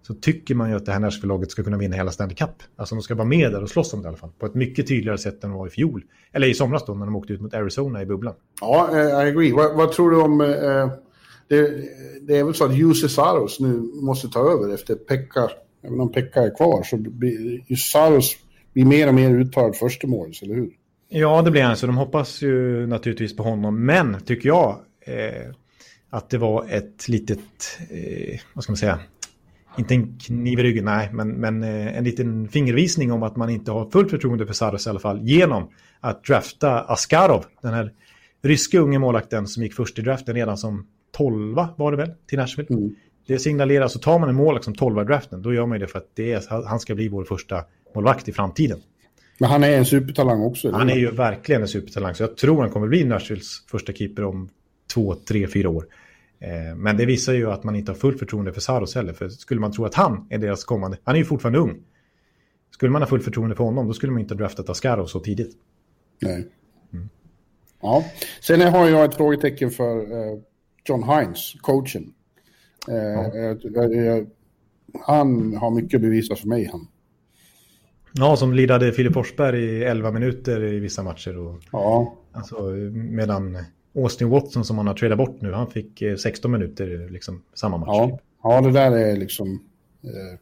så 0.07 0.13
tycker 0.13 0.55
man 0.55 0.69
ju 0.69 0.75
att 0.75 0.85
det 0.85 0.91
här 0.91 0.99
Nashville-laget 0.99 1.51
ska 1.51 1.63
kunna 1.63 1.77
vinna 1.77 1.95
hela 1.95 2.11
Stanley 2.11 2.35
Cup. 2.35 2.49
Alltså 2.75 2.95
de 2.95 3.01
ska 3.01 3.15
vara 3.15 3.27
med 3.27 3.51
där 3.51 3.63
och 3.63 3.69
slåss 3.69 3.93
om 3.93 4.01
det 4.01 4.05
i 4.05 4.07
alla 4.07 4.17
fall. 4.17 4.29
På 4.39 4.45
ett 4.45 4.55
mycket 4.55 4.87
tydligare 4.87 5.17
sätt 5.17 5.43
än 5.43 5.49
de 5.49 5.59
var 5.59 5.67
i 5.67 5.69
fjol. 5.69 6.03
Eller 6.31 6.47
i 6.47 6.53
somras 6.53 6.85
då 6.85 6.93
när 6.93 7.05
de 7.05 7.15
åkte 7.15 7.33
ut 7.33 7.41
mot 7.41 7.53
Arizona 7.53 8.01
i 8.01 8.05
bubblan. 8.05 8.33
Ja, 8.61 8.89
uh, 8.91 8.97
I 8.97 9.29
agree. 9.29 9.51
Vad, 9.51 9.75
vad 9.75 9.91
tror 9.91 10.11
du 10.11 10.21
om... 10.21 10.41
Uh, 10.41 10.91
det, 11.47 11.71
det, 12.21 12.37
är 12.37 12.43
väl 12.43 12.53
så 12.53 12.65
att 12.65 12.75
Jussi 12.77 13.09
Saros 13.09 13.59
nu 13.59 13.91
måste 14.01 14.27
ta 14.27 14.51
över 14.51 14.73
efter 14.73 14.95
Pekka. 14.95 15.49
Även 15.83 15.99
om 15.99 16.11
Pekka 16.11 16.41
är 16.41 16.55
kvar 16.55 16.83
så 16.83 16.97
blir 16.97 17.75
Saros 17.75 18.35
blir 18.73 18.85
mer 18.85 19.07
och 19.07 19.13
mer 19.13 19.29
uttalad 19.29 19.75
förstemålis, 19.75 20.41
eller 20.41 20.55
hur? 20.55 20.71
Ja, 21.09 21.41
det 21.41 21.51
blir 21.51 21.61
han. 21.61 21.77
Så 21.77 21.85
de 21.85 21.97
hoppas 21.97 22.41
ju 22.41 22.87
naturligtvis 22.87 23.35
på 23.35 23.43
honom. 23.43 23.85
Men, 23.85 24.17
tycker 24.25 24.49
jag, 24.49 24.79
eh, 25.05 25.51
att 26.09 26.29
det 26.29 26.37
var 26.37 26.65
ett 26.69 27.07
litet, 27.07 27.39
eh, 27.89 28.39
vad 28.53 28.63
ska 28.63 28.71
man 28.71 28.77
säga, 28.77 28.99
inte 29.77 29.93
en 29.93 30.19
kniv 30.19 30.59
i 30.59 30.63
ryggen, 30.63 30.85
nej, 30.85 31.09
men, 31.13 31.29
men 31.29 31.63
eh, 31.63 31.97
en 31.97 32.03
liten 32.03 32.47
fingervisning 32.47 33.11
om 33.11 33.23
att 33.23 33.35
man 33.35 33.49
inte 33.49 33.71
har 33.71 33.89
fullt 33.91 34.09
förtroende 34.09 34.45
för 34.45 34.53
Saros 34.53 34.87
i 34.87 34.89
alla 34.89 34.99
fall 34.99 35.19
genom 35.21 35.69
att 35.99 36.23
drafta 36.23 36.79
Askarov, 36.79 37.45
den 37.61 37.73
här 37.73 37.91
ryska 38.43 38.79
unge 38.79 38.99
målakten 38.99 39.47
som 39.47 39.63
gick 39.63 39.73
först 39.73 39.99
i 39.99 40.01
draften 40.01 40.35
redan 40.35 40.57
som 40.57 40.87
12 41.17 41.55
var 41.77 41.91
det 41.91 41.97
väl 41.97 42.11
till 42.27 42.39
Nashville. 42.39 42.67
Mm. 42.69 42.95
Det 43.27 43.39
signalerar, 43.39 43.87
så 43.87 43.99
tar 43.99 44.19
man 44.19 44.29
en 44.29 44.35
målvakt 44.35 44.65
som 44.65 44.75
12 44.75 45.05
draften, 45.05 45.41
då 45.41 45.53
gör 45.53 45.65
man 45.65 45.79
det 45.79 45.87
för 45.87 45.99
att 45.99 46.09
det 46.13 46.33
är, 46.33 46.65
han 46.67 46.79
ska 46.79 46.95
bli 46.95 47.07
vår 47.07 47.23
första 47.23 47.63
målvakt 47.95 48.27
i 48.27 48.31
framtiden. 48.31 48.79
Men 49.37 49.49
han 49.49 49.63
är 49.63 49.77
en 49.77 49.85
supertalang 49.85 50.41
också? 50.41 50.71
Han 50.71 50.89
är 50.89 50.95
ju 50.95 51.11
verkligen 51.11 51.61
en 51.61 51.67
supertalang, 51.67 52.15
så 52.15 52.23
jag 52.23 52.37
tror 52.37 52.61
han 52.61 52.69
kommer 52.69 52.87
bli 52.87 53.03
Nashvilles 53.03 53.65
första 53.71 53.93
keeper 53.93 54.23
om 54.23 54.49
två, 54.93 55.15
tre, 55.15 55.47
fyra 55.47 55.69
år. 55.69 55.85
Eh, 56.39 56.75
men 56.75 56.97
det 56.97 57.05
visar 57.05 57.33
ju 57.33 57.51
att 57.51 57.63
man 57.63 57.75
inte 57.75 57.91
har 57.91 57.97
fullt 57.97 58.19
förtroende 58.19 58.53
för 58.53 58.61
Saros 58.61 58.95
heller. 58.95 59.13
För 59.13 59.29
skulle 59.29 59.59
man 59.59 59.71
tro 59.71 59.85
att 59.85 59.95
han 59.95 60.27
är 60.29 60.37
deras 60.37 60.63
kommande... 60.63 60.97
Han 61.03 61.15
är 61.15 61.19
ju 61.19 61.25
fortfarande 61.25 61.59
ung. 61.59 61.83
Skulle 62.71 62.91
man 62.91 63.01
ha 63.01 63.09
fullt 63.09 63.23
förtroende 63.23 63.55
för 63.55 63.63
honom, 63.63 63.87
då 63.87 63.93
skulle 63.93 64.11
man 64.11 64.21
inte 64.21 64.33
ha 64.33 64.39
draftat 64.39 64.69
Askarov 64.69 65.05
så 65.05 65.19
tidigt. 65.19 65.57
Nej. 66.21 66.47
Mm. 66.93 67.09
Ja. 67.81 68.05
Sen 68.41 68.61
har 68.61 68.89
jag 68.89 69.05
ett 69.05 69.15
frågetecken 69.15 69.71
för 69.71 69.97
uh, 69.97 70.39
John 70.85 71.03
Hines, 71.03 71.55
coachen. 71.61 72.13
Uh, 72.89 72.95
ja. 72.95 74.25
han 75.01 75.57
har 75.57 75.71
mycket 75.71 75.97
att 75.97 76.01
bevisa 76.01 76.35
för 76.35 76.47
mig, 76.47 76.69
han. 76.71 76.87
Ja, 78.13 78.35
som 78.35 78.53
lidade 78.53 78.91
Filip 78.91 79.13
Forsberg 79.13 79.63
i 79.63 79.83
11 79.83 80.11
minuter 80.11 80.63
i 80.63 80.79
vissa 80.79 81.03
matcher. 81.03 81.37
Och, 81.37 81.61
ja. 81.71 82.15
Alltså, 82.31 82.61
medan 82.93 83.57
Austin 83.95 84.29
Watson 84.29 84.65
som 84.65 84.77
han 84.77 84.87
har 84.87 84.93
tradat 84.93 85.17
bort 85.17 85.41
nu, 85.41 85.51
han 85.51 85.71
fick 85.71 86.03
16 86.19 86.53
eh, 86.53 86.59
minuter 86.59 87.09
liksom 87.09 87.41
samma 87.53 87.77
match. 87.77 87.87
Ja, 87.89 88.19
ja 88.43 88.61
det 88.61 88.71
där 88.71 88.91
är 88.91 89.15
liksom 89.15 89.63
eh, 90.03 90.39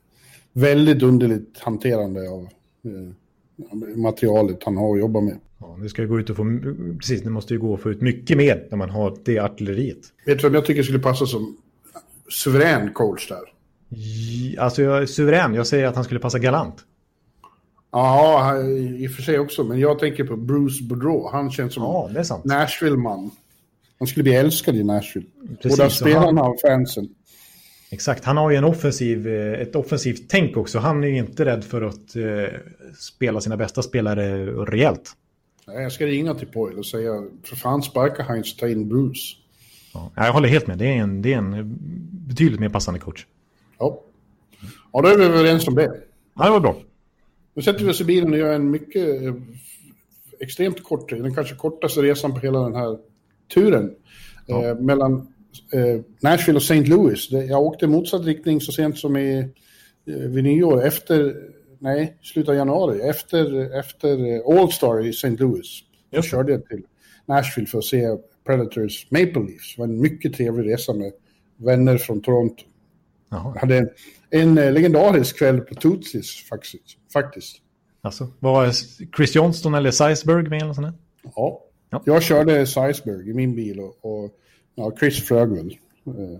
väldigt 0.54 1.04
underligt 1.04 1.60
hanterande 1.60 2.30
av 2.30 2.47
eh, 2.84 3.95
materialet 3.95 4.64
han 4.64 4.78
har 4.78 4.93
att 4.93 4.99
jobba 4.99 5.22
med. 5.22 5.38
Ja, 5.60 5.78
det 5.82 5.89
ska 5.89 6.04
gå 6.04 6.20
ut 6.20 6.30
och 6.30 6.36
få, 6.36 6.60
precis, 6.99 7.22
det 7.22 7.30
måste 7.30 7.54
ju 7.54 7.60
gå 7.60 7.74
att 7.74 7.82
få 7.82 7.91
ut 7.91 8.01
mycket 8.01 8.38
mer 8.38 8.68
när 8.70 8.78
man 8.78 8.89
har 8.89 9.18
det 9.24 9.39
artilleriet. 9.39 10.14
Vet 10.26 10.38
du 10.38 10.43
vem 10.43 10.54
jag 10.54 10.66
tycker 10.66 10.84
skulle 10.84 10.99
passa 10.99 11.26
som 11.26 11.58
suverän 12.30 12.93
coach 12.93 13.28
där? 13.30 13.54
Alltså 14.60 14.82
jag 14.82 15.01
är 15.01 15.06
suverän, 15.06 15.54
jag 15.54 15.68
säger 15.68 15.88
att 15.88 15.95
han 15.95 16.04
skulle 16.04 16.20
passa 16.20 16.39
galant. 16.39 16.76
Ja, 17.91 18.58
i 18.97 19.08
och 19.08 19.12
för 19.12 19.22
sig 19.22 19.39
också, 19.39 19.64
men 19.64 19.80
jag 19.80 19.99
tänker 19.99 20.24
på 20.24 20.36
Bruce 20.36 20.84
Boudreau. 20.84 21.30
Han 21.32 21.51
känns 21.51 21.74
som 21.74 21.84
ja, 21.84 22.10
Nashville-man. 22.43 23.32
Han 24.04 24.08
skulle 24.08 24.24
bli 24.24 24.36
älskad 24.36 24.76
i 24.76 24.84
Nashville. 24.84 25.28
Precis, 25.62 25.78
Både 25.78 25.86
av 25.86 25.89
spelarna 25.89 26.43
och 26.43 26.60
fansen. 26.62 27.10
Exakt, 27.91 28.24
han 28.24 28.38
har 28.38 28.51
ju 28.51 28.58
en 28.58 28.64
offensiv, 28.64 29.28
eh, 29.28 29.62
ett 29.62 29.76
offensivt 29.76 30.30
tänk 30.30 30.58
också. 30.58 30.80
Han 30.80 31.04
är 31.04 31.08
ju 31.08 31.18
inte 31.18 31.45
rädd 31.45 31.64
för 31.64 31.82
att 31.82 32.16
eh, 32.16 32.60
spela 32.99 33.41
sina 33.41 33.58
bästa 33.58 33.82
spelare 33.82 34.45
rejält. 34.45 35.12
Jag 35.66 35.91
ska 35.91 36.06
ringa 36.06 36.34
till 36.34 36.47
Poyle 36.47 36.78
och 36.78 36.86
säga, 36.86 37.12
för 37.43 37.56
fan 37.56 37.84
sparka 37.84 38.24
Heinz, 38.24 38.58
ta 38.58 38.68
in 38.68 38.89
Bruce. 38.89 39.36
Ja, 39.93 40.12
jag 40.16 40.34
håller 40.34 40.49
helt 40.49 40.68
med, 40.68 40.78
det 40.78 40.88
är, 40.88 40.97
en, 40.97 41.22
det 41.22 41.34
är 41.34 41.38
en 41.38 41.78
betydligt 42.12 42.60
mer 42.60 42.70
passande 42.70 42.99
coach. 42.99 43.26
Ja, 43.80 44.01
ja 44.93 45.01
då 45.01 45.08
är 45.08 45.18
vi 45.18 45.24
överens 45.24 45.68
om 45.68 45.76
det. 45.76 46.01
Ja, 46.36 46.45
det 46.45 46.51
var 46.51 46.60
bra. 46.60 46.76
Nu 47.54 47.62
sätter 47.62 47.86
vi 47.86 47.91
oss 47.91 48.01
i 48.01 48.06
bilen 48.06 48.34
och 48.34 48.39
gör 48.39 48.54
en 48.54 48.72
mycket 48.72 49.24
eh, 49.24 49.34
extremt 50.39 50.84
kort, 50.84 51.10
den 51.10 51.36
kanske 51.36 51.56
kortaste 51.56 52.01
resan 52.01 52.34
på 52.34 52.39
hela 52.39 52.60
den 52.60 52.76
här 52.76 52.97
turen. 53.54 53.96
Ja. 54.46 54.66
Eh, 54.66 54.76
mellan 54.80 55.28
eh, 55.74 56.02
Nashville 56.20 56.58
och 56.58 56.64
St. 56.64 56.84
Louis. 56.84 57.32
Jag 57.32 57.62
åkte 57.62 57.88
motsatt 57.88 58.26
riktning 58.26 58.62
så 58.62 58.72
sent 58.72 58.98
som 58.98 59.18
i, 59.18 59.39
eh, 60.08 60.16
vid 60.16 60.44
nyår, 60.44 60.86
efter, 60.86 61.36
nej, 61.80 62.18
slutet 62.22 62.50
av 62.50 62.56
januari, 62.56 63.02
efter, 63.02 63.78
efter 63.80 64.36
eh, 64.36 64.60
All-Star 64.60 65.06
i 65.06 65.10
St. 65.10 65.30
Louis. 65.30 65.80
Jag 66.10 66.24
körde 66.24 66.52
jag 66.52 66.66
till 66.66 66.82
Nashville 67.26 67.68
för 67.68 67.78
att 67.78 67.86
se 67.86 68.18
Predators 68.46 69.12
Maple 69.12 69.44
Leafs. 69.48 69.76
Det 69.76 69.82
var 69.82 69.88
en 69.88 70.02
mycket 70.02 70.34
trevlig 70.34 70.74
resa 70.74 70.94
med 70.94 71.12
vänner 71.58 71.98
från 71.98 72.22
Toronto. 72.22 72.64
Jaha. 73.30 73.58
hade 73.60 73.78
en, 73.78 73.89
en 74.30 74.58
eh, 74.58 74.72
legendarisk 74.72 75.38
kväll 75.38 75.62
på 75.62 75.76
Tootsis 75.76 76.46
faktiskt. 76.50 76.84
faktiskt. 77.14 77.58
Alltså, 78.02 78.28
var 78.39 78.72
Chris 79.18 79.36
Johnston 79.36 79.74
eller 79.74 79.91
Seisberg 79.91 80.50
med? 80.50 80.62
Eller 80.62 80.74
sånt 80.74 80.96
ja. 81.36 81.64
Ja, 81.94 82.02
jag 82.06 82.24
körde 82.24 82.68
Seisberg 82.68 83.30
i 83.30 83.34
min 83.34 83.56
bil 83.56 83.80
och, 83.80 83.98
och 84.02 84.32
ja, 84.76 84.91
Chris 85.00 85.28
flög 85.28 85.50
väl. 85.50 85.78
Eh, 86.08 86.39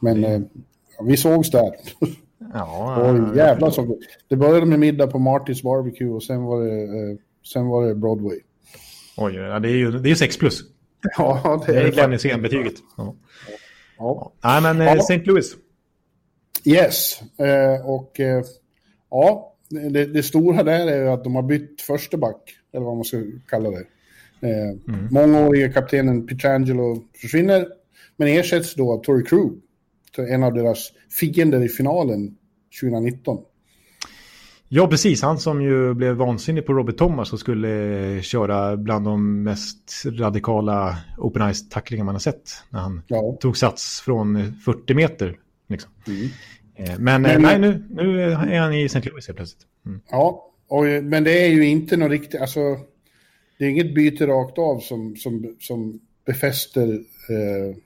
men 0.00 0.24
mm. 0.24 0.48
vi 1.04 1.16
sågs 1.16 1.50
där. 1.50 1.70
Ja, 2.54 2.96
och 2.96 3.36
jävlar 3.36 3.70
så 3.70 3.98
Det 4.28 4.36
började 4.36 4.66
med 4.66 4.78
middag 4.78 5.06
på 5.06 5.18
Martins 5.18 5.62
Barbecue 5.62 6.08
och 6.08 6.22
sen 6.22 6.44
var 6.44 6.64
det, 6.64 7.18
sen 7.52 7.66
var 7.66 7.86
det 7.86 7.94
Broadway. 7.94 8.40
Oj, 9.16 9.34
ja, 9.34 9.58
det 9.58 9.68
är 9.68 9.76
ju 9.76 9.90
det 9.90 10.10
är 10.10 10.14
6 10.14 10.36
plus. 10.36 10.60
Ja, 11.18 11.62
det 11.66 11.76
är 11.76 11.84
det. 11.84 11.90
Glenn 11.90 12.74
Ja. 12.96 13.14
Ja. 13.98 14.32
Nej, 14.44 14.62
men 14.62 14.78
ja. 14.78 14.96
St. 14.96 15.22
Louis. 15.24 15.56
Yes, 16.64 17.22
eh, 17.38 17.86
och 17.86 18.20
eh, 18.20 18.44
ja, 19.10 19.54
det, 19.68 20.06
det, 20.06 20.22
stora 20.22 20.62
där 20.62 20.86
är 20.86 21.06
att 21.06 21.24
de 21.24 21.34
har 21.34 21.42
bytt 21.42 21.80
första 21.80 22.16
back, 22.16 22.56
eller 22.72 22.84
vad 22.84 22.96
man 22.96 23.04
ska 23.04 23.22
kalla 23.48 23.70
det. 23.70 23.84
Eh, 24.40 24.94
mm. 24.94 25.08
Mångårige 25.10 25.68
kaptenen 25.68 26.26
Pietrangelo 26.26 27.04
försvinner, 27.20 27.68
men 28.16 28.28
ersätts 28.28 28.74
då 28.74 28.92
av 28.92 29.04
Tory 29.04 29.24
Krug, 29.24 29.52
en 30.16 30.42
av 30.42 30.54
deras 30.54 30.92
fiender 31.20 31.64
i 31.64 31.68
finalen 31.68 32.36
2019. 32.80 33.38
Ja, 34.68 34.88
precis. 34.88 35.22
Han 35.22 35.38
som 35.38 35.62
ju 35.62 35.94
blev 35.94 36.14
vansinnig 36.14 36.66
på 36.66 36.72
Robert 36.72 36.96
Thomas 36.96 37.32
och 37.32 37.40
skulle 37.40 38.22
köra 38.22 38.76
bland 38.76 39.04
de 39.04 39.42
mest 39.42 40.02
radikala 40.04 40.98
open 41.18 41.42
ice-tacklingar 41.42 42.04
man 42.04 42.14
har 42.14 42.20
sett. 42.20 42.50
När 42.70 42.80
han 42.80 43.02
ja. 43.06 43.36
tog 43.40 43.56
sats 43.56 44.00
från 44.00 44.54
40 44.64 44.94
meter. 44.94 45.36
Liksom. 45.68 45.90
Mm. 46.06 46.28
Eh, 46.76 46.98
men, 46.98 47.22
men, 47.22 47.42
nej, 47.42 47.58
nu, 47.58 47.84
nu 47.90 48.22
är 48.22 48.58
han 48.58 48.74
i 48.74 48.84
St. 48.84 49.10
Louis 49.10 49.26
helt 49.26 49.36
plötsligt. 49.36 49.62
Mm. 49.86 50.00
Ja, 50.10 50.50
och, 50.68 50.84
men 50.84 51.24
det 51.24 51.46
är 51.46 51.48
ju 51.48 51.68
inte 51.68 51.96
något 51.96 52.10
riktigt, 52.10 52.40
alltså 52.40 52.60
det 53.58 53.64
är 53.64 53.68
inget 53.68 53.94
byte 53.94 54.26
rakt 54.26 54.58
av 54.58 54.80
som, 54.80 55.16
som, 55.16 55.56
som 55.60 56.00
befäster 56.26 56.88
eh, 57.28 57.76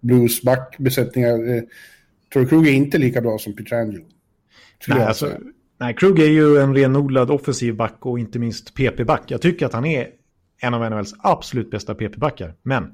Blues 0.00 0.42
backbesättningar. 0.42 1.56
Eh, 1.56 1.62
Tror 2.32 2.46
Krug 2.46 2.66
är 2.66 2.72
inte 2.72 2.98
lika 2.98 3.20
bra 3.20 3.38
som 3.38 3.56
Pietrangelo. 3.56 4.04
Nej, 4.88 5.02
alltså, 5.02 5.32
nej, 5.80 5.94
Krug 5.94 6.20
är 6.20 6.28
ju 6.28 6.58
en 6.58 6.74
renodlad 6.74 7.30
offensiv 7.30 7.76
back 7.76 8.06
och 8.06 8.18
inte 8.18 8.38
minst 8.38 8.74
PP-back. 8.74 9.22
Jag 9.26 9.42
tycker 9.42 9.66
att 9.66 9.72
han 9.72 9.84
är 9.84 10.10
en 10.60 10.74
av 10.74 10.90
NHLs 10.90 11.14
absolut 11.18 11.70
bästa 11.70 11.94
PP-backar. 11.94 12.54
Men 12.62 12.84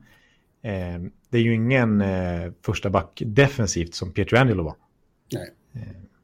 eh, 0.63 1.11
det 1.31 1.39
är 1.39 1.43
ju 1.43 1.55
ingen 1.55 2.01
eh, 2.01 2.53
första 2.65 2.91
back 2.91 3.23
defensivt 3.27 3.95
som 3.95 4.13
Pietrangelo 4.13 4.63
var. 4.63 4.75
Nej. 5.33 5.51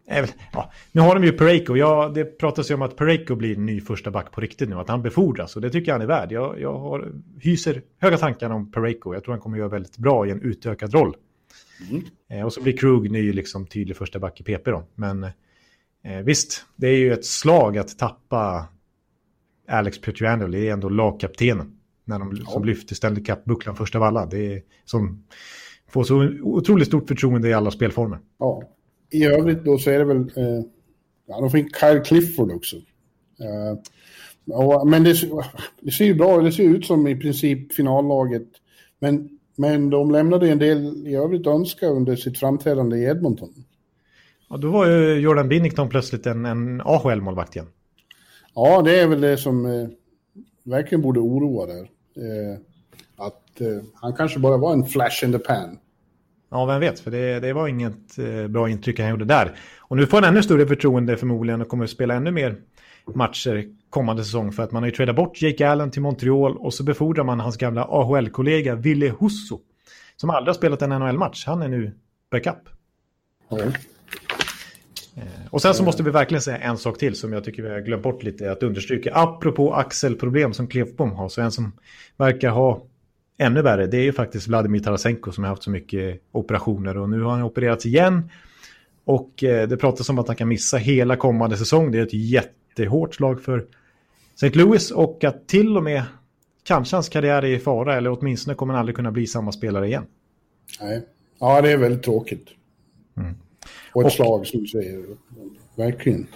Eh, 0.09 0.28
ja, 0.53 0.73
nu 0.93 1.01
har 1.01 1.15
de 1.15 1.24
ju 1.24 1.33
Pareko. 1.33 1.77
Ja, 1.77 2.12
det 2.15 2.24
pratas 2.24 2.70
ju 2.70 2.74
om 2.74 2.83
att 2.83 2.97
Pareko 2.97 3.35
blir 3.35 3.57
ny 3.57 3.81
första 3.81 4.11
back 4.11 4.33
på 4.33 4.41
riktigt 4.41 4.69
nu. 4.69 4.77
Att 4.77 4.89
han 4.89 5.03
befordras 5.03 5.57
och 5.57 5.62
det 5.62 5.70
tycker 5.70 5.89
jag 5.89 5.95
han 5.95 6.03
är 6.03 6.07
värd. 6.07 6.33
Jag, 6.33 6.61
jag 6.61 6.78
har, 6.78 7.12
hyser 7.41 7.83
höga 7.99 8.19
tankar 8.19 8.51
om 8.51 8.70
Pareko. 8.70 9.15
Jag 9.15 9.24
tror 9.24 9.35
han 9.35 9.41
kommer 9.41 9.59
göra 9.59 9.69
väldigt 9.69 9.99
bra 9.99 10.27
i 10.27 10.31
en 10.31 10.43
utökad 10.43 10.95
roll. 10.95 11.16
Mm. 11.91 12.05
Eh, 12.31 12.47
och 12.47 12.53
så 12.53 12.62
blir 12.62 12.77
Krug 12.77 13.11
ny 13.11 13.33
liksom, 13.33 13.66
tydlig 13.66 13.97
första 13.97 14.19
back 14.19 14.41
i 14.41 14.45
PP 14.45 14.70
då. 14.70 14.85
Men 14.95 15.24
eh, 16.05 16.20
visst, 16.24 16.66
det 16.77 16.89
är 16.89 16.99
ju 16.99 17.12
ett 17.12 17.24
slag 17.24 17.78
att 17.78 17.99
tappa 17.99 18.66
Alex 19.69 20.01
Pietrangelo. 20.01 20.53
Det 20.53 20.69
är 20.69 20.73
ändå 20.73 20.89
lagkaptenen. 20.89 21.73
När 22.05 22.19
de 22.19 22.37
ja. 22.45 22.51
som 22.51 22.65
lyfter 22.65 22.95
Stanley 22.95 23.24
Cup-bucklan 23.24 23.77
först 23.77 23.95
av 23.95 24.03
alla. 24.03 24.27
Det 24.27 24.53
är 24.53 24.62
som 24.85 25.24
får 25.89 26.05
så 26.05 26.28
otroligt 26.43 26.89
stort 26.89 27.09
förtroende 27.09 27.49
i 27.49 27.53
alla 27.53 27.70
spelformer. 27.70 28.19
Ja, 28.39 28.62
i 29.11 29.24
övrigt 29.24 29.65
då 29.65 29.78
så 29.78 29.91
är 29.91 29.99
det 29.99 30.05
väl... 30.05 30.19
Eh, 30.19 30.65
ja, 31.27 31.41
de 31.41 31.51
fick 31.51 31.77
Kyle 31.77 32.01
Clifford 32.01 32.53
också. 32.53 32.77
Eh, 32.77 33.78
och, 34.55 34.89
men 34.89 35.05
det, 35.05 35.16
det, 35.81 35.91
ser 35.91 36.05
ju 36.05 36.15
bra 36.15 36.41
det 36.41 36.53
ser 36.53 36.62
ut 36.62 36.87
som 36.87 37.07
i 37.07 37.16
princip 37.16 37.73
finallaget. 37.74 38.49
Men 38.99 39.28
Men 39.57 39.91
de 39.91 40.11
lämnade 40.11 40.51
en 40.51 40.59
del 40.59 41.07
i 41.07 41.15
övrigt 41.15 41.47
önska 41.47 41.87
under 41.87 42.16
sitt 42.16 42.39
framträdande 42.39 42.97
i 42.97 43.05
Edmonton. 43.05 43.49
Ja, 44.49 44.57
då 44.57 44.70
var 44.70 44.87
ju 44.87 45.20
Jordan 45.20 45.49
Binnington 45.49 45.89
plötsligt 45.89 46.27
en, 46.27 46.45
en 46.45 46.81
AHL-målvakt 46.81 47.57
igen. 47.57 47.69
Ja, 48.55 48.83
det 48.83 49.01
är 49.01 49.09
väl 49.09 49.20
det 49.20 49.37
som 49.37 49.66
eh, 49.66 49.89
verkligen 50.65 51.03
borde 51.03 51.20
oroa 51.20 51.66
där. 51.66 51.91
Eh, 52.16 52.59
att 53.16 53.61
eh, 53.61 53.85
han 53.95 54.12
kanske 54.12 54.39
bara 54.39 54.57
var 54.57 54.73
en 54.73 54.85
flash 54.85 55.24
in 55.24 55.33
the 55.33 55.39
pan. 55.39 55.78
Ja, 56.51 56.64
vem 56.64 56.81
vet, 56.81 57.01
för 57.01 57.10
det, 57.10 57.40
det 57.40 57.52
var 57.52 57.68
inget 57.68 58.18
eh, 58.18 58.47
bra 58.48 58.68
intryck 58.70 59.01
han 59.01 59.10
gjorde 59.10 59.24
där. 59.24 59.56
Och 59.78 59.97
nu 59.97 60.06
får 60.06 60.20
han 60.20 60.31
ännu 60.31 60.43
större 60.43 60.66
förtroende 60.66 61.16
förmodligen 61.16 61.60
och 61.60 61.68
kommer 61.68 61.85
att 61.85 61.90
spela 61.90 62.14
ännu 62.14 62.31
mer 62.31 62.56
matcher 63.14 63.64
kommande 63.90 64.24
säsong 64.24 64.52
för 64.52 64.62
att 64.62 64.73
man 64.73 64.82
har 64.82 64.89
ju 64.89 64.94
tradat 64.94 65.16
bort 65.16 65.43
Jake 65.43 65.68
Allen 65.68 65.90
till 65.90 66.02
Montreal 66.02 66.56
och 66.56 66.74
så 66.74 66.85
befordrar 66.85 67.24
man 67.24 67.40
hans 67.40 67.56
gamla 67.56 67.85
AHL-kollega 67.85 68.74
Ville 68.74 69.14
Husso 69.20 69.60
som 70.16 70.31
aldrig 70.31 70.48
har 70.48 70.55
spelat 70.55 70.82
en 70.82 70.90
NHL-match. 70.90 71.44
Han 71.47 71.62
är 71.62 71.68
nu 71.68 71.93
backup. 72.31 72.68
Ja. 73.48 73.59
Eh, 75.16 75.47
och 75.51 75.62
sen 75.62 75.74
så 75.74 75.85
måste 75.85 76.02
vi 76.02 76.10
verkligen 76.10 76.43
säga 76.43 76.59
en 76.59 76.78
sak 76.78 76.98
till 76.98 77.16
som 77.16 77.32
jag 77.32 77.44
tycker 77.44 77.62
vi 77.62 77.68
har 77.68 77.81
glömt 77.81 78.02
bort 78.02 78.23
lite 78.23 78.52
att 78.52 78.62
understryka. 78.62 79.14
Apropå 79.14 79.74
axelproblem 79.74 80.52
som 80.52 80.68
Klefbom 80.68 81.12
har, 81.12 81.28
så 81.28 81.40
en 81.40 81.52
som 81.52 81.73
verkar 82.16 82.51
ha 82.51 82.86
ännu 83.38 83.62
värre, 83.62 83.86
det 83.86 83.96
är 83.96 84.02
ju 84.02 84.12
faktiskt 84.12 84.48
Vladimir 84.48 84.80
Tarasenko 84.80 85.32
som 85.32 85.44
har 85.44 85.48
haft 85.48 85.62
så 85.62 85.70
mycket 85.70 86.20
operationer 86.32 86.96
och 86.96 87.10
nu 87.10 87.22
har 87.22 87.30
han 87.30 87.42
opererats 87.42 87.86
igen. 87.86 88.30
Och 89.04 89.44
eh, 89.44 89.68
det 89.68 89.76
pratas 89.76 90.08
om 90.08 90.18
att 90.18 90.26
han 90.26 90.36
kan 90.36 90.48
missa 90.48 90.76
hela 90.76 91.16
kommande 91.16 91.56
säsong. 91.56 91.90
Det 91.92 91.98
är 91.98 92.02
ett 92.02 92.12
jättehårt 92.12 93.14
slag 93.14 93.42
för 93.42 93.66
St. 94.34 94.50
Louis 94.58 94.90
och 94.90 95.24
att 95.24 95.48
till 95.48 95.76
och 95.76 95.82
med 95.82 96.02
kanske 96.62 96.96
hans 96.96 97.08
karriär 97.08 97.42
är 97.42 97.46
i 97.46 97.58
fara 97.58 97.96
eller 97.96 98.10
åtminstone 98.18 98.54
kommer 98.54 98.74
han 98.74 98.80
aldrig 98.80 98.96
kunna 98.96 99.12
bli 99.12 99.26
samma 99.26 99.52
spelare 99.52 99.86
igen. 99.86 100.04
Nej. 100.80 101.02
Ja, 101.40 101.62
det 101.62 101.70
är 101.72 101.76
väldigt 101.76 102.02
tråkigt. 102.02 102.48
Mm. 103.16 103.34
Och 103.92 104.02
ett 104.02 104.06
Och- 104.06 104.12
slag 104.12 104.46
som 104.46 104.60
du 104.60 104.66
säger. 104.66 105.04
Verkligen. 105.76 106.26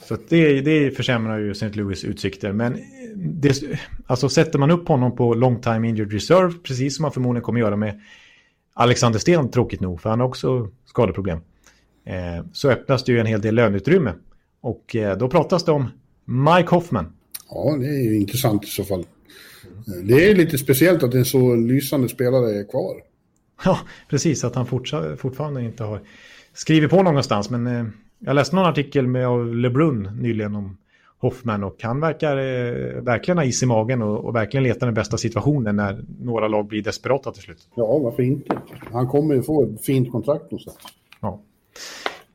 Så 0.00 0.16
det, 0.28 0.60
det 0.60 0.90
försämrar 0.90 1.38
ju 1.38 1.50
St. 1.50 1.68
Louis 1.68 2.04
utsikter. 2.04 2.52
Men 2.52 2.78
det, 3.24 3.62
alltså 4.06 4.28
sätter 4.28 4.58
man 4.58 4.70
upp 4.70 4.88
honom 4.88 5.16
på 5.16 5.34
long 5.34 5.60
time 5.60 5.88
injured 5.88 6.12
reserve, 6.12 6.52
precis 6.62 6.96
som 6.96 7.02
man 7.02 7.12
förmodligen 7.12 7.42
kommer 7.42 7.60
göra 7.60 7.76
med 7.76 8.00
Alexander 8.74 9.18
Sten, 9.18 9.50
tråkigt 9.50 9.80
nog, 9.80 10.00
för 10.00 10.10
han 10.10 10.20
har 10.20 10.26
också 10.26 10.70
skadeproblem, 10.84 11.38
eh, 12.04 12.46
så 12.52 12.70
öppnas 12.70 13.04
det 13.04 13.12
ju 13.12 13.20
en 13.20 13.26
hel 13.26 13.40
del 13.40 13.54
löneutrymme. 13.54 14.12
Och 14.60 14.96
eh, 14.96 15.18
då 15.18 15.28
pratas 15.28 15.64
det 15.64 15.72
om 15.72 15.90
Mike 16.24 16.70
Hoffman. 16.70 17.12
Ja, 17.50 17.76
det 17.80 17.86
är 17.86 18.02
ju 18.02 18.20
intressant 18.20 18.64
i 18.64 18.68
så 18.68 18.84
fall. 18.84 19.04
Det 20.04 20.30
är 20.30 20.34
lite 20.34 20.58
speciellt 20.58 21.02
att 21.02 21.14
en 21.14 21.24
så 21.24 21.54
lysande 21.54 22.08
spelare 22.08 22.58
är 22.58 22.70
kvar. 22.70 22.96
Ja, 23.64 23.78
precis, 24.10 24.44
att 24.44 24.54
han 24.54 24.66
fortfarande 25.16 25.62
inte 25.62 25.84
har 25.84 26.00
skrivit 26.52 26.90
på 26.90 27.02
någonstans. 27.02 27.50
Men 27.50 27.66
eh, 27.66 27.84
jag 28.18 28.34
läste 28.34 28.56
någon 28.56 28.66
artikel 28.66 29.06
med 29.06 29.26
av 29.26 29.54
LeBrun 29.54 30.18
nyligen 30.20 30.54
om 30.54 30.76
Hoffman 31.24 31.64
och 31.64 31.76
han 31.82 32.00
verkar 32.00 32.36
eh, 32.36 33.02
verkligen 33.02 33.38
ha 33.38 33.44
is 33.44 33.62
i 33.62 33.66
magen 33.66 34.02
och, 34.02 34.24
och 34.24 34.34
verkligen 34.34 34.64
leta 34.64 34.86
den 34.86 34.94
bästa 34.94 35.16
situationen 35.16 35.76
när 35.76 36.04
några 36.20 36.48
lag 36.48 36.66
blir 36.66 36.82
desperata 36.82 37.32
till 37.32 37.42
slut. 37.42 37.68
Ja, 37.74 37.98
varför 37.98 38.22
inte? 38.22 38.58
Han 38.92 39.08
kommer 39.08 39.34
ju 39.34 39.42
få 39.42 39.64
ett 39.64 39.84
fint 39.84 40.12
kontrakt 40.12 40.42
någonstans. 40.42 40.78
Ja. 41.20 41.40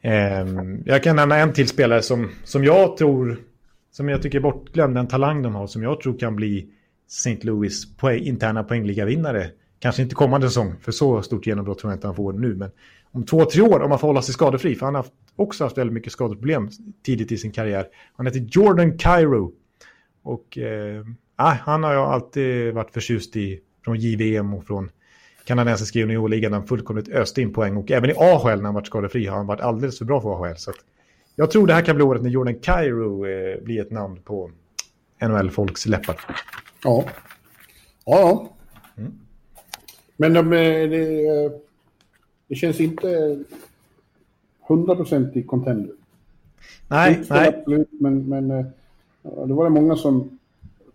Ehm, 0.02 0.84
jag 0.86 1.04
kan 1.04 1.16
nämna 1.16 1.38
en 1.38 1.54
till 1.54 1.68
spelare 1.68 2.02
som, 2.02 2.30
som 2.44 2.64
jag 2.64 2.98
tror, 2.98 3.38
som 3.92 4.10
jag 4.10 4.22
tycker 4.22 4.38
är 4.38 4.42
bortglömd, 4.42 4.98
en 4.98 5.08
talang 5.08 5.42
de 5.44 5.56
har, 5.56 5.68
som 5.68 5.84
jag 5.84 6.02
tror 6.02 6.18
kan 6.18 6.36
bli 6.36 6.70
St. 7.08 7.40
Louis 7.42 7.98
poäng, 7.98 8.24
interna 8.24 8.64
poängliga-vinnare. 8.64 9.50
Kanske 9.80 10.02
inte 10.02 10.16
kommande 10.16 10.48
säsong, 10.48 10.74
för 10.82 10.92
så 10.92 11.22
stort 11.22 11.48
genombrott 11.48 11.80
tror 11.80 11.92
jag 11.92 11.98
inte 11.98 12.08
han 12.08 12.16
får 12.16 12.34
nu, 12.34 12.56
men 12.56 12.72
om 13.12 13.26
två, 13.26 13.46
tre 13.46 13.62
år 13.62 13.80
om 13.80 13.92
han 13.92 14.00
får 14.00 14.08
hålla 14.08 14.22
sig 14.22 14.34
skadefri, 14.34 14.76
för 14.76 14.86
han 14.86 14.96
har 14.96 15.02
haft, 15.02 15.14
också 15.40 15.64
haft 15.64 15.78
väldigt 15.78 15.94
mycket 15.94 16.14
skadeproblem 16.14 16.70
tidigt 17.06 17.32
i 17.32 17.38
sin 17.38 17.52
karriär. 17.52 17.88
Han 18.16 18.26
heter 18.26 18.40
Jordan 18.40 18.98
Cairo. 18.98 19.52
Och 20.24 20.58
eh, 20.58 21.06
ah, 21.36 21.52
han 21.52 21.84
har 21.84 21.94
jag 21.94 22.06
alltid 22.10 22.74
varit 22.74 22.94
förtjust 22.94 23.36
i 23.36 23.60
från 23.84 23.96
JVM 24.00 24.54
och 24.54 24.66
från 24.66 24.92
kanadensiska 25.44 26.00
juniorligan. 26.00 26.54
Han 26.54 26.68
fullkomligt 26.68 27.10
öste 27.10 27.42
in 27.42 27.54
poäng. 27.54 27.78
Och 27.78 27.92
även 27.92 28.10
i 28.10 28.14
AHL 28.18 28.58
när 28.58 28.66
han 28.66 28.74
varit 28.74 28.88
skadefri 28.88 29.26
har 29.26 29.38
han 29.38 29.48
varit 29.48 29.62
alldeles 29.62 29.98
för 29.98 30.06
bra 30.06 30.22
för 30.22 30.46
AHL. 30.46 30.58
Så 30.58 30.72
jag 31.36 31.52
tror 31.52 31.68
det 31.68 31.74
här 31.74 31.86
kan 31.86 31.96
bli 31.96 32.06
året 32.06 32.22
när 32.22 32.30
Jordan 32.30 32.60
Cairo 32.60 33.26
eh, 33.26 33.64
blir 33.64 33.82
ett 33.82 33.92
namn 33.92 34.22
på 34.24 34.52
NHL-folks 35.22 35.86
läppar. 35.86 36.22
Ja. 36.84 37.06
Ja, 38.06 38.20
ja. 38.20 38.50
Men 40.18 40.34
de, 40.34 40.54
eh, 40.54 40.90
det, 40.90 41.28
eh, 41.28 41.52
det 42.48 42.56
känns 42.56 42.80
inte 42.80 43.40
hundraprocentig 44.70 45.48
contender. 45.48 45.92
Nej, 46.88 47.14
Slutspel, 47.14 47.38
nej. 47.38 47.48
Absolut, 47.48 47.90
men, 47.92 48.30
men 48.30 48.52
eh, 48.52 48.66
det 49.22 49.54
var 49.54 49.64
det 49.64 49.70
många 49.70 49.96
som 49.96 50.40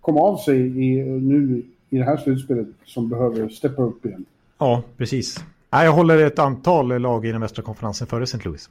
kom 0.00 0.18
av 0.18 0.36
sig 0.36 0.86
i, 0.86 1.02
nu 1.02 1.62
i 1.90 1.98
det 1.98 2.04
här 2.04 2.16
slutspelet 2.16 2.68
som 2.84 3.08
behöver 3.08 3.48
steppa 3.48 3.82
upp 3.82 4.06
igen. 4.06 4.24
Ja, 4.58 4.82
precis. 4.96 5.44
Jag 5.70 5.92
håller 5.92 6.26
ett 6.26 6.38
antal 6.38 6.98
lag 7.00 7.26
i 7.26 7.32
den 7.32 7.40
västra 7.40 7.62
konferensen 7.62 8.06
före 8.06 8.22
St. 8.22 8.38
Louis. 8.44 8.70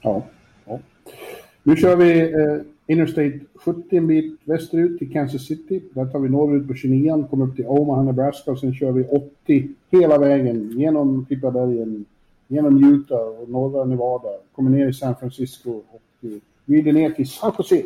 Ja. 0.00 0.24
ja. 0.64 0.78
Nu 1.62 1.76
kör 1.76 1.96
vi 1.96 2.20
eh, 2.20 2.62
Interstate 2.86 3.40
70 3.54 3.96
en 3.96 4.06
bit 4.06 4.40
västerut 4.44 4.98
till 4.98 5.12
Kansas 5.12 5.46
City. 5.46 5.82
Där 5.94 6.06
tar 6.06 6.18
vi 6.18 6.28
norrut 6.28 6.68
på 6.68 6.74
29 6.74 7.26
kommer 7.30 7.46
upp 7.46 7.56
till 7.56 7.66
Omaha, 7.66 8.02
Nebraska 8.02 8.50
och 8.50 8.58
sen 8.58 8.74
kör 8.74 8.92
vi 8.92 9.04
80 9.44 9.68
hela 9.90 10.18
vägen 10.18 10.70
genom 10.78 11.26
Klippabergen, 11.26 12.04
genom 12.52 12.94
Utah 12.94 13.20
och 13.20 13.48
norra 13.48 13.84
Nevada. 13.84 14.28
Kommer 14.54 14.70
ner 14.70 14.88
i 14.88 14.92
San 14.92 15.16
Francisco 15.16 15.70
och 15.70 16.02
eh, 16.22 16.30
glider 16.66 16.92
ner 16.92 17.10
till 17.10 17.28
San 17.28 17.52
Jose. 17.58 17.82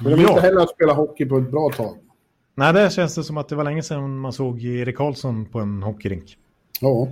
De 0.00 0.08
vill 0.08 0.20
inte 0.20 0.40
heller 0.40 0.66
spela 0.66 0.92
hockey 0.92 1.26
på 1.26 1.38
ett 1.38 1.50
bra 1.50 1.70
tag. 1.70 1.96
Nej, 2.54 2.72
där 2.72 2.90
känns 2.90 3.14
det 3.14 3.24
som 3.24 3.36
att 3.36 3.48
det 3.48 3.56
var 3.56 3.64
länge 3.64 3.82
sedan 3.82 4.18
man 4.18 4.32
såg 4.32 4.64
Erik 4.64 4.96
Karlsson 4.96 5.46
på 5.46 5.58
en 5.58 5.82
hockeyrink. 5.82 6.36
Ja. 6.80 7.08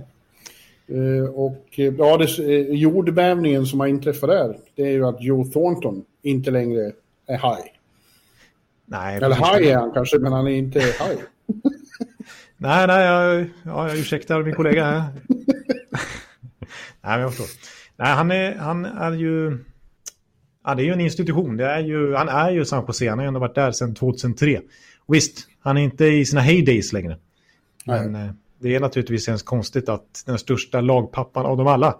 Eh, 0.87 1.29
och 1.29 1.65
eh, 1.77 1.93
ja, 1.97 2.17
det, 2.17 2.39
eh, 2.39 2.75
jordbävningen 2.75 3.65
som 3.65 3.79
har 3.79 3.87
inträffat 3.87 4.29
där, 4.29 4.57
det 4.75 4.83
är 4.83 4.91
ju 4.91 5.05
att 5.05 5.21
Joe 5.21 5.45
Thornton 5.45 6.03
inte 6.21 6.51
längre 6.51 6.91
är 7.27 7.37
high. 7.37 7.67
Nej, 8.85 9.17
Eller 9.17 9.35
high 9.35 9.71
är 9.71 9.77
han 9.77 9.91
kanske, 9.91 10.19
men 10.19 10.33
han 10.33 10.47
är 10.47 10.51
inte 10.51 10.79
high. 10.79 11.21
Nej, 12.57 12.87
nej, 12.87 13.05
jag, 13.05 13.45
ja, 13.63 13.89
jag 13.89 13.97
ursäktar 13.97 14.43
min 14.43 14.55
kollega 14.55 14.85
här. 14.85 15.03
nej, 17.01 17.11
men 17.11 17.19
jag 17.19 17.33
förstår. 17.33 17.69
Nej, 17.95 18.13
han 18.13 18.31
är, 18.31 18.55
han 18.55 18.85
är 18.85 19.11
ju... 19.11 19.57
Ja, 20.63 20.75
det 20.75 20.83
är 20.83 20.85
ju 20.85 20.93
en 20.93 21.01
institution. 21.01 21.57
Det 21.57 21.65
är 21.65 21.79
ju, 21.79 22.13
han 22.15 22.29
är 22.29 22.51
ju 22.51 22.65
San 22.65 22.85
Jose. 22.87 23.09
Han 23.09 23.19
har 23.19 23.25
ju 23.25 23.27
ändå 23.27 23.39
varit 23.39 23.55
där 23.55 23.71
sedan 23.71 23.95
2003. 23.95 24.61
Och 25.05 25.15
visst, 25.15 25.47
han 25.59 25.77
är 25.77 25.81
inte 25.81 26.05
i 26.05 26.25
sina 26.25 26.41
heydays 26.41 26.93
längre. 26.93 27.17
Men 27.85 28.15
eh, 28.15 28.31
det 28.59 28.75
är 28.75 28.79
naturligtvis 28.79 29.27
ens 29.27 29.43
konstigt 29.43 29.89
att 29.89 30.23
den 30.25 30.37
största 30.37 30.81
lagpappan 30.81 31.45
av 31.45 31.57
dem 31.57 31.67
alla 31.67 31.99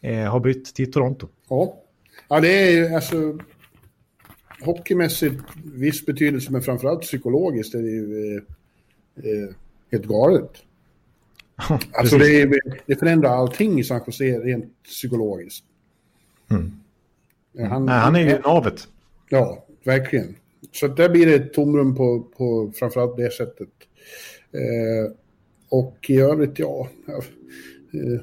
eh, 0.00 0.24
har 0.24 0.40
bytt 0.40 0.74
till 0.74 0.92
Toronto. 0.92 1.28
Ja. 1.48 1.82
ja, 2.28 2.40
det 2.40 2.48
är 2.48 2.70
ju 2.70 2.94
alltså 2.94 3.38
hockeymässigt 4.60 5.42
viss 5.64 6.06
betydelse, 6.06 6.52
men 6.52 6.62
framförallt 6.62 7.02
psykologiskt 7.02 7.74
är 7.74 7.82
det 7.82 7.90
ju 7.90 8.36
eh, 8.36 8.42
eh, 9.16 9.54
helt 9.92 10.04
galet. 10.04 10.50
Alltså 11.92 12.18
det, 12.18 12.60
det 12.86 12.96
förändrar 12.96 13.30
allting 13.30 13.80
i 13.80 13.84
San 13.84 14.00
Jose 14.06 14.24
rent 14.24 14.82
psykologiskt. 14.84 15.64
Mm. 16.50 16.72
Han, 17.70 17.86
Nej, 17.86 17.98
han 17.98 18.16
är 18.16 18.20
ju 18.20 18.38
navet. 18.38 18.88
Ja, 19.28 19.66
verkligen. 19.84 20.36
Så 20.72 20.88
där 20.88 21.08
blir 21.08 21.26
det 21.26 21.34
ett 21.34 21.52
tomrum 21.52 21.94
på, 21.94 22.20
på 22.36 22.72
framförallt 22.74 23.16
det 23.16 23.32
sättet. 23.32 23.68
Eh, 24.52 25.12
och 25.68 25.96
i 26.08 26.20
övrigt, 26.20 26.58
ja. 26.58 26.88
Eh, 27.06 28.20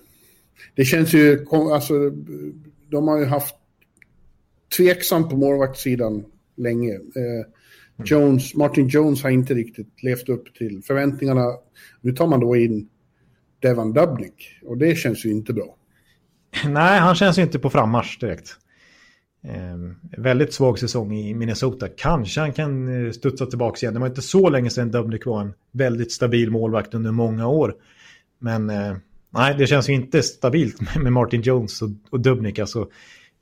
det 0.75 0.85
känns 0.85 1.13
ju, 1.13 1.45
alltså, 1.51 1.93
de 2.89 3.07
har 3.07 3.19
ju 3.19 3.25
haft 3.25 3.55
tveksamt 4.77 5.29
på 5.29 5.37
målvaktssidan 5.37 6.25
länge. 6.55 6.93
Eh, 6.93 7.45
Jones, 8.05 8.55
Martin 8.55 8.87
Jones 8.87 9.23
har 9.23 9.29
inte 9.29 9.53
riktigt 9.53 10.03
levt 10.03 10.29
upp 10.29 10.55
till 10.55 10.83
förväntningarna. 10.83 11.45
Nu 12.01 12.11
tar 12.11 12.27
man 12.27 12.39
då 12.39 12.55
in 12.55 12.89
Devan 13.61 13.93
Dubnik 13.93 14.59
och 14.65 14.77
det 14.77 14.95
känns 14.95 15.25
ju 15.25 15.31
inte 15.31 15.53
bra. 15.53 15.75
Nej, 16.65 16.99
han 16.99 17.15
känns 17.15 17.37
ju 17.37 17.41
inte 17.41 17.59
på 17.59 17.69
frammarsch 17.69 18.19
direkt. 18.19 18.57
Eh, 19.43 19.77
väldigt 20.17 20.53
svag 20.53 20.79
säsong 20.79 21.13
i 21.13 21.33
Minnesota. 21.33 21.87
Kanske 21.97 22.41
han 22.41 22.53
kan 22.53 23.05
eh, 23.05 23.11
studsa 23.11 23.45
tillbaka 23.45 23.77
igen. 23.81 23.93
Det 23.93 23.99
var 23.99 24.07
inte 24.07 24.21
så 24.21 24.49
länge 24.49 24.69
sedan 24.69 24.91
Dubnik 24.91 25.25
var 25.25 25.41
en 25.41 25.53
väldigt 25.71 26.11
stabil 26.11 26.51
målvakt 26.51 26.93
under 26.93 27.11
många 27.11 27.47
år. 27.47 27.75
Men 28.39 28.69
eh, 28.69 28.95
nej, 29.29 29.55
det 29.57 29.67
känns 29.67 29.89
ju 29.89 29.93
inte 29.93 30.23
stabilt 30.23 30.81
med, 30.81 30.95
med 31.03 31.13
Martin 31.13 31.41
Jones 31.41 31.81
och, 31.81 31.89
och 32.09 32.19
Dubnik. 32.19 32.59
Alltså, 32.59 32.87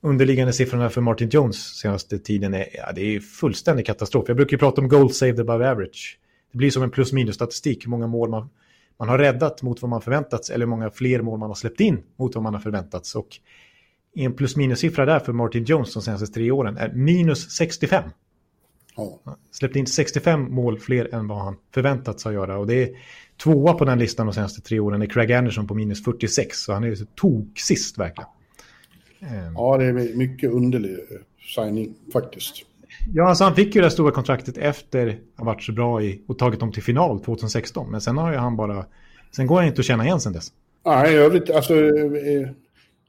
underliggande 0.02 0.52
siffrorna 0.52 0.90
för 0.90 1.00
Martin 1.00 1.28
Jones 1.28 1.56
senaste 1.56 2.18
tiden 2.18 2.54
är, 2.54 2.66
ja, 2.72 2.92
det 2.94 3.16
är 3.16 3.20
fullständig 3.20 3.86
katastrof. 3.86 4.24
Jag 4.28 4.36
brukar 4.36 4.52
ju 4.52 4.58
prata 4.58 4.80
om 4.80 4.88
goal 4.88 5.12
saved 5.12 5.40
above 5.40 5.70
average. 5.70 6.18
Det 6.52 6.58
blir 6.58 6.70
som 6.70 6.82
en 6.82 6.90
plus 6.90 7.12
minus 7.12 7.34
statistik 7.34 7.84
hur 7.84 7.90
många 7.90 8.06
mål 8.06 8.30
man, 8.30 8.48
man 9.00 9.08
har 9.08 9.18
räddat 9.18 9.62
mot 9.62 9.82
vad 9.82 9.88
man 9.88 10.02
förväntats 10.02 10.50
eller 10.50 10.66
hur 10.66 10.70
många 10.70 10.90
fler 10.90 11.22
mål 11.22 11.38
man 11.38 11.50
har 11.50 11.54
släppt 11.54 11.80
in 11.80 12.02
mot 12.16 12.34
vad 12.34 12.44
man 12.44 12.54
har 12.54 12.60
förväntats. 12.60 13.14
Och 13.14 13.28
en 14.14 14.32
plus 14.32 14.56
minus-siffra 14.56 15.04
där 15.04 15.18
för 15.18 15.32
Martin 15.32 15.64
Jones 15.64 15.94
de 15.94 16.02
senaste 16.02 16.26
tre 16.26 16.50
åren 16.50 16.76
är 16.76 16.92
minus 16.92 17.50
65. 17.50 18.04
Ja. 18.96 19.20
Släppt 19.50 19.76
in 19.76 19.86
65 19.86 20.54
mål 20.54 20.78
fler 20.78 21.14
än 21.14 21.28
vad 21.28 21.38
han 21.38 21.56
förväntats 21.74 22.26
att 22.26 22.32
göra. 22.32 22.58
Och 22.58 22.66
det 22.66 22.82
är 22.82 22.90
tvåa 23.42 23.74
på 23.74 23.84
den 23.84 23.98
listan 23.98 24.26
de 24.26 24.32
senaste 24.32 24.60
tre 24.60 24.80
åren 24.80 25.02
är 25.02 25.06
Craig 25.06 25.32
Anderson 25.32 25.66
på 25.66 25.74
minus 25.74 26.04
46. 26.04 26.58
Så 26.58 26.72
han 26.72 26.84
är 26.84 26.94
så 26.94 27.04
tok 27.04 27.58
sist 27.58 27.98
verkligen. 27.98 28.30
Ja, 29.54 29.76
det 29.78 29.84
är 29.84 30.16
mycket 30.16 30.50
underlig 30.50 30.96
signing 31.54 31.94
faktiskt. 32.12 32.66
Ja, 33.14 33.28
alltså 33.28 33.44
han 33.44 33.54
fick 33.54 33.74
ju 33.74 33.80
det 33.80 33.90
stora 33.90 34.10
kontraktet 34.10 34.58
efter 34.58 35.08
att 35.08 35.38
ha 35.38 35.44
varit 35.44 35.62
så 35.62 35.72
bra 35.72 36.02
i 36.02 36.22
och 36.28 36.38
tagit 36.38 36.60
dem 36.60 36.72
till 36.72 36.82
final 36.82 37.20
2016. 37.20 37.90
Men 37.90 38.00
sen 38.00 38.18
har 38.18 38.32
ju 38.32 38.38
han 38.38 38.56
bara... 38.56 38.86
Sen 39.36 39.46
går 39.46 39.56
han 39.56 39.66
inte 39.66 39.80
att 39.80 39.86
känna 39.86 40.04
igen 40.04 40.20
sen 40.20 40.32
dess. 40.32 40.52
Nej, 40.86 41.14
i 41.14 41.16
övrigt, 41.16 41.50
alltså... 41.50 41.74
Eh, 41.74 42.48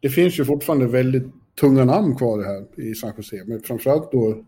det 0.01 0.09
finns 0.09 0.39
ju 0.39 0.45
fortfarande 0.45 0.88
väldigt 0.88 1.23
tunga 1.59 1.85
namn 1.85 2.15
kvar 2.15 2.43
här 2.43 2.88
i 2.89 2.95
San 2.95 3.13
Jose. 3.18 3.43
Men 3.45 3.61
framförallt 3.61 4.11
då 4.11 4.43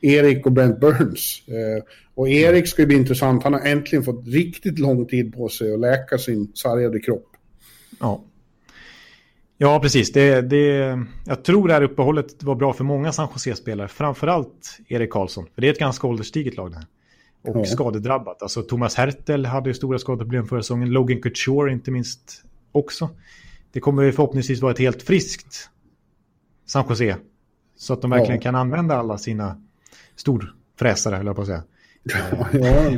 Erik 0.00 0.46
och 0.46 0.52
Brent 0.52 0.80
Burns. 0.80 1.42
Eh, 1.48 1.84
och 2.14 2.28
Erik 2.28 2.66
ska 2.66 2.82
ju 2.82 2.86
bli 2.86 2.96
intressant. 2.96 3.44
Han 3.44 3.52
har 3.52 3.60
äntligen 3.60 4.02
fått 4.02 4.26
riktigt 4.26 4.78
lång 4.78 5.06
tid 5.06 5.34
på 5.34 5.48
sig 5.48 5.74
att 5.74 5.80
läka 5.80 6.18
sin 6.18 6.52
sargade 6.54 7.00
kropp. 7.00 7.26
Ja. 8.00 8.24
Ja, 9.60 9.80
precis. 9.80 10.12
Det, 10.12 10.40
det, 10.40 10.98
jag 11.24 11.44
tror 11.44 11.68
det 11.68 11.74
här 11.74 11.82
uppehållet 11.82 12.42
var 12.42 12.54
bra 12.54 12.72
för 12.72 12.84
många 12.84 13.12
San 13.12 13.28
Jose-spelare. 13.34 13.88
Framförallt 13.88 14.78
Erik 14.88 15.10
Karlsson. 15.10 15.46
För 15.54 15.60
det 15.60 15.68
är 15.68 15.72
ett 15.72 15.78
ganska 15.78 16.06
ålderstiget 16.06 16.56
lag 16.56 16.70
det 16.70 16.76
här. 16.76 16.86
Och 17.42 17.60
ja. 17.60 17.64
skadedrabbat. 17.64 18.42
Alltså 18.42 18.62
Thomas 18.62 18.94
Hertel 18.94 19.46
hade 19.46 19.70
ju 19.70 19.74
stora 19.74 19.98
skadeproblem 19.98 20.46
förra 20.46 20.62
säsongen. 20.62 20.90
Logan 20.90 21.22
Couture 21.22 21.72
inte 21.72 21.90
minst 21.90 22.44
också. 22.72 23.08
Det 23.72 23.80
kommer 23.80 24.12
förhoppningsvis 24.12 24.60
vara 24.60 24.72
ett 24.72 24.78
helt 24.78 25.02
friskt 25.02 25.70
San 26.66 26.84
Jose. 26.88 27.16
Så 27.76 27.92
att 27.92 28.02
de 28.02 28.10
verkligen 28.10 28.34
ja. 28.34 28.42
kan 28.42 28.54
använda 28.54 28.96
alla 28.96 29.18
sina 29.18 29.62
storfräsare, 30.16 31.16
höll 31.16 31.26
jag 31.26 31.36
på 31.36 31.42
att 31.42 31.48
säga. 31.48 31.62
Ja, 32.52 32.90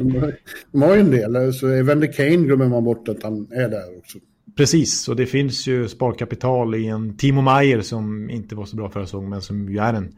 de 0.72 0.82
har 0.82 0.94
ju 0.94 1.00
en 1.00 1.10
del. 1.10 1.52
Så 1.52 1.68
Evander 1.68 2.12
Kane 2.12 2.36
glömmer 2.36 2.68
man 2.68 2.84
bort 2.84 3.08
att 3.08 3.22
han 3.22 3.52
är 3.52 3.68
där 3.68 3.98
också. 3.98 4.18
Precis, 4.56 5.08
och 5.08 5.16
det 5.16 5.26
finns 5.26 5.66
ju 5.66 5.88
sparkapital 5.88 6.74
i 6.74 6.86
en 6.86 7.16
Timo 7.16 7.40
Meyer 7.40 7.80
som 7.80 8.30
inte 8.30 8.54
var 8.54 8.64
så 8.64 8.76
bra 8.76 8.90
förra 8.90 9.06
säsongen, 9.06 9.30
men 9.30 9.42
som 9.42 9.68
ju 9.68 9.78
är 9.78 9.94
en 9.94 10.14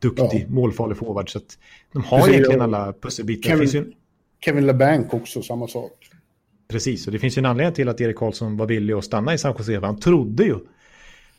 duktig, 0.00 0.46
ja. 0.48 0.54
målfarlig 0.54 0.96
forward. 0.96 1.30
Så 1.30 1.38
att 1.38 1.58
de 1.92 2.04
har 2.04 2.18
Precis, 2.18 2.34
egentligen 2.34 2.60
alla 2.60 2.92
pusselbitar. 2.92 3.50
Kevin, 3.50 3.68
ju... 3.68 3.92
Kevin 4.44 4.66
LeBanc 4.66 5.06
också, 5.10 5.42
samma 5.42 5.68
sak. 5.68 6.10
Precis, 6.68 7.06
och 7.06 7.12
det 7.12 7.18
finns 7.18 7.38
ju 7.38 7.40
en 7.40 7.46
anledning 7.46 7.74
till 7.74 7.88
att 7.88 8.00
Erik 8.00 8.16
Karlsson 8.16 8.56
var 8.56 8.66
villig 8.66 8.94
att 8.94 9.04
stanna 9.04 9.34
i 9.34 9.38
San 9.38 9.54
Jose. 9.58 9.80
Han 9.80 10.00
trodde 10.00 10.44
ju 10.44 10.56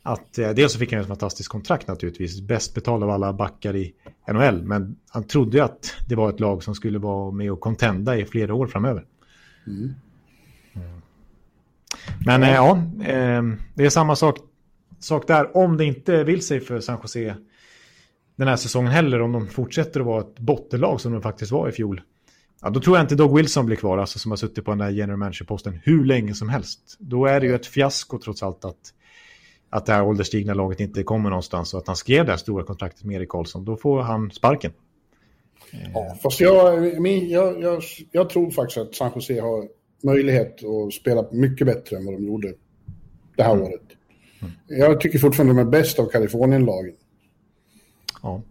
att, 0.02 0.38
eh, 0.38 0.50
dels 0.50 0.72
så 0.72 0.78
fick 0.78 0.92
han 0.92 1.00
ett 1.00 1.08
fantastiskt 1.08 1.48
kontrakt 1.48 1.88
naturligtvis, 1.88 2.40
bäst 2.40 2.74
betald 2.74 3.04
av 3.04 3.10
alla 3.10 3.32
backar 3.32 3.76
i 3.76 3.92
NHL, 4.32 4.62
men 4.62 4.96
han 5.08 5.24
trodde 5.24 5.56
ju 5.56 5.64
att 5.64 5.94
det 6.08 6.14
var 6.14 6.30
ett 6.30 6.40
lag 6.40 6.62
som 6.62 6.74
skulle 6.74 6.98
vara 6.98 7.30
med 7.30 7.52
och 7.52 7.60
kontenda 7.60 8.16
i 8.16 8.24
flera 8.24 8.54
år 8.54 8.66
framöver. 8.66 9.04
Mm. 9.66 9.94
Men 12.26 12.42
ja, 12.42 12.82
ja 12.98 13.04
eh, 13.04 13.42
det 13.74 13.84
är 13.84 13.90
samma 13.90 14.16
sak, 14.16 14.38
sak 15.00 15.26
där. 15.26 15.56
Om 15.56 15.76
det 15.76 15.84
inte 15.84 16.24
vill 16.24 16.42
sig 16.42 16.60
för 16.60 16.80
San 16.80 16.98
Jose 17.02 17.36
den 18.36 18.48
här 18.48 18.56
säsongen 18.56 18.92
heller, 18.92 19.20
om 19.20 19.32
de 19.32 19.48
fortsätter 19.48 20.00
att 20.00 20.06
vara 20.06 20.20
ett 20.20 20.38
bottenlag 20.38 21.00
som 21.00 21.12
de 21.12 21.22
faktiskt 21.22 21.52
var 21.52 21.68
i 21.68 21.72
fjol. 21.72 22.00
Ja, 22.62 22.70
då 22.70 22.80
tror 22.80 22.96
jag 22.96 23.04
inte 23.04 23.14
Doug 23.14 23.36
Wilson 23.36 23.66
blir 23.66 23.76
kvar, 23.76 23.98
alltså 23.98 24.18
som 24.18 24.32
har 24.32 24.36
suttit 24.36 24.64
på 24.64 24.70
den 24.70 24.78
där 24.78 24.90
general 24.90 25.18
manager-posten 25.18 25.80
hur 25.84 26.04
länge 26.04 26.34
som 26.34 26.48
helst. 26.48 26.96
Då 26.98 27.26
är 27.26 27.40
det 27.40 27.46
ju 27.46 27.54
ett 27.54 27.66
fiasko 27.66 28.18
trots 28.18 28.42
allt 28.42 28.64
att, 28.64 28.76
att 29.70 29.86
det 29.86 29.92
här 29.92 30.02
ålderstigna 30.02 30.54
laget 30.54 30.80
inte 30.80 31.02
kommer 31.02 31.30
någonstans 31.30 31.74
och 31.74 31.80
att 31.80 31.86
han 31.86 31.96
skrev 31.96 32.24
det 32.24 32.30
här 32.30 32.38
stora 32.38 32.64
kontraktet 32.64 33.04
med 33.04 33.16
Erik 33.16 33.28
Karlsson. 33.28 33.64
Då 33.64 33.76
får 33.76 34.02
han 34.02 34.30
sparken. 34.30 34.72
Ja, 35.94 36.16
fast 36.22 36.40
jag, 36.40 36.86
jag, 37.30 37.62
jag, 37.62 37.82
jag 38.12 38.30
tror 38.30 38.50
faktiskt 38.50 38.78
att 38.78 38.94
San 38.94 39.12
Jose 39.14 39.40
har 39.40 39.68
möjlighet 40.02 40.64
att 40.64 40.92
spela 40.92 41.26
mycket 41.32 41.66
bättre 41.66 41.96
än 41.96 42.04
vad 42.04 42.14
de 42.14 42.26
gjorde 42.26 42.54
det 43.36 43.42
här 43.42 43.54
mm. 43.54 43.64
året. 43.64 43.82
Jag 44.66 45.00
tycker 45.00 45.18
fortfarande 45.18 45.54
de 45.54 45.58
är 45.66 45.70
bäst 45.70 45.98
av 45.98 46.06
Kalifornien-lagen. 46.06 46.94
Ja. 48.22 48.42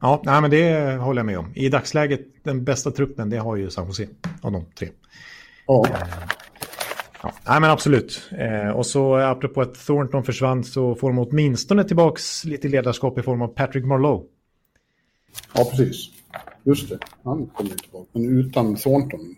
Ja, 0.00 0.22
nej, 0.24 0.40
men 0.40 0.50
det 0.50 0.96
håller 0.96 1.18
jag 1.18 1.26
med 1.26 1.38
om. 1.38 1.52
I 1.54 1.68
dagsläget, 1.68 2.20
den 2.42 2.64
bästa 2.64 2.90
truppen, 2.90 3.30
det 3.30 3.36
har 3.36 3.56
ju 3.56 3.70
San 3.70 3.86
Jose 3.86 4.08
av 4.40 4.52
de 4.52 4.64
tre. 4.78 4.88
Ja. 5.66 5.86
Eh, 5.86 6.08
ja, 7.22 7.32
nej, 7.48 7.60
men 7.60 7.70
absolut. 7.70 8.30
Eh, 8.38 8.70
och 8.70 8.86
så 8.86 9.14
apropå 9.14 9.60
att 9.60 9.74
Thornton 9.74 10.24
försvann 10.24 10.64
så 10.64 10.94
får 10.94 11.08
de 11.08 11.18
åtminstone 11.18 11.84
tillbaka 11.84 12.20
lite 12.44 12.68
ledarskap 12.68 13.18
i 13.18 13.22
form 13.22 13.42
av 13.42 13.48
Patrick 13.48 13.84
Marlowe. 13.84 14.24
Ja, 15.54 15.64
precis. 15.70 16.10
Just 16.64 16.88
det, 16.88 16.98
han 17.22 17.46
kommer 17.46 17.70
tillbaka. 17.70 18.08
Men 18.12 18.38
utan 18.38 18.76
Thornton 18.76 19.36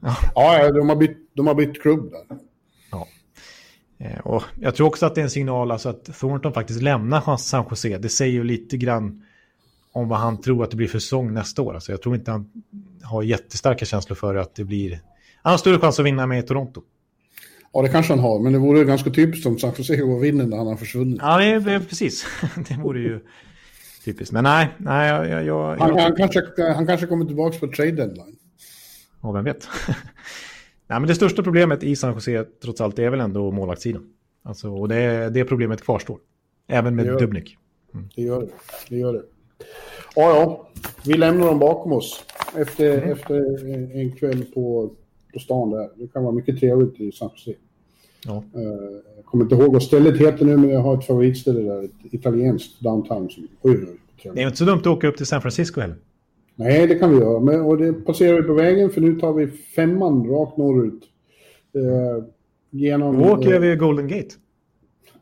Ja, 0.00 0.58
ja 0.58 0.70
de, 0.70 0.88
har 0.88 0.96
bytt, 0.96 1.30
de 1.34 1.46
har 1.46 1.54
bytt 1.54 1.82
klubb 1.82 2.10
där. 2.10 2.38
Ja. 2.90 3.08
Eh, 3.98 4.18
och 4.18 4.42
jag 4.60 4.74
tror 4.74 4.86
också 4.86 5.06
att 5.06 5.14
det 5.14 5.20
är 5.20 5.22
en 5.22 5.30
signal 5.30 5.70
alltså 5.70 5.88
att 5.88 6.04
Thornton 6.04 6.52
faktiskt 6.52 6.82
lämnar 6.82 7.36
San 7.36 7.64
Jose. 7.70 7.98
Det 7.98 8.08
säger 8.08 8.32
ju 8.32 8.44
lite 8.44 8.76
grann 8.76 9.24
om 9.92 10.08
vad 10.08 10.18
han 10.18 10.40
tror 10.40 10.64
att 10.64 10.70
det 10.70 10.76
blir 10.76 10.88
för 10.88 10.98
säsong 10.98 11.34
nästa 11.34 11.62
år. 11.62 11.74
Alltså 11.74 11.92
jag 11.92 12.02
tror 12.02 12.14
inte 12.14 12.30
han 12.30 12.46
har 13.02 13.22
jättestarka 13.22 13.84
känslor 13.84 14.16
för 14.16 14.34
att 14.34 14.54
det 14.54 14.64
blir... 14.64 15.00
Han 15.42 15.50
har 15.50 15.58
större 15.58 15.78
chans 15.78 16.00
att 16.00 16.06
vinna 16.06 16.26
med 16.26 16.46
Toronto. 16.46 16.82
Ja, 17.72 17.82
det 17.82 17.88
kanske 17.88 18.12
han 18.12 18.20
har, 18.20 18.40
men 18.40 18.52
det 18.52 18.58
vore 18.58 18.84
ganska 18.84 19.10
typiskt 19.10 19.46
om 19.46 19.58
San 19.58 19.72
Jose 19.76 19.96
går 19.96 20.20
vinner 20.20 20.46
när 20.46 20.56
han 20.56 20.66
har 20.66 20.76
försvunnit. 20.76 21.18
Ja, 21.22 21.38
det 21.38 21.44
är, 21.44 21.80
precis. 21.80 22.26
det 22.68 22.74
vore 22.74 23.00
ju 23.00 23.20
typiskt. 24.04 24.32
Men 24.32 24.44
nej, 24.44 24.68
nej 24.78 25.08
jag... 25.08 25.28
jag, 25.28 25.44
jag 25.44 25.76
han, 25.76 25.98
han, 25.98 26.16
kanske, 26.16 26.72
han 26.74 26.86
kanske 26.86 27.06
kommer 27.06 27.24
tillbaka 27.24 27.58
på 27.58 27.66
trade 27.66 27.90
deadline. 27.92 28.36
Ja, 29.22 29.32
vem 29.32 29.44
vet. 29.44 29.68
Nej, 30.86 31.00
men 31.00 31.06
det 31.06 31.14
största 31.14 31.42
problemet 31.42 31.82
i 31.82 31.96
San 31.96 32.14
Jose 32.14 32.44
trots 32.62 32.80
allt 32.80 32.98
är 32.98 33.10
väl 33.10 33.20
ändå 33.20 33.50
målvaktssidan. 33.50 34.12
Alltså, 34.42 34.70
och 34.70 34.88
det, 34.88 35.30
det 35.30 35.44
problemet 35.44 35.82
kvarstår. 35.82 36.18
Även 36.66 36.96
med 36.96 37.06
Dubnik. 37.06 37.56
Mm. 37.94 38.08
Det 38.16 38.22
gör 38.22 38.40
det. 38.40 38.48
det 38.88 38.96
gör 38.96 39.12
det. 39.12 39.22
Ja, 40.16 40.36
ja. 40.36 40.68
Vi 41.06 41.14
lämnar 41.14 41.46
dem 41.46 41.58
bakom 41.58 41.92
oss 41.92 42.24
efter, 42.56 42.98
mm. 42.98 43.12
efter 43.12 43.66
en 44.00 44.12
kväll 44.12 44.44
på, 44.44 44.90
på 45.32 45.38
stan 45.38 45.70
där. 45.70 45.90
Det 45.96 46.08
kan 46.08 46.24
vara 46.24 46.34
mycket 46.34 46.60
trevligt 46.60 47.00
i 47.00 47.12
San 47.12 47.30
Jose. 47.32 47.58
Ja. 48.26 48.44
Uh, 48.56 48.62
jag 49.16 49.24
kommer 49.24 49.44
inte 49.44 49.54
ihåg 49.54 49.72
vad 49.72 49.82
stället 49.82 50.20
heter 50.20 50.44
nu, 50.44 50.56
men 50.56 50.70
jag 50.70 50.80
har 50.80 50.98
ett 50.98 51.06
favoritställe 51.06 51.60
där. 51.60 51.84
Ett 51.84 52.14
italienskt 52.14 52.80
downtown. 52.80 53.30
Som, 53.30 53.48
oj, 53.62 53.86
det 54.22 54.42
är 54.42 54.46
inte 54.46 54.58
så 54.58 54.64
dumt 54.64 54.78
att 54.78 54.86
åka 54.86 55.08
upp 55.08 55.16
till 55.16 55.26
San 55.26 55.42
Francisco 55.42 55.80
heller. 55.80 55.96
Nej, 56.54 56.86
det 56.86 56.94
kan 56.94 57.10
vi 57.10 57.16
göra. 57.16 57.40
Men, 57.40 57.60
och 57.60 57.78
det 57.78 57.92
passerar 57.92 58.40
vi 58.40 58.42
på 58.42 58.54
vägen 58.54 58.90
för 58.90 59.00
nu 59.00 59.20
tar 59.20 59.32
vi 59.32 59.46
femman 59.46 60.28
rakt 60.28 60.56
norrut. 60.56 61.02
Eh, 61.74 62.24
genom... 62.70 63.18
Då 63.18 63.32
åker 63.32 63.60
vi 63.60 63.76
Golden 63.76 64.08
Gate. 64.08 64.34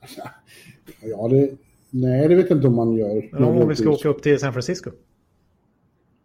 ja, 1.03 1.29
det... 1.29 1.51
Nej, 1.91 2.29
det 2.29 2.35
vet 2.35 2.51
jag 2.51 2.59
inte 2.59 2.69
om 2.69 2.77
man 2.77 2.97
gör. 2.97 3.29
Men 3.33 3.45
om 3.45 3.69
vi 3.69 3.77
ska 3.77 3.91
åka 3.91 4.09
upp 4.09 4.23
till 4.23 4.39
San 4.39 4.53
Francisco? 4.53 4.91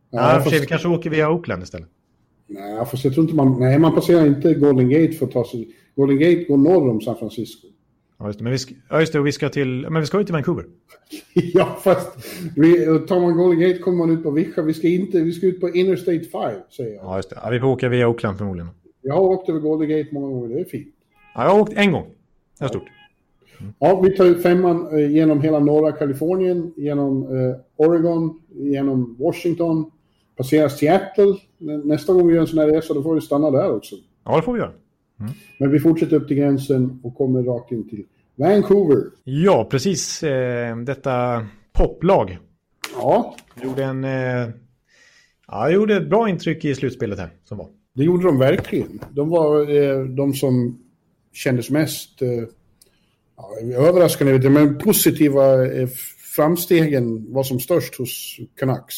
Ja, 0.10 0.34
ja 0.34 0.44
fast... 0.44 0.62
vi 0.62 0.66
kanske 0.66 0.88
åker 0.88 1.10
via 1.10 1.32
Oakland 1.32 1.64
istället. 1.64 1.90
Nej, 2.48 2.86
fast 2.86 3.04
jag 3.04 3.14
tror 3.14 3.24
inte 3.24 3.36
man... 3.36 3.60
Nej, 3.60 3.80
man 3.80 3.96
passerar 3.96 4.26
inte 4.26 4.54
Golden 4.54 4.90
Gate 4.90 5.12
för 5.12 5.26
att 5.26 5.32
ta 5.32 5.46
sig... 5.46 5.76
Golden 5.96 6.20
Gate 6.20 6.44
går 6.44 6.58
norr 6.58 6.90
om 6.90 7.02
San 7.02 7.16
Francisco. 7.16 7.68
Ja, 8.26 8.30
just 8.30 8.40
det. 8.40 8.44
Men 8.44 8.52
vi 8.52 8.60
ska, 8.60 8.74
ja, 8.90 9.00
just 9.00 9.14
det. 9.14 9.22
Vi 9.22 9.32
ska 9.32 9.50
till... 9.50 9.88
Men 9.90 10.02
vi 10.02 10.08
ska 10.08 10.18
ju 10.18 10.24
till 10.24 10.34
Vancouver. 10.34 10.66
ja, 11.34 11.80
fast 11.84 12.18
vi, 12.56 13.00
tar 13.08 13.20
man 13.20 13.38
Golden 13.38 13.60
Gate 13.60 13.80
kommer 13.80 13.98
man 13.98 14.18
ut 14.18 14.24
på 14.24 14.32
Vischa. 14.32 14.62
Vi 14.62 14.74
ska 14.74 14.88
inte... 14.88 15.20
Vi 15.20 15.32
ska 15.32 15.48
ut 15.48 15.62
på 15.62 15.70
Interstate 15.70 16.24
5, 16.24 16.52
säger 16.70 16.96
jag. 16.96 17.06
Ja, 17.06 17.16
just 17.16 17.30
det. 17.30 17.40
Ja, 17.44 17.50
vi 17.50 17.60
får 17.60 17.68
åka 17.68 17.90
via 17.90 18.08
Oakland 18.08 18.38
förmodligen. 18.38 18.70
Jag 19.02 19.14
har 19.14 19.22
åkt 19.22 19.50
över 19.50 19.60
Golden 19.60 19.90
Gate 19.90 20.10
många 20.12 20.28
gånger. 20.28 20.56
Det 20.56 20.62
är 20.62 20.66
fint. 20.66 20.88
Ja, 21.36 21.44
jag 21.44 21.52
har 21.52 21.60
åkt 21.60 21.74
en 21.74 21.92
gång. 21.92 22.06
Det 22.60 22.66
är 22.66 22.70
stort. 22.70 22.84
Mm. 23.60 23.74
Ja, 23.80 24.02
vi 24.02 24.16
tar 24.16 24.34
femman 24.34 25.00
eh, 25.00 25.12
genom 25.12 25.42
hela 25.42 25.60
norra 25.60 25.92
Kalifornien, 25.92 26.74
genom 26.78 27.24
eh, 27.24 27.56
Oregon, 27.76 28.42
genom 28.54 29.16
Washington, 29.20 29.92
passerar 30.38 30.70
Seattle. 30.70 31.36
Nästa 31.84 32.14
gång 32.14 32.28
vi 32.28 32.34
gör 32.34 32.42
en 32.42 32.48
sån 32.48 32.60
här 32.60 32.68
resa, 32.68 32.94
då 32.94 33.04
får 33.04 33.16
vi 33.16 33.22
stanna 33.22 33.52
där 33.52 33.76
också. 33.76 33.96
Ja, 34.26 34.36
det 34.36 34.42
får 34.42 34.54
vi 34.54 34.60
göra. 34.60 34.72
Mm. 35.20 35.32
Men 35.60 35.72
vi 35.72 35.80
fortsätter 35.80 36.16
upp 36.16 36.28
till 36.28 36.38
gränsen 36.38 37.00
och 37.04 37.16
kommer 37.16 37.44
rakt 37.44 37.72
in 37.72 37.90
till 37.90 38.06
Vancouver. 38.36 39.04
Ja, 39.24 39.68
precis. 39.72 40.24
Eh, 40.24 40.78
detta 40.78 41.48
poplag. 41.74 42.38
Ja. 42.96 43.36
Gjorde 43.64 43.84
en... 43.84 44.04
Eh, 44.04 44.50
ja, 45.48 45.70
gjorde 45.70 45.96
ett 45.96 46.10
bra 46.10 46.30
intryck 46.30 46.66
i 46.66 46.76
slutspelet 46.76 47.20
här 47.20 47.30
som 47.44 47.58
var. 47.58 47.70
Det 47.94 48.04
gjorde 48.04 48.26
de 48.26 48.40
verkligen. 48.40 49.00
De 49.12 49.30
var 49.30 49.76
eh, 49.76 50.04
de 50.04 50.34
som 50.34 50.80
kändes 51.34 51.70
mest 51.70 52.22
ja, 53.38 53.76
överraskande, 53.76 54.50
men 54.50 54.78
positiva 54.78 55.44
framstegen 56.36 57.34
var 57.34 57.44
som 57.44 57.60
störst 57.60 57.96
hos 57.96 58.40
Canucks. 58.60 58.96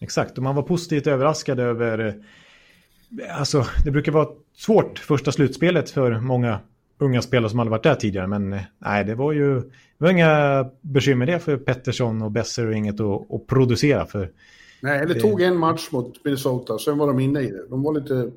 Exakt, 0.00 0.38
och 0.38 0.44
man 0.44 0.54
var 0.54 0.62
positivt 0.62 1.06
överraskad 1.06 1.60
över 1.60 2.24
alltså, 3.30 3.66
det 3.84 3.90
brukar 3.90 4.12
vara 4.12 4.28
svårt 4.56 4.98
första 4.98 5.32
slutspelet 5.32 5.90
för 5.90 6.20
många 6.20 6.60
unga 6.98 7.22
spelare 7.22 7.50
som 7.50 7.60
aldrig 7.60 7.70
varit 7.70 7.82
där 7.82 7.94
tidigare. 7.94 8.26
Men 8.26 8.52
eh, 8.52 8.60
nej, 8.78 9.04
det 9.04 9.14
var 9.14 9.32
ju 9.32 9.60
det 9.60 10.04
var 10.04 10.10
inga 10.10 10.66
bekymmer 10.80 11.26
det 11.26 11.38
för 11.38 11.56
Pettersson 11.56 12.22
och 12.22 12.30
Besser 12.30 12.66
och 12.66 12.74
inget 12.74 13.00
att, 13.00 13.32
att 13.32 13.46
producera. 13.46 14.06
För 14.06 14.30
nej, 14.82 15.06
det, 15.06 15.14
det 15.14 15.20
tog 15.20 15.42
en 15.42 15.58
match 15.58 15.88
mot 15.92 16.24
Minnesota, 16.24 16.78
sen 16.78 16.98
var 16.98 17.06
de 17.06 17.20
inne 17.20 17.40
i 17.40 17.50
det. 17.50 17.66
De 17.70 17.82
var 17.82 18.00
lite 18.00 18.30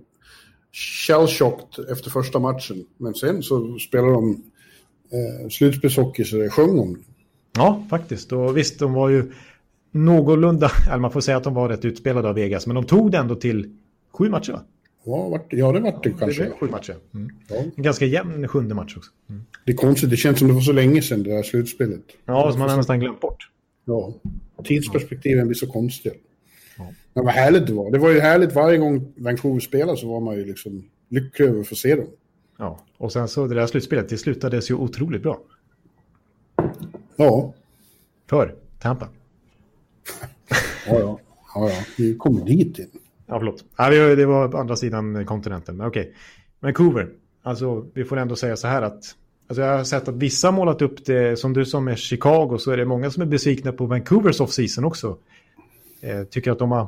shell-shocked 0.72 1.92
efter 1.92 2.10
första 2.10 2.40
matchen. 2.40 2.86
Men 2.98 3.14
sen 3.14 3.44
så 3.44 3.80
spelade 3.80 4.14
de 4.14 4.44
eh, 5.12 5.50
slutspelshockey 5.50 6.24
så 6.24 6.36
det 6.36 6.50
sjöng 6.50 6.80
om 6.80 6.94
det. 6.94 7.00
Ja, 7.56 7.84
faktiskt. 7.90 8.32
Och 8.32 8.58
visst, 8.58 8.80
de 8.80 8.94
var 8.94 9.10
ju 9.10 9.32
någorlunda, 9.92 10.72
eller 10.88 11.00
man 11.00 11.12
får 11.12 11.22
säga 11.22 11.38
att 11.38 11.44
de 11.44 11.54
var 11.54 11.70
rätt 11.70 11.86
utspelade 11.86 12.30
av 12.30 12.36
Vegas, 12.36 12.68
men 12.68 12.76
de 12.76 12.86
tog 12.86 13.12
det 13.12 13.18
ändå 13.18 13.36
till 13.36 13.76
sju 14.14 14.30
matcher 14.30 14.52
va? 14.52 14.62
Ja, 15.04 15.30
vart, 15.30 15.46
ja 15.50 15.72
det 15.72 15.80
vart 15.80 16.04
det 16.04 16.14
kanske. 16.20 16.44
Det 16.44 16.52
sju 16.52 16.70
matcher. 16.70 16.96
Mm. 17.14 17.30
Ja. 17.48 17.56
En 17.76 17.84
ganska 17.84 18.06
jämn 18.06 18.48
sjunde 18.48 18.76
match 18.76 18.98
också. 18.98 19.12
Mm. 19.30 19.42
Det 19.66 19.72
är 19.72 19.76
konstigt, 19.76 20.10
det 20.10 20.18
känns 20.18 20.40
som 20.40 20.48
det 20.48 20.54
var 20.54 20.62
så 20.62 20.72
länge 20.72 21.02
sedan 21.02 21.24
det 21.24 21.36
där 21.36 21.44
slutspelet. 21.44 22.02
Ja, 22.26 22.52
som 22.52 22.60
man 22.60 22.70
har 22.70 22.78
nästan 22.78 23.00
glömt 23.00 23.20
bort. 23.20 23.50
Ja, 23.86 24.14
tidsperspektiven 24.64 25.48
blir 25.48 25.56
så 25.56 25.68
konstiga. 25.68 26.16
Ja. 26.78 26.94
Men 27.14 27.26
vad 27.26 27.34
härligt 27.34 27.68
det 27.68 27.74
var. 27.74 27.92
Det 27.92 27.98
var 27.98 28.10
ju 28.10 28.20
härligt 28.20 28.56
varje 28.56 28.78
gång 28.78 29.14
Vancouver 29.18 29.60
spelade 29.60 29.98
så 29.98 30.08
var 30.08 30.20
man 30.20 30.36
ju 30.36 30.46
liksom 30.46 30.90
lycklig 31.10 31.46
över 31.46 31.60
att 31.60 31.68
få 31.68 31.76
se 31.76 31.96
dem. 31.96 32.08
Ja, 32.58 32.86
och 32.98 33.12
sen 33.12 33.28
så 33.28 33.48
det 33.48 33.56
där 33.56 33.68
slutspelet, 33.68 34.10
det 34.10 34.18
slutades 34.18 34.72
ju 34.72 34.76
otroligt 34.76 35.24
bra. 35.24 35.40
Ja. 37.16 37.54
För 38.30 38.56
Tampa. 38.80 39.10
ja, 40.88 41.00
ja. 41.00 41.20
Ja, 41.56 41.70
ja. 41.70 41.84
Vi 41.98 42.16
kommer 42.16 42.46
dit 42.46 42.80
in. 42.80 43.01
Ja, 43.32 43.40
förlåt. 43.40 43.66
Ja, 43.78 43.90
det 43.90 44.26
var 44.26 44.48
på 44.48 44.58
andra 44.58 44.76
sidan 44.76 45.26
kontinenten. 45.26 45.78
Men 45.78 45.88
okej. 45.88 46.14
Vancouver. 46.60 47.10
Alltså, 47.44 47.86
vi 47.94 48.04
får 48.04 48.18
ändå 48.18 48.36
säga 48.36 48.56
så 48.56 48.68
här 48.68 48.82
att... 48.82 49.04
Alltså, 49.48 49.62
jag 49.62 49.78
har 49.78 49.84
sett 49.84 50.08
att 50.08 50.16
vissa 50.16 50.48
har 50.48 50.52
målat 50.52 50.82
upp 50.82 51.06
det, 51.06 51.40
som 51.40 51.54
du 51.54 51.66
som 51.66 51.88
är 51.88 51.96
Chicago, 51.96 52.58
så 52.58 52.72
är 52.72 52.78
det 52.78 52.86
många 52.86 53.12
som 53.12 53.22
är 53.22 53.26
besvikna 53.28 53.72
på 53.72 53.86
Vancouvers 53.86 54.42
off-season 54.42 54.84
också. 54.84 55.18
Eh, 56.02 56.24
tycker 56.24 56.52
att 56.52 56.60
de 56.60 56.72
har 56.72 56.88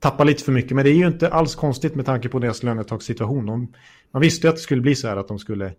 tappat 0.00 0.26
lite 0.26 0.44
för 0.44 0.52
mycket. 0.52 0.72
Men 0.72 0.84
det 0.84 0.90
är 0.90 0.94
ju 0.94 1.06
inte 1.06 1.28
alls 1.28 1.54
konstigt 1.54 1.94
med 1.94 2.06
tanke 2.06 2.28
på 2.28 2.38
deras 2.38 2.62
lönetagssituation. 2.62 3.46
De, 3.46 3.72
man 4.10 4.22
visste 4.22 4.46
ju 4.46 4.48
att 4.48 4.56
det 4.56 4.62
skulle 4.62 4.82
bli 4.82 4.94
så 4.94 5.08
här 5.08 5.16
att 5.16 5.28
de 5.28 5.38
skulle... 5.38 5.72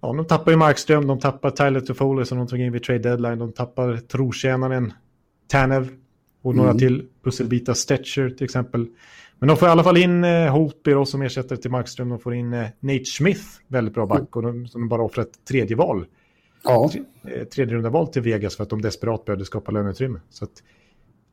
Ja, 0.00 0.12
de 0.12 0.24
tappar 0.24 0.50
ju 0.50 0.56
Markström, 0.56 1.06
de 1.06 1.18
tappar 1.18 1.50
Tyler 1.50 1.80
Toffoli 1.80 2.24
som 2.24 2.38
de 2.38 2.46
tog 2.46 2.60
in 2.60 2.72
vid 2.72 2.82
trade 2.82 2.98
deadline, 2.98 3.38
de 3.38 3.52
tappar 3.52 3.96
trotjänaren 3.96 4.92
Tanev 5.48 5.88
och 6.42 6.54
några 6.54 6.70
mm. 6.70 6.78
till 6.78 7.06
pusselbitar, 7.22 7.74
Stetcher 7.74 8.30
till 8.30 8.44
exempel. 8.44 8.86
Men 9.38 9.48
de 9.48 9.56
får 9.56 9.68
i 9.68 9.70
alla 9.70 9.84
fall 9.84 9.96
in 9.96 10.24
eh, 10.24 10.52
Holtby 10.52 10.90
då, 10.90 11.04
som 11.04 11.22
ersättare 11.22 11.58
till 11.58 11.70
Markström. 11.70 12.08
De 12.08 12.18
får 12.18 12.34
in 12.34 12.52
eh, 12.52 12.66
Nate 12.80 13.04
Smith, 13.04 13.44
väldigt 13.68 13.94
bra 13.94 14.06
back, 14.06 14.36
och 14.36 14.42
de, 14.42 14.66
som 14.66 14.88
bara 14.88 15.02
offrar 15.02 15.22
ett 15.22 15.44
tredje 15.48 15.76
val. 15.76 16.06
Ja. 16.64 16.90
Eh, 17.24 17.44
tredje 17.44 17.74
runda 17.74 17.90
val 17.90 18.06
till 18.06 18.22
Vegas 18.22 18.56
för 18.56 18.62
att 18.62 18.70
de 18.70 18.82
desperat 18.82 19.24
behövde 19.24 19.44
skapa 19.44 19.72
löneutrymme. 19.72 20.20
Så 20.30 20.44
att, 20.44 20.62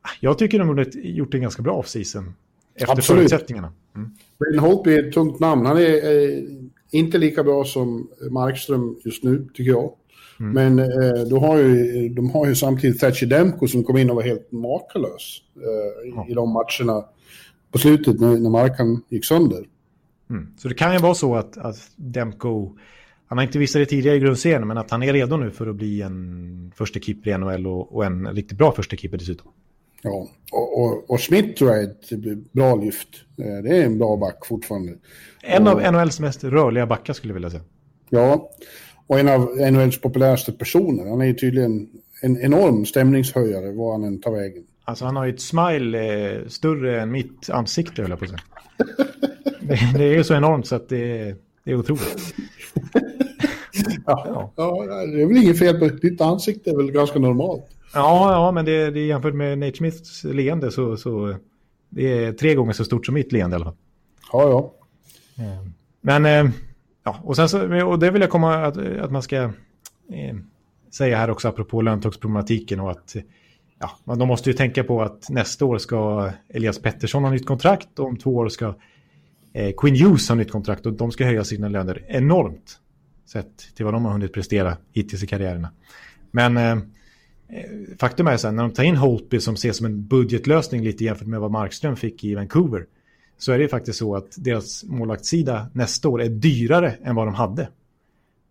ah, 0.02 0.10
jag 0.20 0.38
tycker 0.38 0.58
de 0.58 0.68
har 0.68 0.86
gjort 0.94 1.34
en 1.34 1.40
ganska 1.40 1.62
bra 1.62 1.74
off-season 1.74 2.34
efter 2.74 2.92
Absolut. 2.92 3.18
förutsättningarna. 3.18 3.72
Mm. 3.96 4.10
Ben 4.38 4.58
Holtby 4.58 4.94
är 4.94 5.08
ett 5.08 5.14
tungt 5.14 5.40
namn. 5.40 5.66
Han 5.66 5.76
är 5.76 6.28
eh, 6.28 6.42
inte 6.90 7.18
lika 7.18 7.44
bra 7.44 7.64
som 7.64 8.10
Markström 8.30 8.96
just 9.04 9.24
nu, 9.24 9.48
tycker 9.54 9.70
jag. 9.70 9.92
Mm. 10.40 10.52
Men 10.52 10.78
eh, 10.78 11.24
då 11.28 11.38
har 11.38 11.58
ju, 11.58 12.08
de 12.08 12.30
har 12.30 12.46
ju 12.46 12.54
samtidigt 12.54 13.00
Thatcher 13.00 13.26
Demko 13.26 13.68
som 13.68 13.84
kom 13.84 13.96
in 13.96 14.10
och 14.10 14.16
var 14.16 14.22
helt 14.22 14.52
makalös 14.52 15.42
eh, 15.56 16.10
ja. 16.14 16.26
i 16.28 16.34
de 16.34 16.52
matcherna 16.52 17.04
på 17.72 17.78
slutet 17.78 18.20
när, 18.20 18.38
när 18.38 18.50
marken 18.50 19.02
gick 19.08 19.24
sönder. 19.24 19.64
Mm. 20.30 20.46
Så 20.58 20.68
det 20.68 20.74
kan 20.74 20.92
ju 20.92 20.98
vara 20.98 21.14
så 21.14 21.36
att, 21.36 21.58
att 21.58 21.90
Demko, 21.96 22.76
han 23.26 23.38
har 23.38 23.42
inte 23.44 23.58
visat 23.58 23.80
det 23.82 23.86
tidigare 23.86 24.16
i 24.16 24.20
grundserien, 24.20 24.68
men 24.68 24.78
att 24.78 24.90
han 24.90 25.02
är 25.02 25.12
redo 25.12 25.36
nu 25.36 25.50
för 25.50 25.66
att 25.66 25.76
bli 25.76 26.02
en 26.02 26.72
första 26.76 27.00
keeper 27.00 27.30
i 27.30 27.38
NHL 27.38 27.66
och, 27.66 27.96
och 27.96 28.04
en 28.04 28.26
riktigt 28.26 28.58
bra 28.58 28.72
första 28.72 28.96
keeper 28.96 29.18
dessutom. 29.18 29.52
Ja, 30.02 30.28
och, 30.52 30.82
och, 30.84 31.10
och 31.10 31.20
Smith 31.20 31.58
tror 31.58 31.70
jag 31.70 31.82
är 31.82 31.88
ett 31.88 32.52
bra 32.52 32.76
lyft. 32.76 33.08
Eh, 33.38 33.62
det 33.62 33.76
är 33.76 33.84
en 33.84 33.98
bra 33.98 34.16
back 34.16 34.46
fortfarande. 34.46 34.94
En 35.42 35.68
av 35.68 35.92
NHLs 35.92 36.20
mest 36.20 36.44
rörliga 36.44 36.86
backar 36.86 37.12
skulle 37.12 37.30
jag 37.30 37.34
vilja 37.34 37.50
säga. 37.50 37.62
Ja, 38.10 38.50
och 39.08 39.18
en 39.18 39.28
av 39.28 39.56
NHLs 39.72 40.00
populäraste 40.00 40.52
personer. 40.52 41.10
Han 41.10 41.20
är 41.20 41.26
ju 41.26 41.34
tydligen 41.34 41.88
en 42.22 42.40
enorm 42.40 42.86
stämningshöjare 42.86 43.72
var 43.72 43.92
han 43.92 44.04
än 44.04 44.20
tar 44.20 44.30
vägen. 44.30 44.62
Alltså 44.84 45.04
han 45.04 45.16
har 45.16 45.24
ju 45.24 45.32
ett 45.32 45.40
smile 45.40 46.32
eh, 46.32 46.46
större 46.48 47.00
än 47.00 47.10
mitt 47.10 47.50
ansikte 47.50 48.02
höll 48.02 48.10
jag 48.10 48.18
på 48.18 48.24
att 48.24 48.30
säga. 48.30 48.42
det, 49.60 49.98
det, 49.98 50.04
är 50.04 50.14
ju 50.14 50.24
så 50.24 50.34
enormt 50.34 50.66
så 50.66 50.76
att 50.76 50.88
det, 50.88 51.34
det 51.64 51.70
är 51.70 51.74
otroligt. 51.74 52.34
ja, 54.06 54.52
ja. 54.56 54.84
det 55.06 55.22
är 55.22 55.26
väl 55.26 55.36
inget 55.36 55.58
fel 55.58 55.78
på 55.78 55.88
ditt 55.88 56.20
ansikte, 56.20 56.70
är 56.70 56.76
väl 56.76 56.90
ganska 56.90 57.18
normalt. 57.18 57.64
Ja, 57.94 58.32
ja 58.32 58.52
men 58.52 58.64
det, 58.64 58.90
det 58.90 59.06
jämfört 59.06 59.34
med 59.34 59.58
Nate 59.58 59.76
Smiths 59.76 60.24
leende 60.24 60.70
så, 60.70 60.96
så 60.96 61.36
det 61.88 62.24
är 62.24 62.32
tre 62.32 62.54
gånger 62.54 62.72
så 62.72 62.84
stort 62.84 63.06
som 63.06 63.14
mitt 63.14 63.32
leende 63.32 63.54
i 63.54 63.56
alla 63.56 63.64
fall. 63.64 63.76
Ja, 64.32 64.48
ja. 64.48 64.74
Eh, 65.44 65.66
men 66.00 66.26
eh, 66.26 66.52
Ja, 67.08 67.16
och, 67.22 67.36
sen 67.36 67.48
så, 67.48 67.86
och 67.86 67.98
det 67.98 68.10
vill 68.10 68.20
jag 68.20 68.30
komma 68.30 68.54
att, 68.54 68.76
att 68.76 69.10
man 69.10 69.22
ska 69.22 69.36
eh, 69.36 70.36
säga 70.90 71.16
här 71.16 71.30
också 71.30 71.48
apropå 71.48 71.82
löntagsproblematiken 71.82 72.80
och 72.80 72.90
att 72.90 73.16
ja, 73.78 74.14
de 74.14 74.28
måste 74.28 74.50
ju 74.50 74.56
tänka 74.56 74.84
på 74.84 75.02
att 75.02 75.30
nästa 75.30 75.64
år 75.64 75.78
ska 75.78 76.30
Elias 76.48 76.78
Pettersson 76.78 77.24
ha 77.24 77.30
nytt 77.30 77.46
kontrakt 77.46 77.98
och 77.98 78.06
om 78.06 78.16
två 78.16 78.36
år 78.36 78.48
ska 78.48 78.74
eh, 79.52 79.74
Queen 79.76 79.96
Hughes 79.96 80.28
ha 80.28 80.36
nytt 80.36 80.52
kontrakt 80.52 80.86
och 80.86 80.92
de 80.92 81.10
ska 81.10 81.24
höja 81.24 81.44
sina 81.44 81.68
löner 81.68 82.04
enormt 82.08 82.78
sett 83.26 83.74
till 83.74 83.84
vad 83.84 83.94
de 83.94 84.04
har 84.04 84.12
hunnit 84.12 84.32
prestera 84.32 84.76
hittills 84.92 85.22
i 85.22 85.26
karriärerna. 85.26 85.70
Men 86.30 86.56
eh, 86.56 86.78
faktum 87.98 88.26
är 88.26 88.34
att 88.34 88.54
när 88.54 88.62
de 88.62 88.72
tar 88.72 88.84
in 88.84 88.96
Holtby 88.96 89.40
som 89.40 89.54
ses 89.54 89.76
som 89.76 89.86
en 89.86 90.06
budgetlösning 90.06 90.82
lite 90.82 91.04
jämfört 91.04 91.28
med 91.28 91.40
vad 91.40 91.50
Markström 91.50 91.96
fick 91.96 92.24
i 92.24 92.34
Vancouver 92.34 92.86
så 93.38 93.52
är 93.52 93.58
det 93.58 93.68
faktiskt 93.68 93.98
så 93.98 94.16
att 94.16 94.34
deras 94.36 94.84
målvaktssida 94.84 95.66
nästa 95.72 96.08
år 96.08 96.22
är 96.22 96.28
dyrare 96.28 96.94
än 97.02 97.14
vad 97.14 97.26
de 97.26 97.34
hade. 97.34 97.68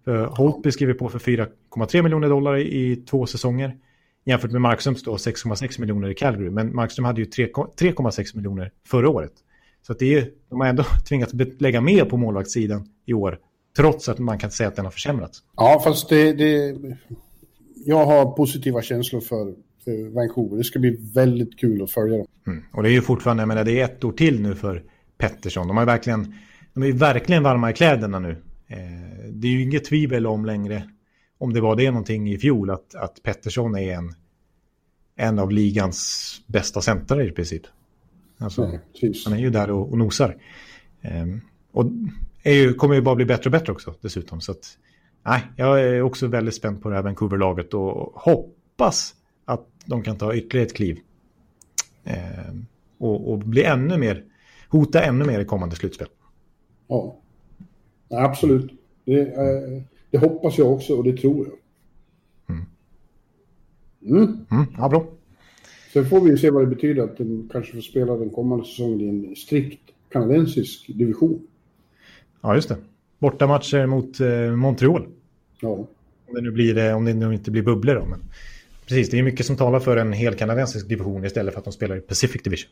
För 0.06 0.26
Holtby 0.26 0.72
skriver 0.72 0.94
på 0.94 1.10
för 1.10 1.20
4,3 1.20 2.02
miljoner 2.02 2.30
dollar 2.30 2.58
i 2.58 2.96
två 2.96 3.26
säsonger 3.26 3.78
jämfört 4.26 4.52
med 4.52 4.62
Markströms 4.62 5.04
då 5.04 5.16
6,6 5.16 5.80
miljoner 5.80 6.10
i 6.10 6.16
Calgary. 6.16 6.50
Men 6.50 6.76
Markström 6.76 7.06
hade 7.06 7.22
ju 7.22 7.28
3,6 7.28 8.36
miljoner 8.36 8.72
förra 8.88 9.10
året. 9.10 9.34
Så 9.82 9.92
att 9.92 10.00
det 10.00 10.14
är, 10.14 10.30
de 10.50 10.60
har 10.60 10.68
ändå 10.68 10.84
tvingats 11.08 11.34
lägga 11.58 11.82
mer 11.82 12.06
på 12.06 12.18
målvaktssidan 12.18 12.90
i 13.06 13.14
år 13.14 13.40
trots 13.78 14.10
att 14.10 14.20
man 14.20 14.40
kan 14.40 14.52
säga 14.52 14.68
att 14.68 14.76
den 14.76 14.86
har 14.86 14.92
försämrats. 14.92 15.44
Ja, 15.56 15.82
fast 15.84 16.10
det, 16.10 16.34
det, 16.34 16.78
jag 17.86 18.06
har 18.06 18.32
positiva 18.32 18.82
känslor 18.82 19.22
för 19.22 19.56
Vancouver. 19.92 20.58
Det 20.58 20.64
ska 20.64 20.80
bli 20.80 20.98
väldigt 21.14 21.60
kul 21.60 21.84
att 21.84 21.92
följa 21.92 22.18
dem. 22.18 22.28
Mm. 22.48 22.64
Och 22.72 22.84
det 22.84 22.90
är 22.90 22.94
ju 22.94 23.02
fortfarande, 23.02 23.42
jag 23.42 23.48
menar, 23.48 23.64
det 23.64 23.80
är 23.80 23.86
ett 23.86 24.04
år 24.04 24.12
till 24.12 24.42
nu 24.42 24.56
för 24.56 24.84
Pettersson. 25.18 25.68
De, 25.68 25.78
har 25.78 25.86
verkligen, 25.86 26.34
de 26.74 26.84
är 26.84 26.88
ju 26.88 26.94
verkligen 26.94 27.44
varma 27.44 27.70
i 27.70 27.74
kläderna 27.74 28.20
nu. 28.20 28.32
Eh, 28.68 28.78
det 29.32 29.48
är 29.48 29.52
ju 29.52 29.62
inget 29.62 29.86
tvivel 29.86 30.28
om 30.28 30.46
längre, 30.46 30.90
om 31.38 31.54
det 31.54 31.62
var 31.62 31.76
det 31.76 31.92
någonting 31.92 32.30
i 32.30 32.38
fjol, 32.38 32.70
att, 32.70 32.96
att 32.96 33.24
Pettersson 33.24 33.76
är 33.76 33.94
en, 33.94 34.14
en 35.16 35.40
av 35.40 35.52
ligans 35.52 36.42
bästa 36.48 36.82
centrare 36.82 37.28
i 37.28 37.32
princip. 37.32 37.64
Alltså, 38.38 38.64
mm, 38.64 38.80
han 39.26 39.34
är 39.34 39.38
ju 39.38 39.50
där 39.50 39.72
och, 39.72 39.92
och 39.92 39.98
nosar. 39.98 40.38
Eh, 41.02 41.26
och 41.72 41.86
är 42.44 42.54
ju, 42.54 42.74
kommer 42.74 42.96
ju 42.96 43.02
bara 43.02 43.16
bli 43.16 43.26
bättre 43.26 43.48
och 43.48 43.52
bättre 43.52 43.72
också 43.72 43.94
dessutom. 44.02 44.42
Så 44.42 44.52
att, 44.52 44.78
nej, 45.26 45.42
jag 45.56 45.82
är 45.82 46.02
också 46.02 46.28
väldigt 46.28 46.56
spänd 46.56 46.82
på 46.84 46.90
det 46.90 46.96
här 46.96 47.04
Vancouver-laget 47.04 47.74
och 47.74 48.14
hoppas 48.16 49.14
de 49.88 50.04
kan 50.04 50.18
ta 50.18 50.36
ytterligare 50.36 50.68
ett 50.68 50.76
kliv. 50.76 51.00
Eh, 52.04 52.54
och, 52.98 53.32
och, 53.32 53.40
bli 53.40 53.64
ännu 53.64 53.98
mer, 53.98 54.24
hota 54.70 55.04
ännu 55.04 55.26
mer 55.26 55.40
i 55.40 55.46
kommande 55.46 55.76
slutspel. 55.76 56.08
Ja, 56.88 57.20
absolut. 58.10 58.72
Det, 59.06 59.22
eh, 59.22 59.84
det 60.12 60.18
hoppas 60.18 60.58
jag 60.58 60.72
också 60.72 60.96
och 60.96 61.04
det 61.04 61.18
tror 61.18 61.48
jag. 61.48 61.56
Mm. 62.56 62.66
Mm. 64.02 64.46
Mm, 64.52 64.66
ja, 64.78 64.90
bra. 64.90 65.06
Sen 65.94 66.06
får 66.06 66.22
vi 66.22 66.38
se 66.38 66.50
vad 66.50 66.64
det 66.64 66.76
betyder 66.76 67.04
att 67.04 67.18
de 67.18 67.50
kanske 67.52 67.74
får 67.74 67.82
spela 67.82 68.16
den 68.16 68.30
kommande 68.30 68.66
säsongen 68.66 69.02
i 69.02 69.28
en 69.28 69.36
strikt 69.36 69.82
kanadensisk 70.10 70.88
division. 70.88 71.48
Ja, 72.42 72.56
just 72.56 72.70
det. 72.70 72.78
Bortamatcher 73.20 73.86
mot 73.86 74.20
eh, 74.20 74.56
Montreal. 74.56 75.08
Ja. 75.62 75.88
Om 76.28 76.36
det 76.36 76.42
nu 76.42 76.52
blir, 76.52 76.78
eh, 76.78 76.98
om 76.98 77.06
det 77.06 77.14
nu 77.14 77.34
inte 77.34 77.52
blir 77.52 77.64
bubblor 77.64 77.96
då. 77.96 78.06
Men... 78.06 78.20
Precis, 78.88 79.10
det 79.10 79.20
är 79.20 79.24
mycket 79.24 79.46
som 79.46 79.58
talar 79.58 79.80
för 79.80 79.98
en 79.98 80.14
hel 80.14 80.36
kanadensisk 80.36 80.90
division 80.90 81.26
istället 81.26 81.54
för 81.54 81.60
att 81.60 81.66
de 81.66 81.74
spelar 81.74 81.98
i 81.98 82.00
Pacific 82.00 82.44
Division. 82.44 82.72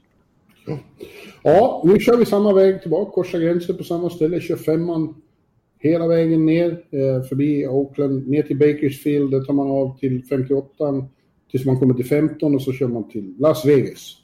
Ja, 1.44 1.82
nu 1.86 2.00
kör 2.00 2.18
vi 2.18 2.26
samma 2.26 2.54
väg 2.54 2.82
tillbaka, 2.82 3.12
korsar 3.12 3.40
gränser 3.40 3.74
på 3.74 3.84
samma 3.84 4.10
ställe, 4.10 4.42
kör 4.42 4.56
femman 4.56 5.16
hela 5.80 6.08
vägen 6.08 6.46
ner 6.46 6.72
eh, 6.72 7.28
förbi 7.30 7.68
Oakland, 7.68 8.28
ner 8.28 8.44
till 8.44 8.58
Bakersfield, 8.58 9.32
där 9.32 9.44
tar 9.44 9.54
man 9.54 9.68
av 9.68 10.00
till 10.00 10.24
58 10.30 11.08
tills 11.52 11.66
man 11.66 11.80
kommer 11.80 11.94
till 11.94 12.06
15 12.06 12.56
och 12.56 12.62
så 12.62 12.72
kör 12.72 12.88
man 12.88 13.10
till 13.10 13.36
Las 13.40 13.66
Vegas. 13.66 14.18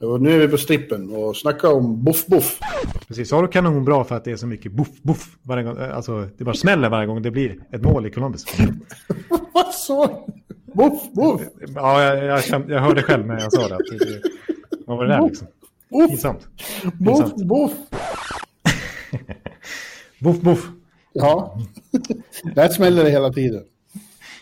Och 0.00 0.22
nu 0.22 0.32
är 0.32 0.38
vi 0.38 0.48
på 0.48 0.56
strippen 0.56 1.10
och 1.10 1.36
snackar 1.36 1.72
om 1.72 2.04
buff. 2.26 2.58
Precis, 3.08 3.32
har 3.32 3.42
du 3.42 3.48
kanonbra 3.48 4.04
för 4.04 4.14
att 4.14 4.24
det 4.24 4.30
är 4.30 4.36
så 4.36 4.46
mycket 4.46 4.72
gång. 4.72 5.36
Alltså 5.92 6.28
det 6.38 6.44
bara 6.44 6.54
smäller 6.54 6.90
varje 6.90 7.06
gång 7.06 7.22
det 7.22 7.30
blir 7.30 7.58
ett 7.72 7.82
mål 7.82 8.06
i 8.06 8.10
Columbus. 8.10 8.44
Vad 9.54 9.74
sa 9.74 10.26
Buff 10.74 11.12
buff! 11.12 11.40
Ja, 11.74 12.02
jag, 12.02 12.24
jag, 12.24 12.44
kände, 12.44 12.74
jag 12.74 12.80
hörde 12.80 13.02
själv 13.02 13.26
när 13.26 13.40
jag 13.40 13.52
sa 13.52 13.68
det. 13.68 13.78
Vad 14.86 14.96
var 14.96 15.04
det 15.04 15.14
där 15.14 15.28
liksom? 15.28 15.46
Buff 15.90 16.10
Pinsamt. 16.10 16.48
Pinsamt. 16.98 17.36
buff! 17.36 17.72
Buff 20.20 20.40
buff. 20.42 20.68
Ja, 21.12 21.58
där 22.54 22.68
smäller 22.68 23.04
det 23.04 23.10
hela 23.10 23.32
tiden. 23.32 23.62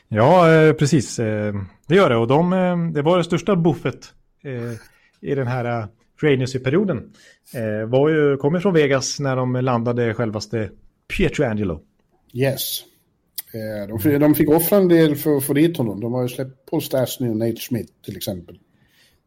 Ja, 0.09 0.52
eh, 0.52 0.72
precis. 0.72 1.18
Eh, 1.18 1.55
det 1.86 1.94
gör 1.94 2.10
det. 2.10 2.16
Och 2.16 2.28
de, 2.28 2.52
eh, 2.52 2.76
det 2.93 3.02
var 3.02 3.18
det 3.18 3.24
största 3.24 3.56
buffet 3.56 4.12
i 5.20 5.34
den 5.34 5.47
här. 5.47 5.89
Eh, 7.55 7.86
var 7.89 8.09
ju, 8.09 8.36
kom 8.36 8.55
ju 8.55 8.60
från 8.60 8.74
Vegas 8.74 9.20
när 9.20 9.36
de 9.36 9.52
landade 9.55 10.14
självaste 10.14 10.70
Pietrangelo. 11.16 11.80
Yes. 12.34 12.84
Eh, 13.55 13.89
De 13.89 13.99
fick, 14.01 14.20
de 14.20 14.35
fick 14.35 14.49
offra 14.51 14.77
en 14.77 14.89
del 14.89 15.16
för 15.16 15.37
att 15.37 15.45
få 15.45 15.53
dit 15.53 15.77
honom. 15.77 16.01
De 16.01 16.12
har 16.12 16.23
ju 16.23 16.29
släppt 16.29 16.70
Paul 16.70 16.83
Stastny 16.83 17.29
och 17.29 17.37
Nate 17.37 17.57
Schmidt 17.57 18.03
till 18.05 18.16
exempel. 18.16 18.59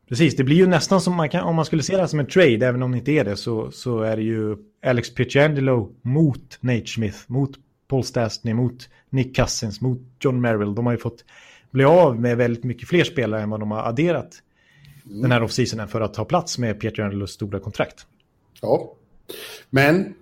Precis, 0.10 0.36
det 0.36 0.44
blir 0.44 0.56
ju 0.56 0.68
nästan 0.68 1.02
som 1.02 1.14
man 1.16 1.30
kan, 1.30 1.44
om 1.44 1.56
man 1.56 1.66
skulle 1.66 1.84
se 1.84 1.94
det 1.94 2.00
här 2.00 2.08
som 2.08 2.20
en 2.20 2.28
trade, 2.28 2.68
även 2.68 2.84
om 2.84 2.92
det 2.92 2.98
inte 2.98 3.12
är 3.12 3.24
det, 3.26 3.36
så, 3.36 3.72
så 3.72 4.02
är 4.02 4.16
det 4.18 4.24
ju 4.24 4.58
Alex 4.86 5.14
Pietrangelo 5.14 5.92
mot 6.02 6.58
Nate 6.60 6.86
Smith, 6.86 7.18
mot 7.28 7.52
Paul 7.88 8.04
Stastny, 8.04 8.54
mot 8.54 8.90
Nick 9.10 9.36
Cousins, 9.36 9.82
mot 9.82 10.00
John 10.20 10.42
Merrill. 10.42 10.76
De 10.76 10.86
har 10.86 10.94
ju 10.94 11.00
fått 11.00 11.26
bli 11.72 11.84
av 11.84 12.20
med 12.20 12.38
väldigt 12.38 12.64
mycket 12.64 12.88
fler 12.88 13.04
spelare 13.04 13.42
än 13.42 13.50
vad 13.50 13.60
de 13.60 13.72
har 13.72 13.84
adderat 13.84 14.42
den 15.04 15.32
här 15.32 15.44
offseasonen 15.44 15.88
för 15.88 16.02
att 16.02 16.14
ta 16.14 16.26
plats 16.26 16.58
med 16.58 16.80
Pietrangelos 16.80 17.32
stora 17.32 17.60
kontrakt. 17.60 18.06
Ja. 18.62 18.94
Men 19.70 20.14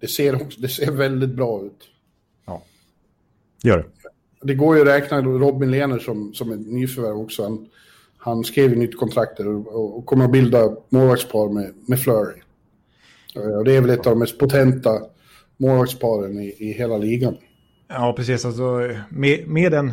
det 0.00 0.08
ser, 0.08 0.42
också, 0.42 0.60
det 0.60 0.68
ser 0.68 0.90
väldigt 0.92 1.30
bra 1.30 1.62
ut. 1.64 1.88
Det 3.62 3.68
gör 3.68 3.78
det. 3.78 3.84
Det 4.42 4.54
går 4.54 4.76
ju 4.76 4.82
att 4.82 4.88
räkna 4.88 5.22
Robin 5.22 5.70
Lehner 5.70 5.98
som, 5.98 6.34
som 6.34 6.52
ett 6.52 6.66
nyförvärv 6.66 7.16
också. 7.16 7.42
Han, 7.42 7.66
han 8.16 8.44
skrev 8.44 8.72
ett 8.72 8.78
nytt 8.78 8.98
kontrakt 8.98 9.36
där 9.36 9.48
och, 9.48 9.98
och 9.98 10.06
kommer 10.06 10.24
att 10.24 10.32
bilda 10.32 10.76
målvaktspar 10.88 11.48
med, 11.48 11.74
med 11.86 12.00
Flurry. 12.00 12.40
Eh, 13.36 13.58
Och 13.58 13.64
det 13.64 13.76
är 13.76 13.80
väl 13.80 13.90
ett 13.90 14.06
av 14.06 14.12
de 14.12 14.18
mest 14.18 14.38
potenta 14.38 14.90
målvaktsparen 15.56 16.38
i, 16.38 16.56
i 16.58 16.72
hela 16.72 16.96
ligan. 16.96 17.36
Ja, 17.88 18.12
precis. 18.16 18.44
Alltså, 18.44 18.90
med, 19.08 19.48
med 19.48 19.72
den 19.72 19.92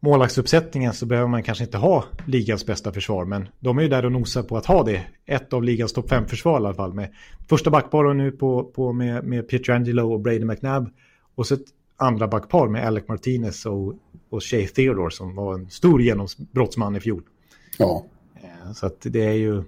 målvaktsuppsättningen 0.00 0.92
så 0.92 1.06
behöver 1.06 1.28
man 1.28 1.42
kanske 1.42 1.64
inte 1.64 1.78
ha 1.78 2.04
ligans 2.26 2.66
bästa 2.66 2.92
försvar. 2.92 3.24
Men 3.24 3.48
de 3.60 3.78
är 3.78 3.82
ju 3.82 3.88
där 3.88 4.04
och 4.04 4.12
nosar 4.12 4.42
på 4.42 4.56
att 4.56 4.66
ha 4.66 4.82
det. 4.82 5.06
Ett 5.26 5.52
av 5.52 5.62
ligans 5.62 5.92
topp 5.92 6.08
fem 6.08 6.26
försvar 6.26 6.52
i 6.52 6.56
alla 6.56 6.74
fall. 6.74 6.94
Med 6.94 7.08
första 7.48 7.70
backparen 7.70 8.18
nu 8.18 8.30
på, 8.30 8.64
på 8.64 8.92
med, 8.92 9.24
med 9.24 9.48
Pietrangelo 9.48 10.12
och 10.12 10.20
Brady 10.20 10.44
McNabb. 10.44 10.90
Och 11.34 11.46
så 11.46 11.54
ett 11.54 11.64
andra 12.02 12.28
backpar 12.28 12.68
med 12.68 12.86
Alec 12.86 13.08
Martinez 13.08 13.66
och, 13.66 13.94
och 14.30 14.44
Shea 14.44 14.66
Theodore 14.68 15.10
som 15.10 15.34
var 15.34 15.54
en 15.54 15.70
stor 15.70 16.02
genombrottsman 16.02 16.96
i 16.96 17.00
fjol. 17.00 17.22
Ja, 17.78 18.04
Eh, 18.42 18.72
Så 18.72 18.86
att 18.86 18.96
det 19.00 19.24
är 19.24 19.32
ju... 19.32 19.62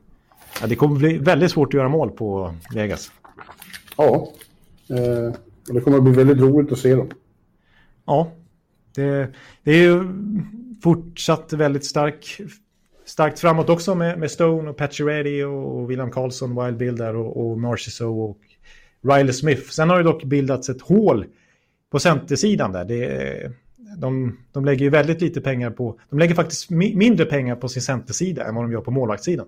Ja, 0.61 0.67
det 0.67 0.77
kommer 0.77 0.97
bli 0.97 1.19
väldigt 1.19 1.51
svårt 1.51 1.69
att 1.69 1.75
göra 1.75 1.89
mål 1.89 2.11
på 2.11 2.55
Vegas. 2.75 3.13
ja. 3.97 4.33
Eh, 4.89 5.35
det 5.67 5.81
kommer 5.81 5.97
att 5.97 6.05
bli 6.05 6.13
väldigt 6.13 6.39
roligt 6.39 6.73
att 6.73 6.79
se 6.79 6.95
dem. 6.95 7.09
Ja, 8.07 8.33
det, 8.95 9.33
det 9.63 9.71
är 9.71 9.83
ju 9.83 10.05
fortsatt 10.83 11.53
väldigt 11.53 11.85
stark, 11.85 12.41
starkt 13.05 13.39
framåt 13.39 13.69
också 13.69 13.95
med, 13.95 14.19
med 14.19 14.31
Stone 14.31 14.71
och 14.71 14.77
Pacioretty 14.77 15.45
och, 15.45 15.77
och 15.77 15.91
William 15.91 16.11
Karlsson, 16.11 16.65
Wild 16.65 16.77
Bill 16.77 16.97
där 16.97 17.17
och, 17.17 17.51
och 17.51 17.59
Marchessault 17.59 18.37
och 18.37 18.41
Riley 19.13 19.33
Smith. 19.33 19.63
Sen 19.71 19.91
har 19.91 19.97
det 19.97 20.05
dock 20.05 20.25
bildats 20.25 20.69
ett 20.69 20.83
hål 20.83 21.27
på 21.95 22.01
centersidan 22.01 22.73
där. 22.73 22.85
Det, 22.85 23.53
de, 23.97 24.39
de 24.53 24.65
lägger 24.65 24.85
ju 24.85 24.91
väldigt 24.91 25.21
lite 25.21 25.41
pengar 25.41 25.71
på, 25.71 25.99
de 26.11 26.19
lägger 26.19 26.35
faktiskt 26.35 26.71
mi, 26.71 26.97
mindre 26.97 27.27
pengar 27.27 27.57
på 27.57 27.69
sin 27.69 27.83
centersida 27.83 28.45
än 28.45 28.55
vad 28.55 28.65
de 28.65 28.73
gör 28.73 28.81
på 28.81 28.91
målvaktssidan. 28.91 29.47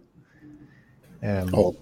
Ehm, 1.21 1.49
Ja. 1.53 1.73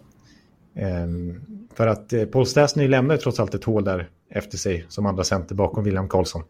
Ehm, 0.74 1.40
för 1.74 1.86
att 1.86 2.12
eh, 2.12 2.24
Paul 2.24 2.46
Stastny 2.46 2.88
lämnar 2.88 3.16
trots 3.16 3.40
allt 3.40 3.54
ett 3.54 3.64
hål 3.64 3.84
där 3.84 4.08
efter 4.30 4.58
sig 4.58 4.86
som 4.88 5.06
andra 5.06 5.24
center 5.24 5.54
bakom 5.54 5.84
William 5.84 6.08
Karlsson. 6.08 6.42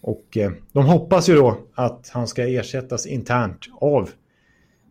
Och 0.00 0.36
eh, 0.36 0.52
de 0.72 0.86
hoppas 0.86 1.28
ju 1.28 1.34
då 1.34 1.58
att 1.74 2.10
han 2.12 2.26
ska 2.26 2.46
ersättas 2.46 3.06
internt 3.06 3.66
av 3.80 4.10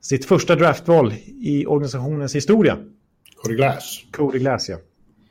sitt 0.02 0.26
första 0.26 0.56
draftval 0.56 1.14
i 1.28 1.66
organisationens 1.66 2.36
historia. 2.36 2.78
Cody 3.36 3.56
Glass. 3.56 4.04
Cody 4.12 4.40
Glass, 4.40 4.70
ja. 4.70 4.78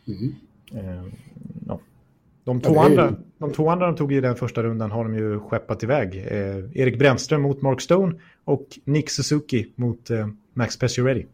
Ehm, 0.07 0.35
ja. 0.71 1.28
De, 2.49 2.61
Ja, 2.63 2.69
två 2.69 2.75
ju- 2.75 2.81
andra, 2.81 3.15
de 3.39 3.53
två 3.53 3.71
andra 3.71 3.87
de 3.87 3.97
tog 3.97 4.13
i 4.13 4.21
den 4.21 4.37
första 4.37 4.63
rundan 4.63 4.91
har 4.91 5.05
de 5.05 5.15
ju 5.15 5.41
skeppat 5.41 5.83
iväg. 5.83 6.17
Eh, 6.17 6.81
Erik 6.81 6.99
Brännström 6.99 7.43
mot 7.43 7.63
Mark 7.63 7.81
Stone 7.81 8.15
och 8.45 8.67
Nick 8.85 9.11
Suzuki 9.11 9.73
mot 9.75 10.11
eh, 10.11 10.29
Max 10.55 10.79
Pacioretty. 10.79 11.27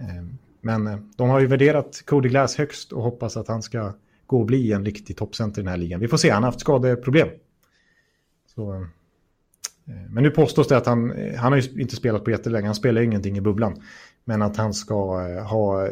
Eh, 0.00 0.24
men 0.60 0.86
eh, 0.86 0.98
de 1.16 1.28
har 1.28 1.40
ju 1.40 1.46
värderat 1.46 2.02
Cody 2.06 2.28
Glass 2.28 2.56
högst 2.56 2.92
och 2.92 3.02
hoppas 3.02 3.36
att 3.36 3.48
han 3.48 3.62
ska 3.62 3.92
gå 4.26 4.38
och 4.40 4.46
bli 4.46 4.72
en 4.72 4.84
riktig 4.84 5.16
toppcenter 5.16 5.60
i 5.60 5.64
den 5.64 5.70
här 5.70 5.76
ligan. 5.78 6.00
Vi 6.00 6.08
får 6.08 6.16
se, 6.16 6.30
han 6.30 6.42
har 6.42 6.48
haft 6.50 6.60
skadeproblem. 6.60 7.28
Så, 8.54 8.74
eh, 8.74 8.80
men 10.10 10.22
nu 10.22 10.30
påstås 10.30 10.68
det 10.68 10.76
att 10.76 10.86
han, 10.86 11.10
eh, 11.12 11.34
han 11.36 11.52
har 11.52 11.60
ju 11.60 11.82
inte 11.82 11.96
spelat 11.96 12.24
på 12.24 12.30
jättelänge, 12.30 12.66
han 12.66 12.74
spelar 12.74 13.00
ju 13.00 13.06
ingenting 13.06 13.36
i 13.38 13.40
bubblan. 13.40 13.82
Men 14.28 14.42
att 14.42 14.56
han 14.56 14.74
ska 14.74 14.94
eh, 15.28 15.44
ha 15.46 15.88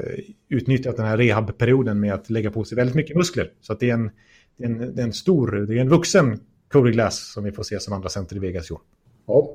utnyttjat 0.49 0.97
den 0.97 1.07
här 1.07 1.17
rehabperioden 1.17 2.01
med 2.01 2.15
att 2.15 2.31
lägga 2.31 2.51
på 2.51 2.65
sig 2.65 2.77
väldigt 2.77 2.97
mycket 2.97 3.17
muskler. 3.17 3.51
Så 3.61 3.73
att 3.73 3.81
det 3.81 3.91
är 3.91 3.95
en, 3.95 4.11
det 4.57 4.65
är 4.65 4.69
en, 4.69 4.95
det 4.95 5.03
är 5.03 5.07
en 5.07 5.13
stor, 5.13 5.53
det 5.69 5.75
är 5.75 5.81
en 5.81 5.89
vuxen 5.89 6.41
Cody 6.69 6.91
Glass 6.91 7.33
som 7.33 7.45
vi 7.45 7.53
får 7.53 7.63
se 7.63 7.81
som 7.81 7.93
andra 7.95 8.09
center 8.09 8.37
i 8.37 8.39
Vegas 8.39 8.71
i 8.71 8.75
år. 8.75 8.81
Ja, 9.27 9.55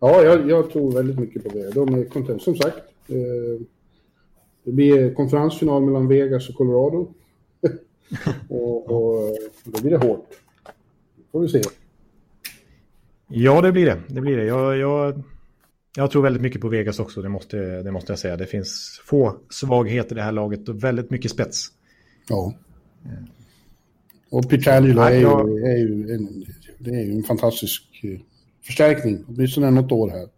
ja 0.00 0.22
jag, 0.22 0.50
jag 0.50 0.70
tror 0.70 0.92
väldigt 0.92 1.18
mycket 1.18 1.44
på 1.44 1.48
det. 1.48 1.70
De 1.70 1.94
är 1.94 2.04
content. 2.04 2.42
Som 2.42 2.56
sagt, 2.56 2.76
eh, 3.08 3.66
det 4.64 4.72
blir 4.72 5.14
konferensfinal 5.14 5.82
mellan 5.82 6.08
Vegas 6.08 6.48
och 6.48 6.54
Colorado. 6.54 7.14
och, 8.48 8.90
och 8.90 9.28
eh, 9.28 9.34
då 9.64 9.82
blir 9.82 9.90
det 9.90 10.06
hårt. 10.06 10.26
får 11.32 11.40
vi 11.40 11.48
se. 11.48 11.62
Ja, 13.28 13.60
det 13.60 13.72
blir 13.72 13.86
det. 13.86 14.00
det, 14.08 14.20
blir 14.20 14.36
det. 14.36 14.44
Jag, 14.44 14.76
jag, 14.76 15.22
jag 15.96 16.10
tror 16.10 16.22
väldigt 16.22 16.42
mycket 16.42 16.60
på 16.60 16.68
Vegas 16.68 16.98
också, 16.98 17.22
det 17.22 17.28
måste, 17.28 17.82
det 17.82 17.92
måste 17.92 18.12
jag 18.12 18.18
säga. 18.18 18.36
Det 18.36 18.46
finns 18.46 19.00
få 19.04 19.36
svagheter 19.50 20.14
i 20.14 20.18
det 20.18 20.22
här 20.22 20.32
laget 20.32 20.68
och 20.68 20.84
väldigt 20.84 21.10
mycket 21.10 21.30
spets. 21.30 21.68
Ja. 22.28 22.54
Och 24.30 24.44
Nej, 24.50 25.14
är, 25.14 25.18
ju, 25.18 25.64
är 25.64 25.76
ju 25.78 26.14
en, 26.14 26.44
det 26.78 26.90
är 26.90 27.04
ju 27.04 27.12
en 27.12 27.22
fantastisk 27.22 28.00
eh, 28.02 28.20
förstärkning. 28.66 29.24
Åtminstone 29.28 29.70
något 29.70 29.92
år 29.92 30.10
här. 30.10 30.28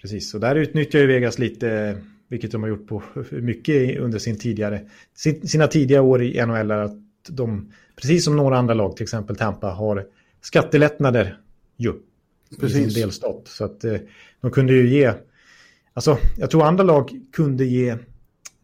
Precis, 0.00 0.34
och 0.34 0.40
där 0.40 0.56
utnyttjar 0.56 0.98
ju 0.98 1.06
Vegas 1.06 1.38
lite, 1.38 1.98
vilket 2.28 2.52
de 2.52 2.62
har 2.62 2.68
gjort 2.68 2.86
på 2.86 3.02
mycket 3.30 3.98
under 3.98 4.18
sin 4.18 4.38
tidigare, 4.38 4.80
sin, 5.14 5.48
sina 5.48 5.66
tidiga 5.66 6.02
år 6.02 6.22
i 6.22 6.46
NHL, 6.46 6.70
att 6.70 6.96
de, 7.28 7.72
precis 7.96 8.24
som 8.24 8.36
några 8.36 8.58
andra 8.58 8.74
lag, 8.74 8.96
till 8.96 9.02
exempel 9.02 9.36
Tampa, 9.36 9.70
har 9.70 10.06
skattelättnader 10.40 11.40
ju 11.76 11.92
i 12.50 12.54
sin 12.54 12.60
Precis. 12.60 12.94
delstat. 12.94 13.42
Så 13.44 13.64
att 13.64 13.84
eh, 13.84 13.96
de 14.40 14.50
kunde 14.50 14.72
ju 14.72 14.88
ge, 14.88 15.12
alltså 15.92 16.18
jag 16.36 16.50
tror 16.50 16.64
andra 16.64 16.84
lag 16.84 17.10
kunde 17.32 17.64
ge 17.64 17.88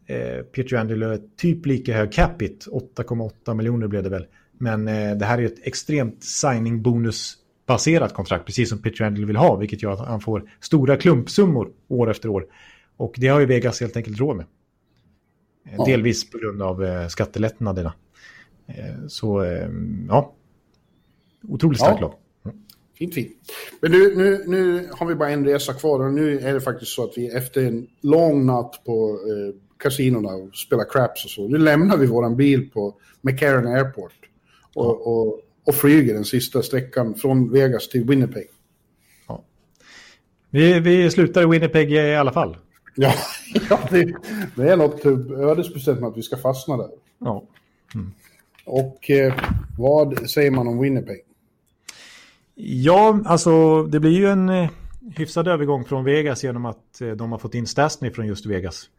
eh, 0.05 0.41
Pietrangelo 0.53 1.11
ett 1.11 1.37
typ 1.37 1.65
lika 1.65 1.93
hög 1.93 2.11
capita, 2.11 2.71
8,8 2.71 3.53
miljoner 3.53 3.87
blev 3.87 4.03
det 4.03 4.09
väl. 4.09 4.25
Men 4.57 4.87
eh, 4.87 5.15
det 5.17 5.25
här 5.25 5.37
är 5.37 5.45
ett 5.45 5.67
extremt 5.67 6.23
signing 6.23 6.81
bonus 6.81 7.37
baserat 7.65 8.13
kontrakt, 8.13 8.45
precis 8.45 8.69
som 8.69 8.81
Pietrangelo 8.81 9.27
vill 9.27 9.35
ha, 9.35 9.55
vilket 9.55 9.83
gör 9.83 9.91
att 9.91 10.07
han 10.07 10.21
får 10.21 10.51
stora 10.59 10.97
klumpsummor 10.97 11.71
år 11.87 12.11
efter 12.11 12.29
år. 12.29 12.45
Och 12.97 13.15
det 13.17 13.27
har 13.27 13.39
ju 13.39 13.45
Vegas 13.45 13.81
helt 13.81 13.97
enkelt 13.97 14.19
råd 14.19 14.35
med. 14.35 14.45
Ja. 15.77 15.85
Delvis 15.85 16.29
på 16.29 16.37
grund 16.37 16.61
av 16.61 16.83
eh, 16.83 17.07
skattelättnaderna. 17.07 17.93
Eh, 18.67 19.07
så, 19.07 19.41
eh, 19.41 19.69
ja. 20.07 20.33
Otroligt 21.47 21.79
starkt 21.79 22.01
Ja. 22.01 22.07
lag. 22.07 22.15
Fint, 22.97 23.13
fint. 23.13 23.31
Men 23.81 23.91
nu, 23.91 24.15
nu, 24.15 24.43
nu 24.47 24.89
har 24.91 25.07
vi 25.07 25.15
bara 25.15 25.29
en 25.29 25.45
resa 25.45 25.73
kvar 25.73 25.99
och 25.99 26.13
nu 26.13 26.39
är 26.39 26.53
det 26.53 26.61
faktiskt 26.61 26.91
så 26.91 27.03
att 27.03 27.13
vi 27.15 27.27
efter 27.27 27.65
en 27.65 27.87
lång 28.01 28.45
natt 28.45 28.81
på 28.85 29.19
eh, 29.29 29.55
kasinorna 29.77 30.29
och 30.29 30.55
spela 30.55 30.83
craps 30.83 31.25
och 31.25 31.31
så, 31.31 31.47
nu 31.47 31.57
lämnar 31.57 31.97
vi 31.97 32.05
våran 32.05 32.35
bil 32.35 32.69
på 32.69 32.95
McCarran 33.21 33.67
Airport 33.67 34.13
och, 34.73 35.07
och, 35.07 35.39
och 35.65 35.75
flyger 35.75 36.13
den 36.13 36.25
sista 36.25 36.61
sträckan 36.61 37.15
från 37.15 37.51
Vegas 37.51 37.89
till 37.89 38.03
Winnipeg. 38.03 38.47
Vi, 40.55 40.79
vi 40.79 41.11
slutar 41.11 41.43
i 41.43 41.45
Winnipeg 41.45 41.91
i 41.91 42.15
alla 42.15 42.31
fall. 42.31 42.57
Ja, 42.95 43.13
ja 43.69 43.79
det, 43.89 44.13
det 44.55 44.71
är 44.71 44.77
något 44.77 45.05
ödesbestämt 45.39 45.99
med 45.99 46.09
att 46.09 46.17
vi 46.17 46.21
ska 46.21 46.37
fastna 46.37 46.77
där. 46.77 46.89
Ja. 47.19 47.43
Och 48.65 49.09
eh, 49.09 49.33
vad 49.77 50.29
säger 50.29 50.51
man 50.51 50.67
om 50.67 50.79
Winnipeg? 50.79 51.24
Ja, 52.55 53.19
alltså 53.25 53.83
det 53.83 53.99
blir 53.99 54.11
ju 54.11 54.27
en, 54.27 54.49
eh, 54.49 54.69
hyfsad 55.15 55.47
övergång 55.47 55.85
från 55.85 56.03
Vegas 56.03 56.43
genom 56.43 56.65
att 56.65 57.01
eh, 57.01 57.09
de 57.09 57.31
har 57.31 57.39
fått 57.39 57.55
in 57.55 57.67
Stastny 57.67 58.11
från 58.11 58.27
just 58.27 58.45
Vegas. 58.45 58.89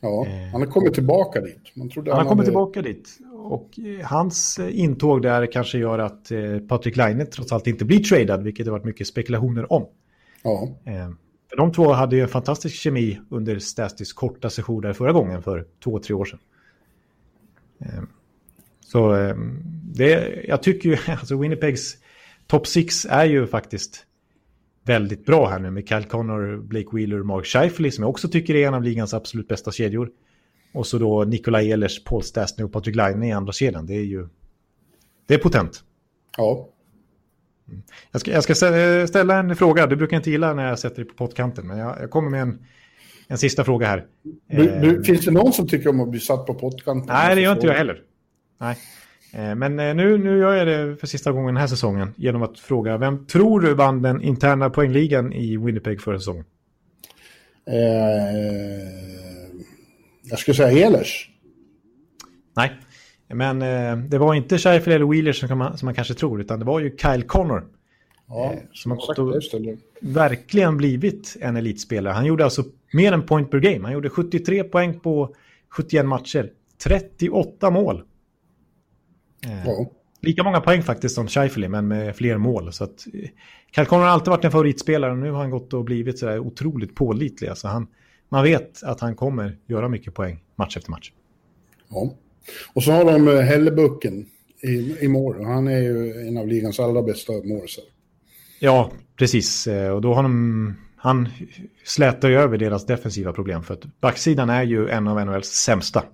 Ja, 0.00 0.26
han 0.52 0.60
har 0.60 0.68
kommit 0.68 0.94
tillbaka 0.94 1.40
dit. 1.40 1.60
Han, 1.76 1.90
han 1.96 2.06
har 2.06 2.16
kommit 2.16 2.28
hade... 2.28 2.44
tillbaka 2.44 2.82
dit. 2.82 3.18
Och 3.32 3.70
hans 4.04 4.58
intåg 4.58 5.22
där 5.22 5.52
kanske 5.52 5.78
gör 5.78 5.98
att 5.98 6.32
Patrik 6.68 6.96
Laine 6.96 7.26
trots 7.26 7.52
allt 7.52 7.66
inte 7.66 7.84
blir 7.84 7.98
tradad, 7.98 8.42
vilket 8.42 8.64
det 8.64 8.70
varit 8.70 8.84
mycket 8.84 9.06
spekulationer 9.06 9.72
om. 9.72 9.86
Ja. 10.42 10.68
För 11.50 11.56
de 11.56 11.72
två 11.72 11.92
hade 11.92 12.16
ju 12.16 12.22
en 12.22 12.28
fantastisk 12.28 12.76
kemi 12.76 13.20
under 13.28 13.58
Stastis 13.58 14.12
korta 14.12 14.50
session 14.50 14.82
där 14.82 14.92
förra 14.92 15.12
gången 15.12 15.42
för 15.42 15.66
två, 15.84 15.98
tre 15.98 16.14
år 16.14 16.24
sedan. 16.24 16.38
Så 18.80 19.12
det, 19.94 20.42
jag 20.48 20.62
tycker 20.62 20.88
ju, 20.88 20.96
alltså 21.12 21.36
Winnipegs 21.36 21.96
Top 22.54 22.66
6 22.66 23.06
är 23.10 23.24
ju 23.24 23.46
faktiskt 23.46 24.06
väldigt 24.84 25.26
bra 25.26 25.48
här 25.48 25.58
nu 25.58 25.70
med 25.70 25.88
Kyle 25.88 26.04
Connor, 26.04 26.56
Blake 26.56 26.88
Wheeler, 26.92 27.22
Mark 27.22 27.46
Scheifele 27.46 27.90
som 27.90 28.02
jag 28.02 28.10
också 28.10 28.28
tycker 28.28 28.54
är 28.54 28.68
en 28.68 28.74
av 28.74 28.82
ligans 28.82 29.14
absolut 29.14 29.48
bästa 29.48 29.72
kedjor. 29.72 30.10
Och 30.74 30.86
så 30.86 30.98
då 30.98 31.24
Nikolaj 31.24 31.72
Ehlers, 31.72 32.04
Paul 32.04 32.22
Stastny 32.22 32.64
och 32.64 32.72
Patrik 32.72 32.96
Laine 32.96 33.22
i 33.22 33.32
andra 33.32 33.52
kedjan. 33.52 33.86
Det 33.86 33.94
är 33.94 34.04
ju... 34.04 34.28
Det 35.26 35.34
är 35.34 35.38
potent. 35.38 35.84
Ja. 36.36 36.68
Jag 38.12 38.20
ska, 38.20 38.30
jag 38.30 38.44
ska 38.44 38.54
ställa 39.06 39.38
en 39.38 39.56
fråga. 39.56 39.86
Du 39.86 39.96
brukar 39.96 40.16
inte 40.16 40.30
gilla 40.30 40.54
när 40.54 40.68
jag 40.68 40.78
sätter 40.78 40.96
dig 40.96 41.04
på 41.04 41.14
pottkanten, 41.14 41.66
men 41.66 41.78
jag, 41.78 41.96
jag 42.00 42.10
kommer 42.10 42.30
med 42.30 42.42
en, 42.42 42.66
en 43.28 43.38
sista 43.38 43.64
fråga 43.64 43.86
här. 43.86 44.06
Du, 44.50 44.80
du, 44.80 44.96
eh, 44.96 45.02
finns 45.02 45.24
det 45.24 45.30
någon 45.30 45.52
som 45.52 45.68
tycker 45.68 45.88
om 45.88 46.00
att 46.00 46.10
bli 46.10 46.20
satt 46.20 46.46
på 46.46 46.54
pottkanten? 46.54 47.14
Nej, 47.14 47.34
det 47.34 47.40
gör 47.40 47.52
inte 47.52 47.66
jag 47.66 47.74
heller. 47.74 48.02
Nej. 48.60 48.76
Eh, 49.34 49.54
men 49.54 49.78
eh, 49.78 49.94
nu, 49.94 50.18
nu 50.18 50.38
gör 50.38 50.54
jag 50.54 50.66
det 50.66 50.96
för 50.96 51.06
sista 51.06 51.32
gången 51.32 51.54
den 51.54 51.60
här 51.60 51.66
säsongen 51.66 52.14
genom 52.16 52.42
att 52.42 52.58
fråga 52.58 52.98
vem 52.98 53.26
tror 53.26 53.60
du 53.60 53.74
vann 53.74 54.02
den 54.02 54.22
interna 54.22 54.70
poängligan 54.70 55.32
i 55.32 55.56
Winnipeg 55.56 56.00
förra 56.00 56.18
säsongen? 56.18 56.44
Eh, 57.66 57.76
jag 60.22 60.38
skulle 60.38 60.54
säga 60.54 60.86
Ehlers. 60.86 61.30
Nej, 62.56 62.72
men 63.28 63.62
eh, 63.62 63.96
det 63.96 64.18
var 64.18 64.34
inte 64.34 64.58
Scheifele 64.58 64.94
eller 64.94 65.06
Wheeler 65.06 65.32
som 65.32 65.58
man, 65.58 65.78
som 65.78 65.86
man 65.86 65.94
kanske 65.94 66.14
tror, 66.14 66.40
utan 66.40 66.58
det 66.58 66.64
var 66.64 66.80
ju 66.80 66.96
Kyle 66.96 67.22
Connor. 67.22 67.64
Ja, 68.28 68.52
eh, 68.52 68.58
som 68.72 68.90
har 68.90 68.98
gått 68.98 69.18
och 69.18 69.34
verkligen 70.00 70.76
blivit 70.76 71.36
en 71.40 71.56
elitspelare. 71.56 72.12
Han 72.12 72.26
gjorde 72.26 72.44
alltså 72.44 72.64
mer 72.92 73.12
än 73.12 73.22
point 73.22 73.50
per 73.50 73.58
game. 73.58 73.80
Han 73.82 73.92
gjorde 73.92 74.08
73 74.08 74.64
poäng 74.64 75.00
på 75.00 75.34
71 75.68 76.06
matcher. 76.06 76.50
38 76.84 77.70
mål. 77.70 78.04
Eh, 79.44 79.66
ja. 79.66 79.90
Lika 80.20 80.44
många 80.44 80.60
poäng 80.60 80.82
faktiskt 80.82 81.14
som 81.14 81.28
Scheifele, 81.28 81.68
men 81.68 81.88
med 81.88 82.16
fler 82.16 82.38
mål. 82.38 82.72
Så 82.72 82.84
att, 82.84 83.06
Kalkon 83.70 84.00
har 84.00 84.06
alltid 84.06 84.28
varit 84.28 84.44
en 84.44 84.50
favoritspelare 84.50 85.12
och 85.12 85.18
nu 85.18 85.30
har 85.30 85.38
han 85.38 85.50
gått 85.50 85.72
och 85.72 85.84
blivit 85.84 86.18
så 86.18 86.38
otroligt 86.38 86.94
pålitlig. 86.94 87.48
Alltså 87.48 87.68
han, 87.68 87.86
man 88.28 88.44
vet 88.44 88.82
att 88.82 89.00
han 89.00 89.16
kommer 89.16 89.58
göra 89.66 89.88
mycket 89.88 90.14
poäng 90.14 90.44
match 90.56 90.76
efter 90.76 90.90
match. 90.90 91.12
Ja. 91.88 92.14
Och 92.74 92.82
så 92.82 92.92
har 92.92 93.04
de 93.04 93.28
eh, 93.28 93.40
Hellebucken 93.40 94.26
i, 94.62 94.96
i 95.00 95.08
mål. 95.08 95.44
Han 95.44 95.68
är 95.68 95.80
ju 95.80 96.12
en 96.28 96.36
av 96.36 96.48
ligans 96.48 96.80
allra 96.80 97.02
bästa 97.02 97.32
målsar. 97.32 97.84
Ja, 98.60 98.90
precis. 99.16 99.66
Eh, 99.66 99.90
och 99.90 100.00
då 100.00 100.14
har 100.14 100.22
de... 100.22 100.74
Han 100.96 101.28
slätar 101.84 102.28
ju 102.28 102.34
över 102.34 102.58
deras 102.58 102.86
defensiva 102.86 103.32
problem. 103.32 103.62
För 103.62 103.74
att 103.74 104.00
backsidan 104.00 104.50
är 104.50 104.62
ju 104.62 104.88
en 104.88 105.08
av 105.08 105.26
NHLs 105.26 105.48
sämsta. 105.48 106.04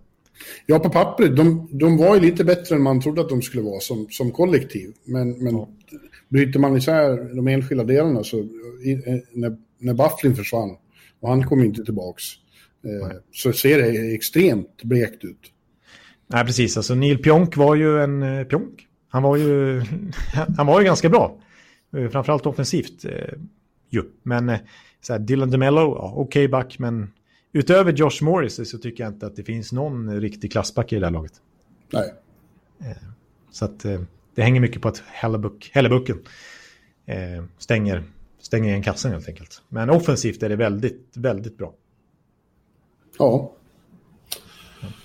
Ja, 0.66 0.78
på 0.78 0.90
pappret. 0.90 1.36
De, 1.36 1.68
de 1.72 1.96
var 1.96 2.14
ju 2.14 2.20
lite 2.20 2.44
bättre 2.44 2.76
än 2.76 2.82
man 2.82 3.00
trodde 3.00 3.20
att 3.20 3.28
de 3.28 3.42
skulle 3.42 3.62
vara 3.62 3.80
som, 3.80 4.06
som 4.10 4.32
kollektiv. 4.32 4.92
Men, 5.04 5.44
men 5.44 5.54
ja. 5.54 5.68
bryter 6.28 6.60
man 6.60 6.76
isär 6.76 7.34
de 7.34 7.48
enskilda 7.48 7.84
delarna 7.84 8.24
så 8.24 8.38
i, 8.84 8.92
eh, 8.92 9.18
när, 9.32 9.56
när 9.78 9.94
Bufflin 9.94 10.36
försvann 10.36 10.76
och 11.20 11.28
han 11.28 11.46
kom 11.46 11.64
inte 11.64 11.84
tillbaks 11.84 12.24
eh, 12.84 13.16
så 13.32 13.52
ser 13.52 13.78
det 13.78 14.14
extremt 14.14 14.82
blekt 14.82 15.24
ut. 15.24 15.52
Nej, 16.26 16.44
precis. 16.44 16.76
Alltså 16.76 16.94
Neil 16.94 17.18
Pionk 17.18 17.56
var 17.56 17.74
ju 17.74 18.00
en 18.02 18.22
eh, 18.22 18.44
Pionk. 18.44 18.86
Han 19.08 19.22
var 19.22 19.36
ju, 19.36 19.82
han 20.56 20.66
var 20.66 20.80
ju 20.80 20.86
ganska 20.86 21.08
bra. 21.08 21.38
Eh, 21.96 22.08
framförallt 22.08 22.46
offensivt. 22.46 23.04
Eh, 23.04 23.38
ju. 23.90 24.02
Men 24.22 24.48
eh, 24.48 24.58
så 25.00 25.12
här, 25.12 25.20
Dylan 25.20 25.50
DeMello, 25.50 25.80
ja, 25.80 26.12
okej 26.16 26.44
okay 26.44 26.48
back, 26.48 26.78
men 26.78 27.10
utöver 27.52 27.92
Josh 27.92 28.22
Morris 28.22 28.70
så 28.70 28.78
tycker 28.78 29.04
jag 29.04 29.12
inte 29.12 29.26
att 29.26 29.36
det 29.36 29.44
finns 29.44 29.72
någon 29.72 30.20
riktig 30.20 30.52
klassback 30.52 30.92
i 30.92 30.98
det 30.98 31.06
här 31.06 31.12
laget. 31.12 31.32
Nej. 31.92 32.14
Så 33.50 33.64
att 33.64 33.86
det 34.34 34.42
hänger 34.42 34.60
mycket 34.60 34.82
på 34.82 34.88
att 34.88 35.02
Hellebucken 35.72 36.18
stänger, 37.58 38.04
stänger 38.40 38.68
igen 38.68 38.82
kassen 38.82 39.12
helt 39.12 39.28
enkelt. 39.28 39.62
Men 39.68 39.90
offensivt 39.90 40.42
är 40.42 40.48
det 40.48 40.56
väldigt, 40.56 41.12
väldigt 41.14 41.58
bra. 41.58 41.74
Ja. 43.18 43.52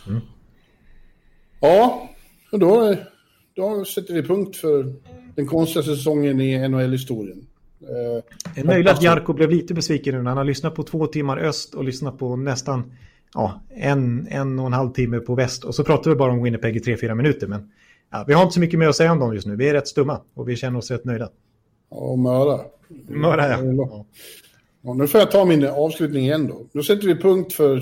Mm. 0.08 0.22
Ja, 1.60 2.10
då, 2.52 2.96
då 3.56 3.86
sätter 3.86 4.14
vi 4.14 4.24
punkt 4.24 4.58
för 4.58 4.96
den 5.36 5.48
konstigaste 5.48 5.96
säsongen 5.96 6.42
i 6.42 6.68
NHL-historien. 6.68 7.48
Eh, 7.82 8.24
det 8.56 8.62
är 8.62 8.66
möjligt 8.66 8.92
att 8.92 9.04
Jarko 9.04 9.34
blev 9.34 9.50
lite 9.50 9.74
besviken 9.74 10.16
nu 10.16 10.22
när 10.22 10.30
han 10.30 10.38
har 10.38 10.44
lyssnat 10.44 10.76
på 10.76 10.84
två 10.84 11.08
timmar 11.08 11.38
öst 11.38 11.76
och 11.76 11.84
lyssnat 11.84 12.18
på 12.18 12.36
nästan 12.36 12.92
ja, 13.34 13.62
en, 13.70 14.28
en 14.30 14.60
och 14.60 14.66
en 14.66 14.74
halv 14.74 14.92
timme 14.92 15.20
på 15.20 15.36
väst. 15.36 15.64
Och 15.64 15.76
så 15.76 15.84
pratar 15.84 16.12
vi 16.12 16.16
bara 16.16 16.32
om 16.32 16.44
Winnipeg 16.44 16.76
i 16.76 16.80
tre, 16.80 16.98
fyra 16.98 17.16
minuter. 17.16 17.48
Men 17.48 17.72
ja, 18.12 18.24
vi 18.28 18.34
har 18.34 18.44
inte 18.44 18.54
så 18.54 18.60
mycket 18.60 18.80
mer 18.80 18.88
att 18.88 18.96
säga 18.96 19.12
om 19.12 19.20
dem 19.20 19.34
just 19.34 19.48
nu. 19.48 19.56
Vi 19.56 19.70
är 19.70 19.74
rätt 19.74 19.88
stumma 19.88 20.22
och 20.34 20.50
vi 20.50 20.56
känner 20.56 20.80
oss 20.80 20.92
rätt 20.92 21.06
nöjda. 21.06 21.30
Och 21.90 22.20
möra. 22.20 22.60
Möra, 23.08 23.50
ja. 23.50 23.64
ja. 23.64 24.06
ja. 24.82 24.94
Nu 24.94 25.08
får 25.08 25.20
jag 25.20 25.32
ta 25.32 25.46
min 25.46 25.68
avslutning 25.68 26.26
igen 26.26 26.48
då. 26.48 26.66
Nu 26.72 26.84
sätter 26.84 27.08
vi 27.08 27.16
punkt 27.16 27.54
för 27.54 27.82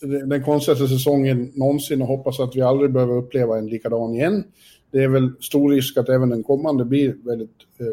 den 0.26 0.44
konstigaste 0.44 0.88
säsongen 0.88 1.52
någonsin 1.54 2.02
och 2.02 2.08
hoppas 2.08 2.40
att 2.40 2.56
vi 2.56 2.60
aldrig 2.60 2.92
behöver 2.92 3.14
uppleva 3.14 3.58
en 3.58 3.66
likadan 3.66 4.14
igen. 4.14 4.44
Det 4.92 5.04
är 5.04 5.08
väl 5.08 5.32
stor 5.40 5.70
risk 5.70 5.96
att 5.96 6.08
även 6.08 6.28
den 6.28 6.42
kommande 6.42 6.84
blir 6.84 7.16
väldigt 7.24 7.56
eh, 7.80 7.86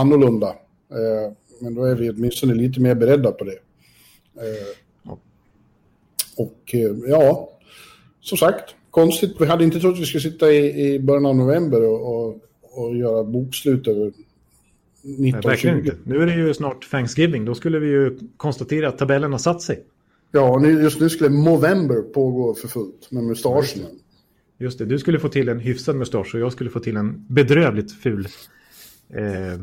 annorlunda. 0.00 0.48
Eh, 0.90 1.32
men 1.60 1.74
då 1.74 1.84
är 1.84 1.94
vi 1.94 2.10
åtminstone 2.10 2.54
lite 2.54 2.80
mer 2.80 2.94
beredda 2.94 3.32
på 3.32 3.44
det. 3.44 3.58
Eh, 4.36 5.12
och 6.36 6.74
eh, 6.74 6.96
ja, 7.06 7.50
som 8.20 8.38
sagt, 8.38 8.74
konstigt. 8.90 9.36
Vi 9.40 9.46
hade 9.46 9.64
inte 9.64 9.80
trott 9.80 9.94
att 9.94 10.00
vi 10.00 10.06
skulle 10.06 10.22
sitta 10.22 10.52
i, 10.52 10.94
i 10.94 11.00
början 11.00 11.26
av 11.26 11.36
november 11.36 11.88
och, 11.88 12.26
och, 12.26 12.40
och 12.62 12.96
göra 12.96 13.24
bokslut 13.24 13.88
över 13.88 14.06
1920. 14.06 15.90
Nu 16.04 16.22
är 16.22 16.26
det 16.26 16.34
ju 16.34 16.54
snart 16.54 16.90
Thanksgiving. 16.90 17.44
Då 17.44 17.54
skulle 17.54 17.78
vi 17.78 17.88
ju 17.88 18.18
konstatera 18.36 18.88
att 18.88 18.98
tabellen 18.98 19.32
har 19.32 19.38
satt 19.38 19.62
sig. 19.62 19.84
Ja, 20.32 20.66
just 20.66 21.00
nu 21.00 21.08
skulle 21.08 21.30
Movember 21.30 22.02
pågå 22.02 22.54
för 22.54 22.68
fullt 22.68 23.10
med 23.10 23.24
mustascherna. 23.24 23.88
Just 24.58 24.78
det, 24.78 24.84
du 24.84 24.98
skulle 24.98 25.18
få 25.18 25.28
till 25.28 25.48
en 25.48 25.58
hyfsad 25.58 25.96
mustasch 25.96 26.34
och 26.34 26.40
jag 26.40 26.52
skulle 26.52 26.70
få 26.70 26.80
till 26.80 26.96
en 26.96 27.26
bedrövligt 27.28 27.92
ful... 27.92 28.28
Eh, 29.14 29.60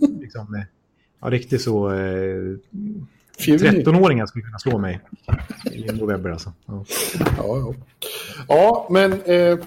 liksom, 0.20 0.54
eh, 0.54 0.62
ja, 1.20 1.30
riktigt 1.30 1.62
så... 1.62 1.92
Eh, 1.92 2.56
13-åringar 3.38 4.26
skulle 4.26 4.44
kunna 4.44 4.58
slå 4.58 4.78
mig 4.78 5.00
i 5.72 5.92
november 5.92 6.30
alltså. 6.30 6.52
Ja, 6.66 6.84
ja. 7.36 7.56
Ja, 7.68 7.74
ja 8.48 8.88
men 8.90 9.12
eh, 9.12 9.58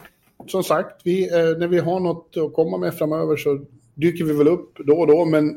som 0.48 0.64
sagt, 0.64 1.02
vi, 1.04 1.30
eh, 1.30 1.58
när 1.58 1.68
vi 1.68 1.80
har 1.80 2.00
något 2.00 2.34
att 2.38 2.54
komma 2.54 2.78
med 2.78 2.94
framöver 2.94 3.38
så 3.38 3.66
dyker 3.94 4.26
vi 4.26 4.34
väl 4.34 4.48
upp 4.48 4.78
då 4.86 5.00
och 5.00 5.08
då, 5.08 5.26
men 5.26 5.50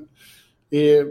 eh, 0.71 1.07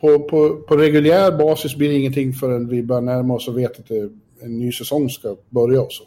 på, 0.00 0.18
på, 0.18 0.56
på 0.56 0.76
reguljär 0.76 1.38
basis 1.38 1.76
blir 1.76 1.88
det 1.88 1.94
ingenting 1.94 2.32
förrän 2.32 2.68
vi 2.68 2.82
börjar 2.82 3.02
närma 3.02 3.34
oss 3.34 3.48
och 3.48 3.58
vet 3.58 3.80
att 3.80 3.90
en 4.40 4.58
ny 4.58 4.72
säsong 4.72 5.10
ska 5.10 5.36
börja 5.48 5.82
och 5.82 5.92
så. 5.92 6.04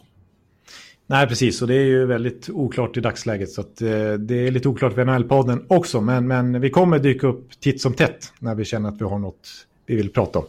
Nej, 1.10 1.26
precis. 1.26 1.62
Och 1.62 1.68
det 1.68 1.74
är 1.74 1.84
ju 1.84 2.06
väldigt 2.06 2.50
oklart 2.50 2.96
i 2.96 3.00
dagsläget. 3.00 3.50
Så 3.50 3.60
att, 3.60 3.82
eh, 3.82 4.12
det 4.12 4.46
är 4.46 4.50
lite 4.50 4.68
oklart 4.68 4.92
för 4.94 5.04
NHL-podden 5.04 5.64
också. 5.68 6.00
Men, 6.00 6.26
men 6.26 6.60
vi 6.60 6.70
kommer 6.70 6.98
dyka 6.98 7.26
upp 7.26 7.60
titt 7.60 7.80
som 7.80 7.94
tätt 7.94 8.32
när 8.38 8.54
vi 8.54 8.64
känner 8.64 8.88
att 8.88 9.00
vi 9.00 9.04
har 9.04 9.18
något 9.18 9.48
vi 9.86 9.96
vill 9.96 10.10
prata 10.10 10.38
om. 10.38 10.44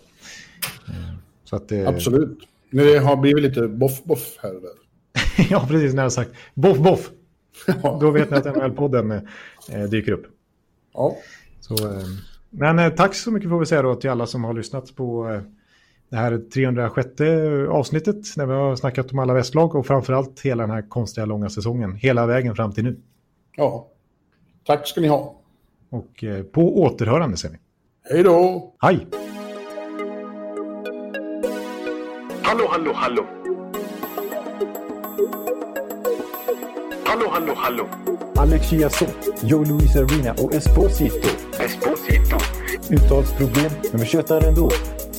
Eh, 0.87 0.93
så 1.43 1.55
att, 1.55 1.71
eh... 1.71 1.87
Absolut. 1.87 2.39
När 2.69 2.85
det 2.85 2.97
har 2.99 3.15
blivit 3.15 3.43
lite 3.43 3.61
boff-boff 3.61 4.37
här 4.41 4.55
och 4.55 4.61
där. 4.61 4.71
ja, 5.49 5.65
precis. 5.69 5.93
När 5.93 6.01
jag 6.01 6.05
har 6.05 6.09
sagt 6.09 6.31
boff-boff. 6.53 7.09
Då 8.01 8.11
vet 8.11 8.29
ni 8.29 8.37
att 8.37 8.45
NHL-podden 8.45 9.27
eh, 9.69 9.83
dyker 9.83 10.11
upp. 10.11 10.25
Ja. 10.93 11.17
Så, 11.59 11.73
eh, 11.73 12.05
men 12.49 12.79
eh, 12.79 12.89
tack 12.89 13.15
så 13.15 13.31
mycket 13.31 13.49
får 13.49 13.59
vi 13.59 13.65
säga 13.65 13.81
då 13.81 13.95
till 13.95 14.09
alla 14.09 14.25
som 14.27 14.43
har 14.43 14.53
lyssnat 14.53 14.95
på 14.95 15.41
det 16.11 16.17
här 16.17 16.41
306 16.53 17.07
avsnittet 17.69 18.37
när 18.37 18.45
vi 18.45 18.53
har 18.53 18.75
snackat 18.75 19.11
om 19.11 19.19
alla 19.19 19.33
västlag 19.33 19.75
och 19.75 19.85
framförallt 19.85 20.39
hela 20.39 20.63
den 20.63 20.71
här 20.71 20.89
konstiga 20.89 21.25
långa 21.25 21.49
säsongen. 21.49 21.95
Hela 21.95 22.25
vägen 22.25 22.55
fram 22.55 22.71
till 22.71 22.83
nu. 22.83 22.97
Ja, 23.55 23.87
tack 24.65 24.87
ska 24.87 25.01
ni 25.01 25.07
ha. 25.07 25.35
Och 25.89 26.23
eh, 26.23 26.43
på 26.43 26.81
återhörande 26.81 27.37
säger 27.37 27.55
vi. 27.55 27.59
Hej 28.13 28.23
då! 28.23 28.73
Hej! 28.79 29.07
Hallå, 32.41 32.67
hallå, 32.69 32.91
hallå! 32.95 33.25
Hallå, 37.05 37.25
hallå, 37.29 37.53
hallå! 37.55 37.87
Alex 38.35 38.69
Chiazot, 38.69 39.43
Joe 39.43 39.63
Luis 39.63 39.95
Arena 39.95 40.31
och 40.31 40.53
Esposito. 40.53 41.29
Esposito. 41.59 42.37
Uttalsproblem, 42.89 43.71
men 43.91 44.01
vi 44.01 44.05
tjötar 44.05 44.47
ändå. 44.47 44.69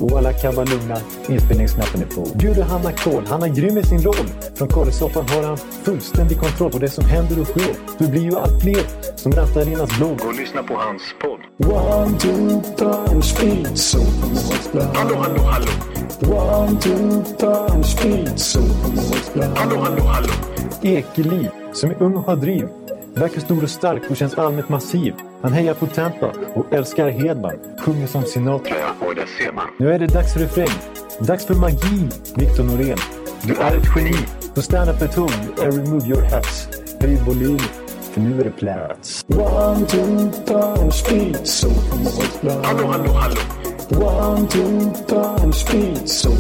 Och 0.03 0.19
alla 0.19 0.33
kan 0.33 0.55
vara 0.55 0.67
lugna, 0.67 0.97
inspelningsknappen 1.29 2.03
är 2.03 2.07
på. 2.07 2.39
Bjuder 2.39 2.63
Hanna 2.63 2.93
Kohl, 2.93 3.27
han 3.27 3.43
är 3.43 3.49
grym 3.49 3.79
i 3.79 3.83
sin 3.83 4.03
roll. 4.03 4.29
Från 4.55 4.69
Kållesoffan 4.69 5.29
har 5.29 5.43
han 5.43 5.57
fullständig 5.57 6.39
kontroll 6.41 6.71
på 6.71 6.79
det 6.79 6.91
som 6.91 7.05
händer 7.05 7.41
och 7.41 7.47
sker. 7.47 7.75
Det 7.99 8.07
blir 8.07 8.23
ju 8.23 8.37
allt 8.39 8.63
fler 8.63 8.83
som 9.17 9.33
rattar 9.33 9.69
in 9.69 9.77
hans 9.77 9.99
blogg. 9.99 10.21
Och 10.27 10.35
lyssna 10.35 10.63
på 10.63 10.75
hans 10.75 11.03
podd. 11.23 11.41
One, 11.73 12.19
two, 12.19 12.63
time, 12.77 13.23
speed, 13.23 13.79
so 13.79 13.99
Hallå, 14.95 15.17
hallå, 15.17 15.43
hallå. 15.43 15.71
One, 16.21 16.81
two, 16.81 17.25
time, 17.39 17.85
speed, 17.85 18.39
so 18.41 18.61
Hallå, 19.55 19.77
hallå, 19.81 20.03
hallå. 20.03 20.33
Ekeliv, 20.83 21.51
som 21.73 21.91
är 21.91 22.03
ung 22.03 22.17
och 22.17 22.25
har 22.25 22.37
driv. 22.37 22.69
Verkar 23.15 23.41
stor 23.41 23.63
och 23.63 23.71
stark 23.71 24.11
och 24.11 24.17
känns 24.17 24.35
allmänt 24.35 24.69
massiv. 24.69 25.15
Han 25.43 25.53
hejar 25.53 25.75
på 25.75 25.87
Tampa 25.87 26.33
och 26.55 26.73
älskar 26.73 27.09
Hedman. 27.09 27.59
Sjunger 27.79 28.07
som 28.07 28.25
Sinatra. 28.25 28.75
Ja, 28.81 29.07
och 29.07 29.15
där 29.15 29.27
ser 29.39 29.53
man. 29.53 29.65
Nu 29.79 29.93
är 29.93 29.99
det 29.99 30.07
dags 30.07 30.33
för 30.33 30.41
refräng. 30.41 30.69
Dags 31.21 31.47
för 31.47 31.55
magi, 31.55 32.09
Victor 32.37 32.65
Norén. 32.65 32.99
Du 33.43 33.55
är 33.55 33.77
ett 33.77 33.89
geni. 33.97 34.17
Så 34.55 34.63
stand 34.63 34.91
up 34.91 35.03
at 35.03 35.15
home 35.15 35.33
and 35.63 35.75
remove 35.75 36.07
your 36.07 36.23
hats. 36.23 36.69
Höj 37.01 37.17
volym, 37.27 37.59
för 38.13 38.21
nu 38.21 38.41
är 38.41 38.45
det 38.45 38.51
plats. 38.51 39.25
One, 39.29 39.87
two, 39.87 40.31
time, 40.47 40.93
speed, 40.93 41.47
so 41.47 41.69
Hallå, 42.65 42.87
hallå, 42.87 43.13
hallå. 43.13 43.41
One, 43.91 44.49
two, 44.49 44.93
time, 45.09 45.53
speed, 45.53 46.09
so 46.09 46.31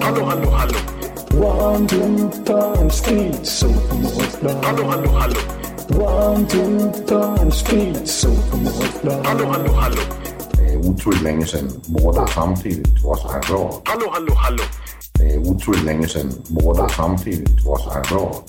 Hallå, 0.00 0.24
hallå, 0.24 0.50
hallå. 0.50 0.78
One, 1.46 1.88
two, 1.88 2.30
time, 2.44 2.90
speed, 2.90 3.46
so 3.46 3.66
Hallå, 4.62 4.84
hallå, 4.84 5.10
hallå. 5.10 5.57
One, 5.90 6.46
two, 6.46 6.92
time, 7.06 7.50
speed, 7.50 8.06
so 8.06 8.28
Hallå, 9.24 9.46
hallå, 9.46 9.72
hallå. 9.72 10.02
Det 10.52 10.72
är 10.72 10.76
otroligt 10.76 11.22
länge 11.22 11.46
sedan 11.46 11.70
båda 11.86 12.26
samtidigt 12.26 13.02
var 13.04 13.16
så 13.16 13.28
här 13.28 13.40
bra. 13.48 13.82
Hallå, 13.84 14.10
hallå, 14.12 14.34
hallå. 14.34 14.62
Det 15.18 15.34
är 15.34 15.38
otroligt 15.38 15.84
länge 15.84 16.08
sedan 16.08 16.32
båda 16.48 16.88
samtidigt 16.88 17.64
var 17.64 17.78
så 17.78 17.90
här 17.90 18.02
bra. 18.02 18.44